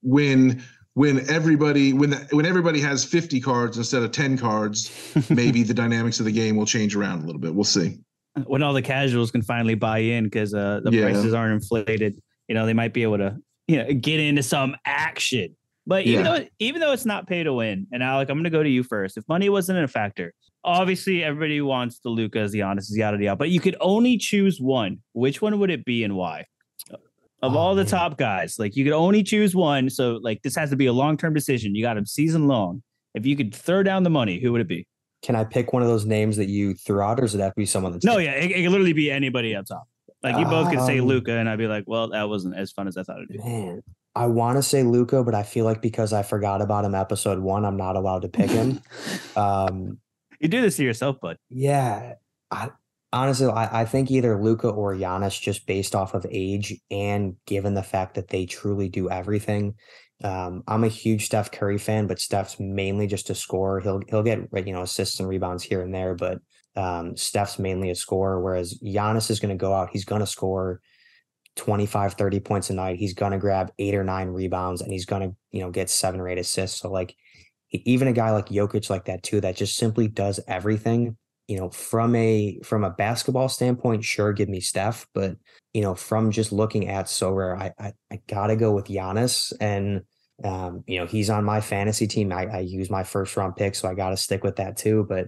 when 0.01 0.63
when 0.93 1.29
everybody 1.29 1.93
when 1.93 2.11
the, 2.11 2.27
when 2.31 2.45
everybody 2.45 2.81
has 2.81 3.03
50 3.03 3.39
cards 3.39 3.77
instead 3.77 4.03
of 4.03 4.11
10 4.11 4.37
cards, 4.37 4.91
maybe 5.29 5.63
the 5.63 5.73
dynamics 5.73 6.19
of 6.19 6.25
the 6.25 6.31
game 6.31 6.55
will 6.55 6.65
change 6.65 6.95
around 6.95 7.23
a 7.23 7.25
little 7.25 7.41
bit. 7.41 7.53
We'll 7.53 7.63
see. 7.63 7.99
When 8.45 8.63
all 8.63 8.73
the 8.73 8.81
casuals 8.81 9.31
can 9.31 9.41
finally 9.41 9.75
buy 9.75 9.99
in 9.99 10.25
because 10.25 10.53
uh, 10.53 10.81
the 10.83 10.91
yeah. 10.91 11.03
prices 11.03 11.33
aren't 11.33 11.53
inflated, 11.53 12.19
you 12.47 12.55
know, 12.55 12.65
they 12.65 12.73
might 12.73 12.93
be 12.93 13.03
able 13.03 13.17
to 13.17 13.37
you 13.67 13.77
know 13.77 13.93
get 13.93 14.19
into 14.19 14.43
some 14.43 14.75
action 14.85 15.55
but 15.89 16.05
even 16.05 16.23
yeah. 16.23 16.37
though 16.37 16.45
even 16.59 16.81
though 16.81 16.91
it's 16.91 17.07
not 17.07 17.27
pay 17.27 17.41
to 17.41 17.51
win, 17.51 17.87
and 17.91 18.03
Alec, 18.03 18.29
I'm 18.29 18.37
gonna 18.37 18.51
go 18.51 18.61
to 18.61 18.69
you 18.69 18.83
first. 18.83 19.17
If 19.17 19.27
money 19.27 19.49
wasn't 19.49 19.79
a 19.79 19.87
factor, 19.87 20.33
obviously 20.63 21.23
everybody 21.23 21.61
wants 21.61 21.99
the 22.03 22.09
Lukas, 22.09 22.51
the 22.51 22.59
Giannis, 22.59 22.85
yada 22.91 23.17
yada. 23.17 23.35
But 23.35 23.49
you 23.49 23.59
could 23.59 23.75
only 23.81 24.15
choose 24.15 24.61
one. 24.61 24.99
Which 25.13 25.41
one 25.41 25.57
would 25.57 25.71
it 25.71 25.85
be, 25.85 26.03
and 26.03 26.15
why? 26.15 26.45
Of 27.41 27.55
oh, 27.55 27.57
all 27.57 27.75
the 27.75 27.83
man. 27.83 27.91
top 27.91 28.17
guys, 28.17 28.59
like 28.59 28.75
you 28.75 28.83
could 28.83 28.93
only 28.93 29.23
choose 29.23 29.55
one. 29.55 29.89
So 29.89 30.19
like 30.21 30.41
this 30.41 30.55
has 30.55 30.69
to 30.71 30.75
be 30.75 30.87
a 30.87 30.93
long 30.93 31.15
term 31.15 31.33
decision. 31.33 31.73
You 31.73 31.83
got 31.83 31.93
them 31.93 32.05
season 32.05 32.47
long. 32.47 32.83
If 33.13 33.25
you 33.25 33.35
could 33.35 33.55
throw 33.55 33.81
down 33.81 34.03
the 34.03 34.09
money, 34.09 34.39
who 34.39 34.51
would 34.51 34.61
it 34.61 34.67
be? 34.67 34.85
Can 35.21 35.35
I 35.35 35.43
pick 35.43 35.73
one 35.73 35.81
of 35.81 35.87
those 35.87 36.05
names 36.05 36.37
that 36.37 36.47
you 36.47 36.73
threw 36.73 37.01
out, 37.01 37.19
or 37.19 37.23
does 37.23 37.35
it 37.35 37.41
have 37.41 37.53
to 37.53 37.59
be 37.59 37.65
someone 37.65 37.91
that's 37.91 38.05
no? 38.05 38.17
Yeah, 38.17 38.31
it, 38.31 38.51
it 38.51 38.63
could 38.63 38.71
literally 38.71 38.93
be 38.93 39.11
anybody 39.11 39.55
up 39.55 39.65
top. 39.65 39.87
Like 40.21 40.37
you 40.37 40.45
both 40.45 40.69
could 40.69 40.81
say 40.81 40.99
Luka, 40.99 41.31
and 41.31 41.47
I'd 41.47 41.57
be 41.57 41.67
like, 41.67 41.85
well, 41.87 42.09
that 42.09 42.27
wasn't 42.27 42.57
as 42.57 42.71
fun 42.71 42.87
as 42.87 42.97
I 42.97 43.03
thought 43.03 43.17
it'd 43.17 43.29
be. 43.29 43.37
Man, 43.37 43.81
I 44.15 44.25
want 44.25 44.57
to 44.57 44.63
say 44.63 44.83
Luka, 44.83 45.23
but 45.23 45.33
I 45.33 45.43
feel 45.43 45.63
like 45.63 45.81
because 45.81 46.11
I 46.11 46.23
forgot 46.23 46.61
about 46.61 46.83
him 46.83 46.93
episode 46.93 47.39
one, 47.39 47.63
I'm 47.63 47.77
not 47.77 47.95
allowed 47.95 48.23
to 48.23 48.27
pick 48.27 48.49
him. 48.49 48.81
um, 49.37 49.99
you 50.39 50.49
do 50.49 50.61
this 50.61 50.75
to 50.77 50.83
yourself, 50.83 51.21
bud. 51.21 51.37
Yeah, 51.49 52.15
I, 52.51 52.71
honestly, 53.11 53.47
I, 53.47 53.81
I 53.81 53.85
think 53.85 54.11
either 54.11 54.41
Luka 54.41 54.69
or 54.69 54.95
Giannis, 54.95 55.39
just 55.39 55.65
based 55.65 55.95
off 55.95 56.13
of 56.13 56.25
age 56.29 56.75
and 56.91 57.35
given 57.45 57.73
the 57.73 57.83
fact 57.83 58.15
that 58.15 58.29
they 58.29 58.45
truly 58.45 58.89
do 58.89 59.09
everything. 59.09 59.75
Um, 60.23 60.63
I'm 60.67 60.83
a 60.83 60.89
huge 60.89 61.25
Steph 61.25 61.51
Curry 61.51 61.77
fan, 61.77 62.07
but 62.07 62.19
Steph's 62.19 62.59
mainly 62.59 63.07
just 63.07 63.29
a 63.29 63.35
scorer. 63.35 63.79
He'll 63.79 64.01
he'll 64.09 64.23
get 64.23 64.47
you 64.65 64.73
know 64.73 64.81
assists 64.81 65.19
and 65.19 65.29
rebounds 65.29 65.63
here 65.63 65.81
and 65.81 65.93
there, 65.93 66.13
but 66.13 66.39
um, 66.75 67.15
Steph's 67.15 67.57
mainly 67.57 67.89
a 67.89 67.95
scorer. 67.95 68.41
Whereas 68.41 68.79
Giannis 68.83 69.29
is 69.31 69.39
going 69.39 69.57
to 69.57 69.61
go 69.61 69.73
out, 69.73 69.89
he's 69.91 70.05
going 70.05 70.21
to 70.21 70.27
score 70.27 70.81
25, 71.55 72.13
30 72.13 72.39
points 72.39 72.69
a 72.69 72.73
night. 72.73 72.97
He's 72.97 73.13
going 73.13 73.31
to 73.31 73.37
grab 73.37 73.71
eight 73.79 73.95
or 73.95 74.03
nine 74.03 74.29
rebounds 74.29 74.81
and 74.81 74.91
he's 74.91 75.05
going 75.05 75.21
to, 75.21 75.35
you 75.51 75.61
know, 75.61 75.71
get 75.71 75.89
seven 75.89 76.19
or 76.19 76.29
eight 76.29 76.37
assists. 76.37 76.79
So, 76.79 76.91
like, 76.91 77.15
even 77.71 78.07
a 78.07 78.13
guy 78.13 78.31
like 78.31 78.47
Jokic, 78.47 78.89
like 78.89 79.05
that, 79.05 79.23
too, 79.23 79.41
that 79.41 79.55
just 79.55 79.75
simply 79.75 80.07
does 80.07 80.39
everything. 80.47 81.17
You 81.49 81.57
know, 81.57 81.69
from 81.69 82.15
a 82.15 82.59
from 82.63 82.83
a 82.83 82.91
basketball 82.91 83.49
standpoint, 83.49 84.03
sure, 84.03 84.33
give 84.33 84.49
me 84.49 84.59
Steph, 84.59 85.07
but 85.13 85.35
you 85.73 85.81
know, 85.81 85.95
from 85.95 86.31
just 86.31 86.51
looking 86.51 86.87
at 86.87 87.07
Sorare, 87.07 87.57
I 87.57 87.73
I, 87.79 87.93
I 88.11 88.21
gotta 88.27 88.55
go 88.55 88.71
with 88.71 88.85
Giannis, 88.85 89.51
and 89.59 90.03
um, 90.43 90.83
you 90.87 90.99
know, 90.99 91.05
he's 91.05 91.29
on 91.29 91.43
my 91.43 91.61
fantasy 91.61 92.07
team. 92.07 92.31
I, 92.31 92.45
I 92.45 92.59
use 92.59 92.89
my 92.89 93.03
first 93.03 93.35
round 93.35 93.55
pick, 93.55 93.75
so 93.75 93.89
I 93.89 93.93
got 93.93 94.09
to 94.11 94.17
stick 94.17 94.43
with 94.43 94.57
that 94.57 94.77
too. 94.77 95.05
But 95.07 95.27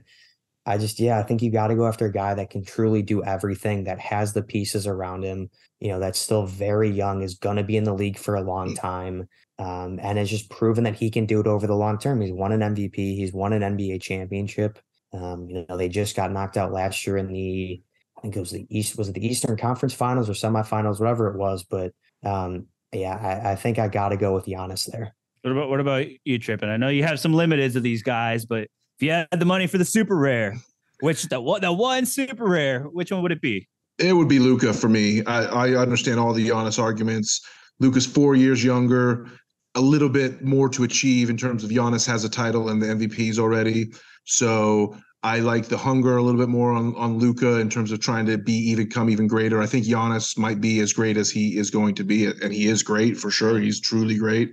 I 0.66 0.78
just, 0.78 1.00
yeah, 1.00 1.20
I 1.20 1.24
think 1.24 1.42
you 1.42 1.52
got 1.52 1.68
to 1.68 1.76
go 1.76 1.88
after 1.88 2.06
a 2.06 2.12
guy 2.12 2.34
that 2.36 2.50
can 2.50 2.64
truly 2.64 3.02
do 3.02 3.24
everything, 3.24 3.86
that 3.86 4.00
has 4.00 4.34
the 4.34 4.44
pieces 4.44 4.86
around 4.86 5.24
him, 5.24 5.50
you 5.80 5.90
know, 5.90 6.00
that's 6.00 6.20
still 6.20 6.46
very 6.46 6.90
young, 6.90 7.24
is 7.24 7.36
going 7.36 7.58
to 7.58 7.64
be 7.64 7.78
in 7.78 7.84
the 7.84 7.94
league 7.94 8.18
for 8.18 8.36
a 8.36 8.42
long 8.42 8.76
mm. 8.76 8.80
time, 8.80 9.28
um, 9.58 10.00
and 10.02 10.18
has 10.18 10.30
just 10.30 10.50
proven 10.50 10.84
that 10.84 10.96
he 10.96 11.10
can 11.10 11.26
do 11.26 11.40
it 11.40 11.48
over 11.48 11.66
the 11.66 11.76
long 11.76 11.98
term. 11.98 12.22
He's 12.22 12.32
won 12.32 12.52
an 12.52 12.76
MVP, 12.76 12.96
he's 12.96 13.34
won 13.34 13.54
an 13.54 13.64
NBA 13.64 14.02
championship. 14.02 14.80
Um, 15.14 15.48
you 15.50 15.66
know, 15.68 15.78
they 15.78 15.90
just 15.90 16.16
got 16.16 16.32
knocked 16.32 16.58
out 16.58 16.72
last 16.72 17.06
year 17.06 17.18
in 17.18 17.32
the, 17.32 17.82
I 18.18 18.22
think 18.22 18.36
it 18.36 18.40
was 18.40 18.52
the 18.52 18.66
East, 18.70 18.98
was 18.98 19.10
it 19.10 19.16
the 19.16 19.26
Eastern 19.26 19.58
Conference 19.58 19.94
Finals 19.94 20.30
or 20.30 20.34
semifinals, 20.34 21.00
whatever 21.00 21.28
it 21.28 21.38
was. 21.38 21.64
But 21.64 21.94
um, 22.24 22.68
yeah, 22.94 23.16
I, 23.16 23.52
I 23.52 23.56
think 23.56 23.80
I 23.80 23.88
got 23.88 24.10
to 24.10 24.18
go 24.18 24.34
with 24.34 24.46
Giannis 24.46 24.90
there. 24.92 25.16
What 25.42 25.52
about 25.52 25.70
what 25.70 25.80
about 25.80 26.06
you, 26.24 26.38
Trippin? 26.38 26.70
I 26.70 26.78
know 26.78 26.90
you 26.90 27.04
have 27.04 27.20
some 27.20 27.34
limiteds 27.34 27.76
of 27.76 27.84
these 27.84 28.04
guys, 28.04 28.46
but 28.46 28.64
if 28.64 28.70
you 29.00 29.12
had 29.12 29.28
the 29.32 29.46
money 29.46 29.66
for 29.66 29.80
the 29.80 29.86
super 29.86 30.16
rare, 30.16 30.56
which 31.00 31.24
the 31.24 31.42
what 31.42 31.62
the 31.62 31.74
one 31.74 32.06
super 32.06 32.48
rare, 32.48 32.82
which 32.84 33.12
one 33.12 33.24
would 33.24 33.32
it 33.32 33.42
be? 33.42 33.68
It 33.98 34.14
would 34.14 34.28
be 34.28 34.40
Luka 34.40 34.74
for 34.74 34.88
me. 34.88 35.24
I, 35.26 35.46
I 35.46 35.76
understand 35.76 36.20
all 36.20 36.34
the 36.34 36.50
Giannis 36.50 36.82
arguments. 36.82 37.42
Luka's 37.80 38.06
four 38.06 38.36
years 38.36 38.64
younger, 38.64 39.28
a 39.76 39.82
little 39.82 40.10
bit 40.10 40.44
more 40.44 40.70
to 40.70 40.84
achieve 40.84 41.30
in 41.30 41.38
terms 41.38 41.64
of 41.64 41.72
Giannis 41.72 42.06
has 42.08 42.24
a 42.24 42.30
title 42.30 42.70
and 42.70 42.82
the 42.82 42.88
MVPs 42.88 43.40
already. 43.40 43.92
So 44.26 44.96
I 45.24 45.40
like 45.40 45.68
the 45.68 45.78
hunger 45.78 46.18
a 46.18 46.22
little 46.22 46.40
bit 46.40 46.50
more 46.50 46.72
on 46.72 46.96
on 46.96 47.18
Luka 47.18 47.58
in 47.58 47.70
terms 47.70 47.92
of 47.92 48.00
trying 48.00 48.26
to 48.28 48.38
be 48.38 48.54
even 48.54 48.90
come 48.90 49.10
even 49.10 49.28
greater. 49.28 49.62
I 49.62 49.66
think 49.66 49.86
Giannis 49.86 50.38
might 50.38 50.62
be 50.62 50.80
as 50.80 50.94
great 50.94 51.18
as 51.18 51.30
he 51.30 51.58
is 51.58 51.70
going 51.70 51.96
to 51.96 52.04
be, 52.04 52.26
and 52.26 52.54
he 52.54 52.68
is 52.68 52.84
great 52.84 53.18
for 53.18 53.30
sure. 53.30 53.60
He's 53.60 53.80
truly 53.80 54.18
great. 54.18 54.52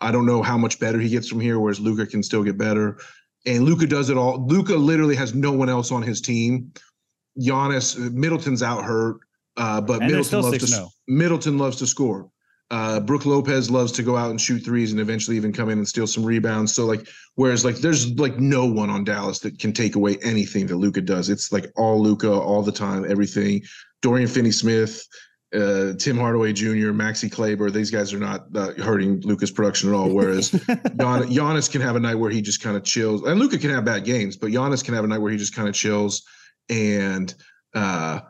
I 0.00 0.10
don't 0.10 0.26
know 0.26 0.42
how 0.42 0.56
much 0.56 0.80
better 0.80 0.98
he 0.98 1.10
gets 1.10 1.28
from 1.28 1.40
here, 1.40 1.58
whereas 1.60 1.78
Luka 1.78 2.06
can 2.06 2.22
still 2.22 2.42
get 2.42 2.56
better 2.56 2.98
and 3.46 3.64
Luka 3.64 3.86
does 3.86 4.10
it 4.10 4.16
all. 4.16 4.44
Luka 4.46 4.74
literally 4.74 5.16
has 5.16 5.34
no 5.34 5.52
one 5.52 5.68
else 5.68 5.90
on 5.92 6.02
his 6.02 6.20
team. 6.20 6.72
Giannis, 7.38 7.98
Middleton's 8.12 8.62
out 8.62 8.84
hurt, 8.84 9.20
uh, 9.56 9.80
but 9.80 10.02
and 10.02 10.10
Middleton 10.10 10.42
loves 10.42 10.70
to 10.70 10.88
Middleton 11.08 11.58
loves 11.58 11.76
to 11.76 11.86
score. 11.86 12.28
Uh, 12.70 13.00
Brook 13.00 13.26
Lopez 13.26 13.68
loves 13.70 13.90
to 13.92 14.02
go 14.02 14.16
out 14.16 14.30
and 14.30 14.40
shoot 14.40 14.60
threes 14.60 14.92
and 14.92 15.00
eventually 15.00 15.36
even 15.36 15.52
come 15.52 15.70
in 15.70 15.78
and 15.78 15.88
steal 15.88 16.06
some 16.06 16.24
rebounds. 16.24 16.72
So 16.72 16.86
like, 16.86 17.08
whereas 17.34 17.64
like 17.64 17.76
there's 17.76 18.12
like 18.18 18.38
no 18.38 18.64
one 18.64 18.90
on 18.90 19.02
Dallas 19.02 19.40
that 19.40 19.58
can 19.58 19.72
take 19.72 19.96
away 19.96 20.18
anything 20.22 20.66
that 20.68 20.76
Luka 20.76 21.00
does. 21.00 21.30
It's 21.30 21.50
like 21.50 21.72
all 21.76 22.00
Luka 22.00 22.30
all 22.30 22.62
the 22.62 22.72
time, 22.72 23.04
everything. 23.08 23.62
Dorian 24.02 24.28
Finney-Smith, 24.28 25.04
uh, 25.52 25.94
Tim 25.98 26.16
Hardaway 26.16 26.52
Jr., 26.52 26.92
Maxi 26.92 27.30
Kleber, 27.30 27.70
these 27.70 27.90
guys 27.90 28.14
are 28.14 28.18
not 28.18 28.46
uh, 28.54 28.72
hurting 28.74 29.20
Luka's 29.22 29.50
production 29.50 29.88
at 29.88 29.94
all. 29.96 30.08
Whereas 30.08 30.50
Gian, 30.50 31.24
Giannis 31.28 31.70
can 31.70 31.80
have 31.80 31.96
a 31.96 32.00
night 32.00 32.14
where 32.14 32.30
he 32.30 32.40
just 32.40 32.62
kind 32.62 32.76
of 32.76 32.84
chills, 32.84 33.22
and 33.22 33.38
Luka 33.40 33.58
can 33.58 33.70
have 33.70 33.84
bad 33.84 34.04
games, 34.04 34.36
but 34.36 34.50
Giannis 34.50 34.84
can 34.84 34.94
have 34.94 35.04
a 35.04 35.08
night 35.08 35.18
where 35.18 35.32
he 35.32 35.36
just 35.36 35.54
kind 35.54 35.68
of 35.68 35.74
chills 35.74 36.22
and 36.68 37.34
uh, 37.74 38.20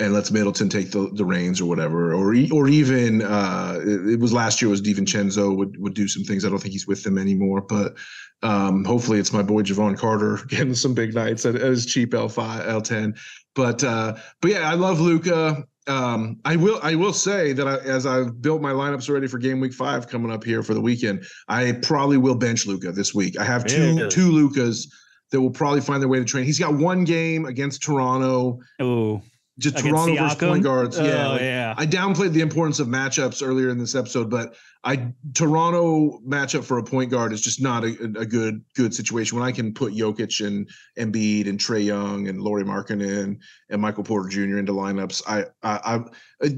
and 0.00 0.12
lets 0.12 0.30
Middleton 0.32 0.68
take 0.68 0.90
the, 0.90 1.08
the 1.14 1.24
reins 1.24 1.60
or 1.60 1.66
whatever, 1.66 2.12
or 2.14 2.34
or 2.52 2.68
even 2.68 3.22
uh, 3.22 3.78
it, 3.80 4.14
it, 4.14 4.20
was 4.20 4.32
last 4.32 4.60
year 4.60 4.68
was 4.68 4.82
DiVincenzo 4.82 5.56
would 5.56 5.78
would 5.78 5.94
do 5.94 6.08
some 6.08 6.24
things. 6.24 6.44
I 6.44 6.48
don't 6.48 6.58
think 6.58 6.72
he's 6.72 6.86
with 6.86 7.04
them 7.04 7.16
anymore, 7.18 7.60
but 7.60 7.94
um, 8.42 8.84
hopefully 8.84 9.18
it's 9.20 9.32
my 9.32 9.42
boy 9.42 9.62
Jevon 9.62 9.96
Carter 9.96 10.40
getting 10.48 10.74
some 10.74 10.94
big 10.94 11.14
nights 11.14 11.46
at, 11.46 11.54
his 11.54 11.86
cheap 11.86 12.12
L 12.14 12.28
five 12.28 12.66
L 12.66 12.80
ten. 12.80 13.14
But 13.54 13.84
uh, 13.84 14.16
but 14.40 14.50
yeah, 14.50 14.68
I 14.68 14.74
love 14.74 15.00
Luka. 15.00 15.64
um, 15.86 16.40
I 16.44 16.56
will 16.56 16.80
I 16.82 16.96
will 16.96 17.12
say 17.12 17.52
that 17.52 17.68
I, 17.68 17.76
as 17.78 18.04
I've 18.04 18.42
built 18.42 18.60
my 18.60 18.72
lineups 18.72 19.08
already 19.08 19.28
for 19.28 19.38
game 19.38 19.60
week 19.60 19.72
five 19.74 20.08
coming 20.08 20.32
up 20.32 20.42
here 20.42 20.64
for 20.64 20.74
the 20.74 20.80
weekend, 20.80 21.24
I 21.46 21.70
probably 21.82 22.16
will 22.16 22.34
bench 22.34 22.66
Luka 22.66 22.90
this 22.90 23.14
week. 23.14 23.38
I 23.38 23.44
have 23.44 23.64
two 23.64 23.94
Really? 23.96 24.10
two 24.10 24.32
Lukas 24.32 24.92
that 25.30 25.40
will 25.40 25.50
probably 25.50 25.80
find 25.80 26.02
their 26.02 26.08
way 26.08 26.18
to 26.18 26.24
train. 26.24 26.44
He's 26.44 26.58
got 26.58 26.74
one 26.74 27.04
game 27.04 27.44
against 27.46 27.82
Toronto, 27.82 28.58
Oh, 28.80 29.22
Toronto 29.60 30.16
versus 30.16 30.38
point 30.38 30.64
guards. 30.64 30.98
yeah, 30.98 31.26
Oh, 31.26 31.30
like, 31.32 31.40
yeah. 31.42 31.74
I 31.76 31.86
downplayed 31.86 32.32
the 32.32 32.40
importance 32.40 32.80
of 32.80 32.88
matchups 32.88 33.46
earlier 33.46 33.68
in 33.68 33.78
this 33.78 33.94
episode, 33.94 34.28
but 34.28 34.54
I 34.82 35.12
Toronto 35.34 36.20
matchup 36.26 36.64
for 36.64 36.78
a 36.78 36.82
point 36.82 37.10
guard 37.10 37.32
is 37.32 37.40
just 37.40 37.62
not 37.62 37.84
a, 37.84 37.94
a 38.18 38.26
good 38.26 38.62
good 38.74 38.94
situation. 38.94 39.38
When 39.38 39.46
I 39.46 39.52
can 39.52 39.72
put 39.72 39.94
Jokic 39.94 40.44
and 40.46 40.68
Embiid 40.98 41.48
and 41.48 41.58
Trae 41.58 41.84
Young 41.84 42.28
and 42.28 42.40
Lauri 42.40 42.64
Markkanen 42.64 43.38
and 43.70 43.82
Michael 43.82 44.04
Porter 44.04 44.28
Jr. 44.28 44.58
into 44.58 44.72
lineups, 44.72 45.22
I 45.26 45.44
I, 45.62 45.78
I 46.42 46.44
uh, 46.44 46.48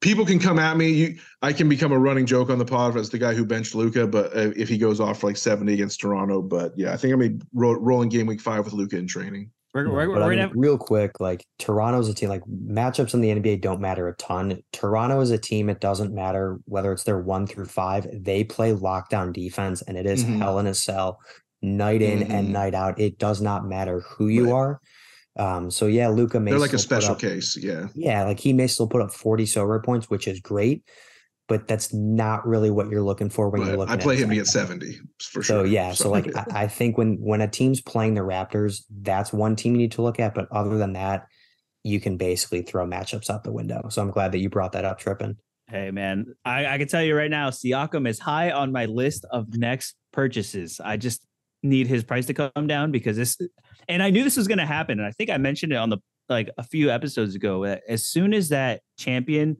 people 0.00 0.24
can 0.24 0.38
come 0.38 0.58
at 0.58 0.76
me. 0.78 0.88
You, 0.90 1.18
I 1.42 1.52
can 1.52 1.68
become 1.68 1.92
a 1.92 1.98
running 1.98 2.26
joke 2.26 2.48
on 2.50 2.58
the 2.58 2.64
pod 2.64 2.96
as 2.96 3.10
the 3.10 3.18
guy 3.18 3.34
who 3.34 3.44
benched 3.44 3.74
Luka, 3.74 4.06
but 4.06 4.34
uh, 4.36 4.50
if 4.56 4.68
he 4.68 4.78
goes 4.78 4.98
off 4.98 5.20
for 5.20 5.26
like 5.28 5.36
seventy 5.36 5.74
against 5.74 6.00
Toronto, 6.00 6.40
but 6.42 6.72
yeah, 6.76 6.92
I 6.92 6.96
think 6.96 7.14
I'm 7.14 7.40
ro- 7.54 7.74
rolling 7.78 8.08
game 8.08 8.26
week 8.26 8.40
five 8.40 8.64
with 8.64 8.72
Luka 8.72 8.96
in 8.96 9.06
training. 9.06 9.50
We're, 9.72 9.88
we're, 9.88 10.08
we're 10.08 10.22
I 10.22 10.28
mean, 10.30 10.38
have, 10.40 10.50
real 10.54 10.76
quick, 10.76 11.20
like 11.20 11.46
Toronto's 11.58 12.08
a 12.08 12.14
team, 12.14 12.28
like 12.28 12.42
matchups 12.46 13.14
in 13.14 13.20
the 13.20 13.28
NBA 13.30 13.60
don't 13.60 13.80
matter 13.80 14.08
a 14.08 14.16
ton. 14.16 14.60
Toronto 14.72 15.20
is 15.20 15.30
a 15.30 15.38
team, 15.38 15.68
it 15.68 15.80
doesn't 15.80 16.12
matter 16.12 16.58
whether 16.64 16.92
it's 16.92 17.04
their 17.04 17.20
one 17.20 17.46
through 17.46 17.66
five, 17.66 18.06
they 18.12 18.42
play 18.42 18.72
lockdown 18.72 19.32
defense 19.32 19.82
and 19.82 19.96
it 19.96 20.06
is 20.06 20.24
Mhm. 20.24 20.38
hell 20.38 20.58
in 20.58 20.66
a 20.66 20.74
cell 20.74 21.20
night 21.62 22.02
in 22.02 22.20
Mhm. 22.20 22.30
and 22.30 22.52
night 22.52 22.74
out. 22.74 22.98
It 22.98 23.18
does 23.18 23.40
not 23.40 23.64
matter 23.68 24.00
who 24.00 24.26
you 24.26 24.46
Right. 24.46 24.52
are. 24.54 24.80
Um, 25.36 25.70
so 25.70 25.86
yeah, 25.86 26.08
Luka 26.08 26.40
may 26.40 26.50
They're 26.50 26.58
like 26.58 26.72
a 26.72 26.78
special 26.78 27.12
up- 27.12 27.20
case. 27.20 27.56
Yeah. 27.56 27.86
Yeah, 27.94 28.24
like 28.24 28.40
he 28.40 28.52
may 28.52 28.66
still 28.66 28.88
put 28.88 29.02
up 29.02 29.12
40 29.12 29.44
Sorare 29.44 29.84
points, 29.84 30.10
which 30.10 30.26
is 30.26 30.40
great, 30.40 30.82
but 31.50 31.66
that's 31.66 31.92
not 31.92 32.46
really 32.46 32.70
what 32.70 32.88
you're 32.88 33.02
looking 33.02 33.28
for 33.28 33.50
when 33.50 33.62
you're 33.62 33.72
But 33.72 33.78
looking 33.80 33.94
I 33.94 33.96
play 33.96 34.14
at 34.14 34.20
him 34.20 34.28
to 34.30 34.36
get 34.36 34.46
70 34.46 35.00
for 35.20 35.42
So 35.42 35.58
sure. 35.58 35.66
yeah, 35.66 35.92
so 35.92 36.08
like 36.08 36.34
I, 36.36 36.62
I 36.62 36.66
think 36.68 36.96
when 36.96 37.16
when 37.20 37.40
a 37.40 37.48
team's 37.48 37.80
playing 37.80 38.14
the 38.14 38.20
Raptors, 38.20 38.84
that's 39.02 39.32
one 39.32 39.56
team 39.56 39.72
you 39.74 39.78
need 39.78 39.92
to 39.92 40.02
look 40.02 40.20
at. 40.20 40.32
But 40.32 40.46
other 40.52 40.78
than 40.78 40.92
that, 40.92 41.26
you 41.82 42.00
can 42.00 42.16
basically 42.16 42.62
throw 42.62 42.86
matchups 42.86 43.30
out 43.30 43.42
the 43.42 43.50
window. 43.50 43.88
So 43.88 44.00
I'm 44.00 44.12
glad 44.12 44.30
that 44.30 44.38
you 44.38 44.48
brought 44.48 44.70
that 44.72 44.84
up, 44.84 45.00
Trippin. 45.00 45.36
Hey 45.66 45.90
man, 45.90 46.34
I, 46.44 46.66
I 46.66 46.78
can 46.78 46.86
tell 46.86 47.02
you 47.02 47.16
right 47.16 47.30
now, 47.30 47.50
Siakam 47.50 48.08
is 48.08 48.20
high 48.20 48.52
on 48.52 48.70
my 48.70 48.86
list 48.86 49.24
of 49.32 49.56
next 49.56 49.96
purchases. 50.12 50.80
I 50.82 50.96
just 50.96 51.26
need 51.64 51.88
his 51.88 52.04
price 52.04 52.26
to 52.26 52.34
come 52.34 52.68
down 52.68 52.92
because 52.92 53.16
this, 53.16 53.36
and 53.88 54.04
I 54.04 54.10
knew 54.10 54.22
this 54.22 54.36
was 54.36 54.46
going 54.46 54.58
to 54.58 54.66
happen, 54.66 55.00
and 55.00 55.06
I 55.06 55.10
think 55.10 55.30
I 55.30 55.36
mentioned 55.36 55.72
it 55.72 55.76
on 55.76 55.90
the 55.90 55.98
like 56.28 56.48
a 56.58 56.62
few 56.62 56.90
episodes 56.90 57.34
ago. 57.34 57.64
That 57.64 57.82
as 57.88 58.06
soon 58.06 58.34
as 58.34 58.50
that 58.50 58.82
champion 58.96 59.56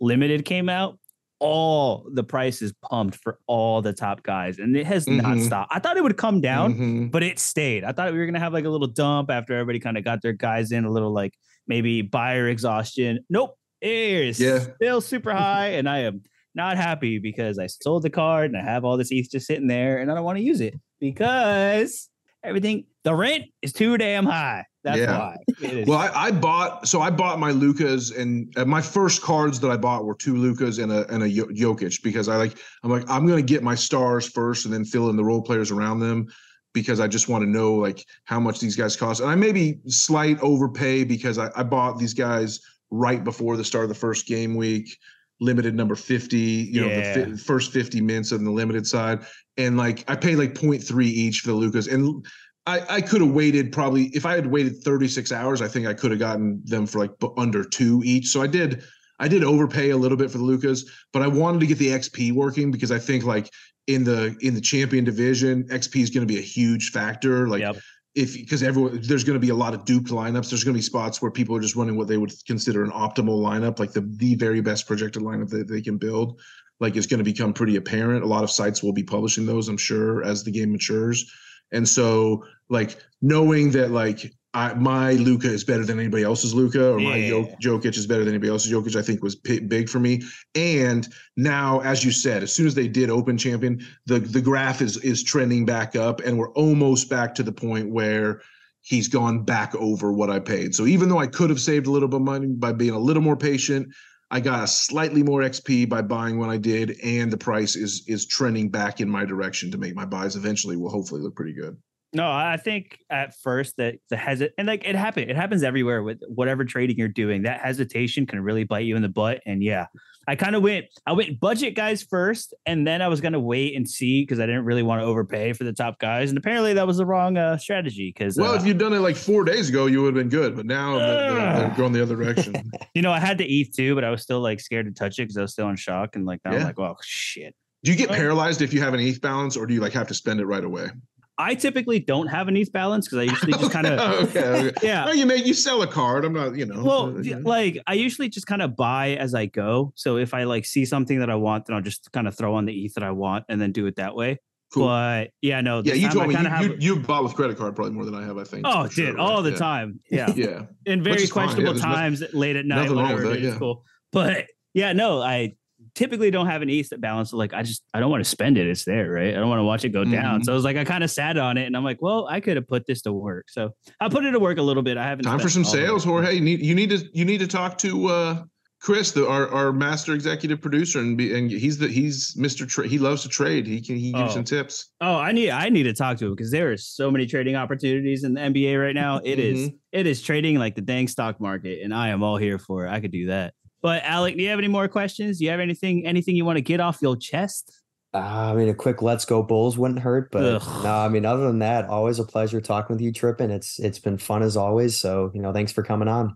limited 0.00 0.44
came 0.44 0.68
out, 0.68 0.98
all 1.40 2.08
the 2.12 2.24
prices 2.24 2.72
pumped 2.88 3.16
for 3.22 3.38
all 3.46 3.82
the 3.82 3.92
top 3.92 4.22
guys, 4.22 4.58
and 4.58 4.76
it 4.76 4.86
has 4.86 5.06
not 5.08 5.36
Mhm. 5.36 5.44
stopped. 5.46 5.72
I 5.74 5.78
thought 5.78 5.96
it 5.96 6.02
would 6.02 6.16
come 6.16 6.40
down, 6.40 6.74
Mhm. 6.74 7.10
but 7.10 7.22
it 7.22 7.38
stayed. 7.38 7.84
I 7.84 7.92
thought 7.92 8.12
we 8.12 8.18
were 8.18 8.26
gonna 8.26 8.38
have 8.40 8.52
like 8.52 8.64
a 8.64 8.70
little 8.70 8.86
dump 8.86 9.30
after 9.30 9.52
everybody 9.54 9.78
kind 9.80 9.98
of 9.98 10.04
got 10.04 10.22
their 10.22 10.32
guys 10.32 10.72
in, 10.72 10.84
a 10.84 10.90
little 10.90 11.12
like 11.12 11.34
maybe 11.66 12.02
buyer 12.02 12.48
exhaustion. 12.48 13.18
Nope, 13.28 13.56
it 13.80 13.90
is 13.90 14.40
Yeah. 14.40 14.60
still 14.76 15.00
super 15.00 15.32
high, 15.34 15.68
and 15.70 15.88
I 15.88 15.98
am 16.00 16.22
not 16.54 16.76
happy 16.76 17.18
because 17.18 17.58
I 17.58 17.66
sold 17.66 18.04
the 18.04 18.10
card 18.10 18.52
and 18.52 18.56
I 18.56 18.62
have 18.62 18.84
all 18.84 18.96
this 18.96 19.10
ETH 19.10 19.30
just 19.30 19.46
sitting 19.46 19.66
there, 19.66 19.98
and 19.98 20.10
I 20.10 20.14
don't 20.14 20.24
want 20.24 20.38
to 20.38 20.44
use 20.44 20.60
it 20.60 20.74
because 21.00 22.08
everything 22.42 22.84
the 23.02 23.14
rent 23.14 23.44
is 23.62 23.72
too 23.72 23.98
damn 23.98 24.24
high. 24.26 24.64
That's 24.84 24.98
Yeah. 24.98 25.18
why. 25.18 25.84
Well, 25.86 25.98
I, 25.98 26.26
I 26.26 26.30
bought 26.30 26.86
so 26.86 27.00
I 27.00 27.10
bought 27.10 27.38
my 27.38 27.50
Lukas 27.50 28.10
and 28.10 28.52
uh, 28.58 28.66
my 28.66 28.82
first 28.82 29.22
cards 29.22 29.58
that 29.60 29.70
I 29.70 29.78
bought 29.78 30.04
were 30.04 30.14
two 30.14 30.36
Lukas 30.36 30.78
and 30.78 30.92
a 30.92 31.10
and 31.12 31.22
a 31.22 31.26
Jokic 31.28 32.02
because 32.02 32.28
I 32.28 32.36
like 32.36 32.58
I'm 32.82 32.90
like 32.90 33.08
I'm 33.08 33.26
gonna 33.26 33.42
get 33.42 33.62
my 33.62 33.74
stars 33.74 34.28
first 34.28 34.66
and 34.66 34.74
then 34.74 34.84
fill 34.84 35.08
in 35.08 35.16
the 35.16 35.24
role 35.24 35.40
players 35.42 35.70
around 35.70 36.00
them 36.00 36.26
because 36.74 37.00
I 37.00 37.08
just 37.08 37.28
want 37.28 37.42
to 37.42 37.48
know 37.48 37.74
like 37.74 38.04
how 38.24 38.38
much 38.38 38.60
these 38.60 38.76
guys 38.76 38.94
cost. 38.94 39.20
And 39.20 39.30
I 39.30 39.34
maybe 39.36 39.78
slight 39.86 40.38
overpay 40.40 41.04
because 41.04 41.38
I, 41.38 41.50
I 41.56 41.62
bought 41.62 41.98
these 41.98 42.12
guys 42.14 42.60
right 42.90 43.24
before 43.24 43.56
the 43.56 43.64
start 43.64 43.84
of 43.84 43.88
the 43.88 43.94
first 43.94 44.26
game 44.26 44.54
week 44.54 44.96
limited 45.40 45.74
number 45.74 45.96
50 45.96 46.38
you 46.38 46.80
know 46.80 46.88
the 46.94 47.02
fi- 47.02 47.36
first 47.36 47.72
50 47.72 48.00
mints 48.00 48.32
on 48.32 48.44
the 48.44 48.50
limited 48.50 48.86
side. 48.86 49.24
And 49.56 49.76
like 49.76 50.04
I 50.08 50.16
paid 50.16 50.36
like 50.36 50.54
0.3 50.54 51.04
each 51.04 51.40
for 51.40 51.48
the 51.48 51.54
Lukas 51.54 51.86
and 51.86 52.24
I, 52.66 52.96
I 52.96 53.00
could 53.00 53.20
have 53.20 53.30
waited 53.30 53.72
probably 53.72 54.04
if 54.14 54.24
I 54.24 54.34
had 54.34 54.46
waited 54.46 54.82
36 54.82 55.32
hours, 55.32 55.60
I 55.60 55.68
think 55.68 55.86
I 55.86 55.94
could 55.94 56.10
have 56.10 56.20
gotten 56.20 56.62
them 56.64 56.86
for 56.86 56.98
like 56.98 57.10
under 57.36 57.62
two 57.62 58.02
each. 58.04 58.28
So 58.28 58.42
I 58.42 58.46
did 58.46 58.82
I 59.20 59.28
did 59.28 59.44
overpay 59.44 59.90
a 59.90 59.96
little 59.96 60.16
bit 60.16 60.30
for 60.30 60.38
the 60.38 60.44
Lukas, 60.44 60.84
but 61.12 61.22
I 61.22 61.26
wanted 61.26 61.60
to 61.60 61.66
get 61.66 61.78
the 61.78 61.88
XP 61.88 62.32
working 62.32 62.70
because 62.70 62.90
I 62.90 62.98
think 62.98 63.24
like 63.24 63.50
in 63.86 64.04
the 64.04 64.36
in 64.40 64.54
the 64.54 64.60
champion 64.60 65.04
division, 65.04 65.64
XP 65.64 66.02
is 66.02 66.10
going 66.10 66.26
to 66.26 66.32
be 66.32 66.38
a 66.38 66.42
huge 66.42 66.90
factor. 66.90 67.48
Like 67.48 67.60
Yep. 67.60 67.76
if 68.14 68.34
because 68.34 68.62
everyone 68.62 68.98
there's 69.02 69.24
going 69.24 69.38
to 69.38 69.46
be 69.46 69.50
a 69.50 69.54
lot 69.54 69.74
of 69.74 69.84
duped 69.84 70.08
lineups. 70.08 70.48
There's 70.48 70.64
going 70.64 70.74
to 70.74 70.78
be 70.78 70.82
spots 70.82 71.20
where 71.20 71.30
people 71.30 71.54
are 71.56 71.60
just 71.60 71.76
running 71.76 71.96
what 71.96 72.08
they 72.08 72.16
would 72.16 72.32
consider 72.46 72.82
an 72.82 72.90
optimal 72.90 73.42
lineup, 73.42 73.78
like 73.78 73.92
the 73.92 74.10
the 74.16 74.36
very 74.36 74.62
best 74.62 74.86
projected 74.86 75.22
lineup 75.22 75.50
that 75.50 75.68
they 75.68 75.82
can 75.82 75.98
build. 75.98 76.40
Like 76.80 76.96
is 76.96 77.06
going 77.06 77.18
to 77.18 77.24
become 77.24 77.52
pretty 77.52 77.76
apparent. 77.76 78.24
A 78.24 78.26
lot 78.26 78.42
of 78.42 78.50
sites 78.50 78.82
will 78.82 78.92
be 78.92 79.04
publishing 79.04 79.46
those, 79.46 79.68
I'm 79.68 79.76
sure, 79.76 80.24
as 80.24 80.42
the 80.42 80.50
game 80.50 80.72
matures. 80.72 81.30
And 81.74 81.88
so, 81.88 82.44
like 82.70 82.96
knowing 83.20 83.70
that, 83.72 83.90
like 83.90 84.32
I, 84.54 84.72
my 84.74 85.12
Luka 85.14 85.48
is 85.48 85.64
better 85.64 85.84
than 85.84 85.98
anybody 85.98 86.22
else's 86.22 86.54
Luka, 86.54 86.92
or 86.92 87.00
my 87.00 87.28
Jo- 87.28 87.48
Yeah. 87.48 87.56
Jokic 87.60 87.96
is 87.96 88.06
better 88.06 88.24
than 88.24 88.34
anybody 88.34 88.50
else's 88.50 88.72
Jokic, 88.72 88.94
I 88.94 89.02
think 89.02 89.22
was 89.22 89.34
pi- 89.34 89.58
big 89.58 89.88
for 89.88 89.98
me. 89.98 90.22
And 90.54 91.08
now, 91.36 91.80
as 91.80 92.04
you 92.04 92.12
said, 92.12 92.44
as 92.44 92.52
soon 92.52 92.66
as 92.68 92.74
they 92.74 92.86
did 92.86 93.10
Open 93.10 93.36
Champion, 93.36 93.84
the 94.06 94.20
the 94.20 94.40
graph 94.40 94.80
is 94.80 94.96
is 94.98 95.22
trending 95.24 95.66
back 95.66 95.96
up, 95.96 96.20
and 96.20 96.38
we're 96.38 96.52
almost 96.52 97.10
back 97.10 97.34
to 97.34 97.42
the 97.42 97.52
point 97.52 97.90
where 97.90 98.40
he's 98.82 99.08
gone 99.08 99.42
back 99.42 99.74
over 99.74 100.12
what 100.12 100.30
I 100.30 100.38
paid. 100.38 100.74
So 100.74 100.86
even 100.86 101.08
though 101.08 101.18
I 101.18 101.26
could 101.26 101.50
have 101.50 101.60
saved 101.60 101.86
a 101.86 101.90
little 101.90 102.06
bit 102.08 102.16
of 102.16 102.22
money 102.22 102.48
by 102.48 102.72
being 102.72 102.94
a 102.94 102.98
little 102.98 103.22
more 103.22 103.36
patient, 103.36 103.88
I 104.34 104.40
got 104.40 104.64
a 104.64 104.66
slightly 104.66 105.22
more 105.22 105.42
XP 105.42 105.88
by 105.88 106.02
buying 106.02 106.38
when 106.38 106.50
I 106.50 106.56
did, 106.56 106.98
and 107.04 107.32
the 107.32 107.36
price 107.36 107.76
is 107.76 108.02
is 108.08 108.26
trending 108.26 108.68
back 108.68 109.00
in 109.00 109.08
my 109.08 109.24
direction 109.24 109.70
to 109.70 109.78
make 109.78 109.94
my 109.94 110.04
buys 110.04 110.34
eventually 110.34 110.76
will 110.76 110.90
hopefully 110.90 111.20
look 111.20 111.36
pretty 111.36 111.52
good. 111.52 111.76
No, 112.12 112.28
I 112.28 112.56
think 112.56 112.98
at 113.10 113.36
first 113.36 113.76
that 113.76 113.94
the 114.10 114.16
hesit 114.16 114.50
and 114.58 114.66
like 114.66 114.84
it 114.84 114.96
happened. 114.96 115.30
It 115.30 115.36
happens 115.36 115.62
everywhere 115.62 116.02
with 116.02 116.18
whatever 116.26 116.64
trading 116.64 116.96
you're 116.98 117.06
doing. 117.06 117.42
That 117.42 117.60
hesitation 117.60 118.26
can 118.26 118.40
really 118.40 118.64
bite 118.64 118.86
you 118.86 118.96
in 118.96 119.02
the 119.02 119.08
butt. 119.08 119.40
And 119.46 119.62
yeah, 119.62 119.86
I 120.26 120.36
kind 120.36 120.54
of 120.56 120.62
went. 120.62 120.86
I 121.06 121.12
went 121.12 121.40
budget 121.40 121.74
guys 121.74 122.02
first, 122.02 122.54
and 122.66 122.86
then 122.86 123.02
I 123.02 123.08
was 123.08 123.20
gonna 123.20 123.40
wait 123.40 123.76
and 123.76 123.88
see 123.88 124.22
because 124.22 124.40
I 124.40 124.46
didn't 124.46 124.64
really 124.64 124.82
want 124.82 125.00
to 125.00 125.06
overpay 125.06 125.52
for 125.52 125.64
the 125.64 125.72
top 125.72 125.98
guys. 125.98 126.30
And 126.30 126.38
apparently 126.38 126.74
that 126.74 126.86
was 126.86 126.96
the 126.96 127.06
wrong 127.06 127.36
uh, 127.36 127.58
strategy 127.58 128.12
because 128.16 128.36
Well, 128.36 128.52
uh, 128.52 128.56
if 128.56 128.66
you'd 128.66 128.78
done 128.78 128.92
it 128.92 129.00
like 129.00 129.16
four 129.16 129.44
days 129.44 129.68
ago, 129.68 129.86
you 129.86 130.02
would 130.02 130.14
have 130.16 130.22
been 130.22 130.28
good. 130.28 130.56
But 130.56 130.66
now 130.66 130.98
they're, 130.98 131.34
they're, 131.34 131.56
they're 131.58 131.74
going 131.76 131.92
the 131.92 132.02
other 132.02 132.16
direction. 132.16 132.54
you 132.94 133.02
know 133.02 133.12
I 133.12 133.20
had 133.20 133.38
the 133.38 133.46
ETH 133.46 133.74
too, 133.74 133.94
but 133.94 134.04
I 134.04 134.10
was 134.10 134.22
still 134.22 134.40
like 134.40 134.60
scared 134.60 134.86
to 134.86 134.92
touch 134.92 135.18
it 135.18 135.22
because 135.22 135.36
I 135.36 135.42
was 135.42 135.52
still 135.52 135.68
in 135.68 135.76
shock. 135.76 136.16
And 136.16 136.24
like 136.24 136.40
now 136.44 136.52
I'm 136.52 136.64
like, 136.64 136.78
oh 136.78 136.96
shit. 137.02 137.54
Do 137.82 137.90
you 137.90 137.98
get 137.98 138.08
paralyzed 138.08 138.62
if 138.62 138.72
you 138.72 138.80
have 138.80 138.94
an 138.94 139.00
ETH 139.00 139.20
balance, 139.20 139.58
or 139.58 139.66
do 139.66 139.74
you 139.74 139.80
like 139.80 139.92
have 139.92 140.08
to 140.08 140.14
spend 140.14 140.40
it 140.40 140.46
right 140.46 140.64
away? 140.64 140.88
I 141.36 141.54
typically 141.56 141.98
don't 141.98 142.28
have 142.28 142.46
an 142.48 142.56
ETH 142.56 142.72
balance 142.72 143.06
because 143.08 143.18
I 143.18 143.22
usually 143.32 143.52
just 143.54 143.72
kind 143.72 143.86
of 143.86 143.98
okay, 144.28 144.68
okay. 144.68 144.72
yeah. 144.86 145.10
You 145.12 145.26
make 145.26 145.44
you 145.46 145.54
sell 145.54 145.82
a 145.82 145.86
card. 145.86 146.24
I'm 146.24 146.32
not, 146.32 146.54
you 146.56 146.64
know. 146.64 146.82
Well, 146.84 147.16
uh, 147.16 147.20
yeah, 147.22 147.38
like 147.42 147.78
I 147.86 147.94
usually 147.94 148.28
just 148.28 148.46
kind 148.46 148.62
of 148.62 148.76
buy 148.76 149.16
as 149.16 149.34
I 149.34 149.46
go. 149.46 149.92
So 149.96 150.16
if 150.16 150.32
I 150.32 150.44
like 150.44 150.64
see 150.64 150.84
something 150.84 151.18
that 151.18 151.30
I 151.30 151.34
want, 151.34 151.66
then 151.66 151.74
I'll 151.76 151.82
just 151.82 152.12
kind 152.12 152.28
of 152.28 152.36
throw 152.36 152.54
on 152.54 152.66
the 152.66 152.84
ETH 152.84 152.94
that 152.94 153.02
I 153.02 153.10
want 153.10 153.46
and 153.48 153.60
then 153.60 153.72
do 153.72 153.86
it 153.86 153.96
that 153.96 154.14
way. 154.14 154.38
cool. 154.72 154.86
But 154.86 155.30
yeah, 155.42 155.60
no. 155.60 155.82
yeah, 155.84 155.94
you 155.94 156.08
told 156.08 156.28
me 156.28 156.34
you, 156.34 156.40
have- 156.46 156.62
you, 156.64 156.76
you 156.78 156.96
bought 157.00 157.24
with 157.24 157.34
credit 157.34 157.56
card 157.58 157.74
probably 157.74 157.94
more 157.94 158.04
than 158.04 158.14
I 158.14 158.24
have. 158.24 158.38
I 158.38 158.44
think. 158.44 158.64
oh, 158.66 158.84
for 158.86 158.92
sure, 158.92 159.06
dude, 159.06 159.18
all 159.18 159.36
right? 159.36 159.42
the 159.42 159.50
Yeah. 159.50 159.56
time. 159.56 160.00
Yeah, 160.10 160.32
Yeah. 160.36 160.62
in 160.86 161.02
very 161.02 161.22
yeah, 161.24 161.28
questionable 161.30 161.74
no- 161.74 161.80
times, 161.80 162.22
late 162.32 162.54
at 162.54 162.64
night, 162.64 162.82
nothing 162.82 162.96
wrong 162.96 163.04
whatever. 163.12 163.30
with 163.30 163.40
that, 163.42 163.48
yeah. 163.48 163.58
cool. 163.58 163.84
But 164.12 164.46
yeah, 164.72 164.92
no, 164.92 165.20
I 165.20 165.54
typically 165.94 166.30
don't 166.30 166.46
have 166.46 166.62
an 166.62 166.70
ETH 166.70 166.92
balance. 167.00 167.30
So 167.30 167.36
like 167.36 167.54
I 167.54 167.62
just 167.62 167.82
I 167.94 168.00
don't 168.00 168.10
want 168.10 168.22
to 168.24 168.28
spend 168.28 168.58
it. 168.58 168.66
It's 168.66 168.84
there, 168.84 169.10
right? 169.10 169.28
I 169.34 169.38
don't 169.38 169.48
want 169.48 169.60
to 169.60 169.64
watch 169.64 169.84
it 169.84 169.90
go 169.90 170.04
down. 170.04 170.40
Mhm. 170.40 170.44
So 170.44 170.52
I 170.52 170.54
was 170.54 170.64
like, 170.64 170.76
I 170.76 170.84
kind 170.84 171.04
of 171.04 171.10
sat 171.10 171.36
on 171.38 171.56
it, 171.56 171.66
and 171.66 171.76
I'm 171.76 171.84
like, 171.84 172.02
well, 172.02 172.26
I 172.28 172.40
could 172.40 172.56
have 172.56 172.66
put 172.68 172.86
this 172.86 173.02
to 173.02 173.12
work. 173.12 173.46
So 173.48 173.74
I 174.00 174.08
put 174.08 174.24
it 174.24 174.32
to 174.32 174.40
work 174.40 174.58
a 174.58 174.62
little 174.62 174.82
bit. 174.82 174.96
I 174.96 175.04
haven't 175.04 175.24
Time 175.24 175.38
for 175.38 175.48
some 175.48 175.64
spent 175.64 175.88
all 175.88 175.96
of 175.96 176.02
sales. 176.02 176.04
Jorge. 176.04 176.34
You 176.34 176.40
need 176.40 176.60
you 176.60 176.74
need 176.74 176.90
to 176.90 177.04
you 177.12 177.24
need 177.24 177.38
to 177.38 177.46
talk 177.46 177.78
to 177.78 178.06
uh 178.08 178.42
Chris, 178.80 179.12
the, 179.12 179.26
our 179.26 179.48
our 179.48 179.72
master 179.72 180.12
executive 180.12 180.60
producer, 180.60 180.98
and 180.98 181.16
be 181.16 181.34
and 181.34 181.50
he's 181.50 181.78
the 181.78 181.88
he's 181.88 182.34
Mr. 182.34 182.68
Tra- 182.68 182.86
he 182.86 182.98
loves 182.98 183.22
to 183.22 183.30
trade. 183.30 183.66
He 183.66 183.80
can 183.80 183.96
he 183.96 184.12
gives 184.12 184.32
Oh. 184.32 184.34
some 184.34 184.44
tips. 184.44 184.90
Oh, 185.00 185.16
I 185.16 185.32
need 185.32 185.48
I 185.50 185.70
need 185.70 185.84
to 185.84 185.94
talk 185.94 186.18
to 186.18 186.26
him 186.26 186.32
because 186.34 186.50
there 186.50 186.70
are 186.70 186.76
so 186.76 187.10
many 187.10 187.24
trading 187.26 187.56
opportunities 187.56 188.24
in 188.24 188.34
the 188.34 188.40
NBA 188.42 188.78
right 188.78 188.94
now. 188.94 189.22
It 189.24 189.38
is 189.38 189.70
it 189.92 190.06
is 190.06 190.20
trading 190.20 190.58
like 190.58 190.74
the 190.74 190.82
dang 190.82 191.08
stock 191.08 191.40
market, 191.40 191.80
and 191.82 191.94
I 191.94 192.08
am 192.10 192.22
all 192.22 192.36
here 192.36 192.58
for 192.58 192.84
it. 192.84 192.90
I 192.90 193.00
could 193.00 193.12
do 193.12 193.28
that. 193.28 193.54
But 193.84 194.02
Alec, 194.02 194.38
do 194.38 194.42
you 194.42 194.48
have 194.48 194.58
any 194.58 194.68
more 194.68 194.88
questions? 194.88 195.38
Do 195.38 195.44
you 195.44 195.50
have 195.50 195.60
anything 195.60 196.06
anything 196.06 196.34
you 196.34 196.46
want 196.46 196.56
to 196.56 196.62
get 196.62 196.80
off 196.80 197.02
your 197.02 197.16
chest? 197.16 197.82
Uh, 198.14 198.18
I 198.18 198.54
mean, 198.54 198.70
a 198.70 198.74
quick 198.74 199.02
"Let's 199.02 199.26
go 199.26 199.42
Bulls" 199.42 199.76
wouldn't 199.76 200.00
hurt, 200.00 200.30
but 200.32 200.42
Ugh. 200.42 200.84
no, 200.84 200.94
I 200.94 201.08
mean, 201.08 201.26
other 201.26 201.46
than 201.46 201.58
that, 201.58 201.86
always 201.90 202.18
a 202.18 202.24
pleasure 202.24 202.62
talking 202.62 202.96
with 202.96 203.02
you, 203.02 203.12
Trippin. 203.12 203.50
It's 203.50 203.78
it's 203.78 203.98
been 203.98 204.16
fun 204.16 204.42
as 204.42 204.56
always. 204.56 204.98
So 204.98 205.30
you 205.34 205.42
know, 205.42 205.52
thanks 205.52 205.70
for 205.70 205.82
coming 205.82 206.08
on. 206.08 206.34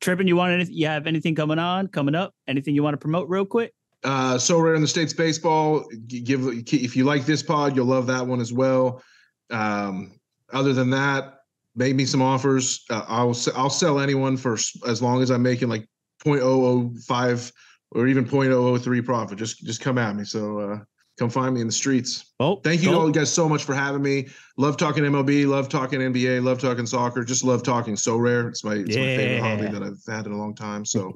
Trippin, 0.00 0.26
you 0.26 0.34
want 0.34 0.52
anything? 0.52 0.74
You 0.74 0.86
have 0.86 1.06
anything 1.06 1.34
coming 1.34 1.58
on, 1.58 1.88
coming 1.88 2.14
up? 2.14 2.34
Anything 2.48 2.74
you 2.74 2.82
want 2.82 2.94
to 2.94 2.98
promote 2.98 3.28
real 3.28 3.44
quick? 3.44 3.74
Uh, 4.02 4.34
Sorare 4.34 4.74
in 4.74 4.80
the 4.80 4.88
states 4.88 5.12
baseball. 5.12 5.86
Give 6.06 6.48
if 6.48 6.96
you 6.96 7.04
like 7.04 7.26
this 7.26 7.42
pod, 7.42 7.76
you'll 7.76 7.86
love 7.86 8.06
that 8.08 8.26
one 8.26 8.40
as 8.40 8.52
well. 8.52 9.02
Um, 9.50 10.18
other 10.52 10.72
than 10.72 10.88
that, 10.90 11.34
make 11.76 11.94
me 11.94 12.06
some 12.06 12.22
offers. 12.22 12.84
Uh, 12.90 13.04
I'll 13.06 13.36
I'll 13.54 13.70
sell 13.70 14.00
anyone 14.00 14.38
for 14.38 14.54
as 14.86 15.02
long 15.02 15.22
as 15.22 15.30
I'm 15.30 15.42
making 15.42 15.68
like 15.68 15.86
0.005 16.24 17.52
or 17.92 18.06
even 18.06 18.24
0.003 18.24 19.04
profit. 19.04 19.38
Just 19.38 19.64
just 19.64 19.80
come 19.80 19.98
at 19.98 20.16
me. 20.16 20.24
So 20.24 20.58
uh, 20.58 20.78
come 21.18 21.30
find 21.30 21.54
me 21.54 21.60
in 21.60 21.66
the 21.66 21.72
streets. 21.72 22.32
Oh, 22.40 22.56
Thank 22.56 22.82
you 22.82 22.90
go- 22.90 23.00
all 23.00 23.06
you 23.06 23.12
guys 23.12 23.32
so 23.32 23.48
much 23.48 23.64
for 23.64 23.74
having 23.74 24.02
me. 24.02 24.28
Love 24.56 24.76
talking 24.76 25.04
MLB, 25.04 25.46
love 25.46 25.68
talking 25.68 26.00
NBA, 26.00 26.42
love 26.42 26.60
talking 26.60 26.86
soccer. 26.86 27.24
Just 27.24 27.44
love 27.44 27.62
talking. 27.62 27.94
Sorare. 27.94 28.48
It's 28.48 28.64
my 28.64 28.74
it's 28.76 28.96
my 28.96 29.16
favorite 29.16 29.40
hobby 29.40 29.68
that 29.68 29.82
I've 29.82 30.14
had 30.14 30.26
in 30.26 30.32
a 30.32 30.36
long 30.36 30.54
time. 30.54 30.84
So 30.84 31.12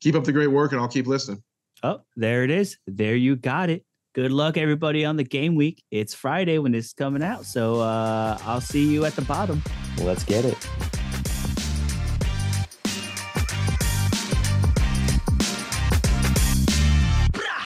keep 0.00 0.14
up 0.14 0.24
the 0.24 0.32
great 0.32 0.48
work, 0.48 0.72
and 0.72 0.80
I'll 0.80 0.88
keep 0.88 1.06
listening. 1.06 1.42
Oh, 1.82 2.00
there 2.16 2.42
it 2.44 2.50
is. 2.50 2.78
There 2.86 3.14
you 3.16 3.36
got 3.36 3.68
it. 3.70 3.84
Good 4.14 4.32
luck, 4.32 4.56
everybody, 4.56 5.04
on 5.04 5.16
the 5.18 5.24
game 5.24 5.56
week. 5.56 5.84
It's 5.90 6.14
Friday 6.14 6.58
when 6.58 6.72
this 6.72 6.86
is 6.86 6.92
coming 6.94 7.22
out. 7.22 7.44
So 7.44 7.80
uh, 7.80 8.38
I'll 8.46 8.62
see 8.62 8.90
you 8.90 9.04
at 9.04 9.14
the 9.14 9.20
bottom. 9.20 9.62
Let's 9.98 10.24
get 10.24 10.46
it. 10.46 10.56